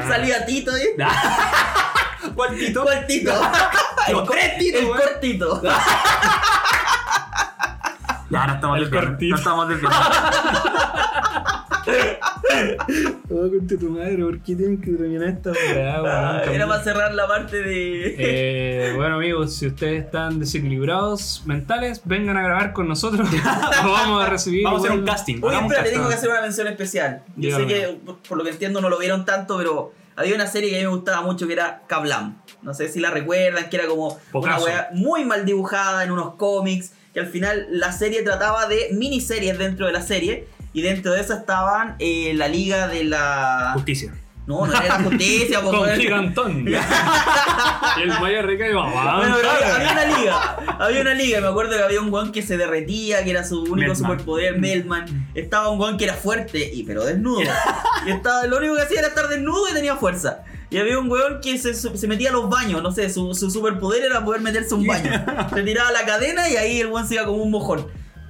Salía 0.07 0.45
Tito, 0.45 0.75
¿eh? 0.75 0.95
¿Cuál 2.35 2.55
Tito? 2.57 2.83
¿Cuál 2.83 3.05
Tito? 3.07 3.31
Los 4.09 4.29
tres 4.29 4.53
El 4.73 4.87
cortito. 4.87 5.61
Ya, 8.29 8.47
no 8.47 8.53
estamos 8.55 8.77
El 8.77 8.83
desviando. 8.85 9.09
cortito. 9.11 9.35
No 9.35 9.37
estamos 9.37 9.69
desviando. 9.69 9.99
Oh, 13.29 13.49
conte 13.49 13.77
tu 13.77 13.89
madre, 13.89 14.17
¿por 14.17 14.39
qué 14.41 14.55
tienen 14.55 14.81
que 14.81 14.91
terminar 14.91 15.27
esta 15.29 15.51
Ah, 16.05 16.41
Era 16.51 16.67
para 16.67 16.83
cerrar 16.83 17.13
la 17.13 17.27
parte 17.27 17.61
de. 17.61 18.15
Eh, 18.17 18.93
bueno 18.95 19.15
amigos, 19.15 19.55
si 19.55 19.67
ustedes 19.67 20.03
están 20.05 20.39
desequilibrados 20.39 21.43
mentales, 21.45 22.01
vengan 22.05 22.37
a 22.37 22.43
grabar 22.43 22.73
con 22.73 22.87
nosotros. 22.87 23.29
Vamos 23.83 24.23
a 24.23 24.29
recibir. 24.29 24.63
Vamos 24.63 24.83
a 24.83 24.87
hacer 24.87 24.99
un 24.99 25.05
casting. 25.05 25.39
Oye, 25.41 25.57
espera, 25.59 25.83
le 25.83 25.91
tengo 25.91 26.07
que 26.07 26.15
hacer 26.15 26.29
una 26.29 26.41
mención 26.41 26.67
especial. 26.67 27.23
Yo 27.35 27.55
sé 27.57 27.65
que, 27.67 27.99
por- 28.05 28.17
por 28.19 28.37
lo 28.37 28.43
que 28.43 28.49
entiendo, 28.51 28.81
no 28.81 28.89
lo 28.89 28.97
vieron 28.99 29.25
tanto, 29.25 29.57
pero 29.57 29.93
había 30.15 30.35
una 30.35 30.47
serie 30.47 30.69
que 30.69 30.75
a 30.77 30.79
mí 30.79 30.85
me 30.85 30.91
gustaba 30.95 31.21
mucho 31.21 31.47
que 31.47 31.53
era 31.53 31.83
Kablam. 31.87 32.41
No 32.61 32.73
sé 32.73 32.89
si 32.89 32.99
la 32.99 33.09
recuerdan, 33.11 33.69
que 33.69 33.77
era 33.77 33.87
como 33.87 34.19
Pocaso. 34.31 34.57
una 34.57 34.65
wea 34.65 34.89
muy 34.93 35.23
mal 35.25 35.45
dibujada 35.45 36.03
en 36.03 36.11
unos 36.11 36.35
cómics, 36.35 36.93
que 37.13 37.19
al 37.21 37.27
final 37.27 37.67
la 37.71 37.91
serie 37.91 38.21
trataba 38.23 38.67
de 38.67 38.89
miniseries 38.93 39.57
dentro 39.57 39.85
de 39.87 39.93
la 39.93 40.01
serie. 40.01 40.47
Y 40.73 40.81
dentro 40.81 41.13
de 41.13 41.21
esa 41.21 41.35
estaban 41.39 41.95
eh, 41.99 42.33
la 42.35 42.47
liga 42.47 42.87
de 42.87 43.03
la... 43.03 43.71
Justicia. 43.73 44.13
No, 44.47 44.65
no 44.65 44.73
era 44.73 44.97
la 44.97 45.03
justicia, 45.03 45.61
po, 45.63 45.71
Con. 45.71 45.89
Gigantón. 45.89 46.67
y 47.97 48.01
el 48.01 48.09
Maya 48.19 48.41
Rica 48.41 48.69
y 48.69 48.73
mamá. 48.73 49.17
Bueno, 49.17 49.35
pero 49.37 49.51
había, 49.51 49.75
había 49.75 49.91
una 49.91 50.05
liga, 50.17 50.57
había 50.79 51.01
una 51.01 51.13
liga, 51.13 51.41
me 51.41 51.47
acuerdo 51.47 51.77
que 51.77 51.83
había 51.83 52.01
un 52.01 52.09
guan 52.09 52.31
que 52.31 52.41
se 52.41 52.57
derretía, 52.57 53.23
que 53.23 53.31
era 53.31 53.43
su 53.43 53.63
único 53.63 53.95
superpoder, 53.95 54.59
Melman. 54.59 55.29
Estaba 55.35 55.69
un 55.69 55.77
guan 55.77 55.97
que 55.97 56.05
era 56.05 56.15
fuerte, 56.15 56.71
y 56.73 56.83
pero 56.83 57.05
desnudo. 57.05 57.41
Y 58.03 58.09
estaba, 58.09 58.47
lo 58.47 58.57
único 58.57 58.75
que 58.75 58.81
hacía 58.81 58.99
era 58.99 59.09
estar 59.09 59.27
desnudo 59.27 59.69
y 59.69 59.73
tenía 59.73 59.95
fuerza. 59.95 60.43
Y 60.71 60.79
había 60.79 60.97
un 60.97 61.11
weón 61.11 61.39
que 61.39 61.59
se, 61.59 61.75
se 61.75 62.07
metía 62.07 62.29
a 62.29 62.31
los 62.31 62.49
baños, 62.49 62.81
no 62.81 62.91
sé, 62.91 63.11
su, 63.11 63.35
su 63.35 63.51
superpoder 63.51 64.05
era 64.05 64.25
poder 64.25 64.41
meterse 64.41 64.73
a 64.73 64.77
un 64.77 64.87
baño. 64.87 65.11
Se 65.53 65.61
tiraba 65.61 65.91
la 65.91 66.03
cadena 66.03 66.49
y 66.49 66.55
ahí 66.55 66.79
el 66.79 66.87
weón 66.87 67.07
se 67.07 67.15
iba 67.15 67.25
como 67.25 67.43
un 67.43 67.51
mojón. 67.51 67.85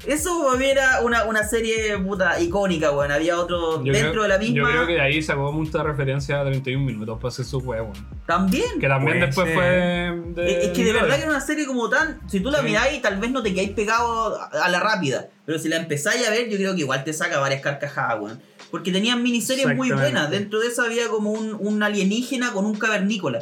Eso 0.06 0.44
para 0.46 0.58
mí 0.58 0.66
era 0.66 1.02
una, 1.02 1.26
una 1.26 1.44
serie 1.44 1.98
puta 2.00 2.40
icónica, 2.40 2.92
weón. 2.92 3.12
Había 3.12 3.38
otro 3.40 3.84
Yo 3.84 3.94
dentro 3.94 4.12
creo- 4.12 4.24
de 4.24 4.30
la 4.30 4.38
misma. 4.38 4.56
Yo 4.58 4.66
creo 4.66 4.88
que 4.88 4.94
de 4.94 5.02
ahí 5.02 5.22
sacó 5.22 5.52
mucha 5.52 5.84
referencia 5.84 6.42
a 6.42 6.44
31 6.46 6.84
minutos 6.86 7.18
para 7.18 7.30
hacer 7.30 7.46
su 7.46 7.60
juego. 7.62 7.94
También. 8.26 8.80
Que 8.80 8.88
también 8.88 9.20
después 9.20 9.54
fue. 9.54 9.64
de- 9.64 10.58
Es 10.60 10.66
es 10.68 10.72
que 10.72 10.84
de 10.86 10.94
verdad 10.94 11.16
que 11.16 11.22
era 11.22 11.30
una 11.32 11.42
serie 11.42 11.66
como 11.66 11.90
tan. 11.90 12.20
Si 12.30 12.40
tú 12.40 12.50
la 12.50 12.60
Sí. 12.60 12.66
miráis, 12.66 13.02
tal 13.02 13.20
vez 13.20 13.32
no 13.32 13.44
te 13.44 13.52
quedáis 13.54 13.72
pegado 13.72 14.40
a 14.42 14.70
la 14.70 14.80
rápida. 14.80 15.30
Pero 15.46 15.60
si 15.60 15.70
la 15.70 15.78
empezáis 15.78 16.28
a 16.28 16.32
ver, 16.32 16.50
yo 16.50 16.58
creo 16.58 16.74
que 16.74 16.82
igual 16.82 17.04
te 17.04 17.14
saca 17.14 17.40
varias 17.40 17.62
carcajadas, 17.62 18.20
weón. 18.22 18.42
Porque 18.72 18.92
tenían 18.92 19.22
miniseries 19.22 19.76
muy 19.76 19.92
buenas. 19.92 20.30
Dentro 20.32 20.60
de 20.60 20.68
esa 20.68 20.86
había 20.86 21.10
como 21.10 21.32
un, 21.32 21.58
un 21.60 21.84
alienígena 21.84 22.54
con 22.54 22.66
un 22.66 22.76
cavernícola. 22.78 23.42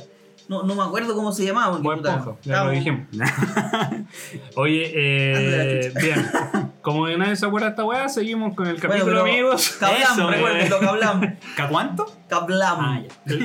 No, 0.49 0.63
no 0.63 0.75
me 0.75 0.81
acuerdo 0.83 1.15
cómo 1.15 1.31
se 1.31 1.45
llamaba. 1.45 1.71
porque, 1.73 1.83
Buen 1.83 1.99
puta, 1.99 2.25
ya 2.41 2.63
lo 2.65 2.71
dijimos. 2.71 3.01
Oye, 4.55 4.91
eh, 4.95 5.93
bien. 6.01 6.25
como 6.81 7.05
que 7.05 7.17
nadie 7.17 7.35
se 7.35 7.45
acuerda 7.45 7.67
de 7.67 7.71
esta 7.71 7.85
weá, 7.85 8.09
seguimos 8.09 8.55
con 8.55 8.65
el 8.67 8.73
Bueno, 8.77 8.89
capítulo, 8.89 9.23
pero- 9.23 9.31
amigos. 9.31 9.69
Kablam, 9.79 10.01
Eso, 10.01 10.29
recuérdenlo, 10.29 10.79
Kablam. 10.79 11.35
¿Ca 11.55 11.67
cuánto? 11.69 12.05
Kablam. 12.27 12.77
Ah, 12.79 13.01
ya. 13.01 13.35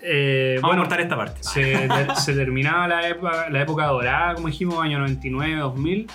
Eh, 0.00 0.58
Vamos 0.60 0.68
bueno, 0.76 0.82
a 0.82 0.84
cortar 0.84 1.00
esta 1.00 1.16
parte. 1.16 1.42
se, 1.42 1.88
se 2.16 2.32
terminaba 2.34 2.86
la 2.88 3.08
época, 3.08 3.48
la 3.50 3.62
época 3.62 3.86
dorada, 3.86 4.34
como 4.34 4.46
dijimos, 4.48 4.82
año 4.82 4.98
99, 4.98 5.60
2000. 5.60 6.10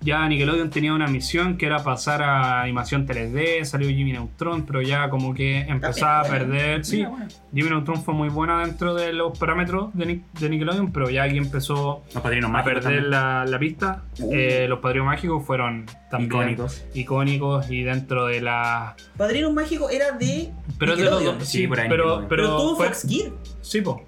Ya 0.00 0.26
Nickelodeon 0.28 0.70
tenía 0.70 0.92
una 0.94 1.06
misión 1.06 1.56
que 1.56 1.66
era 1.66 1.82
pasar 1.82 2.22
a 2.22 2.62
animación 2.62 3.06
3D, 3.06 3.64
salió 3.64 3.88
Jimmy 3.88 4.12
Neutron, 4.12 4.64
pero 4.66 4.80
ya 4.82 5.10
como 5.10 5.34
que 5.34 5.60
empezaba 5.60 6.20
a 6.20 6.24
perder. 6.24 6.84
Sí, 6.84 7.04
bueno. 7.04 7.26
Jimmy 7.54 7.70
Neutron 7.70 8.02
fue 8.02 8.14
muy 8.14 8.28
buena 8.28 8.64
dentro 8.64 8.94
de 8.94 9.12
los 9.12 9.36
parámetros 9.38 9.90
de, 9.94 10.06
Nic- 10.06 10.24
de 10.38 10.48
Nickelodeon, 10.50 10.92
pero 10.92 11.10
ya 11.10 11.24
aquí 11.24 11.36
empezó 11.36 12.02
Los 12.14 12.22
padrinos 12.22 12.48
a 12.50 12.52
mágicos 12.52 12.82
perder 12.84 13.02
la, 13.04 13.44
la 13.44 13.58
pista. 13.58 14.02
Uh. 14.20 14.32
Eh, 14.32 14.66
los 14.68 14.78
padrinos 14.80 15.06
mágicos 15.06 15.44
fueron 15.44 15.86
también 16.10 16.30
Icónicos. 16.32 16.84
icónicos 16.94 17.70
y 17.70 17.82
dentro 17.82 18.26
de 18.26 18.40
la. 18.40 18.94
Padrino 19.16 19.52
Mágico 19.52 19.88
era 19.90 20.12
de. 20.12 20.50
Pero 20.78 20.96
de 20.96 21.04
los 21.04 21.24
dos- 21.24 21.36
Sí, 21.48 21.58
sí, 21.62 21.66
por 21.66 21.80
ahí 21.80 21.88
pero. 21.88 22.16
Pero, 22.16 22.28
pero 22.28 22.56
tuvo 22.56 22.76
fue- 22.76 22.86
Fox 22.88 23.06
Kid. 23.06 23.26
Sí, 23.60 23.80
po. 23.80 24.04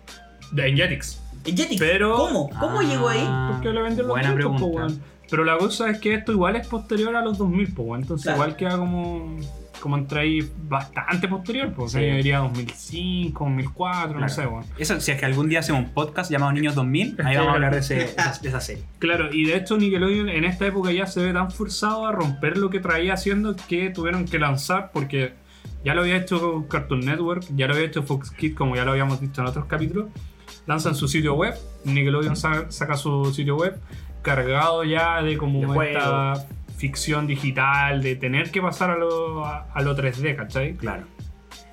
De 0.52 0.68
en 0.68 0.76
Jetix. 0.76 1.20
En 1.44 1.56
Jetix. 1.56 1.80
Pero- 1.80 2.14
¿Cómo? 2.16 2.50
¿Cómo 2.60 2.80
llegó 2.82 3.08
ahí? 3.08 3.20
Ah, 3.22 3.50
Porque 3.52 3.70
le 3.70 3.82
vendió 3.82 4.02
los 4.04 4.12
Buena 4.12 4.30
po, 4.30 4.34
pregunta. 4.34 4.86
Pero 5.30 5.44
la 5.44 5.56
cosa 5.58 5.90
es 5.90 5.98
que 5.98 6.14
esto 6.14 6.32
igual 6.32 6.56
es 6.56 6.66
posterior 6.66 7.14
a 7.16 7.22
los 7.22 7.38
2000, 7.38 7.72
pues. 7.74 8.02
Entonces 8.02 8.24
Claro. 8.24 8.38
igual 8.38 8.56
queda 8.56 8.76
como, 8.78 9.36
como 9.80 9.96
entre 9.96 10.20
ahí 10.20 10.50
bastante 10.68 11.28
posterior, 11.28 11.72
pues. 11.74 11.92
Sí. 11.92 11.98
Yo 12.00 12.14
diría 12.16 12.38
2005, 12.38 13.44
2004, 13.44 14.12
no 14.12 14.18
Claro. 14.18 14.28
sé, 14.32 14.46
weón. 14.46 14.64
Eso, 14.78 15.00
si 15.00 15.10
es 15.12 15.18
que 15.18 15.26
algún 15.26 15.48
día 15.48 15.60
hacemos 15.60 15.82
un 15.84 15.90
podcast 15.92 16.30
llamado 16.30 16.52
Niños 16.52 16.74
2000, 16.74 17.16
ahí 17.24 17.36
vamos 17.36 17.50
a 17.50 17.54
hablar 17.56 17.72
de, 17.74 17.80
ese- 17.80 17.94
de 18.42 18.48
esa, 18.48 18.60
serie. 18.60 18.84
Claro, 18.98 19.32
y 19.32 19.44
de 19.46 19.56
hecho 19.56 19.76
Nickelodeon 19.76 20.28
en 20.28 20.44
esta 20.44 20.66
época 20.66 20.92
ya 20.92 21.06
se 21.06 21.22
ve 21.22 21.32
tan 21.32 21.50
forzado 21.50 22.06
a 22.06 22.12
romper 22.12 22.56
lo 22.58 22.70
que 22.70 22.80
traía 22.80 23.14
haciendo 23.14 23.56
que 23.68 23.90
tuvieron 23.90 24.24
que 24.26 24.38
lanzar 24.38 24.90
porque 24.92 25.32
ya 25.84 25.94
lo 25.94 26.02
había 26.02 26.16
hecho 26.16 26.66
Cartoon 26.68 27.00
Network, 27.00 27.44
ya 27.54 27.66
lo 27.66 27.74
había 27.74 27.86
hecho 27.86 28.02
Fox 28.02 28.30
Kids 28.30 28.54
como 28.56 28.76
ya 28.76 28.84
lo 28.84 28.92
habíamos 28.92 29.20
visto 29.20 29.40
en 29.40 29.46
otros 29.48 29.66
capítulos. 29.66 30.06
Lanzan 30.66 30.94
su 30.94 31.08
sitio 31.08 31.34
web, 31.34 31.54
Nickelodeon 31.84 32.36
sa- 32.36 32.70
saca 32.70 32.96
su 32.96 33.34
sitio 33.34 33.56
web 33.56 33.78
cargado 34.24 34.82
ya 34.82 35.22
de 35.22 35.36
como 35.38 35.72
De 35.80 35.92
esta 35.92 36.44
ficción 36.76 37.28
digital, 37.28 38.02
de 38.02 38.16
tener 38.16 38.50
que 38.50 38.60
pasar 38.60 38.90
a 38.90 38.96
lo, 38.96 39.44
a, 39.46 39.68
a 39.72 39.82
lo 39.82 39.96
3D, 39.96 40.34
¿cachai? 40.34 40.74
Claro. 40.74 41.04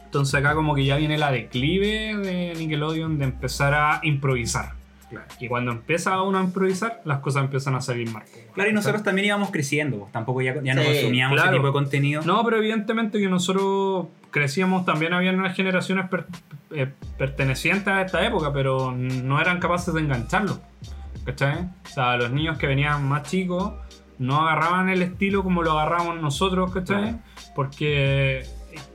Entonces 0.05 0.35
acá 0.35 0.53
como 0.53 0.75
que 0.75 0.85
ya 0.85 0.97
viene 0.97 1.17
la 1.17 1.31
declive 1.31 2.15
de 2.17 2.53
Nickelodeon 2.57 3.17
de 3.17 3.25
empezar 3.25 3.73
a 3.73 3.99
improvisar. 4.03 4.73
Claro. 5.09 5.25
Y 5.39 5.47
cuando 5.47 5.71
empieza 5.71 6.21
uno 6.21 6.37
a 6.39 6.43
improvisar, 6.43 7.01
las 7.03 7.19
cosas 7.19 7.43
empiezan 7.43 7.75
a 7.75 7.81
salir 7.81 8.09
mal. 8.11 8.23
Claro, 8.53 8.69
y 8.69 8.73
nosotros 8.73 9.03
también 9.03 9.27
íbamos 9.27 9.49
creciendo, 9.51 9.99
pues, 9.99 10.11
tampoco 10.13 10.41
ya, 10.41 10.61
ya 10.63 10.73
no 10.73 10.81
Sí, 10.83 10.87
consumíamos 10.87 11.35
claro. 11.35 11.49
ese 11.49 11.57
tipo 11.57 11.67
de 11.67 11.73
contenido. 11.73 12.21
No, 12.25 12.43
pero 12.45 12.57
evidentemente 12.57 13.19
que 13.19 13.27
nosotros 13.27 14.07
crecíamos, 14.29 14.85
también 14.85 15.13
habían 15.13 15.37
unas 15.39 15.55
generaciones 15.55 16.07
per- 16.09 16.25
eh, 16.73 16.87
pertenecientes 17.17 17.87
a 17.87 18.01
esta 18.03 18.25
época, 18.25 18.53
pero 18.53 18.93
no 18.93 19.41
eran 19.41 19.59
capaces 19.59 19.93
de 19.93 19.99
engancharlo. 20.01 20.59
¿Cachai? 21.25 21.69
O 21.85 21.87
sea, 21.87 22.17
los 22.17 22.31
niños 22.31 22.57
que 22.57 22.67
venían 22.67 23.07
más 23.07 23.23
chicos 23.23 23.73
no 24.17 24.41
agarraban 24.41 24.89
el 24.89 25.01
estilo 25.01 25.43
como 25.43 25.63
lo 25.63 25.71
agarramos 25.71 26.21
nosotros, 26.21 26.71
¿cachai? 26.71 27.19
Porque 27.55 28.45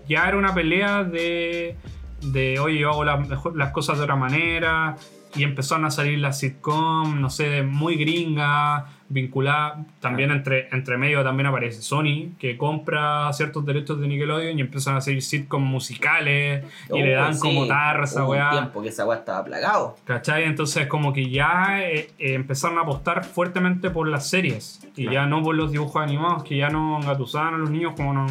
ya 0.08 0.28
era 0.28 0.36
una 0.36 0.54
pelea 0.54 1.02
de, 1.04 1.76
de 2.22 2.58
oye, 2.60 2.78
yo 2.78 2.90
hago 2.90 3.04
las, 3.04 3.72
cosas 3.72 3.98
de 3.98 4.04
otra 4.04 4.16
manera. 4.16 4.96
Y 5.34 5.42
empezaron 5.42 5.84
a 5.84 5.90
salir 5.90 6.18
las 6.18 6.38
sitcom, 6.38 7.20
no 7.20 7.28
sé, 7.28 7.62
muy 7.62 7.96
gringas, 7.96 8.84
vinculadas. 9.08 9.78
También 10.00 10.30
entre, 10.30 10.68
entre 10.72 10.96
medio 10.96 11.22
también 11.24 11.46
aparece 11.46 11.82
Sony, 11.82 12.34
que 12.38 12.56
compra 12.56 13.32
ciertos 13.32 13.64
derechos 13.66 14.00
de 14.00 14.08
Nickelodeon 14.08 14.58
y 14.58 14.60
empiezan 14.62 14.96
a 14.96 15.00
salir 15.00 15.22
sitcom 15.22 15.62
musicales 15.62 16.64
y 16.92 17.02
le 17.02 17.16
Oh, 17.16 17.20
dan 17.22 17.34
sí. 17.34 17.40
como 17.40 17.66
tar 17.66 18.02
esa 18.02 18.20
Hubo 18.24 18.32
un 18.32 18.36
weá. 18.38 18.50
tiempo 18.50 18.82
que 18.82 18.88
esa 18.88 19.06
weá 19.06 19.18
estaba 19.18 19.44
plagado. 19.44 19.96
¿Cachai? 20.04 20.44
Entonces 20.44 20.86
como 20.86 21.12
que 21.12 21.30
ya 21.30 21.80
eh, 21.82 22.10
eh, 22.18 22.34
empezaron 22.34 22.78
a 22.78 22.82
apostar 22.82 23.24
fuertemente 23.24 23.90
por 23.90 24.08
las 24.08 24.28
series 24.28 24.80
y 24.96 25.02
Claro. 25.04 25.12
ya 25.12 25.26
no 25.26 25.42
por 25.42 25.54
los 25.54 25.70
dibujos 25.72 26.02
animados 26.02 26.42
que 26.44 26.56
ya 26.56 26.68
no 26.70 26.98
engatusaban 27.00 27.54
a 27.54 27.58
los 27.58 27.70
niños 27.70 27.92
como 27.96 28.12
no... 28.12 28.26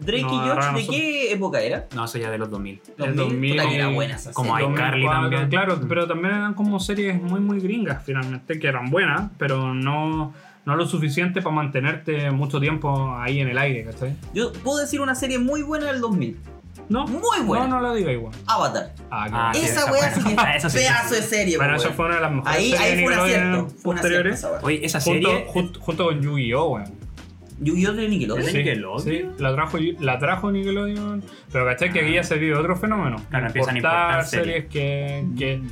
Drake 0.00 0.22
No, 0.22 0.28
y 0.28 0.36
Josh, 0.36 0.40
agarraron 0.50 0.74
¿de 0.76 0.86
qué 0.86 1.32
época 1.32 1.60
era? 1.60 1.86
No, 1.94 2.04
eso 2.04 2.18
ya 2.18 2.30
de 2.30 2.38
los 2.38 2.50
2000. 2.50 2.80
El 2.98 3.16
2000, 3.16 3.16
2000, 3.16 3.50
puta 3.56 3.68
que 3.68 3.74
era 3.76 3.88
buena 3.88 4.14
esa 4.16 4.32
como 4.32 4.58
iCarly 4.58 5.02
2004, 5.04 5.20
también. 5.30 5.48
Claro, 5.50 5.76
Mm. 5.76 5.88
pero 5.88 6.06
también 6.06 6.34
eran 6.34 6.54
como 6.54 6.80
series 6.80 7.20
muy 7.20 7.40
muy 7.40 7.60
gringas 7.60 8.02
finalmente, 8.04 8.58
que 8.58 8.66
eran 8.66 8.90
buenas, 8.90 9.30
pero 9.38 9.74
no, 9.74 10.05
no 10.64 10.76
lo 10.76 10.86
suficiente 10.86 11.42
para 11.42 11.54
mantenerte 11.54 12.30
mucho 12.30 12.58
tiempo 12.60 13.14
ahí 13.18 13.40
en 13.40 13.48
el 13.48 13.58
aire, 13.58 13.84
¿cachai? 13.84 14.16
Yo 14.34 14.52
puedo 14.52 14.78
decir 14.78 15.00
una 15.00 15.14
serie 15.14 15.38
muy 15.38 15.62
buena 15.62 15.86
del 15.86 16.00
2000. 16.00 16.36
No, 16.88 17.04
Muy 17.06 17.40
buena. 17.44 17.66
no, 17.66 17.76
no 17.80 17.88
la 17.88 17.94
diga 17.94 18.12
igual. 18.12 18.32
Avatar. 18.46 18.92
Ah, 19.10 19.26
Ah, 19.32 19.52
sí, 19.54 19.62
esa 19.64 19.90
weá 19.90 20.14
sí 20.14 20.22
que 20.22 20.30
es 20.56 20.62
sí, 20.62 20.78
pedazo 20.78 21.08
sí, 21.08 21.14
sí. 21.14 21.16
de 21.16 21.22
serie, 21.22 21.56
Bueno, 21.56 21.74
esa 21.76 21.90
fue 21.90 22.04
una 22.06 22.14
de 22.16 22.20
las 22.20 22.30
mejores 22.32 22.56
Ahí, 22.56 22.70
series 22.70 22.80
ahí 22.80 23.02
fue 23.04 23.12
un 23.12 23.18
acierto. 23.18 23.68
Fue 23.82 23.92
un 23.92 23.98
acierto 23.98 24.30
posteriores. 24.30 24.46
Oye, 24.62 24.86
esa 24.86 25.00
Junto, 25.00 25.28
serie. 25.28 25.44
junto, 25.48 25.80
junto 25.80 26.04
con 26.04 26.20
Yu-Gi-Oh, 26.22 26.68
weón. 26.74 26.94
Yu-Gi-Oh! 27.58 27.92
de 27.92 28.08
Nickelodeon. 28.08 28.46
¿De 28.46 28.52
Nickelodeon? 28.52 29.00
Sí, 29.02 29.24
la 29.42 29.54
trajo, 29.54 29.78
la 29.98 30.18
trajo 30.18 30.52
Nickelodeon. 30.52 31.24
Pero 31.50 31.64
¿cachai? 31.64 31.92
Que 31.92 32.00
aquí 32.00 32.12
ya 32.12 32.22
se 32.22 32.36
vive 32.36 32.54
otro 32.56 32.76
fenómeno. 32.76 33.16
Claro, 33.30 33.46
empiezan 33.46 33.74
a 33.74 33.78
Importar 33.78 34.00
importar 34.20 34.24
series 34.26 34.66
que, 34.66 35.24
que 35.36 35.62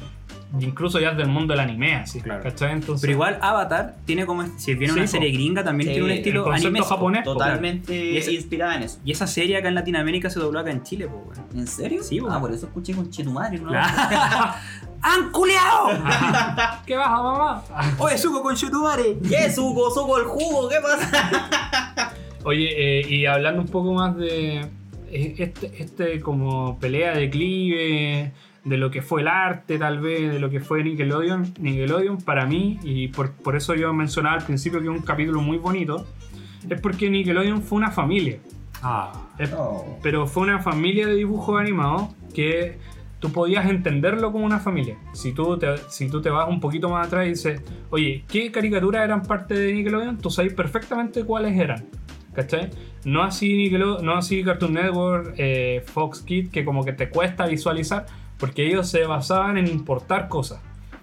incluso 0.60 1.00
ya 1.00 1.10
es 1.10 1.16
del 1.16 1.28
mundo 1.28 1.52
del 1.52 1.60
anime, 1.60 1.96
así. 1.96 2.20
Claro. 2.20 2.42
¿Cachai? 2.42 2.72
Entonces, 2.72 3.00
Pero 3.02 3.12
igual 3.12 3.38
Avatar 3.40 3.96
tiene 4.04 4.26
como. 4.26 4.44
Si 4.58 4.74
viene 4.74 4.92
Sí, 4.92 4.98
una 4.98 5.06
po. 5.06 5.10
serie 5.12 5.30
gringa, 5.32 5.64
también 5.64 5.88
Sí, 5.88 5.94
tiene 5.94 6.04
un 6.06 6.10
estilo 6.12 6.50
anime. 6.52 6.82
japonés. 6.82 7.24
po, 7.24 7.32
Totalmente 7.34 7.94
Y 8.12 8.16
esa- 8.16 8.30
inspirada 8.30 8.76
en 8.76 8.82
eso. 8.84 8.98
Y 9.04 9.12
esa 9.12 9.26
serie 9.26 9.56
acá 9.56 9.68
en 9.68 9.74
Latinoamérica 9.74 10.30
se 10.30 10.38
dobló 10.40 10.60
acá 10.60 10.70
en 10.70 10.82
Chile, 10.82 11.06
po. 11.08 11.30
¿En 11.54 11.66
serio? 11.66 12.02
Sí, 12.02 12.18
Ah, 12.20 12.24
weón. 12.24 12.40
por 12.40 12.52
eso 12.52 12.66
escuché 12.66 12.94
con 12.94 13.10
Chetumadre, 13.10 13.58
¿no? 13.58 13.70
¡Han 15.06 15.30
culeado! 15.32 15.88
¿Qué 16.86 16.96
baja, 16.96 17.22
mamá? 17.22 17.62
Oye, 17.98 18.16
suco 18.16 18.42
con 18.42 18.56
Chutumare. 18.56 19.18
¿Qué? 19.28 19.50
Suco, 19.52 19.90
suco 19.90 20.18
el 20.18 20.24
jugo, 20.24 20.68
¿qué 20.68 20.76
pasa? 20.80 22.12
Oye, 22.44 23.00
eh, 23.00 23.06
y 23.08 23.26
hablando 23.26 23.62
un 23.62 23.68
poco 23.68 23.92
más 23.94 24.16
de 24.16 24.60
eh, 25.10 25.34
este, 25.38 25.72
este 25.78 26.20
como 26.20 26.78
pelea 26.78 27.12
de 27.14 27.20
declive, 27.22 28.32
de 28.64 28.78
lo 28.78 28.90
que 28.90 29.02
fue 29.02 29.20
el 29.20 29.28
arte 29.28 29.78
tal 29.78 30.00
vez, 30.00 30.32
de 30.32 30.38
lo 30.40 30.48
que 30.50 30.60
fue 30.60 30.82
Nickelodeon, 30.82 31.54
Nickelodeon 31.60 32.18
para 32.18 32.46
mí, 32.46 32.78
y 32.82 33.08
por, 33.08 33.32
por 33.32 33.56
eso 33.56 33.74
yo 33.74 33.92
mencionaba 33.92 34.36
al 34.36 34.44
principio 34.44 34.78
que 34.80 34.86
es 34.86 34.90
un 34.90 35.02
capítulo 35.02 35.40
muy 35.42 35.58
bonito, 35.58 36.06
es 36.68 36.80
porque 36.80 37.10
Nickelodeon 37.10 37.62
fue 37.62 37.76
una 37.78 37.90
familia. 37.90 38.38
Ah. 38.82 39.12
Es- 39.38 39.50
No. 39.50 39.82
pero 40.02 40.26
fue 40.26 40.44
una 40.44 40.60
familia 40.60 41.06
de 41.06 41.14
dibujos 41.14 41.60
animados 41.60 42.14
que 42.34 42.78
tú 43.20 43.32
podías 43.32 43.68
entenderlo 43.68 44.32
como 44.32 44.44
una 44.44 44.58
familia. 44.60 44.96
Si 45.12 45.32
tú 45.32 45.56
te, 45.58 45.76
si 45.88 46.08
tú 46.08 46.20
te 46.22 46.30
vas 46.30 46.48
un 46.48 46.60
poquito 46.60 46.88
más 46.90 47.06
atrás 47.06 47.26
y 47.26 47.30
dices, 47.30 47.62
oye, 47.90 48.24
¿qué 48.28 48.50
caricaturas 48.52 49.02
eran 49.04 49.22
parte 49.22 49.54
de 49.54 49.72
Nickelodeon? 49.72 50.18
Tú 50.18 50.30
sabes 50.30 50.52
perfectamente 50.54 51.24
cuáles 51.24 51.58
eran. 51.58 51.84
¿Cachai? 52.34 52.70
No 53.04 53.22
así, 53.22 53.56
Nickelodeon, 53.56 54.04
no 54.04 54.14
así 54.16 54.42
Cartoon 54.42 54.74
Network, 54.74 55.34
eh, 55.38 55.82
Fox 55.86 56.20
Kids, 56.22 56.50
que 56.50 56.64
como 56.64 56.84
que 56.84 56.92
te 56.92 57.08
cuesta 57.08 57.46
visualizar, 57.46 58.06
porque 58.44 58.66
ellos 58.66 58.88
se 58.88 59.06
basaban 59.06 59.56
en 59.56 59.66
importar 59.68 60.28
cosas. 60.28 60.60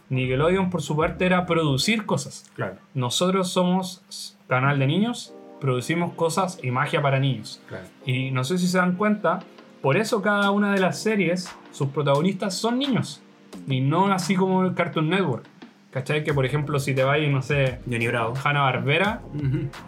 Nickelodeon, 0.10 0.70
por 0.70 0.82
su 0.84 0.96
parte, 0.96 1.26
era 1.26 1.46
producir 1.48 2.06
cosas. 2.06 2.52
Claro, 2.56 2.76
Nosotros 2.94 3.50
somos 3.52 4.38
canal 4.48 4.78
de 4.78 4.86
niños, 4.86 5.34
producimos 5.60 6.14
cosas 6.14 6.60
y 6.62 6.70
magia 6.70 7.02
para 7.02 7.20
niños. 7.20 7.62
claro. 7.68 7.86
Y 8.06 8.30
no 8.32 8.44
sé 8.44 8.58
si 8.58 8.68
se 8.68 8.78
dan 8.78 8.96
cuenta, 8.96 9.40
por 9.82 9.98
eso 9.98 10.22
cada 10.22 10.52
una 10.52 10.74
de 10.74 10.80
las 10.80 11.02
series, 11.02 11.50
sus 11.72 11.88
protagonistas 11.90 12.54
son 12.56 12.78
niños. 12.78 13.22
Y 13.68 13.82
no 13.82 14.12
así 14.12 14.36
como 14.36 14.64
el 14.64 14.76
Cartoon 14.76 15.10
Network. 15.10 15.46
¿Cachai? 15.92 16.24
Que 16.24 16.34
por 16.34 16.46
ejemplo, 16.46 16.80
si 16.80 16.94
te 16.94 17.04
vas, 17.04 17.18
no 17.30 17.42
sé, 17.42 17.80
Johnny 17.90 18.08
Bravo. 18.08 18.34
Hanna 18.44 18.62
Barbera, 18.62 19.22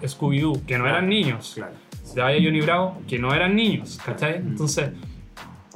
Scooby-Doo, 0.01 0.65
que 0.65 0.77
no 0.77 0.83
Claro. 0.85 0.97
eran 0.97 1.09
niños. 1.09 1.51
Claro. 1.55 1.73
Si 2.03 2.15
te 2.15 2.21
vas 2.21 2.33
a 2.33 2.35
Johnny 2.43 2.61
Bravo, 2.61 2.97
que 3.07 3.19
no 3.19 3.33
eran 3.33 3.55
niños. 3.55 3.99
¿Cachai? 4.05 4.35
Entonces, 4.37 4.91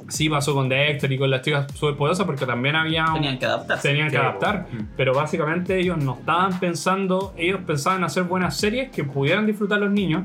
sí 0.08 0.28
pasó 0.28 0.54
con 0.54 0.68
Dexter 0.68 1.10
y 1.12 1.18
con 1.18 1.30
las 1.30 1.42
chicas 1.42 1.66
superpoderosas 1.74 2.26
porque 2.26 2.46
también 2.46 2.76
había 2.76 3.06
un- 3.08 3.14
Tenían 3.14 3.38
que 3.38 3.46
adaptarse. 3.46 3.88
tenían 3.88 4.06
que 4.08 4.16
Sí, 4.16 4.22
adaptar. 4.22 4.66
mm. 4.72 4.76
Pero 4.96 5.14
básicamente 5.14 5.78
ellos 5.78 5.98
no 5.98 6.14
estaban 6.14 6.58
pensando, 6.58 7.34
ellos 7.36 7.60
pensaban 7.66 8.04
hacer 8.04 8.24
buenas 8.24 8.56
series 8.56 8.90
que 8.90 9.04
pudieran 9.04 9.46
disfrutar 9.46 9.78
los 9.78 9.90
niños, 9.90 10.22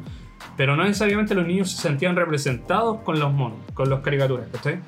pero 0.57 0.75
no 0.75 0.83
necesariamente 0.83 1.33
los 1.35 1.47
niños 1.47 1.71
se 1.71 1.81
sentían 1.81 2.15
representados 2.17 2.99
con 3.01 3.17
los 3.19 3.31
monos, 3.31 3.57
con 3.73 3.89
las 3.89 4.01
caricaturas, 4.01 4.45
¿cachai? 4.51 4.79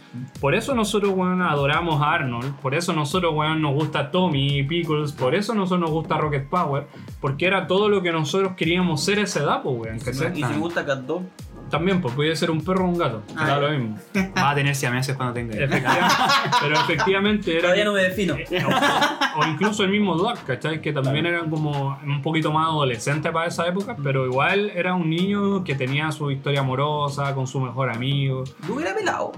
Por 0.42 0.54
eso 0.54 0.76
nosotros, 0.76 1.14
weón, 1.16 1.42
adoramos 1.42 2.02
a 2.02 2.14
Arnold, 2.14 2.56
por 2.56 2.76
eso 2.76 2.92
nosotros, 2.94 3.34
weón, 3.34 3.62
nos 3.62 3.74
gusta 3.74 4.12
Tommy 4.12 4.60
y 4.60 4.64
Pickles, 4.64 5.14
por 5.14 5.34
eso 5.34 5.56
nosotros 5.56 5.80
nos 5.80 5.92
gusta 5.92 6.18
Rocket 6.18 6.48
Power, 6.50 6.88
porque 7.22 7.48
era 7.48 7.68
todo 7.68 7.88
lo 7.90 8.02
que 8.02 8.12
nosotros 8.12 8.54
queríamos 8.58 9.04
ser 9.04 9.20
a 9.20 9.22
esa 9.22 9.40
edad, 9.44 9.62
pues, 9.64 9.76
weón, 9.78 9.98
Y 10.36 10.44
si 10.44 10.44
me 10.54 10.58
gusta 10.58 10.86
Cat 10.86 11.00
Dog, 11.00 11.24
También, 11.70 12.00
pues 12.00 12.14
puede 12.14 12.36
ser 12.36 12.52
un 12.52 12.64
perro 12.64 12.86
o 12.86 12.88
un 12.90 12.98
gato. 12.98 13.24
Ah, 13.36 13.48
da 13.48 13.60
lo 13.60 13.70
mismo. 13.72 13.98
Va 14.38 14.52
a 14.52 14.56
tener 14.56 14.76
siameses 14.76 15.16
cuando 15.18 15.34
tenga. 15.34 15.56
hijos. 15.56 15.66
Efectivamente, 15.68 16.16
pero 16.62 16.76
efectivamente 16.76 17.52
era. 17.54 17.62
Todavía 17.62 17.86
no 17.86 17.94
me 17.94 18.04
defino. 18.04 18.36
o, 18.36 19.40
o 19.42 19.48
incluso 19.48 19.84
el 19.84 19.90
mismo 19.90 20.16
Doc, 20.16 20.44
¿cachai? 20.46 20.80
Que 20.80 20.94
también 20.94 21.26
eran 21.26 21.50
como 21.50 21.98
un 22.06 22.22
poquito 22.22 22.52
más 22.52 22.68
adolescente 22.68 23.32
para 23.32 23.48
esa 23.48 23.68
época, 23.68 23.98
pero 24.02 24.26
igual 24.26 24.72
era 24.76 24.94
un 24.94 25.10
niño 25.10 25.64
que 25.64 25.76
tenía 25.76 26.12
su 26.12 26.30
historia 26.32 26.60
amorosa 26.62 27.34
con 27.34 27.48
su 27.48 27.60
mejor 27.60 27.90
amigo. 27.90 28.44
Yo 28.68 28.76
hubiera 28.76 28.94
pelado. 28.96 29.32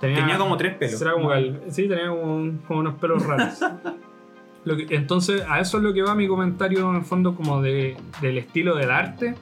Tenía 0.00 0.38
como 0.38 0.56
tres 0.56 0.74
pelos. 0.76 1.02
Era 1.02 1.12
como 1.12 1.30
sí, 1.68 1.88
tenía 1.88 2.08
como, 2.08 2.22
un- 2.36 2.58
como 2.66 2.80
unos 2.80 2.94
pelos 2.94 3.26
raros. 3.26 3.58
Lo 4.64 4.76
que- 4.76 4.86
entonces, 4.94 5.42
a 5.48 5.58
eso 5.60 5.78
es 5.78 5.82
lo 5.82 5.92
que 5.92 6.02
va 6.02 6.14
mi 6.14 6.26
comentario 6.28 6.88
en 6.90 6.96
el 6.96 7.02
fondo 7.02 7.34
como 7.34 7.60
de, 7.60 7.96
del 8.22 8.38
estilo 8.38 8.76
del 8.76 8.90
arte. 8.90 9.34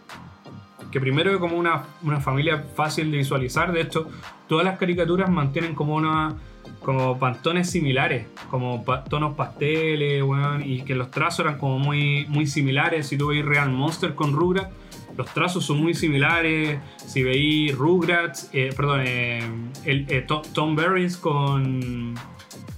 Que 0.91 1.01
primero 1.01 1.31
es 1.33 1.39
como 1.39 1.57
una, 1.57 1.85
una 2.03 2.21
familia 2.21 2.65
fácil 2.75 3.11
de 3.11 3.19
visualizar. 3.19 3.73
De 3.73 3.81
hecho, 3.83 4.09
todas 4.49 4.65
las 4.65 4.79
caricaturas 4.79 5.29
mantienen 5.31 5.75
como 5.75 5.95
una 5.97 6.37
como 6.83 7.19
pantones 7.19 7.69
similares, 7.71 8.27
como 8.51 8.85
pa- 8.85 9.03
tonos 9.05 9.35
pasteles, 9.35 10.23
weón, 10.23 10.63
y 10.65 10.83
que 10.83 10.95
los 10.95 11.11
trazos 11.11 11.41
eran 11.41 11.59
como 11.59 11.79
muy, 11.79 12.25
muy 12.29 12.47
similares. 12.47 13.09
Si 13.09 13.19
tú 13.19 13.29
veis 13.29 13.45
Real 13.45 13.71
Monster 13.71 14.15
con 14.15 14.33
Rugrats, 14.33 14.69
los 15.17 15.27
trazos 15.35 15.65
son 15.65 15.81
muy 15.83 15.95
similares. 15.95 16.79
Si 17.05 17.23
veis 17.23 17.75
Rugrats, 17.77 18.49
eh, 18.53 18.71
perdón, 18.77 19.01
eh, 19.05 19.43
el, 19.85 20.07
eh, 20.09 20.23
To- 20.23 20.43
Tom 20.55 20.77
Berries 20.77 21.17
con 21.17 22.15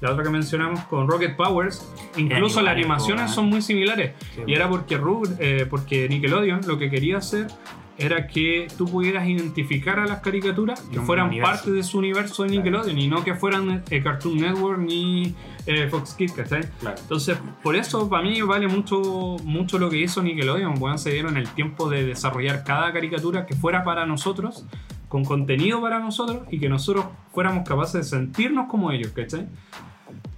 la 0.00 0.12
otra 0.12 0.24
que 0.24 0.30
mencionamos, 0.30 0.80
con 0.84 1.06
Rocket 1.06 1.36
Powers, 1.36 1.86
incluso 2.16 2.62
las 2.62 2.72
animaciones 2.74 3.30
son 3.32 3.46
muy 3.50 3.61
similares. 3.61 4.12
Sí, 4.34 4.40
Y 4.46 4.54
era 4.54 4.68
porque, 4.68 4.96
Rug- 4.96 5.36
eh, 5.38 5.66
porque 5.68 6.08
Nickelodeon 6.08 6.62
lo 6.66 6.78
que 6.78 6.88
quería 6.90 7.18
hacer 7.18 7.48
era 8.01 8.26
que 8.26 8.68
tú 8.76 8.86
pudieras 8.86 9.28
identificar 9.28 9.98
a 9.98 10.07
las 10.07 10.20
caricaturas 10.20 10.80
que 10.80 11.01
fueran 11.01 11.28
universo. 11.28 11.53
parte 11.53 11.70
de 11.70 11.82
su 11.82 11.98
universo 11.98 12.42
de 12.42 12.51
Nickelodeon 12.51 12.98
y 12.98 13.09
no 13.09 13.22
que 13.22 13.34
fueran 13.34 13.84
eh, 13.90 14.03
Cartoon 14.03 14.38
Network 14.38 14.78
ni 14.78 15.34
eh, 15.66 15.88
Fox 15.88 16.14
Kids, 16.14 16.32
¿cachai? 16.32 16.62
Claro. 16.80 16.96
Entonces, 17.01 17.38
por 17.62 17.76
eso 17.76 18.09
para 18.09 18.22
mí 18.22 18.40
vale 18.42 18.68
mucho, 18.68 19.36
mucho 19.44 19.78
lo 19.78 19.90
que 19.90 19.98
hizo 19.98 20.22
Nickelodeon. 20.22 20.74
Bueno, 20.74 20.98
se 20.98 21.12
dieron 21.12 21.36
el 21.36 21.48
tiempo 21.51 21.90
de 21.90 22.05
desarrollar 22.05 22.64
cada 22.64 22.92
caricatura 22.92 23.46
que 23.46 23.55
fuera 23.55 23.84
para 23.84 24.07
nosotros, 24.07 24.64
con 25.09 25.24
contenido 25.24 25.80
para 25.80 25.98
nosotros 25.98 26.46
y 26.51 26.59
que 26.59 26.68
nosotros 26.68 27.07
fuéramos 27.32 27.68
capaces 27.68 27.94
de 27.94 28.05
sentirnos 28.05 28.68
como 28.68 28.92
ellos, 28.92 29.12
¿cachai? 29.12 29.46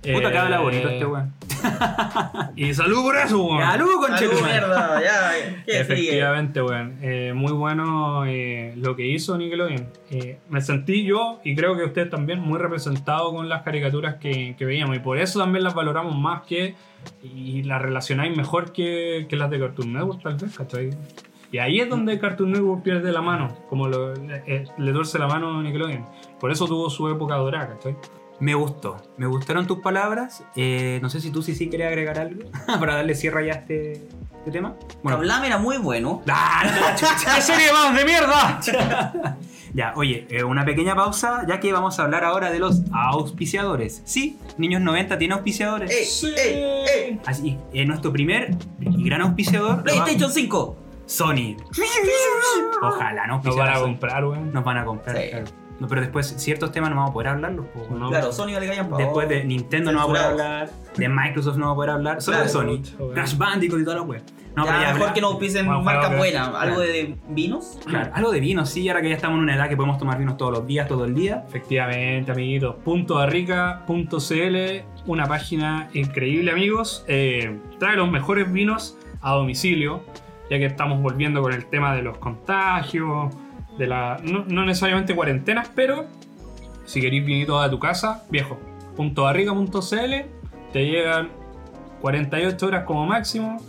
Puta 0.02 0.32
que 0.32 0.38
habla 0.38 0.56
Eh, 0.56 0.62
bonito 0.62 0.88
este 0.88 1.06
weón. 1.06 1.32
Y 2.56 2.74
salud 2.74 3.02
por 3.02 3.16
eso, 3.16 3.42
weón. 3.44 3.60
¡Salud, 3.62 3.90
conchetumare! 4.00 4.52
mierda, 4.52 5.00
ya. 5.02 5.30
¿Qué 5.64 5.72
sigue? 5.72 5.80
Efectivamente, 5.80 6.60
weón. 6.62 6.98
Eh, 7.02 7.32
muy 7.34 7.52
bueno 7.52 8.24
eh, 8.26 8.74
lo 8.76 8.96
que 8.96 9.06
hizo 9.06 9.38
Nickelodeon. 9.38 9.86
Eh, 10.10 10.38
me 10.48 10.60
sentí 10.60 11.04
yo, 11.04 11.40
y 11.44 11.54
creo 11.54 11.76
que 11.76 11.84
usted 11.84 12.10
también, 12.10 12.40
muy 12.40 12.58
representado 12.58 13.32
con 13.32 13.48
las 13.48 13.62
caricaturas 13.62 14.16
que, 14.16 14.56
que 14.58 14.64
veíamos. 14.64 14.96
Y 14.96 15.00
por 15.00 15.18
eso 15.18 15.38
también 15.38 15.62
las 15.62 15.74
valoramos 15.74 16.16
más 16.18 16.42
que. 16.42 16.74
Y 17.22 17.62
las 17.62 17.80
relacionáis 17.80 18.36
mejor 18.36 18.72
que, 18.72 19.26
que 19.28 19.36
las 19.36 19.50
de 19.50 19.58
Cartoon 19.60 19.92
Network, 19.92 20.22
tal 20.22 20.34
vez, 20.36 20.56
¿cachai? 20.56 20.90
Y 21.52 21.58
ahí 21.58 21.80
es 21.80 21.88
donde 21.88 22.18
Cartoon 22.18 22.50
Network 22.52 22.82
pierde 22.82 23.12
la 23.12 23.20
mano, 23.20 23.56
como 23.68 23.86
lo- 23.86 24.14
le, 24.14 24.42
eh, 24.46 24.64
le 24.78 24.92
torce 24.92 25.18
la 25.18 25.26
mano 25.28 25.58
a 25.58 25.62
Nickelodeon. 25.62 26.04
Por 26.40 26.50
eso 26.50 26.66
tuvo 26.66 26.88
su 26.90 27.08
época 27.08 27.36
dorada, 27.36 27.68
¿cachai? 27.74 27.94
Me 28.42 28.56
gustó. 28.56 28.96
Me 29.18 29.28
gustaron 29.28 29.68
tus 29.68 29.78
palabras. 29.78 30.42
Eh, 30.56 30.98
no 31.00 31.08
sé 31.08 31.20
si 31.20 31.30
tú 31.30 31.42
sí 31.42 31.54
sí 31.54 31.70
querías 31.70 31.90
agregar 31.90 32.18
algo 32.18 32.42
para 32.80 32.96
darle 32.96 33.14
cierre 33.14 33.46
ya 33.46 33.52
a 33.52 33.56
este, 33.58 33.92
este 33.92 34.50
tema. 34.50 34.74
Kablame 35.04 35.46
era 35.46 35.58
muy 35.58 35.78
bueno. 35.78 36.22
¡Ah, 36.28 36.64
no 36.64 36.96
chucha! 36.96 37.34
¡Qué 37.36 37.40
serie 37.40 37.72
más 37.72 37.96
de 37.96 38.04
mierda! 38.04 38.60
Ya, 39.74 39.94
oye, 39.96 40.26
eh, 40.28 40.44
una 40.44 40.66
pequeña 40.66 40.94
pausa, 40.94 41.46
ya 41.48 41.58
que 41.58 41.72
vamos 41.72 41.98
a 41.98 42.02
hablar 42.02 42.24
ahora 42.24 42.50
de 42.50 42.58
los 42.58 42.82
auspiciadores. 42.92 44.02
Sí, 44.04 44.38
Niños 44.58 44.82
90 44.82 45.16
tiene 45.16 45.32
auspiciadores. 45.32 45.90
¡Ey! 45.90 46.04
Sí. 46.04 46.34
¡Ey! 46.36 46.84
¡Ey! 46.94 47.20
Así, 47.24 47.58
eh, 47.72 47.86
nuestro 47.86 48.12
primer 48.12 48.54
y 48.80 49.02
gran 49.02 49.22
auspiciador. 49.22 49.82
PlayStation 49.82 50.30
5. 50.30 50.76
Sony. 51.06 51.56
Ojalá, 52.82 53.26
no 53.26 53.40
No 53.42 53.56
van 53.56 53.70
a 53.70 53.80
comprar, 53.80 54.24
weón. 54.26 54.52
Nos 54.52 54.62
van 54.62 54.76
a 54.76 54.84
comprar. 54.84 55.16
Sí. 55.16 55.30
claro. 55.30 55.61
No, 55.82 55.88
pero 55.88 56.00
después 56.00 56.32
ciertos 56.38 56.70
temas 56.70 56.90
no 56.90 56.96
vamos 56.96 57.10
a 57.10 57.12
poder 57.12 57.28
hablarlos. 57.28 57.66
po, 57.66 57.80
weón. 57.80 57.98
No. 57.98 58.08
Claro, 58.08 58.32
Sony 58.32 58.52
vale 58.52 58.68
callan 58.68 58.88
pa' 58.88 58.98
Después 58.98 59.28
de. 59.28 59.42
Nintendo 59.44 59.90
no 59.90 59.98
va 59.98 60.04
a 60.04 60.06
poder 60.06 60.22
hablar, 60.22 60.70
de 60.96 61.08
Microsoft 61.08 61.56
no 61.56 61.66
va 61.66 61.72
a 61.72 61.74
poder 61.74 61.90
hablar, 61.90 62.22
solo 62.22 62.38
de 62.38 62.48
Sony. 62.48 62.64
mucho. 62.76 63.10
Crash 63.12 63.36
Bandicoot 63.36 63.80
y 63.80 63.84
toda 63.84 63.96
la 63.96 64.02
web. 64.02 64.22
No, 64.54 64.64
ya, 64.66 64.92
mejor 64.92 65.12
que 65.14 65.20
nos 65.22 65.36
pisen 65.36 65.64
Bueno, 65.66 65.82
marcas 65.82 66.04
claro, 66.08 66.18
buenas. 66.18 66.48
claro. 66.50 66.58
¿Algo 66.62 66.80
de 66.82 67.16
vinos? 67.30 67.78
Claro, 67.86 68.10
algo 68.14 68.30
de 68.30 68.38
vino, 68.40 68.64
sí, 68.66 68.86
ahora 68.88 69.00
que 69.02 69.08
ya 69.08 69.14
estamos 69.16 69.38
en 69.38 69.44
una 69.44 69.56
edad 69.56 69.68
que 69.68 69.76
podemos 69.76 69.96
tomar 69.98 70.18
vinos 70.18 70.36
todos 70.36 70.52
los 70.52 70.66
días, 70.66 70.86
todo 70.86 71.04
el 71.06 71.14
día. 71.14 71.42
Efectivamente, 71.48 72.30
amiguitos. 72.32 72.76
Punto 72.84 73.18
arrica.cl, 73.18 74.84
una 75.06 75.26
página 75.26 75.88
increíble, 75.94 76.50
amigos. 76.52 77.04
Eh, 77.08 77.58
trae 77.78 77.96
los 77.96 78.10
mejores 78.10 78.52
vinos 78.52 78.96
a 79.20 79.32
domicilio, 79.32 80.02
ya 80.50 80.58
que 80.58 80.66
estamos 80.66 81.00
volviendo 81.00 81.40
con 81.42 81.52
el 81.52 81.66
tema 81.66 81.94
de 81.94 82.02
los 82.02 82.18
contagios, 82.18 83.34
de 83.78 83.86
la. 83.86 84.18
No, 84.22 84.44
no 84.46 84.64
necesariamente 84.64 85.14
cuarentenas, 85.14 85.70
pero 85.74 86.06
si 86.84 87.00
queréis 87.00 87.24
vinitos 87.24 87.64
a 87.64 87.70
tu 87.70 87.78
casa, 87.78 88.24
viejo. 88.30 88.58
Punto 88.96 89.26
arrica.cl, 89.26 90.14
te 90.72 90.86
llegan 90.86 91.28
48 92.00 92.66
horas 92.66 92.84
como 92.84 93.06
máximo. 93.06 93.60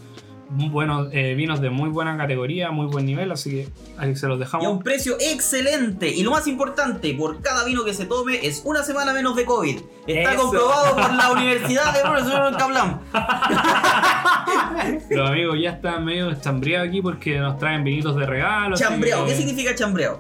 Muy 0.53 0.69
buenos 0.69 1.07
eh, 1.11 1.33
vinos 1.35 1.61
de 1.61 1.69
muy 1.71 1.89
buena 1.89 2.15
categoría, 2.15 2.69
muy 2.71 2.85
buen 2.85 3.05
nivel, 3.05 3.31
así 3.31 3.49
que 3.49 3.67
ahí 3.97 4.15
se 4.15 4.27
los 4.27 4.37
Y 4.37 4.41
a 4.41 4.45
dejamos. 4.45 4.67
un 4.67 4.83
precio 4.83 5.15
excelente. 5.19 6.09
Y 6.09 6.21
lo 6.23 6.31
más 6.31 6.45
importante, 6.47 7.13
por 7.15 7.41
cada 7.41 7.65
vino 7.65 7.83
que 7.83 7.93
se 7.93 8.05
tome 8.05 8.39
es 8.45 8.61
una 8.63 8.83
semana 8.83 9.13
menos 9.13 9.35
de 9.35 9.45
COVID. 9.45 9.79
Está 10.05 10.33
Eso. 10.33 10.43
comprobado 10.43 10.95
por 10.95 11.13
la 11.13 11.31
Universidad 11.33 11.93
de 11.93 12.01
Profesor 12.01 12.55
Cablam. 12.57 12.99
Los 15.09 15.29
amigos 15.29 15.57
ya 15.61 15.71
están 15.71 16.05
medio 16.05 16.33
chambreados 16.35 16.87
aquí 16.89 17.01
porque 17.01 17.39
nos 17.39 17.57
traen 17.57 17.83
vinitos 17.83 18.15
de 18.15 18.25
regalo. 18.25 18.75
Chambreado. 18.75 19.25
que- 19.25 19.31
¿Qué 19.31 19.37
significa 19.37 19.73
chambreado? 19.75 20.19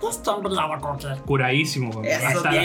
Curadísimo. 1.25 2.01
Eso, 2.03 2.27
hasta, 2.27 2.51
la- 2.51 2.57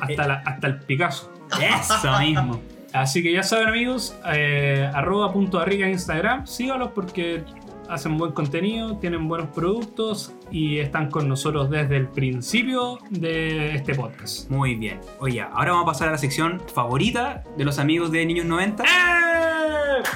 hasta, 0.00 0.26
la- 0.28 0.42
hasta 0.46 0.66
el 0.68 0.78
Picasso. 0.80 1.32
Eso 1.60 2.18
mismo. 2.20 2.60
Así 2.96 3.22
que 3.22 3.30
ya 3.30 3.42
saben, 3.42 3.68
amigos, 3.68 4.16
eh, 4.32 4.90
arroba 4.94 5.30
punto 5.30 5.58
arriba 5.58 5.84
en 5.84 5.92
Instagram, 5.92 6.46
sígalos 6.46 6.92
porque 6.94 7.44
hacen 7.90 8.16
buen 8.16 8.32
contenido, 8.32 8.96
tienen 8.96 9.28
buenos 9.28 9.50
productos 9.50 10.32
y 10.50 10.78
están 10.78 11.10
con 11.10 11.28
nosotros 11.28 11.68
desde 11.68 11.98
el 11.98 12.08
principio 12.08 12.98
de 13.10 13.74
este 13.74 13.94
podcast. 13.94 14.48
Muy 14.50 14.76
bien. 14.76 14.98
Oye, 15.20 15.42
ahora 15.42 15.72
vamos 15.72 15.82
a 15.82 15.92
pasar 15.92 16.08
a 16.08 16.12
la 16.12 16.18
sección 16.18 16.62
favorita 16.74 17.44
de 17.58 17.66
los 17.66 17.78
amigos 17.78 18.10
de 18.12 18.24
Niños 18.24 18.46
90, 18.46 18.82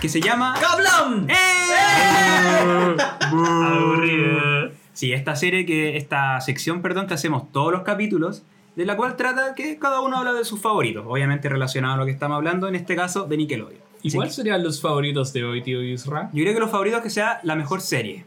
que 0.00 0.08
se 0.08 0.22
llama... 0.22 0.54
¡Cablam! 0.58 1.28
¡Eh! 1.28 2.96
Aburrido. 3.20 4.70
Sí, 4.94 5.12
esta 5.12 5.36
serie 5.36 5.66
que, 5.66 5.98
esta 5.98 6.40
sección, 6.40 6.80
perdón, 6.80 7.08
que 7.08 7.14
hacemos 7.14 7.52
todos 7.52 7.72
los 7.72 7.82
capítulos, 7.82 8.42
de 8.76 8.86
la 8.86 8.96
cual 8.96 9.16
trata 9.16 9.54
que 9.54 9.78
cada 9.78 10.00
uno 10.00 10.16
habla 10.18 10.32
de 10.32 10.44
sus 10.44 10.60
favoritos, 10.60 11.04
obviamente 11.06 11.48
relacionado 11.48 11.94
a 11.94 11.96
lo 11.98 12.04
que 12.06 12.12
estamos 12.12 12.36
hablando, 12.36 12.68
en 12.68 12.74
este 12.76 12.96
caso 12.96 13.24
de 13.24 13.36
Nickelodeon. 13.36 13.80
¿Y 14.02 14.12
cuáles 14.12 14.34
serían 14.34 14.62
los 14.62 14.80
favoritos 14.80 15.32
de 15.32 15.44
hoy, 15.44 15.62
tío 15.62 15.82
Isra? 15.82 16.30
Yo 16.32 16.42
creo 16.42 16.54
que 16.54 16.60
los 16.60 16.70
favoritos 16.70 17.02
que 17.02 17.10
sea 17.10 17.40
la 17.42 17.54
mejor 17.54 17.80
serie. 17.82 18.24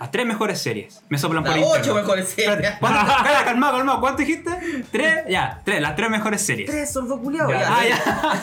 Las 0.00 0.10
tres 0.12 0.26
mejores 0.26 0.60
series. 0.60 1.02
Me 1.08 1.18
soplan 1.18 1.42
por 1.42 1.50
Las 1.52 1.60
interno. 1.60 1.82
ocho 1.82 1.94
mejores 1.94 2.28
series. 2.28 2.50
Espérate, 2.52 2.78
¿cuánto- 2.80 3.12
Calla, 3.24 3.44
calmado, 3.44 3.76
calmado. 3.78 4.00
¿Cuánto 4.00 4.18
dijiste? 4.20 4.50
¿Tres? 4.92 5.24
Ya, 5.28 5.60
tres. 5.64 5.80
Las 5.80 5.96
tres 5.96 6.08
mejores 6.10 6.40
series. 6.40 6.70
Tres 6.70 6.92
sordoculeados. 6.92 7.52
Ya. 7.52 7.60
Ya, 7.60 7.68
Ah, 7.68 7.84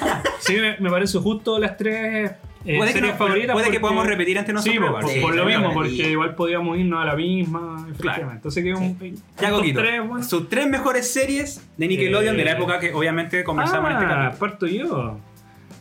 ya. 0.06 0.24
Sí, 0.40 0.56
me, 0.58 0.78
me 0.80 0.90
parece 0.90 1.18
justo 1.20 1.58
las 1.60 1.78
tres 1.78 2.32
eh, 2.66 2.78
Puede 2.78 2.94
que, 2.94 3.02
no- 3.02 3.14
favoritas. 3.14 3.54
puede 3.54 3.66
que 3.66 3.72
porque- 3.74 3.80
podamos 3.80 4.08
repetir 4.08 4.38
Sí, 4.46 4.52
nosotros. 4.54 4.76
por, 4.78 4.88
igual. 5.02 5.08
Sí, 5.08 5.20
por 5.22 5.36
lo 5.36 5.46
mismo, 5.46 5.74
porque 5.74 5.90
Y- 5.92 6.02
igual 6.08 6.36
podíamos 6.36 6.78
irnos 6.78 7.02
a 7.02 7.06
la 7.06 7.16
misma. 7.16 7.76
efectivamente. 7.90 8.02
Claro. 8.02 8.32
Entonces 8.32 8.64
que 8.64 8.74
un. 8.74 8.98
Ya, 9.00 9.48
estos 9.48 9.60
Coquito. 9.60 9.80
tres, 9.82 10.08
bueno. 10.08 10.24
Sus 10.24 10.50
tres 10.50 10.68
mejores 10.68 11.12
series 11.14 11.66
de 11.78 11.88
Nickelodeon 11.88 12.36
Eh. 12.36 12.38
de 12.40 12.46
la 12.46 12.52
época 12.52 12.80
que 12.80 12.94
obviamente 12.94 13.44
conversamos 13.44 13.92
en 13.92 13.98
este 13.98 14.14
Ah, 14.14 14.34
parto 14.40 14.68
yo. 14.68 15.20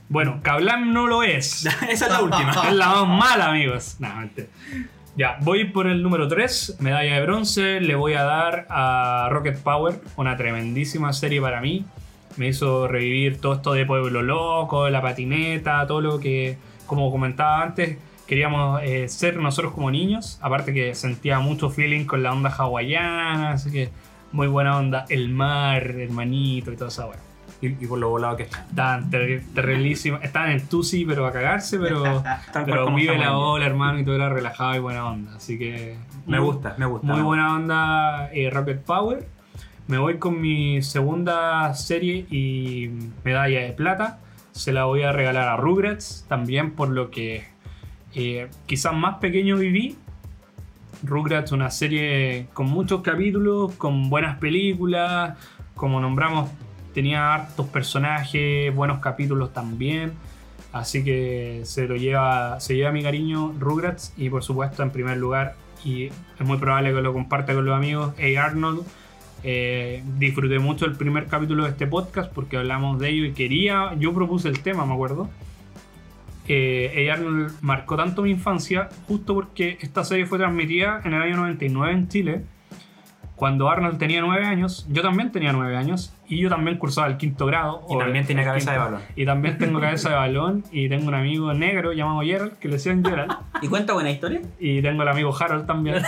Bueno, 0.09 0.41
Kablam 0.43 0.93
no 0.93 1.07
lo 1.07 1.23
es. 1.23 1.65
Esa 1.91 2.07
es 2.07 2.13
la 2.13 2.21
última. 2.23 2.51
es 2.69 2.75
la 2.75 2.89
más 3.05 3.09
mala, 3.09 3.51
amigos. 3.51 3.97
No, 3.99 4.15
mentira. 4.17 4.49
Ya, 5.17 5.39
voy 5.43 5.65
por 5.67 5.87
el 5.87 6.03
número 6.03 6.27
3, 6.29 6.77
medalla 6.81 7.15
de 7.15 7.23
bronce. 7.23 7.81
Le 7.81 7.95
voy 7.95 8.15
a 8.15 8.25
dar 8.25 8.67
a 8.69 9.29
Rocket 9.31 9.57
Power, 9.63 10.01
una 10.17 10.37
tremendísima 10.37 11.13
serie 11.13 11.41
para 11.41 11.61
mí. 11.61 11.85
Me 12.37 12.49
hizo 12.49 12.89
revivir 12.89 13.41
todo 13.41 13.55
esto 13.55 13.73
de 13.75 13.87
Pueblo 13.87 14.23
Loco, 14.23 14.91
la 14.91 15.01
patineta, 15.01 15.87
todo 15.87 16.01
lo 16.01 16.19
que, 16.19 16.59
como 16.87 17.11
comentaba 17.11 17.63
antes, 17.63 17.99
queríamos 18.27 18.81
eh, 18.83 19.09
ser 19.09 19.37
nosotros 19.37 19.73
como 19.75 19.91
niños. 19.91 20.39
Aparte 20.43 20.73
que 20.73 20.95
sentía 20.95 21.39
mucho 21.41 21.71
feeling 21.71 22.05
con 22.05 22.23
la 22.23 22.33
onda 22.33 22.51
hawaiana, 22.51 23.51
así 23.53 23.71
que 23.71 23.91
muy 24.33 24.47
buena 24.47 24.77
onda. 24.77 25.05
El 25.09 25.29
mar, 25.29 25.83
hermanito 25.87 26.73
y 26.73 26.77
toda 26.77 26.89
esa 26.89 27.07
weá. 27.07 27.19
Y, 27.61 27.69
y 27.69 27.87
por 27.87 27.99
lo 27.99 28.11
volado 28.11 28.37
que 28.37 28.49
ter- 29.11 29.43
terriblísimos. 29.55 30.23
Están 30.23 30.51
en 30.51 30.67
Tusi, 30.69 31.05
pero 31.07 31.27
a 31.27 31.33
cagarse, 31.33 31.79
pero, 31.79 32.23
vive 32.95 33.17
la 33.17 33.37
ola, 33.39 33.65
hermano, 33.65 33.99
y 34.01 34.05
todo 34.05 34.17
era 34.17 34.29
relajado 34.29 34.75
y 34.75 34.79
buena 34.81 35.07
onda. 35.07 35.37
Así 35.37 35.59
que. 35.59 35.97
Me 36.27 36.39
muy- 36.41 36.47
gusta, 36.47 36.75
me 36.79 36.87
gusta. 36.87 37.07
Muy 37.07 37.23
buena 37.23 37.55
onda 37.55 38.31
eh, 38.33 38.51
Rocket 38.51 38.83
Power. 38.83 39.27
Me 39.87 39.99
voy 39.99 40.19
con 40.19 40.41
mi 40.41 40.83
segunda 40.83 41.75
serie 41.75 42.27
y 42.31 42.91
medalla 43.23 43.61
de 43.61 43.73
plata. 43.73 44.19
Se 44.55 44.73
la 44.73 44.85
voy 44.85 45.03
a 45.03 45.11
regalar 45.11 45.49
a 45.49 45.57
Rugrats, 45.57 46.25
también 46.29 46.71
por 46.71 46.89
lo 46.89 47.11
que 47.11 47.45
eh, 48.15 48.49
quizás 48.67 48.95
más 48.95 49.19
pequeño 49.19 49.57
viví. 49.57 49.99
Rugrats, 51.03 51.51
una 51.51 51.73
serie 51.73 52.47
con 52.55 52.67
muchos 52.67 53.03
capítulos, 53.03 53.73
con 53.73 54.09
buenas 54.09 54.39
películas, 54.39 55.37
como 55.75 56.01
nombramos, 56.01 56.51
tenía 56.95 57.35
hartos 57.35 57.67
personajes, 57.67 58.73
buenos 58.73 59.01
capítulos 59.01 59.53
también. 59.53 60.13
Así 60.73 61.03
que 61.03 61.63
se 61.65 61.89
lo 61.89 61.97
lleva, 61.97 62.61
se 62.61 62.77
lleva 62.77 62.93
mi 62.93 63.03
cariño 63.03 63.53
Rugrats 63.59 64.15
y 64.17 64.31
por 64.31 64.45
supuesto 64.45 64.85
en 64.85 64.91
primer 64.91 65.17
lugar, 65.17 65.57
y 65.85 66.05
es 66.07 66.15
muy 66.47 66.59
probable 66.59 66.95
que 66.95 67.01
lo 67.03 67.13
comparte 67.13 67.55
con 67.55 67.65
los 67.65 67.77
amigos, 67.77 68.15
A. 68.19 68.45
Arnold. 68.45 68.85
Eh, 69.47 70.03
disfruté 70.19 70.59
mucho 70.59 70.87
el 70.87 70.97
primer 70.97 71.27
capítulo 71.27 71.65
de 71.65 71.71
este 71.71 71.87
podcast 71.87 72.33
porque 72.33 72.57
hablamos 72.57 72.99
de 72.99 73.11
ello 73.11 73.25
y 73.27 73.33
quería, 73.33 73.93
yo 73.99 74.15
propuse 74.15 74.49
el 74.49 74.61
tema, 74.61 74.87
me 74.87 74.95
acuerdo. 74.95 75.29
Eh, 76.49 77.09
A. 77.11 77.15
Arnold 77.15 77.53
marcó 77.61 77.97
tanto 77.97 78.23
mi 78.23 78.31
infancia 78.31 78.89
justo 79.07 79.35
porque 79.35 79.79
esta 79.81 80.05
serie 80.05 80.27
fue 80.27 80.39
transmitida 80.39 81.01
en 81.05 81.15
el 81.15 81.23
año 81.23 81.37
99 81.37 81.93
en 81.93 82.09
Chile. 82.09 82.43
Cuando 83.37 83.69
Arnold 83.69 83.99
tenía 83.99 84.21
9 84.21 84.47
años, 84.47 84.87
yo 84.89 85.03
también 85.03 85.33
tenía 85.33 85.53
9 85.53 85.77
años 85.77 86.15
y 86.29 86.39
yo 86.39 86.49
también 86.49 86.79
cursaba 86.79 87.09
el 87.09 87.17
quinto 87.17 87.47
grado. 87.47 87.83
Y 87.91 87.99
también 87.99 88.25
el 88.29 88.45
cabeza 88.45 88.71
de 88.71 88.77
quinto- 88.79 88.93
balón. 88.93 89.01
Y 89.17 89.27
también 89.27 89.59
tengo 89.59 89.81
cabeza 89.81 90.09
de 90.11 90.15
balón 90.15 90.65
y 90.71 90.89
tengo 90.89 91.09
un 91.09 91.15
amigo 91.15 91.53
negro 91.53 91.93
llamado 91.93 92.21
Gerald, 92.21 92.53
que 92.59 92.69
le 92.69 92.75
decían 92.75 93.05
Gerald. 93.05 93.33
¿Y 93.63 93.67
cuenta 93.69 93.93
buena 93.93 94.11
historia? 94.11 94.41
Y 94.61 94.81
tengo 94.83 95.03
el 95.03 95.09
amigo 95.09 95.35
Harold 95.39 95.67
también. 95.67 95.97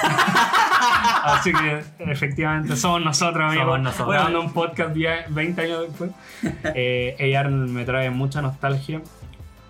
Así 1.25 1.53
que 1.53 1.83
efectivamente 2.11 2.77
somos 2.77 3.03
nosotros, 3.03 3.45
amigos. 3.45 3.67
Somos 3.67 3.81
nosotros. 3.81 4.09
Grabando 4.09 4.41
un 4.41 4.53
podcast 4.53 4.97
ya 4.97 5.27
20 5.29 5.63
años 5.63 5.81
después. 5.89 6.11
Eh, 6.75 7.45
me 7.49 7.85
trae 7.85 8.11
mucha 8.11 8.43
nostalgia. 8.43 9.01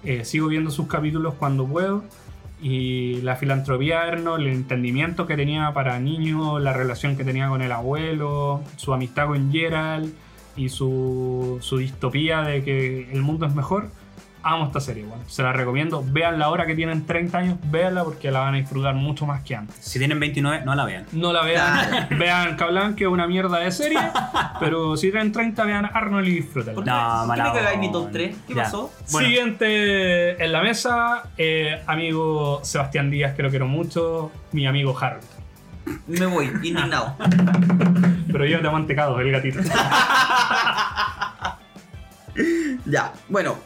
Eh, 0.04 0.24
sigo 0.24 0.48
viendo 0.48 0.70
sus 0.70 0.86
capítulos 0.86 1.34
cuando 1.34 1.66
puedo. 1.66 2.04
Y 2.60 3.20
la 3.22 3.36
filantropía 3.36 4.00
de 4.00 4.12
Arnold, 4.12 4.46
el 4.46 4.52
entendimiento 4.52 5.26
que 5.26 5.36
tenía 5.36 5.72
para 5.72 5.98
niños, 6.00 6.60
la 6.62 6.72
relación 6.72 7.16
que 7.16 7.24
tenía 7.24 7.48
con 7.48 7.60
el 7.60 7.70
abuelo, 7.70 8.62
su 8.76 8.94
amistad 8.94 9.26
con 9.26 9.52
Gerald 9.52 10.12
y 10.56 10.70
su, 10.70 11.58
su 11.60 11.78
distopía 11.78 12.40
de 12.42 12.64
que 12.64 13.10
el 13.12 13.22
mundo 13.22 13.46
es 13.46 13.54
mejor. 13.54 13.90
Amo 14.42 14.66
esta 14.66 14.78
serie, 14.80 15.04
bueno. 15.04 15.24
Se 15.26 15.42
la 15.42 15.52
recomiendo. 15.52 16.04
Veanla 16.06 16.44
ahora 16.44 16.66
que 16.66 16.76
tienen 16.76 17.04
30 17.04 17.38
años, 17.38 17.58
véanla 17.64 18.04
porque 18.04 18.30
la 18.30 18.40
van 18.40 18.54
a 18.54 18.58
disfrutar 18.58 18.94
mucho 18.94 19.26
más 19.26 19.42
que 19.42 19.56
antes. 19.56 19.76
Si 19.80 19.98
tienen 19.98 20.20
29, 20.20 20.64
no 20.64 20.74
la 20.76 20.84
vean. 20.84 21.04
No 21.12 21.32
la 21.32 21.42
vean. 21.42 22.08
Vean 22.18 22.56
Cablan, 22.56 22.94
que 22.94 23.04
es 23.04 23.10
una 23.10 23.26
mierda 23.26 23.58
de 23.58 23.72
serie. 23.72 23.98
pero 24.60 24.96
si 24.96 25.10
tienen 25.10 25.32
30, 25.32 25.64
vean 25.64 25.90
Arnold 25.92 26.28
y 26.28 26.32
disfrútenla. 26.36 26.74
¿Por 26.74 26.84
qué, 26.84 26.90
No, 26.90 26.96
¿por 26.96 27.20
qué 27.22 27.26
mala 27.26 27.44
me 27.52 27.58
cagáis 27.58 27.78
mi 27.80 27.90
top 27.92 28.08
3? 28.12 28.36
¿Qué 28.46 28.54
Ya. 28.54 28.62
pasó? 28.62 28.92
Bueno. 29.10 29.26
Siguiente 29.28 30.44
en 30.44 30.52
la 30.52 30.62
mesa, 30.62 31.24
eh, 31.36 31.82
amigo 31.88 32.60
Sebastián 32.62 33.10
Díaz, 33.10 33.34
que 33.34 33.42
lo 33.42 33.50
quiero 33.50 33.66
mucho. 33.66 34.30
Mi 34.52 34.66
amigo 34.66 34.96
Harold. 34.96 35.24
Me 36.06 36.26
voy, 36.26 36.46
indignado. 36.46 37.16
Pero 38.32 38.44
yo 38.44 38.60
de 38.60 38.70
mantecado, 38.70 39.18
el 39.20 39.32
gatito. 39.32 39.60
Ya, 42.84 43.12
bueno, 43.28 43.56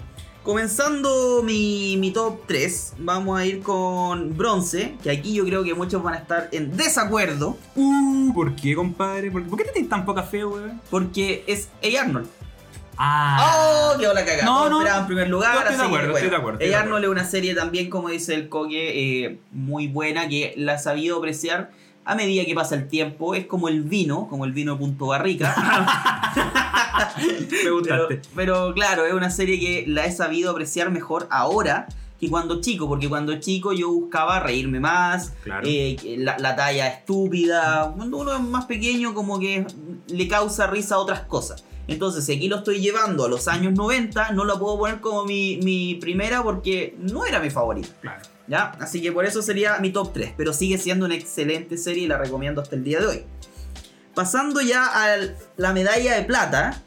comenzando 0.42 1.42
mi, 1.42 1.96
mi 1.98 2.10
top 2.10 2.40
3, 2.46 2.94
vamos 2.98 3.38
a 3.38 3.44
ir 3.44 3.60
con 3.62 4.36
bronce, 4.36 4.96
que 5.02 5.10
aquí 5.10 5.34
yo 5.34 5.44
creo 5.44 5.62
que 5.62 5.74
muchos 5.74 6.02
van 6.02 6.14
a 6.14 6.18
estar 6.18 6.48
en 6.52 6.76
desacuerdo, 6.76 7.58
Uh, 7.74 8.32
¿por 8.32 8.54
qué, 8.56 8.74
compadre? 8.74 9.30
¿Por, 9.30 9.46
por 9.46 9.58
qué 9.58 9.64
te 9.64 9.72
tienes 9.72 9.90
tan 9.90 10.04
poca 10.04 10.22
fe, 10.22 10.44
weón? 10.44 10.80
porque 10.90 11.44
es 11.46 11.68
A. 11.82 12.02
Arnold. 12.02 12.28
Ah. 13.02 13.92
¡Oh! 13.94 13.98
Quedó 13.98 14.12
la 14.12 14.24
cagada. 14.24 14.44
No, 14.44 14.68
no. 14.68 14.86
en 14.86 15.06
primer 15.06 15.28
lugar. 15.30 15.54
Yo 15.54 15.60
estoy 15.60 15.72
de 15.72 15.78
que, 15.80 15.86
acuerdo, 15.86 16.14
estoy 16.14 16.30
de 16.30 16.36
acuerdo, 16.36 16.58
estoy 16.58 16.68
de. 16.68 16.76
Arnold 16.76 17.04
es 17.04 17.10
una 17.10 17.24
serie 17.24 17.54
también, 17.54 17.88
como 17.88 18.10
dice 18.10 18.34
el 18.34 18.50
Coque, 18.50 19.24
eh, 19.24 19.38
muy 19.52 19.88
buena, 19.88 20.28
que 20.28 20.52
la 20.58 20.74
ha 20.74 20.78
sabido 20.78 21.16
apreciar 21.16 21.70
a 22.04 22.14
medida 22.14 22.44
que 22.44 22.54
pasa 22.54 22.74
el 22.74 22.88
tiempo. 22.88 23.34
Es 23.34 23.46
como 23.46 23.68
el 23.68 23.82
vino, 23.82 24.28
como 24.28 24.44
el 24.44 24.52
vino 24.52 24.78
punto 24.78 25.06
barrica. 25.06 25.54
Me 27.18 27.46
Pero, 27.62 27.78
gustaste. 27.78 28.20
pero 28.34 28.74
claro, 28.74 29.06
es 29.06 29.12
una 29.12 29.30
serie 29.30 29.58
que 29.60 29.84
la 29.88 30.06
he 30.06 30.12
sabido 30.12 30.50
apreciar 30.50 30.90
mejor 30.90 31.26
ahora 31.30 31.86
que 32.20 32.28
cuando 32.28 32.60
chico, 32.60 32.86
porque 32.86 33.08
cuando 33.08 33.38
chico 33.40 33.72
yo 33.72 33.90
buscaba 33.90 34.40
reírme 34.40 34.78
más, 34.78 35.32
Claro. 35.42 35.66
eh, 35.66 35.96
la, 36.18 36.38
la 36.38 36.54
talla 36.54 36.86
estúpida, 36.88 37.92
cuando 37.96 38.18
uno 38.18 38.34
es 38.34 38.40
más 38.42 38.66
pequeño 38.66 39.14
como 39.14 39.38
que 39.40 39.66
le 40.08 40.28
causa 40.28 40.66
risa 40.66 40.96
a 40.96 40.98
otras 40.98 41.20
cosas. 41.20 41.64
Entonces, 41.88 42.24
si 42.24 42.34
aquí 42.34 42.48
lo 42.48 42.56
estoy 42.58 42.80
llevando 42.80 43.24
a 43.24 43.28
los 43.28 43.48
años 43.48 43.72
90, 43.74 44.32
no 44.32 44.44
lo 44.44 44.58
puedo 44.60 44.78
poner 44.78 45.00
como 45.00 45.24
mi, 45.24 45.58
mi 45.62 45.94
primera 45.96 46.42
porque 46.42 46.94
no 46.98 47.24
era 47.26 47.40
mi 47.40 47.50
favorita. 47.50 47.88
Claro. 48.00 48.20
¿Ya? 48.46 48.72
Así 48.80 49.00
que 49.00 49.12
por 49.12 49.24
eso 49.24 49.42
sería 49.42 49.78
mi 49.78 49.90
top 49.90 50.12
3. 50.12 50.34
Pero 50.36 50.52
sigue 50.52 50.76
siendo 50.78 51.06
una 51.06 51.14
excelente 51.14 51.76
serie 51.78 52.04
y 52.04 52.06
la 52.06 52.18
recomiendo 52.18 52.60
hasta 52.60 52.76
el 52.76 52.84
día 52.84 53.00
de 53.00 53.06
hoy. 53.06 53.22
Pasando 54.14 54.60
ya 54.60 54.84
a 54.84 55.16
la 55.56 55.72
medalla 55.72 56.16
de 56.16 56.22
plata. 56.24 56.82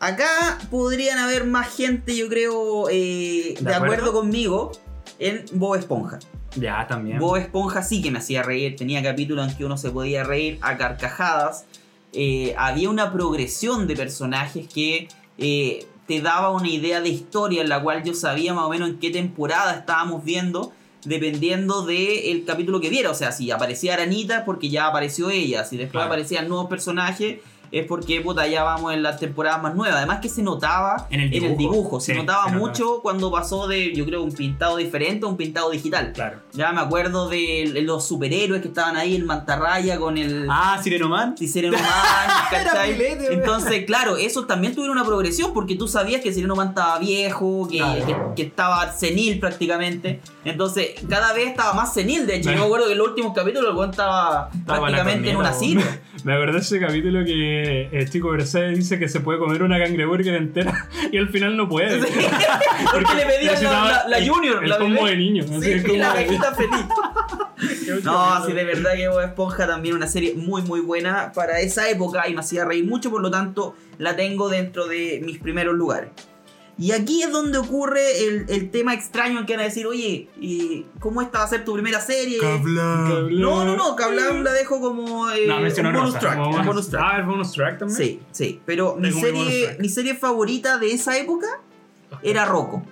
Acá 0.00 0.58
podrían 0.70 1.18
haber 1.18 1.44
más 1.44 1.74
gente, 1.74 2.16
yo 2.16 2.28
creo, 2.28 2.88
eh, 2.90 3.54
de, 3.56 3.60
¿De 3.60 3.74
acuerdo? 3.74 3.94
acuerdo? 3.94 4.12
conmigo 4.12 4.72
en 5.18 5.44
Bob 5.52 5.76
Esponja. 5.76 6.18
Ya, 6.56 6.86
también. 6.88 7.18
Bob 7.18 7.36
Esponja 7.36 7.82
sí 7.82 8.02
que 8.02 8.10
me 8.10 8.18
hacía 8.18 8.42
reír. 8.42 8.74
Tenía 8.76 9.02
capítulos 9.02 9.48
en 9.50 9.56
que 9.56 9.64
uno 9.64 9.76
se 9.76 9.90
podía 9.90 10.24
reír 10.24 10.58
a 10.60 10.76
carcajadas. 10.76 11.64
Eh, 12.12 12.54
había 12.58 12.90
una 12.90 13.12
progresión 13.12 13.86
de 13.86 13.96
personajes 13.96 14.66
que 14.66 15.08
eh, 15.38 15.86
te 16.06 16.20
daba 16.20 16.50
una 16.50 16.68
idea 16.68 17.00
de 17.00 17.08
historia 17.08 17.62
en 17.62 17.68
la 17.68 17.80
cual 17.82 18.02
yo 18.02 18.12
sabía 18.12 18.52
más 18.52 18.64
o 18.64 18.68
menos 18.70 18.90
en 18.90 18.98
qué 18.98 19.10
temporada 19.10 19.72
estábamos 19.74 20.24
viendo. 20.24 20.72
Dependiendo 21.04 21.84
del 21.84 22.44
capítulo 22.44 22.80
que 22.80 22.90
viera. 22.90 23.10
O 23.10 23.14
sea, 23.14 23.32
si 23.32 23.50
aparecía 23.50 23.94
Aranita 23.94 24.44
porque 24.44 24.68
ya 24.70 24.86
apareció 24.86 25.30
ella. 25.30 25.64
Si 25.64 25.76
después 25.76 25.92
Claro. 25.92 26.06
aparecían 26.06 26.48
nuevos 26.48 26.68
personajes 26.68 27.38
es 27.72 27.86
porque 27.86 28.20
puta, 28.20 28.46
ya 28.46 28.62
vamos 28.62 28.92
en 28.94 29.02
las 29.02 29.18
temporadas 29.18 29.62
más 29.62 29.74
nuevas. 29.74 29.96
Además 29.96 30.20
que 30.20 30.28
se 30.28 30.42
notaba 30.42 31.06
En 31.10 31.20
el 31.20 31.56
dibujo. 31.56 31.98
Se 32.00 32.12
Sí, 32.12 32.18
notaba 32.18 32.44
se 32.44 32.50
notaba. 32.52 32.66
mucho 32.68 33.00
cuando 33.02 33.30
pasó 33.32 33.66
de, 33.66 33.94
yo 33.94 34.04
creo, 34.04 34.22
un 34.22 34.32
pintado 34.32 34.76
diferente 34.76 35.24
a 35.26 35.28
un 35.28 35.36
pintado 35.36 35.70
digital. 35.70 36.12
Claro. 36.12 36.38
Ya 36.52 36.70
me 36.72 36.80
acuerdo 36.82 37.28
de 37.28 37.80
los 37.82 38.06
superhéroes 38.06 38.60
que 38.62 38.68
estaban 38.68 38.96
ahí, 38.96 39.16
el 39.16 39.24
mantarraya 39.24 39.98
con 39.98 40.18
el 40.18 40.46
Ah, 40.50 40.78
Sirenoman. 40.82 41.36
Sireno 41.36 41.76
Man, 41.78 41.82
Era 42.52 42.64
¿cachai? 42.64 42.96
Entonces, 43.30 43.84
claro, 43.86 44.16
eso 44.16 44.44
también 44.46 44.74
tuvieron 44.74 44.96
una 44.96 45.06
progresión 45.06 45.52
porque 45.54 45.74
tú 45.74 45.88
sabías 45.88 46.20
que 46.22 46.32
Sireno 46.32 46.54
Man 46.54 46.68
estaba 46.68 46.98
viejo, 46.98 47.66
que, 47.70 47.78
Claro. 47.78 48.06
que, 48.06 48.42
que 48.42 48.48
estaba 48.48 48.92
senil 48.92 49.40
prácticamente. 49.40 50.20
Entonces, 50.44 50.90
cada 51.08 51.32
vez 51.32 51.48
estaba 51.48 51.72
más 51.72 51.94
senil. 51.94 52.26
De 52.26 52.36
hecho, 52.36 52.50
yo 52.50 52.58
me 52.58 52.64
acuerdo 52.64 52.86
que 52.86 52.92
en 52.92 52.98
los 52.98 53.08
últimos 53.08 53.32
capítulos 53.34 53.74
el 53.74 53.90
estaba, 53.90 54.50
Estaba 54.54 54.80
prácticamente 54.80 55.30
en 55.30 55.36
una 55.36 55.52
silla. 55.52 56.00
Me 56.24 56.34
de 56.52 56.58
ese 56.58 56.78
capítulo 56.78 57.24
que 57.24 57.61
el 57.92 58.10
chico 58.10 58.30
Mercedes 58.30 58.76
dice 58.78 58.98
que 58.98 59.08
se 59.08 59.20
puede 59.20 59.38
comer 59.38 59.62
una 59.62 59.78
cangreburger 59.78 60.34
entera 60.34 60.88
y 61.12 61.18
al 61.18 61.28
final 61.28 61.56
no 61.56 61.68
puede. 61.68 62.00
Sí, 62.02 62.08
porque 62.92 63.14
le 63.14 63.26
pedían 63.26 63.62
la, 63.64 63.70
la- 63.70 64.08
la 64.18 64.26
Junior, 64.26 64.62
el 64.64 64.70
la 64.70 64.78
combo 64.78 65.06
de 65.06 65.16
niños. 65.16 65.50
así 65.50 65.62
Sí, 65.62 65.70
es 65.72 65.82
como- 65.84 65.96
la 65.98 66.12
feliz. 66.14 66.40
No, 68.04 68.44
sí, 68.44 68.52
de 68.52 68.64
verdad 68.64 68.94
que 68.96 69.06
Bob 69.08 69.20
Esponja 69.20 69.66
también 69.68 69.94
una 69.94 70.08
serie 70.08 70.34
muy 70.34 70.62
muy 70.62 70.80
buena 70.80 71.30
para 71.32 71.60
esa 71.60 71.88
época 71.88 72.28
y 72.28 72.34
me 72.34 72.40
hacía 72.40 72.64
reír 72.64 72.84
mucho, 72.84 73.10
por 73.10 73.20
lo 73.22 73.30
tanto 73.30 73.76
la 73.98 74.16
tengo 74.16 74.48
dentro 74.48 74.88
de 74.88 75.20
mis 75.24 75.38
primeros 75.38 75.74
lugares. 75.74 76.10
Y 76.78 76.92
aquí 76.92 77.22
es 77.22 77.30
donde 77.30 77.58
ocurre 77.58 78.26
el, 78.26 78.46
el 78.48 78.70
tema 78.70 78.94
extraño 78.94 79.40
en 79.40 79.46
que 79.46 79.52
van 79.52 79.60
a 79.60 79.64
decir, 79.64 79.86
oye, 79.86 80.28
¿y 80.40 80.86
¿cómo 81.00 81.20
esta 81.20 81.38
va 81.38 81.44
a 81.44 81.48
ser 81.48 81.64
tu 81.64 81.74
primera 81.74 82.00
serie? 82.00 82.38
Cabla. 82.38 83.26
No, 83.30 83.64
no, 83.64 83.76
no, 83.76 83.94
Kablam 83.94 84.42
la 84.42 84.52
dejo 84.52 84.80
como 84.80 85.30
eh, 85.30 85.46
No, 85.46 85.58
un 85.58 85.92
bonus 85.92 86.18
track. 86.18 86.38
Como 86.38 86.56
un 86.56 86.66
bonus 86.66 86.88
track. 86.88 87.04
Ah, 87.04 87.16
el 87.18 87.24
bonus 87.24 87.52
track 87.52 87.78
también. 87.78 87.96
Sí, 87.96 88.20
sí, 88.32 88.60
pero 88.64 88.96
mi 88.96 89.12
serie, 89.12 89.76
mi 89.78 89.88
serie 89.88 90.14
favorita 90.14 90.78
de 90.78 90.92
esa 90.92 91.16
época 91.18 91.46
era 92.22 92.46
Rocco. 92.46 92.82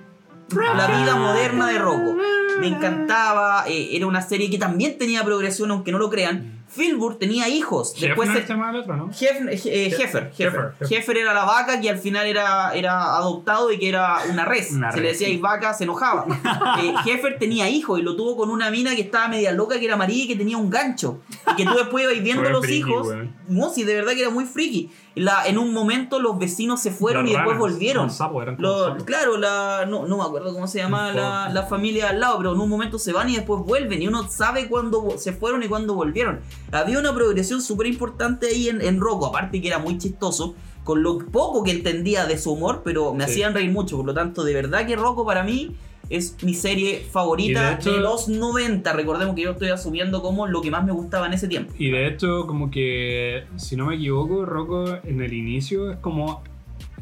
La 0.54 0.86
vida 0.86 1.16
moderna 1.16 1.68
de 1.68 1.78
Rocco. 1.78 2.16
Me 2.60 2.66
encantaba, 2.66 3.64
eh, 3.66 3.96
era 3.96 4.06
una 4.06 4.20
serie 4.20 4.50
que 4.50 4.58
también 4.58 4.98
tenía 4.98 5.24
progresión, 5.24 5.70
aunque 5.70 5.92
no 5.92 5.98
lo 5.98 6.10
crean. 6.10 6.59
Filbur 6.70 7.18
tenía 7.18 7.48
hijos. 7.48 7.94
Después 8.00 8.30
se- 8.30 8.42
se 8.42 8.46
llama 8.48 8.70
el 8.70 8.76
otro, 8.76 8.96
¿no? 8.96 9.08
Hef- 9.10 9.48
eh, 9.66 9.86
Heffer, 9.88 9.96
Heffer. 9.98 10.32
Heffer, 10.38 10.72
Heffer. 10.80 10.98
Heffer 10.98 11.16
era 11.18 11.34
la 11.34 11.44
vaca 11.44 11.80
que 11.80 11.90
al 11.90 11.98
final 11.98 12.26
era, 12.26 12.72
era 12.74 13.16
adoptado 13.16 13.72
y 13.72 13.78
que 13.78 13.88
era 13.88 14.18
una 14.30 14.44
res. 14.44 14.70
Una 14.72 14.92
se 14.92 15.00
le 15.00 15.08
decía 15.08 15.26
sí. 15.26 15.34
y 15.34 15.36
vaca, 15.38 15.74
se 15.74 15.84
enojaba. 15.84 16.26
Eh, 16.80 16.94
Heffer 17.06 17.38
tenía 17.38 17.68
hijos 17.68 17.98
y 17.98 18.02
lo 18.02 18.14
tuvo 18.16 18.36
con 18.36 18.50
una 18.50 18.70
mina 18.70 18.94
que 18.94 19.02
estaba 19.02 19.26
media 19.28 19.50
loca, 19.52 19.78
que 19.78 19.84
era 19.84 19.94
amarilla 19.94 20.24
y 20.24 20.28
que 20.28 20.36
tenía 20.36 20.56
un 20.56 20.70
gancho. 20.70 21.20
Y 21.52 21.56
que 21.56 21.64
tú 21.64 21.74
después 21.76 22.04
ibas 22.04 22.22
viendo 22.22 22.48
los 22.48 22.64
friki, 22.64 22.78
hijos. 22.88 23.08
weón. 23.08 23.34
No, 23.48 23.68
sí, 23.70 23.82
de 23.84 23.94
verdad 23.96 24.12
que 24.12 24.20
era 24.20 24.30
muy 24.30 24.44
friki. 24.44 24.90
La, 25.16 25.46
en 25.46 25.58
un 25.58 25.72
momento 25.72 26.20
los 26.20 26.38
vecinos 26.38 26.80
se 26.80 26.90
fueron 26.92 27.24
Las 27.24 27.30
y 27.32 27.34
después 27.34 27.56
ranas, 27.56 27.72
volvieron. 27.72 28.06
los 28.06 28.14
sapos 28.16 28.42
eran 28.42 28.56
como 28.56 28.68
Lo- 28.68 28.84
sapos. 28.88 29.02
claro, 29.04 29.36
la, 29.36 29.84
no, 29.88 30.06
no 30.06 30.16
me 30.18 30.22
acuerdo 30.22 30.52
cómo 30.52 30.66
se 30.68 30.78
llama 30.78 31.12
la, 31.12 31.48
la 31.52 31.62
familia 31.64 32.10
al 32.10 32.20
lado, 32.20 32.36
pero 32.38 32.52
en 32.54 32.60
un 32.60 32.68
momento 32.68 32.98
se 32.98 33.12
van 33.12 33.28
y 33.28 33.36
después 33.36 33.62
vuelven 33.64 34.00
y 34.02 34.08
uno 34.08 34.28
sabe 34.28 34.68
cuándo 34.68 35.14
se 35.18 35.32
fueron 35.32 35.62
y 35.62 35.68
cuándo 35.68 35.94
volvieron. 35.94 36.40
Había 36.72 36.98
una 36.98 37.12
progresión 37.14 37.60
súper 37.60 37.86
importante 37.88 38.46
ahí 38.48 38.68
en, 38.68 38.80
en 38.82 39.00
Rocco, 39.00 39.26
aparte 39.26 39.60
que 39.60 39.68
era 39.68 39.78
muy 39.78 39.98
chistoso, 39.98 40.54
con 40.84 41.02
lo 41.02 41.18
poco 41.18 41.62
que 41.64 41.72
entendía 41.72 42.24
de 42.26 42.38
su 42.38 42.52
humor, 42.52 42.82
pero 42.84 43.12
me 43.12 43.24
Sí. 43.26 43.30
hacían 43.32 43.52
reír 43.54 43.70
mucho, 43.70 43.96
por 43.96 44.06
lo 44.06 44.14
tanto, 44.14 44.44
de 44.44 44.54
verdad 44.54 44.86
que 44.86 44.96
Rocco 44.96 45.26
para 45.26 45.42
mí 45.42 45.74
es 46.10 46.36
mi 46.42 46.54
serie 46.54 47.00
favorita 47.08 47.76
de, 47.76 47.98
los 47.98 48.28
90. 48.28 48.92
Recordemos 48.92 49.36
que 49.36 49.42
yo 49.42 49.52
estoy 49.52 49.68
asumiendo 49.68 50.20
como 50.20 50.48
lo 50.48 50.60
que 50.60 50.70
más 50.70 50.84
me 50.84 50.92
gustaba 50.92 51.26
en 51.26 51.32
ese 51.32 51.46
tiempo. 51.46 51.72
Y 51.78 51.90
de 51.90 52.08
hecho, 52.08 52.46
como 52.48 52.70
que, 52.70 53.44
si 53.56 53.76
no 53.76 53.86
me 53.86 53.94
equivoco, 53.94 54.44
Rocco 54.44 54.84
en 55.04 55.22
el 55.22 55.32
inicio 55.32 55.92
es 55.92 55.98
como, 55.98 56.42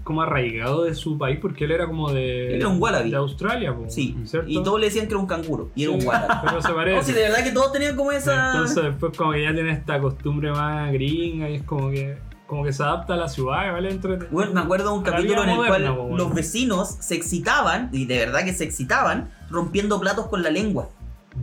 como 0.04 0.20
arraigado 0.20 0.84
de 0.84 0.94
su 0.94 1.16
país 1.16 1.38
porque 1.40 1.64
él 1.64 1.70
era 1.70 1.86
como 1.86 2.12
de, 2.12 2.48
Él 2.48 2.54
era 2.56 2.68
un 2.68 2.80
wallaby. 2.80 3.10
de 3.10 3.16
Australia, 3.16 3.74
po, 3.74 3.86
Sí, 3.88 4.14
¿cierto? 4.24 4.48
y 4.50 4.62
todos 4.62 4.78
le 4.78 4.86
decían 4.86 5.06
que 5.06 5.14
era 5.14 5.20
un 5.20 5.26
canguro, 5.26 5.70
y 5.74 5.84
era 5.84 5.92
un 5.92 6.06
wallaby. 6.06 6.34
Pero 6.44 6.62
se 6.62 6.72
parece. 6.74 6.96
No, 6.98 7.02
sí, 7.02 7.12
de 7.12 7.22
verdad 7.22 7.42
que 7.42 7.52
todos 7.52 7.72
tenían 7.72 7.96
como 7.96 8.12
esa... 8.12 8.52
Entonces 8.52 8.84
después 8.84 9.16
como 9.16 9.32
que 9.32 9.42
ya 9.42 9.54
tiene 9.54 9.72
esta 9.72 9.98
costumbre 10.00 10.50
más 10.50 10.92
gringa 10.92 11.48
y 11.48 11.54
es 11.54 11.62
como 11.62 11.88
que 11.90 12.27
como 12.48 12.64
que 12.64 12.72
se 12.72 12.82
adapta 12.82 13.14
a 13.14 13.16
la 13.16 13.28
ciudad, 13.28 13.72
¿vale? 13.72 13.90
Entre... 13.90 14.16
Bueno, 14.16 14.52
me 14.54 14.60
acuerdo 14.60 14.90
de 14.90 14.96
un 14.96 15.04
capítulo 15.04 15.44
en 15.44 15.50
el 15.50 15.56
moderna, 15.56 15.94
cual 15.94 15.98
bueno. 15.98 16.16
los 16.16 16.34
vecinos 16.34 16.96
se 16.98 17.14
excitaban, 17.14 17.90
y 17.92 18.06
de 18.06 18.18
verdad 18.18 18.42
que 18.42 18.54
se 18.54 18.64
excitaban, 18.64 19.30
rompiendo 19.50 20.00
platos 20.00 20.26
con 20.26 20.42
la 20.42 20.50
lengua. 20.50 20.88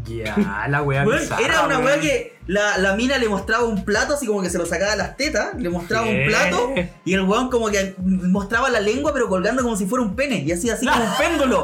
Ya, 0.04 0.66
la 0.68 0.82
Weón, 0.82 1.08
bizarra, 1.08 1.46
era 1.46 1.66
una 1.66 1.80
weá 1.80 2.00
que 2.02 2.38
la, 2.48 2.80
la 2.80 2.96
mina 2.96 3.18
le 3.18 3.30
mostraba 3.30 3.64
un 3.64 3.86
plato, 3.86 4.16
así 4.16 4.26
como 4.26 4.42
que 4.42 4.50
se 4.50 4.58
lo 4.58 4.66
sacaba 4.66 4.92
de 4.92 4.98
las 4.98 5.16
tetas, 5.16 5.54
le 5.58 5.70
mostraba 5.70 6.08
un 6.08 6.26
plato, 6.26 6.74
y 7.06 7.14
el 7.14 7.22
weón 7.22 7.50
como 7.50 7.68
que 7.68 7.96
mostraba 8.00 8.70
la 8.70 8.82
lengua, 8.82 9.14
pero 9.14 9.30
colgando 9.30 9.62
como 9.62 9.78
si 9.78 9.86
fuera 9.86 10.04
un 10.04 10.16
pene, 10.16 10.40
y 10.40 10.52
así, 10.52 10.72
así 10.72 10.88
como 10.88 11.04
un 11.04 11.12
péndulo. 11.20 11.64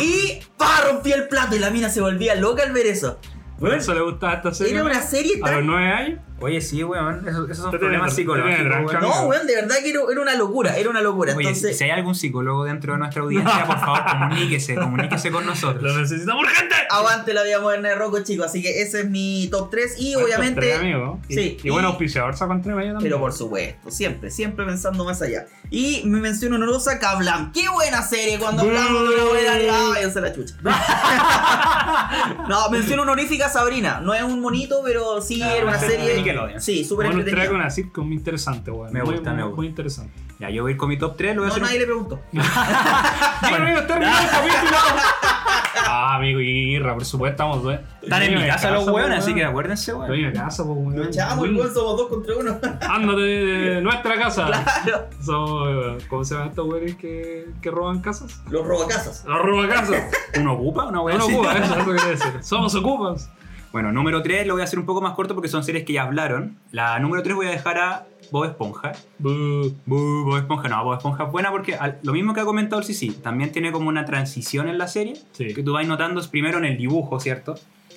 Y 0.00 0.40
pa, 0.56 0.80
rompía 0.90 1.14
el 1.14 1.28
plato, 1.28 1.54
y 1.54 1.60
la 1.60 1.70
mina 1.70 1.88
se 1.88 2.00
volvía 2.00 2.34
loca 2.34 2.64
al 2.64 2.72
ver 2.72 2.86
eso. 2.86 3.18
Por 3.58 3.68
Weón, 3.68 3.80
eso 3.80 3.94
le 3.94 4.00
gustaba 4.02 4.34
esta 4.34 4.52
serie. 4.52 4.74
era 4.74 4.84
una 4.84 5.00
serie 5.00 5.34
A 5.36 5.38
los 5.38 5.50
tan 5.50 5.66
nueve 5.66 5.88
años. 5.92 6.20
Oye, 6.40 6.60
sí, 6.60 6.82
weón. 6.82 7.26
Esos, 7.26 7.48
esos 7.48 7.62
son 7.62 7.70
Te 7.70 7.78
problemas 7.78 8.12
psicológicos, 8.14 8.66
weón. 8.84 9.00
No, 9.00 9.22
weón, 9.26 9.46
de 9.46 9.54
verdad 9.54 9.76
que 9.82 9.90
era, 9.90 10.00
era 10.10 10.20
una 10.20 10.34
locura, 10.34 10.76
era 10.76 10.90
una 10.90 11.00
locura. 11.00 11.32
Oye, 11.36 11.46
Entonces, 11.48 11.78
si 11.78 11.84
hay 11.84 11.90
algún 11.90 12.14
psicólogo 12.16 12.64
dentro 12.64 12.92
de 12.92 12.98
nuestra 12.98 13.22
audiencia, 13.22 13.64
por 13.64 13.78
favor, 13.78 14.00
comuníquese, 14.10 14.74
comuníquese 14.74 15.30
con 15.30 15.44
Lo 15.44 15.50
nosotros. 15.50 15.96
necesitamos 15.96 16.42
urgente. 16.44 16.74
aguante 16.90 17.32
la 17.32 17.44
vida 17.44 17.60
moderna 17.60 17.90
de 17.90 17.94
Rocco, 17.94 18.20
chicos. 18.24 18.46
Así 18.46 18.60
que 18.60 18.82
ese 18.82 19.02
es 19.02 19.08
mi 19.10 19.48
top 19.50 19.70
3 19.70 19.94
y 20.00 20.16
obviamente... 20.16 20.60
Tres 20.60 20.80
amigos. 20.80 21.18
Y, 21.28 21.34
Sí, 21.34 21.56
Y, 21.62 21.70
bueno, 21.70 21.88
y- 21.88 21.90
auspiciador 21.92 22.36
sacó 22.36 22.52
entre 22.54 22.74
medio 22.74 22.92
también. 22.94 23.08
Pero 23.10 23.20
por 23.20 23.32
supuesto, 23.32 23.90
siempre, 23.92 24.30
siempre 24.32 24.66
pensando 24.66 25.04
más 25.04 25.22
allá. 25.22 25.46
Y 25.70 26.02
me 26.04 26.20
menciono 26.20 26.56
honorosa 26.56 26.98
Kablam. 26.98 27.52
¡Qué 27.52 27.68
buena 27.68 28.02
serie 28.02 28.38
cuando 28.40 28.62
hablamos 28.62 29.08
de 29.08 29.14
una 29.14 29.24
buena 29.24 29.52
¡Ah, 29.72 29.88
váyanse 29.94 30.20
la 30.20 30.32
chucha! 30.34 30.54
no, 32.48 32.68
mención 32.70 32.98
honorífica 33.00 33.43
Sabrina. 33.48 34.00
No 34.00 34.14
es 34.14 34.22
un 34.22 34.40
monito, 34.40 34.80
pero 34.84 35.20
sí 35.22 35.42
Ah, 35.42 35.56
era 35.56 35.66
una 35.66 35.78
serie 35.78 35.96
serie. 35.96 36.10
de 36.10 36.16
Nickelodeon. 36.18 36.60
Sí, 36.60 36.84
súper 36.84 37.06
Bueno, 37.06 37.20
trae 37.22 37.30
entretenida. 37.30 37.60
una 37.60 37.70
sitcom 37.70 38.06
muy 38.06 38.16
interesante, 38.16 38.70
weón. 38.70 38.92
Me 38.92 39.02
Muy- 39.02 39.14
gusta, 39.14 39.30
me 39.30 39.36
muy, 39.36 39.42
gusta. 39.44 39.56
Muy 39.56 39.66
interesante. 39.66 40.12
Ya, 40.40 40.50
yo 40.50 40.62
voy 40.62 40.70
a 40.70 40.74
ir 40.74 40.78
con 40.78 40.88
mi 40.88 40.98
top 40.98 41.16
3, 41.16 41.36
lo 41.36 41.42
voy 41.42 41.46
a 41.46 41.48
No, 41.48 41.52
hacer. 41.52 41.62
un- 41.62 41.66
nadie 41.68 41.78
le 41.80 41.86
preguntó. 41.86 42.20
Bueno, 43.50 43.68
el 43.68 43.86
capítulo. 43.86 44.10
Ah, 45.76 46.16
amigo, 46.16 46.40
Irra, 46.40 46.94
por 46.94 47.04
supuesto, 47.04 47.32
estamos. 47.34 47.64
weón. 47.64 47.80
Están 48.02 48.22
en 48.22 48.34
mi 48.34 48.46
casa 48.46 48.70
los 48.70 48.86
weones, 48.86 49.18
así 49.18 49.28
weón. 49.28 49.38
que 49.38 49.44
acuérdense, 49.44 49.92
weón. 49.94 50.08
Dueño 50.08 50.26
de 50.28 50.32
casa, 50.32 50.64
pues, 50.64 50.78
weón. 50.78 50.96
Lo 50.96 51.04
echamos, 51.04 51.44
el 51.46 51.56
weón, 51.56 51.74
somos 51.74 51.96
dos 51.96 52.08
contra 52.08 52.34
uno. 52.36 52.58
Ándate 52.80 53.20
de 53.20 53.80
nuestra 53.80 54.18
casa. 54.18 54.46
claro. 54.84 55.06
Somos, 55.22 56.04
¿cómo 56.04 56.24
se 56.24 56.34
llaman 56.34 56.50
estos 56.50 56.66
güeyes 56.66 56.96
que, 56.96 57.46
que 57.60 57.70
roban 57.70 58.00
casas? 58.00 58.40
Los 58.50 58.66
robacasas. 58.66 59.24
Los 59.26 59.42
roban 59.42 59.68
casas. 59.68 60.02
¿Uno 60.38 60.52
ocupa? 60.54 60.86
Una 60.86 61.00
wea 61.00 61.16
Uno 61.16 61.26
ocupa, 61.26 61.54
eso, 61.54 61.74
eso 61.74 61.84
quiere 61.84 62.10
decir. 62.10 62.32
Somos 62.42 62.74
ocupas. 62.74 63.30
Bueno, 63.72 63.90
número 63.90 64.22
3 64.22 64.46
lo 64.46 64.52
voy 64.54 64.60
a 64.60 64.64
hacer 64.64 64.78
un 64.78 64.86
poco 64.86 65.00
más 65.00 65.14
corto 65.14 65.34
porque 65.34 65.48
son 65.48 65.64
series 65.64 65.84
que 65.84 65.92
ya 65.94 66.04
hablaron. 66.04 66.58
La 66.70 66.96
número 67.00 67.24
3 67.24 67.34
voy 67.34 67.46
a 67.46 67.50
dejar 67.50 67.78
a 67.78 68.06
Bob 68.30 68.44
Esponja. 68.44 68.92
Buh. 69.18 69.72
Buh, 69.86 70.24
Bob 70.24 70.36
Esponja, 70.38 70.68
no, 70.68 70.84
Bob 70.84 70.94
Esponja 70.96 71.24
es 71.24 71.32
buena 71.32 71.50
porque 71.50 71.74
al- 71.76 71.98
lo 72.02 72.12
mismo 72.12 72.34
que 72.34 72.40
ha 72.40 72.44
comentado 72.44 72.80
el 72.80 72.86
CC, 72.86 73.12
también 73.22 73.52
tiene 73.52 73.70
como 73.72 73.88
una 73.88 74.04
transición 74.04 74.68
en 74.68 74.78
la 74.78 74.88
serie 74.88 75.14
Sí. 75.32 75.54
que 75.54 75.62
tú 75.62 75.72
vas 75.72 75.86
notando 75.86 76.20
primero 76.30 76.58
en 76.58 76.64
el 76.64 76.76
dibujo, 76.76 77.20
¿cierto? 77.20 77.54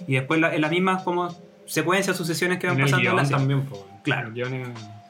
Y 0.08 0.14
después 0.16 0.40
la- 0.40 0.54
en 0.54 0.62
las 0.62 0.72
mismas 0.72 1.04
como 1.04 1.30
secuencias, 1.66 2.16
sucesiones 2.16 2.60
que 2.60 2.68
van 2.68 2.76
En 2.78 2.82
el 2.84 2.86
pasando 2.92 3.10
en 3.10 3.16
la 3.16 3.22
guion 3.24 3.26
serie. 3.26 3.38
también, 3.40 3.66
pues. 3.70 3.82
Claro. 4.04 4.28
El 4.30 4.34
guion 4.34 4.54
es- 4.54 4.68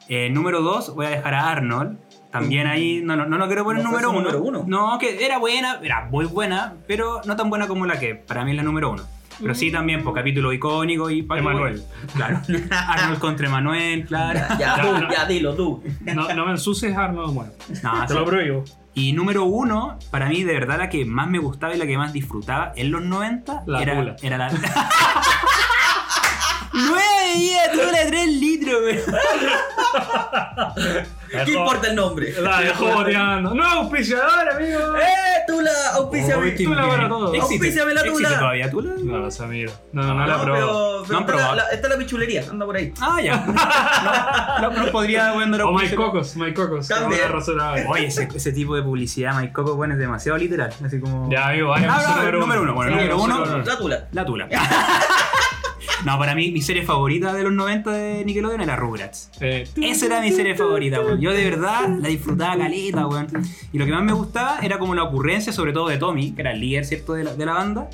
Eh, 0.09 0.29
número 0.29 0.61
2 0.61 0.95
voy 0.95 1.05
a 1.05 1.09
dejar 1.09 1.33
a 1.33 1.49
Arnold. 1.51 1.97
También 2.31 2.67
ahí, 2.67 3.01
no, 3.03 3.15
no, 3.17 3.25
no 3.25 3.37
lo 3.37 3.47
quiero 3.47 3.63
poner 3.65 3.83
¿No 3.83 3.89
número 3.89 4.09
1. 4.11 4.19
número 4.21 4.41
uno? 4.43 4.63
No, 4.67 4.97
que 4.99 5.25
era 5.25 5.37
buena, 5.37 5.79
era 5.83 6.05
muy 6.09 6.25
buena, 6.25 6.75
pero 6.87 7.21
no 7.25 7.35
tan 7.35 7.49
buena 7.49 7.67
como 7.67 7.85
la 7.85 7.99
que 7.99 8.15
para 8.15 8.45
mí 8.45 8.51
es 8.51 8.57
la 8.57 8.63
número 8.63 8.89
1. 8.91 9.03
Pero 9.41 9.55
sí 9.55 9.71
también, 9.71 10.03
por 10.03 10.13
capítulo 10.13 10.51
icónico 10.53 11.09
y 11.09 11.21
para 11.23 11.41
Emanuel. 11.41 11.83
Claro. 12.15 12.41
Arnold 12.71 13.19
contra 13.19 13.47
Emanuel, 13.47 14.05
claro. 14.05 14.39
Ya, 14.39 14.57
ya, 14.57 14.81
tú, 14.81 14.97
no. 14.97 15.11
ya, 15.11 15.25
dilo 15.25 15.55
tú. 15.55 15.83
No, 16.01 16.33
no 16.33 16.45
me 16.45 16.51
ensucies 16.51 16.95
Arnold, 16.95 17.33
bueno. 17.33 17.51
No, 17.83 18.01
Te 18.01 18.07
sí. 18.09 18.13
lo 18.13 18.25
prohíbo. 18.25 18.63
Y 18.93 19.13
número 19.13 19.43
uno, 19.43 19.99
para 20.09 20.27
mí 20.27 20.43
de 20.43 20.53
verdad 20.53 20.79
la 20.79 20.89
que 20.89 21.05
más 21.05 21.27
me 21.27 21.37
gustaba 21.37 21.75
y 21.75 21.77
la 21.77 21.85
que 21.85 21.97
más 21.97 22.13
disfrutaba 22.13 22.73
en 22.75 22.89
los 22.91 23.03
90 23.03 23.63
La 23.67 23.81
era, 23.83 24.15
era 24.23 24.37
la... 24.39 24.49
¡Nueve 26.77 27.33
días! 27.35 27.71
¡Tula 27.71 27.91
de 27.91 28.05
3 28.07 28.27
litros, 28.27 28.81
güey! 28.81 28.99
¿Qué 31.45 31.51
importa 31.51 31.89
el 31.89 31.95
nombre? 31.95 32.33
La 32.39 32.61
dejó 32.61 32.85
boteando. 32.85 33.53
¡No, 33.53 33.65
auspiciador, 33.65 34.49
amigo! 34.49 34.95
¡Eh, 34.95 35.43
Tula! 35.47 35.71
¡Auspíciame! 35.95 36.45
Uy, 36.45 36.55
Tula 36.63 36.87
para 36.87 37.09
todo. 37.09 37.33
¿Existe, 37.33 37.55
Auspíciame 37.55 37.93
la 37.93 38.01
¿existe 38.01 38.23
tula. 38.23 38.39
todavía 38.39 38.69
Tula? 38.69 38.91
No 39.03 39.17
lo 39.17 39.31
sé, 39.31 39.43
amigo. 39.43 39.73
No, 39.91 40.03
no, 40.03 40.25
la 40.25 40.37
No, 40.37 40.41
he 40.41 40.45
probado. 40.45 40.47
pero, 40.47 40.67
pero 40.67 40.97
No 40.97 41.03
está, 41.03 41.19
la, 41.19 41.25
probado. 41.25 41.55
la- 41.55 41.69
está 41.69 41.89
la 41.89 41.97
pichulería, 41.97 42.43
anda 42.49 42.65
por 42.65 42.77
ahí. 42.77 42.93
Ah, 43.01 43.21
ya. 43.21 43.37
No, 44.61 44.71
no, 44.71 44.85
no 44.85 44.91
podría 44.91 45.33
bueno, 45.33 45.67
O 45.67 45.73
Mike 45.73 45.95
Cocos, 45.95 46.35
Mike 46.35 46.53
Cocos. 46.53 46.89
Oye, 47.89 48.07
ese, 48.07 48.27
ese 48.33 48.51
tipo 48.51 48.75
de 48.75 48.83
publicidad, 48.83 49.35
Mike 49.39 49.53
Coco, 49.53 49.75
bueno, 49.75 49.93
es 49.95 49.99
demasiado 49.99 50.37
literal. 50.37 50.71
Así 50.83 50.99
como. 50.99 51.29
Ya, 51.31 51.47
amigo, 51.49 51.69
vaya. 51.69 51.87
Ah, 51.89 52.21
no, 52.31 52.39
número 52.39 52.61
uno. 52.63 52.73
Bueno, 52.73 52.91
Sí, 52.99 53.07
número 53.07 53.23
uno. 53.23 53.57
La 53.63 53.77
Tula. 53.77 54.07
La 54.11 54.25
Tula. 54.25 54.47
No, 56.05 56.17
para 56.19 56.35
mí, 56.35 56.51
mi 56.51 56.61
serie 56.61 56.83
favorita 56.83 57.33
de 57.33 57.43
los 57.43 57.51
90 57.53 57.91
de 57.91 58.25
Nickelodeon 58.25 58.61
era 58.61 58.75
Rugrats. 58.75 59.31
Eh, 59.41 59.67
Esa 59.81 60.05
era 60.05 60.21
mi 60.21 60.31
serie 60.31 60.55
favorita, 60.55 60.99
weón. 61.01 61.19
Yo 61.19 61.31
de 61.33 61.49
verdad 61.49 61.87
la 61.99 62.07
disfrutaba 62.09 62.57
caleta, 62.57 63.07
weón. 63.07 63.27
Y 63.73 63.77
lo 63.77 63.85
que 63.85 63.91
más 63.91 64.03
me 64.03 64.13
gustaba 64.13 64.59
era 64.61 64.77
como 64.79 64.95
la 64.95 65.03
ocurrencia, 65.03 65.51
sobre 65.51 65.73
todo 65.73 65.87
de 65.89 65.97
Tommy, 65.97 66.31
que 66.33 66.41
era 66.41 66.51
el 66.51 66.59
líder, 66.59 66.85
¿cierto?, 66.85 67.13
de 67.13 67.23
la, 67.23 67.35
de 67.35 67.45
la 67.45 67.53
banda. 67.53 67.89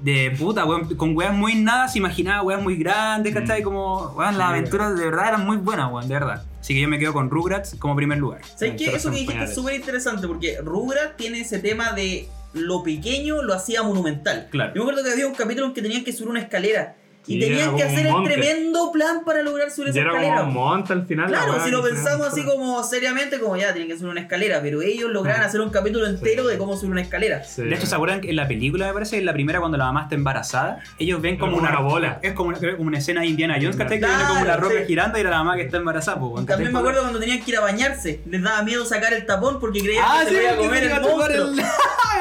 De 0.00 0.30
puta, 0.38 0.64
weón, 0.64 0.94
con 0.96 1.14
weas 1.14 1.34
muy 1.34 1.54
nada 1.56 1.86
se 1.88 1.98
imaginaba 1.98 2.42
weas 2.42 2.62
muy 2.62 2.76
grandes, 2.76 3.34
¿cachai? 3.34 3.62
Como, 3.62 4.12
weón, 4.16 4.38
las 4.38 4.48
Sí, 4.48 4.54
aventuras 4.58 4.96
de 4.96 5.04
verdad 5.04 5.28
eran 5.28 5.44
muy 5.46 5.58
buenas, 5.58 5.92
weón, 5.92 6.08
de 6.08 6.14
verdad. 6.14 6.44
Así 6.58 6.72
que 6.74 6.80
yo 6.80 6.88
me 6.88 6.98
quedo 6.98 7.12
con 7.12 7.28
Rugrats 7.30 7.74
como 7.78 7.96
primer 7.96 8.16
lugar. 8.18 8.40
¿Sabes 8.56 8.74
qué? 8.78 8.94
Eso 8.94 9.10
que 9.10 9.16
dijiste 9.18 9.44
es 9.44 9.54
súper 9.54 9.74
interesante 9.74 10.26
porque 10.26 10.58
Rugrats 10.62 11.16
tiene 11.16 11.40
ese 11.40 11.58
tema 11.58 11.92
de 11.92 12.28
lo 12.52 12.82
pequeño 12.82 13.42
lo 13.42 13.54
hacía 13.54 13.82
monumental. 13.82 14.48
Claro. 14.50 14.72
Yo 14.74 14.84
me 14.84 14.90
acuerdo 14.90 15.04
que 15.06 15.12
había 15.12 15.26
un 15.26 15.34
capítulo 15.34 15.66
en 15.66 15.74
que 15.74 15.82
tenían 15.82 16.02
que 16.04 16.12
subir 16.12 16.30
una 16.30 16.40
escalera 16.40 16.96
y, 17.26 17.36
Y 17.36 17.40
tenían 17.40 17.76
que 17.76 17.82
hacer 17.82 18.00
un 18.00 18.06
el 18.06 18.12
monte. 18.12 18.32
tremendo 18.34 18.90
plan 18.92 19.24
para 19.24 19.42
lograr 19.42 19.70
subir 19.70 19.88
Y 19.88 19.90
esa 19.90 20.00
era 20.00 20.10
escalera. 20.10 20.40
como 20.40 20.52
monta 20.52 20.94
al 20.94 21.06
final. 21.06 21.30
la 21.30 21.44
Claro, 21.44 21.64
si 21.64 21.70
lo 21.70 21.82
que 21.82 21.90
pensamos 21.90 22.26
así 22.28 22.44
como 22.44 22.82
seriamente, 22.82 23.38
como 23.38 23.56
ya 23.56 23.72
tienen 23.72 23.88
que 23.90 23.96
subir 23.98 24.10
una 24.10 24.20
escalera, 24.22 24.60
pero 24.62 24.82
ellos 24.82 25.10
lograron 25.10 25.42
hacer 25.42 25.60
un 25.60 25.70
capítulo 25.70 26.06
entero 26.06 26.46
de 26.46 26.56
cómo 26.58 26.76
subir 26.76 26.92
una 26.92 27.02
escalera. 27.02 27.44
Sí. 27.44 27.62
De 27.62 27.74
hecho, 27.74 27.86
¿se 27.86 27.94
acuerdan 27.94 28.20
que 28.20 28.30
en 28.30 28.36
la 28.36 28.48
película, 28.48 28.86
me 28.86 28.92
parece, 28.94 29.18
en 29.18 29.26
la 29.26 29.32
primera 29.32 29.60
cuando 29.60 29.76
la 29.78 29.84
mamá 29.84 30.02
está 30.04 30.14
embarazada, 30.14 30.80
ellos 30.98 31.20
ven 31.20 31.36
como 31.36 31.52
Como 31.52 31.62
una, 31.62 31.70
una 31.78 31.80
bola. 31.88 32.18
Es 32.22 32.32
como 32.32 32.48
una, 32.48 32.58
que 32.58 32.76
como 32.76 32.88
una 32.88 32.98
escena 32.98 33.20
de 33.20 33.26
Indiana 33.28 33.56
Jones, 33.60 33.76
¿cachai? 33.76 33.98
Que 34.00 34.06
Claro, 34.06 34.16
viene 34.16 34.32
como 34.34 34.44
la 34.46 34.56
roca 34.56 34.74
sí. 34.80 34.84
girando 34.86 35.18
y 35.18 35.20
era 35.20 35.30
la 35.30 35.38
mamá 35.38 35.56
que 35.56 35.62
está 35.62 35.76
embarazada, 35.76 36.18
pues, 36.18 36.46
También 36.46 36.72
me 36.72 36.78
acuerdo 36.78 37.00
cuando 37.02 37.18
tenían 37.20 37.42
que 37.44 37.50
ir 37.50 37.56
a 37.58 37.60
bañarse, 37.60 38.22
les 38.26 38.42
daba 38.42 38.62
miedo 38.62 38.84
sacar 38.86 39.12
el 39.12 39.26
tapón 39.26 39.60
porque 39.60 39.80
creían 39.80 40.04
Ah, 40.06 40.20
que 40.24 40.30
sí, 40.30 40.34
se 40.36 40.42
iba 40.42 40.52
a 40.52 40.56
comer 40.56 40.82
el 40.84 40.88
iba 40.88 40.96
a 40.96 41.02
tomar 41.02 41.30
monstruo. 41.30 41.48
el- 41.48 41.56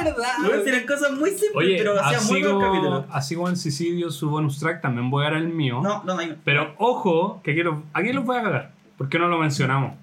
¿Verdad? 0.04 0.32
Luego 0.42 0.64
eran 0.66 0.86
cosas 0.86 1.12
muy 1.12 1.30
simples, 1.32 1.76
pero 1.78 2.00
hacían 2.02 2.26
muy 2.28 2.38
así 2.38 2.42
buen 2.42 2.54
como, 2.56 2.66
capítulo. 2.72 3.06
así 3.12 3.36
como 3.36 3.50
en 3.50 3.58
Sicidio 3.58 4.10
su 4.12 4.30
bonus 4.30 4.58
track, 4.60 4.82
también 4.90 5.10
voy 5.10 5.26
a 5.26 5.30
dar 5.30 5.38
el 5.40 5.50
mío. 5.50 5.80
No, 5.82 6.04
no, 6.04 6.14
no. 6.16 6.20
hay- 6.20 6.36
Pero 6.44 6.74
ojo, 6.78 7.42
que 7.44 7.52
aquí, 7.52 7.64
lo- 7.64 7.84
aquí 7.94 8.12
los 8.14 8.26
voy 8.26 8.38
a 8.38 8.44
cagar. 8.44 8.72
¿Por 8.98 9.08
qué 9.10 9.18
no 9.20 9.28
lo 9.28 9.38
mencionamos? 9.40 9.94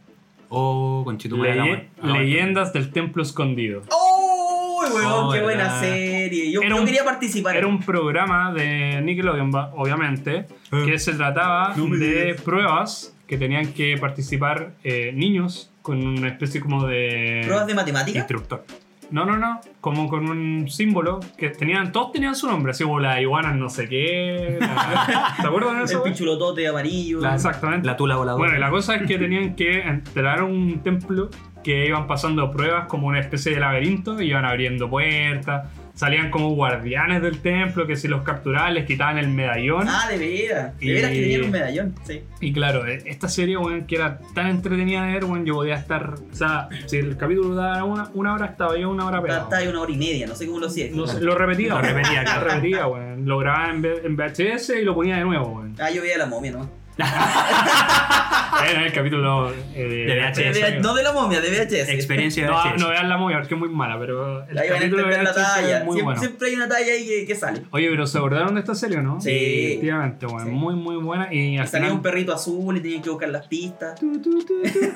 Oh, 0.49 1.03
conchetumare, 1.05 1.55
Leye- 1.57 1.89
hagamos- 2.01 2.19
Leyendas 2.19 2.73
del 2.73 2.91
Templo 2.93 3.23
Escondido. 3.23 3.83
¡Oh, 3.91 4.83
weón! 4.95 5.13
Oh, 5.13 5.33
¡Qué 5.33 5.43
buena 5.43 5.65
verdad. 5.65 5.81
serie! 5.81 6.51
Yo, 6.53 6.63
yo 6.63 6.77
un- 6.77 6.85
quería 6.85 7.05
participar. 7.05 7.57
Era 7.57 7.67
un 7.67 7.81
programa 7.81 8.53
de 8.53 9.01
Nickelodeon, 9.03 9.51
obviamente, 9.75 10.47
que 10.71 10.99
se 10.99 11.15
trataba 11.15 11.75
No 11.77 11.87
de 11.97 12.25
digas. 12.27 12.41
pruebas 12.43 13.13
que 13.27 13.37
tenían 13.39 13.73
que 13.73 13.97
participar 13.99 14.71
eh, 14.85 15.11
niños 15.15 15.71
con 15.83 16.05
una 16.07 16.29
especie 16.29 16.61
como 16.61 16.87
de 16.87 17.43
¿Pruebas 17.45 17.67
de 17.67 17.75
matemática? 17.75 18.19
Instructor. 18.19 18.65
No, 19.11 19.25
no, 19.25 19.37
no. 19.37 19.61
Como 19.81 20.09
con 20.09 20.29
un 20.29 20.69
símbolo 20.69 21.21
que 21.39 21.51
tenían, 21.51 21.93
todos 21.93 22.13
tenían 22.13 22.35
su 22.35 22.47
nombre, 22.49 22.73
así 22.73 22.83
como 22.85 22.99
la 23.01 23.21
iguana 23.21 23.53
no 23.53 23.69
sé 23.69 23.89
qué. 23.89 24.59
la- 24.61 25.35
¿Te 25.41 25.47
acuerdas 25.47 25.73
de 25.73 25.79
El 25.79 25.85
eso? 25.85 26.01
güey? 26.01 26.13
pichulotote 26.13 26.67
amarillo. 26.67 27.21
La- 27.21 27.35
exactamente. 27.35 27.87
La 27.87 27.97
tula 27.97 28.17
voladora. 28.17 28.45
Bueno, 28.45 28.59
la 28.59 28.71
cosa 28.71 28.97
es 28.97 29.03
que 29.07 29.19
tenían 29.19 29.55
que 29.55 29.81
entrar 29.81 30.41
a 30.41 30.45
un 30.45 30.81
templo 30.83 31.31
que 31.63 31.87
iban 31.87 32.07
pasando 32.07 32.51
pruebas 32.51 32.87
como 32.87 33.07
una 33.09 33.21
especie 33.21 33.53
de 33.55 33.61
laberinto, 33.61 34.21
iban 34.21 34.45
abriendo 34.45 34.89
puertas, 34.91 35.69
salían 35.97 36.31
como 36.31 36.55
guardianes 36.55 37.23
del 37.23 37.41
templo 37.41 37.87
que 37.87 37.97
si 37.97 38.07
los 38.07 38.23
capturaban 38.23 38.75
les 38.75 38.87
quitaban 38.87 39.19
el 39.19 39.29
medallón. 39.29 39.87
Ah, 39.89 40.07
de 40.09 40.19
veras. 40.19 40.79
De 40.79 40.93
veras 40.93 41.11
que 41.11 41.21
tenían 41.21 41.45
un 41.45 41.51
medallón. 41.51 41.95
Sí. 42.05 42.23
Y 42.41 42.53
claro, 42.53 42.87
eh, 42.87 43.03
esta 43.07 43.29
serie, 43.29 43.57
weón, 43.57 43.87
que 43.87 43.97
era 43.97 44.19
tan 44.35 44.49
entretenida 44.49 45.05
de 45.07 45.15
ver, 45.15 45.25
weón, 45.25 45.45
yo 45.45 45.55
podía 45.55 45.75
estar. 45.75 46.15
O 46.31 46.35
sea, 46.35 46.69
si 46.87 46.99
el 46.99 47.17
capítulo 47.17 47.55
daba 47.55 47.83
una, 47.85 48.11
una 48.15 48.35
hora, 48.35 48.47
estaba 48.47 48.77
yo 48.79 48.91
una 48.91 49.07
hora 49.07 49.23
pegado. 49.23 49.45
está 49.45 49.57
ahí 49.57 49.69
una 49.69 49.81
hora 49.81 49.93
y 49.93 49.97
media, 49.97 50.27
no 50.27 50.37
sé 50.37 50.47
cómo 50.47 50.61
lo 50.61 50.67
hacía. 50.67 50.89
No 50.93 51.07
lo 51.07 51.35
repetía, 51.35 51.75
Lo 51.75 51.81
repetía, 51.81 52.23
lo 52.39 52.45
repetía, 52.45 52.87
weón. 52.87 53.27
Lo 53.27 53.39
grababa 53.39 53.71
en, 53.71 54.17
VHS 54.17 54.71
y 54.81 54.85
lo 54.85 54.95
ponía 54.95 55.17
de 55.17 55.25
nuevo, 55.25 55.47
weón. 55.47 55.75
Ah, 55.79 55.91
yo 55.91 56.03
veía 56.03 56.19
la 56.19 56.27
momia, 56.27 56.53
¿no? 56.53 56.86
Era 58.69 58.87
el 58.87 58.93
capítulo 58.93 59.53
eh, 59.75 60.07
De 60.07 60.19
VHS. 60.19 60.37
De 60.55 60.61
V- 60.63 60.81
no 60.81 60.95
de 60.95 61.03
la 61.03 61.13
momia, 61.13 61.41
de 61.41 61.51
VHS. 61.51 61.91
Experiencia 61.91 62.45
de 62.45 62.51
No, 62.51 62.57
VHS. 62.57 62.81
no 62.81 62.89
vean 62.89 63.09
la 63.09 63.17
movie 63.19 63.37
porque 63.37 63.55
es 63.55 63.61
muy 63.61 63.69
mala, 63.69 63.99
pero 63.99 64.45
el 64.49 64.59
Ahí 64.59 64.69
van 64.69 64.77
a 64.79 64.81
capítulo 64.81 65.03
de 65.07 65.15
entender 65.15 65.25
la 65.25 65.31
VHS 65.33 65.55
talla. 65.55 65.79
es 65.79 65.85
muy 65.85 65.93
siempre, 65.95 66.03
bueno. 66.05 66.21
siempre 66.21 66.49
hay 66.49 66.55
una 66.55 66.69
talla 66.69 66.93
ahí 66.93 67.07
que, 67.07 67.27
que 67.27 67.35
sale. 67.35 67.63
Oye, 67.71 67.91
pero 67.91 68.07
¿se 68.07 68.19
acordaron 68.19 68.55
de 68.55 68.61
esta 68.61 68.75
serie 68.75 68.99
o 68.99 69.03
no? 69.03 69.21
Sí. 69.21 69.31
Efectivamente. 69.31 70.27
Sí. 70.27 70.35
Muy, 70.51 70.75
muy 70.75 70.97
buena. 70.97 71.33
Y 71.33 71.59
al 71.59 71.69
Salía 71.69 71.87
final- 71.89 71.97
un 71.99 72.03
perrito 72.03 72.33
azul 72.35 72.77
y 72.77 72.81
tenían 72.81 73.03
que 73.03 73.11
buscar 73.11 73.29
las 73.29 73.47
pistas. 73.47 74.01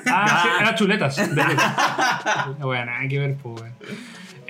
Ah, 0.07 0.41
sí, 0.43 0.49
eran 0.61 0.75
chuletas. 0.75 1.29
bueno, 2.59 2.85
nada 2.85 3.07
que 3.07 3.19
ver, 3.19 3.35
pues, 3.41 3.61
weón. 3.61 3.73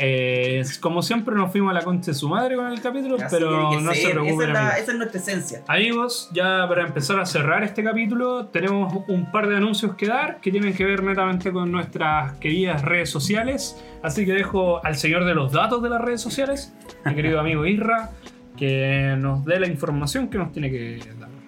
Eh, 0.03 0.63
como 0.79 1.03
siempre 1.03 1.35
nos 1.35 1.51
fuimos 1.51 1.69
a 1.69 1.73
la 1.75 1.83
concha 1.83 2.09
de 2.11 2.15
su 2.15 2.27
madre 2.27 2.55
con 2.55 2.65
el 2.71 2.81
capítulo, 2.81 3.17
Así 3.17 3.25
pero 3.29 3.79
no 3.79 3.93
se 3.93 4.09
preocupen. 4.09 4.49
esa, 4.49 4.59
es 4.59 4.65
la- 4.67 4.77
esa 4.79 4.91
es 4.93 4.97
nuestra 4.97 5.19
esencia. 5.21 5.61
Amigos, 5.67 6.29
ya 6.33 6.65
para 6.67 6.87
empezar 6.87 7.19
a 7.19 7.25
cerrar 7.27 7.63
este 7.63 7.83
capítulo, 7.83 8.47
tenemos 8.47 8.91
un 9.07 9.31
par 9.31 9.47
de 9.47 9.57
anuncios 9.57 9.95
que 9.95 10.07
dar 10.07 10.39
que 10.41 10.49
tienen 10.49 10.73
que 10.73 10.85
ver 10.85 11.03
netamente 11.03 11.51
con 11.51 11.71
nuestras 11.71 12.33
queridas 12.39 12.81
redes 12.81 13.09
sociales. 13.11 13.77
Así 14.01 14.25
que 14.25 14.33
dejo 14.33 14.83
al 14.83 14.95
señor 14.97 15.25
de 15.25 15.35
los 15.35 15.51
datos 15.51 15.83
de 15.83 15.89
las 15.89 16.01
redes 16.01 16.19
sociales, 16.21 16.73
mi 17.05 17.13
querido 17.13 17.39
amigo 17.39 17.65
Isra, 17.67 18.09
que 18.57 19.15
nos 19.19 19.45
dé 19.45 19.59
la 19.59 19.67
información 19.67 20.27
que 20.29 20.37
nos 20.39 20.51
tiene 20.51 20.71
que. 20.71 20.99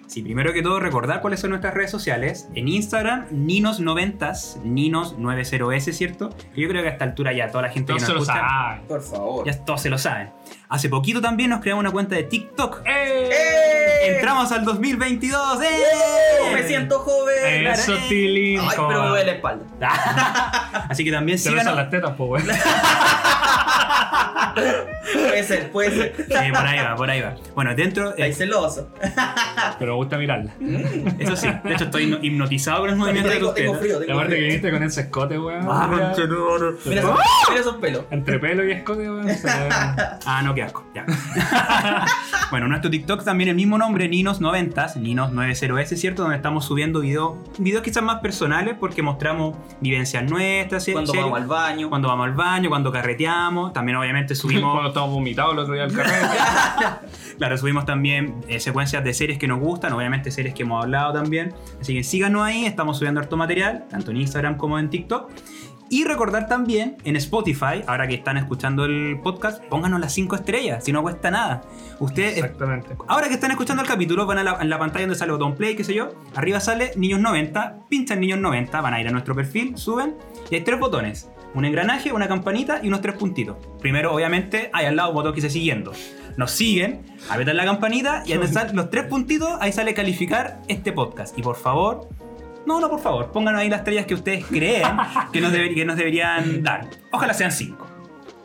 Sí, 0.06 0.22
primero 0.22 0.52
que 0.52 0.62
todo 0.62 0.80
recordar 0.80 1.20
cuáles 1.20 1.40
son 1.40 1.50
nuestras 1.50 1.74
redes 1.74 1.90
sociales. 1.90 2.48
En 2.54 2.68
Instagram, 2.68 3.26
Ninos90s, 3.30 4.62
Ninos90s, 4.62 5.92
¿cierto? 5.92 6.30
Yo 6.54 6.68
creo 6.68 6.82
que 6.82 6.88
a 6.88 6.92
esta 6.92 7.04
altura 7.04 7.32
ya 7.32 7.48
toda 7.50 7.62
la 7.62 7.68
gente 7.70 7.88
Todos 7.88 8.02
que 8.02 8.06
se 8.06 8.12
nos 8.12 8.26
lo 8.26 8.32
escucha, 8.32 8.48
saben. 8.48 8.82
Por 8.86 9.02
favor. 9.02 9.46
ya 9.46 9.64
todos 9.64 9.80
se 9.80 9.90
lo 9.90 9.98
saben. 9.98 10.30
Hace 10.68 10.88
poquito 10.88 11.20
también 11.20 11.50
nos 11.50 11.60
creamos 11.60 11.80
una 11.82 11.90
cuenta 11.90 12.16
de 12.16 12.24
TikTok. 12.24 12.82
¡Eh! 12.86 13.30
¡Eh! 13.30 14.14
Entramos 14.16 14.52
al 14.52 14.64
2022. 14.64 15.62
¡eh! 15.62 15.66
¡Oh, 16.42 16.52
me 16.52 16.62
siento 16.64 16.98
joven! 16.98 17.66
Eso, 17.66 17.96
Tilín. 18.08 18.60
Ay, 18.60 18.68
pero 18.76 18.88
me 19.02 19.08
duele 19.08 19.24
la 19.26 19.32
espalda. 19.32 19.66
Así 20.90 21.04
que 21.04 21.10
también 21.12 21.38
Se 21.38 21.50
besan 21.50 21.64
síganos. 21.64 21.82
las 21.82 21.90
tetas, 21.90 22.14
pues. 22.16 22.44
Puede 24.54 25.42
ser, 25.44 25.70
puede 25.70 25.90
ser. 25.90 26.14
Sí, 26.16 26.52
por 26.52 26.66
ahí 26.66 26.78
va, 26.78 26.96
por 26.96 27.10
ahí 27.10 27.20
va. 27.20 27.34
Bueno, 27.54 27.74
dentro. 27.74 28.10
Está 28.10 28.24
ahí 28.24 28.30
eh, 28.30 28.34
celoso. 28.34 28.88
Pero 29.78 29.92
me 29.92 29.96
gusta 29.96 30.16
mirarla. 30.18 30.52
eso 31.18 31.36
sí, 31.36 31.48
de 31.64 31.72
hecho 31.74 31.84
estoy 31.84 32.04
hipno- 32.06 32.18
hipnotizado 32.22 32.80
con 32.80 32.90
los 32.90 32.98
movimientos 32.98 33.32
de 33.34 33.40
tus 33.40 33.54
tengo 33.54 33.74
La 33.74 34.14
parte 34.14 34.30
que 34.30 34.36
frío. 34.36 34.46
viniste 34.46 34.70
con 34.70 34.82
ese 34.82 35.00
escote, 35.02 35.38
weón. 35.38 35.66
Ah, 35.68 35.88
Mira, 35.90 36.12
esos, 36.12 37.18
mira 37.48 37.60
esos 37.60 37.76
pelos. 37.76 38.04
Entre 38.10 38.38
pelo 38.38 38.64
y 38.64 38.72
escote, 38.72 39.10
weón. 39.10 39.28
se 39.28 39.46
ve- 39.46 39.68
Ah, 40.26 40.42
no, 40.44 40.54
qué 40.54 40.62
asco. 40.62 40.84
Ya. 40.94 41.04
bueno, 42.50 42.68
nuestro 42.68 42.90
TikTok 42.90 43.24
también 43.24 43.50
el 43.50 43.56
mismo 43.56 43.78
nombre, 43.78 44.08
Ninos90s, 44.10 44.94
Ninos90s, 44.96 45.96
¿cierto? 45.96 46.22
Donde 46.22 46.36
estamos 46.36 46.64
subiendo 46.64 47.00
videos, 47.00 47.34
videos 47.58 47.82
quizás 47.82 48.02
más 48.02 48.20
personales 48.20 48.76
porque 48.78 49.02
mostramos 49.02 49.56
vivencias 49.80 50.22
nuestras, 50.28 50.84
Cuando 50.92 51.12
series, 51.12 51.24
vamos 51.24 51.40
al 51.40 51.46
baño. 51.46 51.88
cuando 51.88 52.08
vamos 52.08 52.26
al 52.26 52.32
baño, 52.34 52.68
cuando 52.68 52.92
carreteamos. 52.92 53.72
También 53.72 53.96
obviamente 53.96 54.34
Cuando 54.44 54.60
subimos, 54.60 54.88
estamos 54.88 55.10
vomitados 55.10 55.52
el 55.52 55.58
otro 55.58 55.74
día 55.74 55.84
al 55.84 55.92
carrete. 55.94 56.26
claro, 57.38 57.58
subimos 57.58 57.84
también 57.84 58.34
eh, 58.48 58.60
secuencias 58.60 59.02
de 59.04 59.14
series 59.14 59.38
que 59.38 59.48
nos 59.48 59.60
gustan, 59.60 59.92
obviamente 59.92 60.30
series 60.30 60.54
que 60.54 60.62
hemos 60.62 60.82
hablado 60.82 61.12
también. 61.12 61.54
Así 61.80 61.94
que 61.94 62.04
síganos 62.04 62.42
ahí, 62.42 62.66
estamos 62.66 62.98
subiendo 62.98 63.20
harto 63.20 63.36
material, 63.36 63.86
tanto 63.90 64.10
en 64.10 64.18
Instagram 64.18 64.56
como 64.56 64.78
en 64.78 64.90
TikTok. 64.90 65.30
Y 65.90 66.04
recordar 66.04 66.48
también 66.48 66.96
en 67.04 67.14
Spotify, 67.16 67.82
ahora 67.86 68.08
que 68.08 68.14
están 68.14 68.36
escuchando 68.38 68.86
el 68.86 69.20
podcast, 69.22 69.62
pónganos 69.64 70.00
las 70.00 70.12
5 70.14 70.34
estrellas, 70.36 70.82
si 70.84 70.92
no 70.92 71.02
cuesta 71.02 71.30
nada. 71.30 71.62
Ustedes 72.00 72.38
Exactamente. 72.38 72.96
Ahora 73.06 73.28
que 73.28 73.34
están 73.34 73.50
escuchando 73.50 73.82
el 73.82 73.88
capítulo, 73.88 74.26
van 74.26 74.38
a 74.38 74.42
la, 74.42 74.58
en 74.60 74.70
la 74.70 74.78
pantalla 74.78 75.04
donde 75.04 75.18
sale 75.18 75.30
el 75.30 75.38
botón 75.38 75.54
play, 75.54 75.76
qué 75.76 75.84
sé 75.84 75.94
yo. 75.94 76.14
Arriba 76.34 76.58
sale 76.58 76.92
Niños 76.96 77.20
90, 77.20 77.80
pinchan 77.88 78.18
Niños 78.18 78.38
90, 78.40 78.80
van 78.80 78.94
a 78.94 79.00
ir 79.00 79.08
a 79.08 79.10
nuestro 79.10 79.34
perfil, 79.34 79.76
suben 79.76 80.16
y 80.50 80.54
hay 80.54 80.62
tres 80.62 80.80
botones: 80.80 81.28
un 81.54 81.64
engranaje, 81.64 82.12
una 82.12 82.28
campanita 82.28 82.80
y 82.82 82.88
unos 82.88 83.00
tres 83.00 83.14
puntitos. 83.14 83.56
Primero, 83.80 84.12
obviamente, 84.12 84.70
hay 84.72 84.86
al 84.86 84.96
lado 84.96 85.10
un 85.10 85.14
botón 85.14 85.32
que 85.32 85.36
dice 85.36 85.50
siguiendo. 85.50 85.92
Nos 86.36 86.50
siguen, 86.50 87.02
apretan 87.30 87.56
la 87.56 87.64
campanita 87.64 88.24
y 88.26 88.32
donde 88.32 88.46
están 88.46 88.74
los 88.74 88.90
tres 88.90 89.04
puntitos, 89.04 89.50
ahí 89.60 89.72
sale 89.72 89.94
calificar 89.94 90.60
este 90.68 90.92
podcast. 90.92 91.38
Y 91.38 91.42
por 91.42 91.56
favor. 91.56 92.08
No, 92.66 92.80
no, 92.80 92.88
por 92.88 93.00
favor, 93.00 93.30
pongan 93.30 93.56
ahí 93.56 93.68
las 93.68 93.80
estrellas 93.80 94.06
que 94.06 94.14
ustedes 94.14 94.46
creen 94.46 94.86
que 95.32 95.40
nos 95.40 95.52
deberían 95.96 96.62
dar. 96.62 96.88
Ojalá 97.12 97.34
sean 97.34 97.52
cinco. 97.52 97.86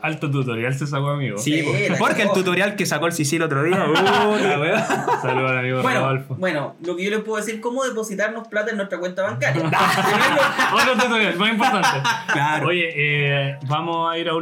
Alto 0.02 0.32
tutorial 0.32 0.74
se 0.74 0.88
sacó, 0.88 1.10
amigo. 1.10 1.38
Sí, 1.38 1.62
Sí, 1.62 1.94
porque 2.00 2.22
el 2.24 2.32
tutorial 2.32 2.76
que 2.76 2.86
sacó 2.86 3.08
el 3.08 3.12
Sisi 3.12 3.36
el 3.36 3.44
otro 3.44 3.64
día. 3.64 3.78
weón. 3.86 4.82
Saludos 5.22 5.52
al 5.52 5.58
amigo 5.60 5.82
Bueno, 5.82 6.00
Rodolfo. 6.02 6.36
bueno, 6.36 6.76
lo 6.86 6.96
que 6.96 7.04
yo 7.04 7.10
les 7.12 7.20
puedo 7.20 7.38
decir, 7.38 7.60
cómo 7.60 7.84
depositarnos 7.84 8.48
plata 8.48 8.72
en 8.72 8.78
nuestra 8.78 8.98
cuenta 9.00 9.24
bancaria. 9.24 9.62
Otro 10.74 10.94
tutorial, 11.04 11.36
más 11.38 11.52
importante. 11.52 11.88
Claro. 12.32 12.68
Oye, 12.68 12.90
eh, 12.96 13.58
vamos 13.68 14.10
a 14.12 14.18
ir 14.18 14.30
a. 14.30 14.34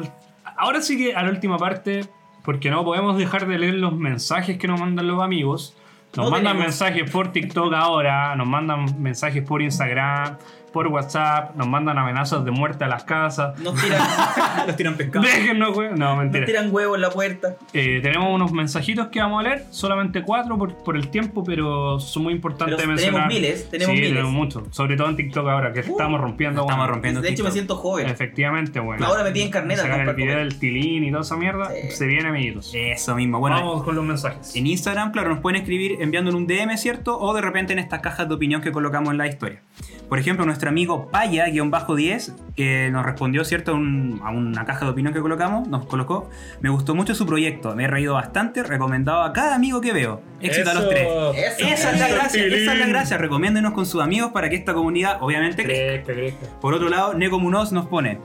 Ahora 0.57 0.81
sí 0.81 0.97
que 0.97 1.15
a 1.15 1.23
la 1.23 1.29
última 1.29 1.57
parte, 1.57 2.05
porque 2.43 2.69
no 2.69 2.83
podemos 2.83 3.17
dejar 3.17 3.47
de 3.47 3.57
leer 3.59 3.75
los 3.75 3.93
mensajes 3.95 4.57
que 4.57 4.67
nos 4.67 4.79
mandan 4.79 5.07
los 5.07 5.21
amigos. 5.21 5.75
Nos 6.15 6.25
No 6.25 6.31
mandan 6.31 6.53
tenemos. 6.53 6.67
mensajes 6.79 7.11
por 7.11 7.31
TikTok 7.31 7.73
ahora, 7.73 8.35
nos 8.35 8.47
mandan 8.47 9.01
mensajes 9.01 9.43
por 9.43 9.61
Instagram, 9.61 10.37
por 10.71 10.87
WhatsApp, 10.87 11.55
nos 11.55 11.67
mandan 11.67 11.97
amenazas 11.97 12.43
de 12.45 12.51
muerte 12.51 12.83
a 12.83 12.87
las 12.87 13.03
casas. 13.03 13.57
Nos 13.59 13.75
tiran, 13.81 14.01
Los 14.67 14.75
tiran 14.75 14.95
pescado. 14.95 15.25
Déjennos, 15.25 15.73
güey. 15.73 15.89
No, 15.91 16.09
nos 16.15 16.17
mentira. 16.19 16.45
tiran 16.45 16.73
huevos 16.73 16.95
en 16.95 17.01
la 17.01 17.09
puerta. 17.09 17.55
Eh, 17.73 17.99
tenemos 18.03 18.33
unos 18.33 18.51
mensajitos 18.51 19.07
que 19.07 19.19
vamos 19.19 19.39
a 19.39 19.43
leer, 19.49 19.65
solamente 19.71 20.21
cuatro 20.23 20.57
por, 20.57 20.75
por 20.75 20.95
el 20.95 21.09
tiempo, 21.09 21.43
pero 21.43 21.99
son 21.99 22.23
muy 22.23 22.33
importantes 22.33 22.75
Pero 22.77 22.87
mencionar. 22.89 23.27
tenemos 23.29 23.41
miles, 23.41 23.69
tenemos 23.69 23.95
sí, 23.95 24.01
miles. 24.01 24.09
tenemos 24.13 24.31
muchos, 24.33 24.63
sobre 24.71 24.95
todo 24.97 25.09
en 25.09 25.15
TikTok 25.15 25.47
ahora, 25.47 25.73
que 25.73 25.79
estamos 25.81 26.19
rompiendo. 26.21 26.61
Estamos 26.61 26.77
bueno. 26.81 26.93
rompiendo 26.93 27.21
De 27.21 27.29
hecho, 27.29 27.43
me 27.43 27.51
siento 27.51 27.75
joven. 27.75 28.07
Efectivamente, 28.07 28.79
bueno. 28.79 29.05
Ahora 29.05 29.23
me 29.23 29.31
piden 29.31 29.49
carnet 29.49 29.79
al 29.79 29.85
Sacan 29.87 30.01
el 30.09 30.15
video 30.15 30.33
comer. 30.33 30.37
del 30.49 30.59
tilín 30.59 31.03
y 31.03 31.09
toda 31.11 31.21
esa 31.21 31.37
mierda. 31.37 31.69
Sí. 31.71 31.91
Se 31.91 32.05
viene, 32.07 32.29
amiguitos. 32.29 32.71
Eso 32.75 33.15
mismo. 33.15 33.39
Bueno, 33.39 33.55
Vamos 33.57 33.83
con 33.83 33.95
los 33.95 34.03
mensajes. 34.05 34.55
en 34.55 34.67
Instagram, 34.67 35.11
claro, 35.11 35.29
nos 35.29 35.39
pueden 35.39 35.61
escribir 35.61 35.97
enviándonos 36.01 36.39
un 36.39 36.47
DM, 36.47 36.77
¿cierto? 36.77 37.17
O 37.19 37.33
de 37.33 37.41
repente 37.41 37.73
en 37.73 37.79
estas 37.79 38.01
cajas 38.01 38.27
de 38.27 38.35
opinión 38.35 38.61
que 38.61 38.71
colocamos 38.71 39.11
en 39.11 39.17
la 39.17 39.27
historia. 39.27 39.61
Por 40.09 40.19
ejemplo, 40.19 40.45
nuestro 40.45 40.69
amigo 40.69 41.09
Paya-10, 41.11 42.33
que 42.55 42.89
nos 42.91 43.05
respondió, 43.05 43.43
¿cierto? 43.43 43.71
A, 43.71 43.75
un- 43.75 44.21
a 44.23 44.31
una 44.31 44.65
caja 44.65 44.85
de 44.85 44.91
opinión 44.91 45.13
que 45.13 45.19
colocamos, 45.21 45.67
nos 45.67 45.85
colocó. 45.85 46.29
Me 46.61 46.69
gustó 46.69 46.95
mucho 46.95 47.13
su 47.13 47.25
proyecto, 47.25 47.75
me 47.75 47.83
he 47.83 47.87
reído 47.87 48.13
bastante, 48.13 48.63
recomendado 48.63 49.23
a 49.23 49.33
cada 49.33 49.55
amigo 49.55 49.81
que 49.81 49.91
veo. 49.93 50.21
Éxito 50.41 50.69
a 50.71 50.73
los 50.75 50.89
tres. 50.89 51.07
Eso. 51.35 51.67
Esa 51.67 51.91
es 51.91 51.99
la 51.99 52.07
gracia, 52.07 52.45
esa 52.45 52.73
es 52.73 52.79
la 52.79 52.87
gracia. 52.87 53.17
Recomiéndenos 53.17 53.73
con 53.73 53.85
sus 53.85 54.01
amigos 54.01 54.31
para 54.31 54.49
que 54.49 54.55
esta 54.55 54.73
comunidad, 54.73 55.17
obviamente, 55.21 55.63
crezca. 55.63 56.05
Crezca, 56.05 56.13
crezca. 56.39 56.59
Por 56.61 56.73
otro 56.73 56.89
lado, 56.89 57.13
Neko 57.13 57.39
Munoz 57.39 57.71
nos 57.71 57.87
pone. 57.87 58.19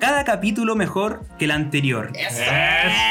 Cada 0.00 0.24
capítulo 0.24 0.74
mejor 0.76 1.20
que 1.38 1.44
el 1.44 1.50
anterior. 1.50 2.10
Eso. 2.14 2.42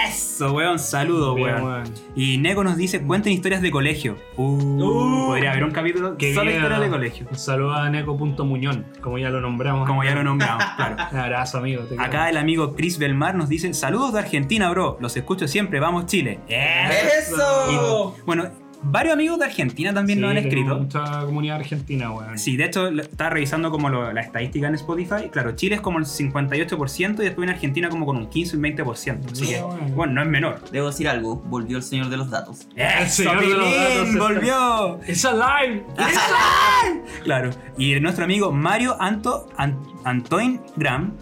Eso, 0.08 0.54
weón. 0.54 0.80
Saludos, 0.80 1.36
weón. 1.40 1.64
weón. 1.64 1.84
Y 2.16 2.40
Neko 2.40 2.64
nos 2.64 2.78
dice, 2.78 3.02
cuenten 3.04 3.32
historias 3.32 3.62
de 3.62 3.70
colegio. 3.70 4.18
Uh, 4.38 4.58
Uh. 4.84 5.28
podría 5.28 5.52
haber 5.52 5.64
un 5.66 5.72
capítulo 5.72 6.18
Qué 6.18 6.34
solo 6.34 6.50
historias 6.50 6.80
de 6.82 6.90
colegio. 6.90 7.28
Un 7.30 7.38
saludo 7.38 7.74
a 7.76 7.90
Neko.muñón, 7.92 8.86
como 9.02 9.20
ya 9.20 9.30
lo 9.30 9.40
nombramos. 9.40 9.88
Como 9.88 10.04
ya 10.04 10.16
lo 10.16 10.24
nombramos, 10.24 10.64
claro. 10.78 10.96
Un 11.12 11.18
abrazo, 11.20 11.60
amigo. 11.60 11.84
te 11.84 11.90
quiero. 11.90 12.04
Acá 12.04 12.28
el 12.30 12.38
amigo 12.38 12.76
Chris 12.76 12.98
Belmar 12.98 13.36
nos 13.36 13.50
dice, 13.50 13.72
saludos 13.76 14.14
de 14.14 14.20
Argentina, 14.20 14.70
bro. 14.72 14.98
Los 15.00 15.16
escucho 15.16 15.48
siempre. 15.48 15.80
Vamos, 15.80 16.08
Chile. 16.08 16.40
Eso. 16.48 18.14
Y, 18.18 18.22
bueno, 18.26 18.50
varios 18.82 19.14
amigos 19.14 19.40
de 19.40 19.46
Argentina 19.46 19.94
también 19.94 20.22
nos 20.22 20.32
han 20.32 20.38
Sí, 20.38 20.48
escrito. 20.48 20.78
Mucha 20.80 21.26
comunidad 21.26 21.58
argentina, 21.58 22.12
weón. 22.12 22.38
Sí, 22.38 22.58
de 22.58 22.66
hecho, 22.66 22.88
estaba 22.90 23.30
revisando 23.32 23.72
como 23.72 23.90
lo- 23.90 24.12
la 24.14 24.22
estadística 24.22 24.68
en 24.68 24.76
Spotify. 24.76 25.30
Claro, 25.32 25.56
Chile 25.56 25.76
es 25.76 25.82
como 25.82 26.00
el 26.00 26.06
58% 26.06 27.22
y 27.22 27.26
después 27.26 27.48
en 27.48 27.54
Argentina 27.54 27.90
como 27.90 28.06
con 28.06 28.18
un 28.18 28.30
15 28.30 28.56
y 28.56 28.58
un 28.58 28.62
20%. 28.64 29.32
Así 29.32 29.48
que, 29.48 29.60
No, 29.60 29.68
bueno. 29.68 29.88
bueno, 29.96 30.14
no 30.14 30.22
es 30.24 30.28
menor. 30.30 30.62
Debo 30.72 30.88
decir 30.88 31.08
algo, 31.08 31.36
volvió 31.38 31.78
el 31.78 31.84
señor 31.84 32.10
de 32.10 32.18
los 32.18 32.30
datos. 32.30 32.68
¡Eso, 32.76 33.24
señor 33.24 33.42
de 33.42 33.48
los 33.56 33.76
datos 33.76 34.16
¡Volvió! 34.18 35.00
¡Es 35.08 35.26
alive! 35.26 35.84
Claro. 37.24 37.50
Y 37.78 38.00
nuestro 38.00 38.24
amigo 38.26 38.52
Mario 38.52 38.96
Anto, 39.00 39.50
An- 39.58 39.78
Antoine 40.04 40.60
Gram 40.76 41.14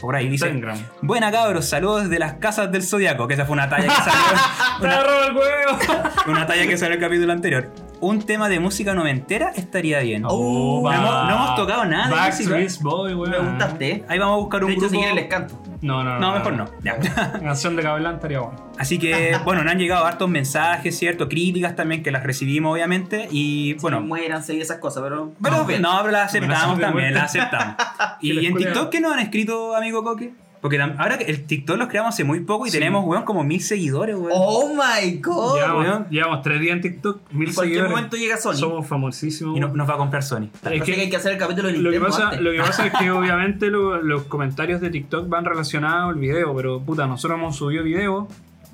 Por 0.00 0.16
ahí 0.16 0.28
dice. 0.28 0.46
Tengram. 0.46 0.78
Buena 1.00 1.30
cabros, 1.30 1.66
saludos 1.66 2.08
de 2.08 2.18
las 2.18 2.34
casas 2.34 2.70
del 2.70 2.82
Zodiaco, 2.82 3.26
que 3.26 3.34
esa 3.34 3.46
fue 3.46 3.54
una 3.54 3.68
talla 3.68 3.84
que 3.84 4.10
salió. 4.10 4.40
¡Te 4.80 4.86
una, 4.86 5.24
el 5.24 5.36
huevo! 5.36 5.78
una 6.26 6.46
talla 6.46 6.66
que 6.66 6.76
salió 6.76 6.96
en 6.96 7.02
el 7.02 7.08
capítulo 7.08 7.32
anterior. 7.32 7.70
Un 8.00 8.22
tema 8.22 8.48
de 8.48 8.60
música 8.60 8.94
noventera 8.94 9.52
estaría 9.56 10.00
bien. 10.00 10.24
Oh, 10.26 10.82
no, 10.84 10.92
hemos, 10.92 11.24
no 11.28 11.34
hemos 11.34 11.56
tocado 11.56 11.84
nada 11.86 12.08
de 12.08 12.14
Backstreet 12.14 12.64
música. 12.64 12.84
Boy. 12.84 13.14
Me 13.14 13.38
gustaste. 13.38 14.04
Ahí 14.08 14.18
vamos 14.18 14.34
a 14.34 14.38
buscar 14.40 14.64
un 14.64 14.70
De 14.70 14.76
hecho, 14.76 14.88
si 14.88 14.88
grupo. 14.88 15.00
quieren 15.00 15.16
les 15.16 15.26
canto. 15.26 15.58
No, 15.80 16.02
no, 16.02 16.14
no. 16.14 16.20
No, 16.20 16.32
mejor 16.34 16.52
no. 16.54 16.66
Ya. 16.82 16.98
Canción 17.42 17.76
de 17.76 17.82
Cabelán 17.82 18.16
estaría 18.16 18.40
bueno. 18.40 18.56
Así 18.78 18.98
que, 18.98 19.38
bueno, 19.44 19.62
nos 19.64 19.72
han 19.72 19.78
llegado 19.78 20.04
hartos 20.06 20.28
mensajes, 20.28 20.98
¿cierto? 20.98 21.28
Críticas 21.28 21.76
también, 21.76 22.02
que 22.02 22.10
las 22.10 22.22
recibimos, 22.24 22.72
obviamente. 22.72 23.28
Y, 23.30 23.74
bueno, 23.74 23.98
Bueno, 23.98 24.06
muéranse 24.08 24.54
y 24.54 24.60
esas 24.60 24.78
cosas, 24.78 25.02
pero. 25.02 25.32
Pero, 25.42 25.64
bien. 25.64 25.82
no, 25.82 25.96
pero 26.00 26.12
las 26.12 26.28
aceptamos 26.28 26.78
también, 26.78 27.14
las 27.14 27.24
aceptamos. 27.24 27.76
Y 28.20 28.46
en. 28.46 28.54
TikTok, 28.56 28.90
¿qué 28.90 29.00
nos 29.00 29.12
han 29.12 29.18
escrito, 29.20 29.74
amigo 29.76 30.02
Coque? 30.02 30.32
Porque 30.64 30.80
ahora 30.80 31.18
que 31.18 31.24
el 31.24 31.44
TikTok 31.44 31.76
los 31.76 31.88
creamos 31.88 32.14
hace 32.14 32.24
muy 32.24 32.40
poco 32.40 32.66
y 32.66 32.70
Sí. 32.70 32.78
tenemos, 32.78 33.04
weón, 33.04 33.24
como 33.24 33.44
mil 33.44 33.60
seguidores, 33.60 34.16
weón. 34.16 34.32
Oh 34.34 34.70
my 34.72 35.18
god. 35.18 35.56
llevamos, 35.56 35.84
weón. 35.86 36.06
llevamos 36.08 36.40
tres 36.42 36.58
días 36.58 36.76
en 36.76 36.80
TikTok, 36.80 37.20
mil 37.32 37.48
en 37.50 37.54
cualquier 37.54 37.54
seguidores. 37.80 37.90
momento 37.90 38.16
llega 38.16 38.36
Sony. 38.38 38.54
Somos 38.54 38.86
famosísimos. 38.86 39.58
Y 39.58 39.60
no- 39.60 39.68
nos 39.68 39.86
va 39.86 39.92
a 39.92 39.96
comprar 39.98 40.22
Sony. 40.22 40.48
Es 40.62 40.82
que- 40.82 40.94
que 40.94 41.00
hay 41.02 41.10
que 41.10 41.16
hacer 41.16 41.32
el 41.32 41.38
capítulo 41.38 41.68
de 41.68 41.76
Lo 41.76 41.90
que, 41.90 42.00
pasa, 42.00 42.24
antes. 42.28 42.40
lo 42.40 42.50
que 42.52 42.58
pasa 42.60 42.86
es 42.86 42.94
que 42.94 43.10
obviamente 43.10 43.66
lo- 43.70 44.00
los 44.00 44.22
comentarios 44.22 44.80
de 44.80 44.88
TikTok 44.88 45.28
van 45.28 45.44
relacionados 45.44 46.14
al 46.14 46.18
video, 46.18 46.56
pero 46.56 46.80
puta, 46.80 47.06
nosotros 47.06 47.38
hemos 47.38 47.56
subido 47.56 47.84
videos, 47.84 48.24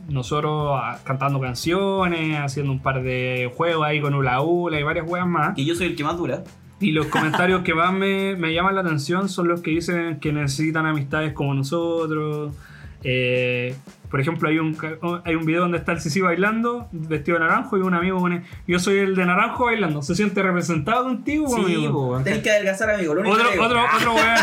nosotros 0.08 0.70
ah, 0.80 0.98
cantando 1.02 1.40
canciones, 1.40 2.38
haciendo 2.38 2.70
un 2.72 2.80
par 2.80 3.02
de 3.02 3.52
juegos 3.56 3.84
ahí 3.86 4.00
con 4.00 4.14
Ula 4.14 4.40
Ula 4.40 4.78
y 4.78 4.82
varias 4.84 5.06
juegas 5.08 5.26
más. 5.28 5.54
Que 5.56 5.64
yo 5.64 5.74
soy 5.74 5.88
el 5.88 5.96
que 5.96 6.04
más 6.04 6.16
dura. 6.16 6.44
Y 6.81 6.93
los 6.93 7.07
comentarios 7.07 7.62
que 7.62 7.74
más 7.74 7.93
me, 7.93 8.36
me 8.36 8.55
llaman 8.55 8.74
la 8.74 8.81
atención 8.81 9.28
son 9.28 9.48
los 9.48 9.61
que 9.61 9.70
dicen 9.73 10.19
que 10.19 10.32
necesitan 10.32 10.86
amistades 10.86 11.32
como 11.35 11.52
nosotros. 11.55 12.55
Eh, 13.02 13.74
por 14.11 14.20
ejemplo, 14.20 14.48
hay 14.48 14.59
un, 14.59 14.74
ca- 14.74 14.98
hay 15.24 15.35
un 15.35 15.44
video 15.47 15.62
donde 15.62 15.78
está 15.78 15.93
el 15.93 16.01
Sisi 16.01 16.20
bailando, 16.20 16.89
vestido 16.93 17.39
de 17.39 17.44
naranjo, 17.44 17.78
y 17.78 17.81
un 17.82 17.94
amigo 17.94 18.19
pone, 18.19 18.43
yo 18.66 18.78
soy 18.78 18.98
el 18.98 19.15
de 19.15 19.24
naranjo 19.24 19.66
bailando. 19.66 20.02
¿Se 20.02 20.15
siente 20.15 20.43
representado 20.43 21.05
contigo, 21.05 21.48
Sí, 21.48 21.61
amigo? 21.62 22.20
Tenés 22.24 22.40
que 22.43 22.51
adelgazar, 22.51 22.90
amigo. 22.90 23.15
Lo 23.15 23.20
único 23.23 23.36
Otro, 23.36 23.51
que 23.52 23.59
otro, 23.61 23.81
otro 23.97 24.15
weón. 24.15 24.27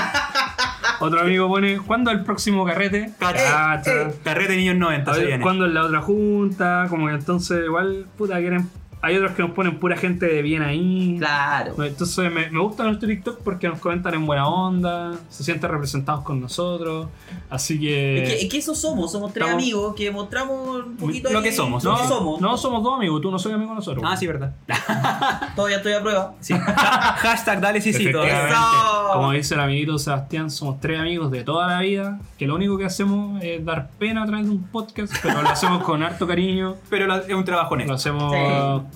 Otro 1.00 1.20
amigo 1.22 1.48
pone, 1.48 1.78
¿cuándo 1.78 2.10
el 2.10 2.24
próximo 2.24 2.66
carrete? 2.66 3.12
Cacha. 3.20 3.76
eh. 3.86 4.08
Carrete 4.24 4.56
niños 4.56 4.78
90 4.78 5.12
A 5.12 5.14
se 5.14 5.20
ver, 5.20 5.28
viene. 5.28 5.44
¿Cuándo 5.44 5.68
es 5.68 5.72
la 5.74 5.84
otra 5.86 6.02
junta? 6.02 6.88
Como 6.90 7.06
que 7.08 7.14
entonces 7.14 7.66
igual, 7.66 8.08
puta, 8.18 8.40
quieren... 8.40 8.68
Hay 9.08 9.16
otros 9.18 9.32
que 9.34 9.42
nos 9.42 9.52
ponen 9.52 9.80
pura 9.80 9.96
gente 9.98 10.26
de 10.26 10.42
bien 10.42 10.62
ahí. 10.62 11.16
Claro. 11.18 11.82
Entonces 11.84 12.32
me, 12.32 12.50
me 12.52 12.60
gusta 12.60 12.84
nuestro 12.84 13.08
TikTok 13.08 13.40
porque 13.42 13.68
nos 13.70 13.80
comentan 13.80 14.14
en 14.14 14.26
buena 14.26 14.48
onda, 14.48 15.14
se 15.30 15.44
sienten 15.44 15.72
representados 15.72 16.24
con 16.24 16.42
nosotros. 16.42 17.08
Así 17.50 17.80
que... 17.80 18.24
Es 18.24 18.30
que, 18.30 18.42
es 18.46 18.50
que 18.52 18.58
eso 18.58 18.76
somos, 18.76 19.12
somos 19.12 19.32
tres 19.34 19.46
Estamos- 19.46 19.64
amigos 19.64 19.96
que 19.96 20.12
mostramos 20.12 20.86
un 20.86 20.98
poquito 20.98 21.30
Lo 21.32 21.42
que 21.42 21.52
somos, 21.52 21.84
Lo 21.84 21.94
no, 21.94 21.98
que 22.02 22.08
somos. 22.08 22.42
no 22.42 22.58
somos 22.58 22.84
dos 22.84 22.96
amigos, 22.98 23.22
tú 23.22 23.32
no 23.32 23.40
soy 23.40 23.54
amigo 23.54 23.70
de 23.72 23.76
nosotros. 23.78 24.04
Ah, 24.06 24.18
sí, 24.18 24.28
verdad. 24.28 24.54
Todavía 25.56 25.78
estoy 25.78 25.94
a 25.94 26.02
prueba. 26.02 26.34
Sí. 26.42 26.54
Hashtag 26.58 27.62
dale. 27.62 27.78
Eso. 27.78 29.10
Como 29.14 29.32
dice 29.32 29.54
el 29.54 29.60
amiguito 29.62 29.98
Sebastián, 29.98 30.50
somos 30.52 30.80
tres 30.80 31.00
amigos 31.00 31.32
de 31.32 31.44
toda 31.44 31.68
la 31.68 31.80
vida, 31.82 32.20
que 32.38 32.46
lo 32.48 32.56
único 32.56 32.78
que 32.78 32.86
hacemos 32.86 33.42
es 33.44 33.64
dar 33.64 33.90
pena 34.00 34.24
a 34.24 34.26
través 34.26 34.46
de 34.46 34.52
un 34.52 34.64
podcast, 34.64 35.14
pero 35.22 35.42
lo 35.42 35.50
hacemos 35.50 35.84
con 35.84 36.04
harto 36.04 36.28
cariño, 36.28 36.76
Pero 36.90 37.14
es 37.16 37.34
un 37.34 37.46
trabajo 37.46 37.76
lo 37.76 37.84
honesto. 37.84 37.94
hacemos 37.94 38.34
Sí. 38.34 38.40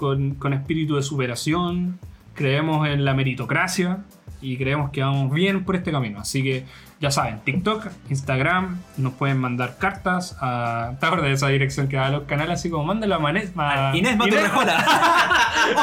Con, 0.01 0.31
con 0.35 0.51
espíritu 0.53 0.95
de 0.95 1.03
superación, 1.03 1.99
creemos 2.33 2.87
en 2.89 3.05
la 3.05 3.13
meritocracia 3.13 3.99
y 4.41 4.57
creemos 4.57 4.89
que 4.89 5.01
vamos 5.03 5.31
bien 5.31 5.63
por 5.63 5.75
este 5.75 5.91
camino. 5.91 6.19
Así 6.19 6.41
que 6.41 6.65
ya 6.99 7.11
saben, 7.11 7.39
TikTok, 7.43 7.87
Instagram, 8.09 8.79
nos 8.97 9.13
pueden 9.13 9.37
mandar 9.37 9.77
cartas 9.77 10.35
a... 10.41 10.93
¿Te 10.99 11.05
acuerdas 11.05 11.27
de 11.29 11.33
esa 11.33 11.47
dirección 11.49 11.87
que 11.87 11.97
da 11.97 12.09
los 12.09 12.23
canales? 12.23 12.59
Así 12.59 12.69
como 12.71 12.83
mándalo 12.85 13.13
a 13.15 13.19
Manes... 13.19 13.51
a- 13.57 13.91
Inés 13.95 14.17
Maturrejola. 14.17 14.83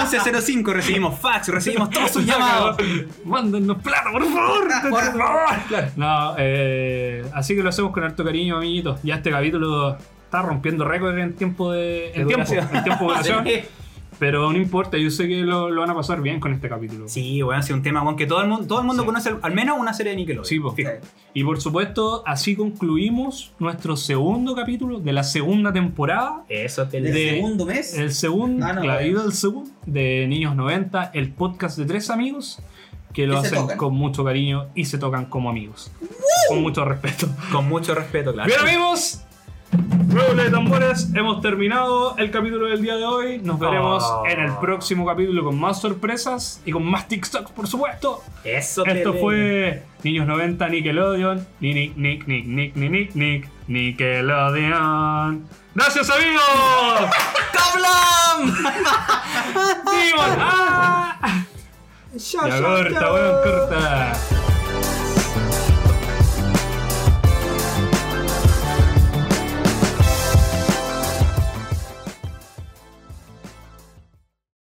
1105, 0.00 0.72
recibimos 0.74 1.18
fax, 1.18 1.48
recibimos 1.48 1.90
todos 1.90 2.10
sus 2.10 2.24
llamados. 2.26 2.76
Mándennos 3.24 3.78
plata, 3.78 4.10
por 4.12 4.24
favor. 4.24 4.68
Por 4.90 5.02
favor. 5.18 5.88
No, 5.96 6.34
eh, 6.38 7.24
así 7.34 7.54
que 7.56 7.62
lo 7.62 7.68
hacemos 7.68 7.92
con 7.92 8.02
harto 8.04 8.24
cariño, 8.24 8.56
amiguitos. 8.56 9.00
Ya 9.02 9.16
este 9.16 9.30
capítulo 9.30 9.96
está 10.24 10.42
rompiendo 10.42 10.84
récord 10.84 11.16
en 11.18 11.34
tiempo 11.34 11.72
de. 11.72 12.10
Tiempo, 12.14 12.52
en 12.52 12.84
tiempo 12.84 13.04
de 13.12 13.18
duración. 13.22 13.44
Sí. 14.10 14.16
Pero 14.18 14.50
no 14.52 14.58
importa, 14.58 14.98
yo 14.98 15.10
sé 15.10 15.28
que 15.28 15.42
lo, 15.42 15.70
lo 15.70 15.80
van 15.82 15.90
a 15.90 15.94
pasar 15.94 16.20
bien 16.22 16.40
con 16.40 16.52
este 16.52 16.68
capítulo. 16.68 17.08
Sí, 17.08 17.42
weón, 17.42 17.62
sí, 17.62 17.72
un 17.72 17.82
tema, 17.82 18.02
weón, 18.02 18.16
que 18.16 18.26
todo 18.26 18.40
el 18.42 18.48
mundo, 18.48 18.66
todo 18.66 18.80
el 18.80 18.86
mundo 18.86 19.02
Sí. 19.02 19.06
conoce 19.06 19.34
al 19.40 19.54
menos 19.54 19.78
una 19.78 19.94
serie 19.94 20.10
de 20.10 20.16
Nickelodeon. 20.16 20.44
Sí, 20.44 20.58
po. 20.58 20.72
Fijo. 20.72 20.90
Y 21.34 21.44
por 21.44 21.60
supuesto, 21.60 22.22
así 22.26 22.56
concluimos 22.56 23.52
nuestro 23.58 23.96
segundo 23.96 24.54
capítulo 24.56 24.98
de 24.98 25.12
la 25.12 25.22
segunda 25.22 25.72
temporada. 25.72 26.44
Eso 26.48 26.88
te 26.88 27.00
¿Del 27.00 27.12
De- 27.14 27.30
segundo 27.36 27.66
mes? 27.66 27.94
El 27.96 28.12
segundo, 28.12 28.66
Ah, 28.66 28.72
no, 28.72 28.82
la 28.82 28.94
bueno. 28.94 29.08
vida 29.08 29.22
del 29.22 29.32
segundo, 29.32 29.70
de 29.86 30.26
Niños 30.26 30.56
90, 30.56 31.10
el 31.14 31.30
podcast 31.32 31.78
de 31.78 31.84
tres 31.86 32.10
amigos 32.10 32.60
que 33.12 33.26
lo 33.26 33.38
hacen 33.38 33.58
tocan. 33.58 33.76
con 33.78 33.94
mucho 33.94 34.24
cariño 34.24 34.66
y 34.74 34.84
se 34.86 34.98
tocan 34.98 35.26
como 35.26 35.48
amigos. 35.50 35.90
Con 36.48 36.62
mucho 36.62 36.84
respeto. 36.84 37.26
Con 37.52 37.68
mucho 37.68 37.94
respeto, 37.94 38.32
claro. 38.32 38.48
Bien 38.48 38.60
amigos, 38.60 39.22
Redoble 39.70 40.44
de 40.44 40.50
tambores, 40.50 41.10
hemos 41.14 41.42
terminado 41.42 42.16
el 42.16 42.30
capítulo 42.30 42.66
del 42.68 42.80
día 42.82 42.96
de 42.96 43.04
hoy. 43.04 43.38
Nos 43.40 43.58
veremos 43.58 44.02
Oh. 44.02 44.24
en 44.26 44.40
el 44.40 44.52
próximo 44.56 45.04
capítulo 45.06 45.44
con 45.44 45.58
más 45.60 45.80
sorpresas 45.80 46.62
y 46.64 46.72
con 46.72 46.84
más 46.84 47.06
TikToks, 47.08 47.50
por 47.52 47.66
supuesto. 47.68 48.22
Eso 48.42 48.84
Esto 48.86 49.12
fue 49.14 49.82
Niños 50.02 50.26
90 50.26 50.68
Nickelodeon. 50.68 51.46
Ni 51.60 51.74
Nick, 51.74 51.96
Nick, 51.96 52.26
Nick, 52.26 52.46
Nick, 52.46 52.76
Nick, 52.76 52.90
Nick, 52.90 53.14
Nick, 53.14 53.48
Nickelodeon. 53.68 55.46
¡Gracias 55.74 56.10
amigos! 56.10 57.10
¡Cablam! 57.52 58.54
¡Vimos! 59.84 60.26
¡Ah! 60.40 61.44
Ya 62.14 62.18
chao, 62.48 62.60
corta, 62.62 63.12
weón, 63.12 63.36
corta. 63.44 64.12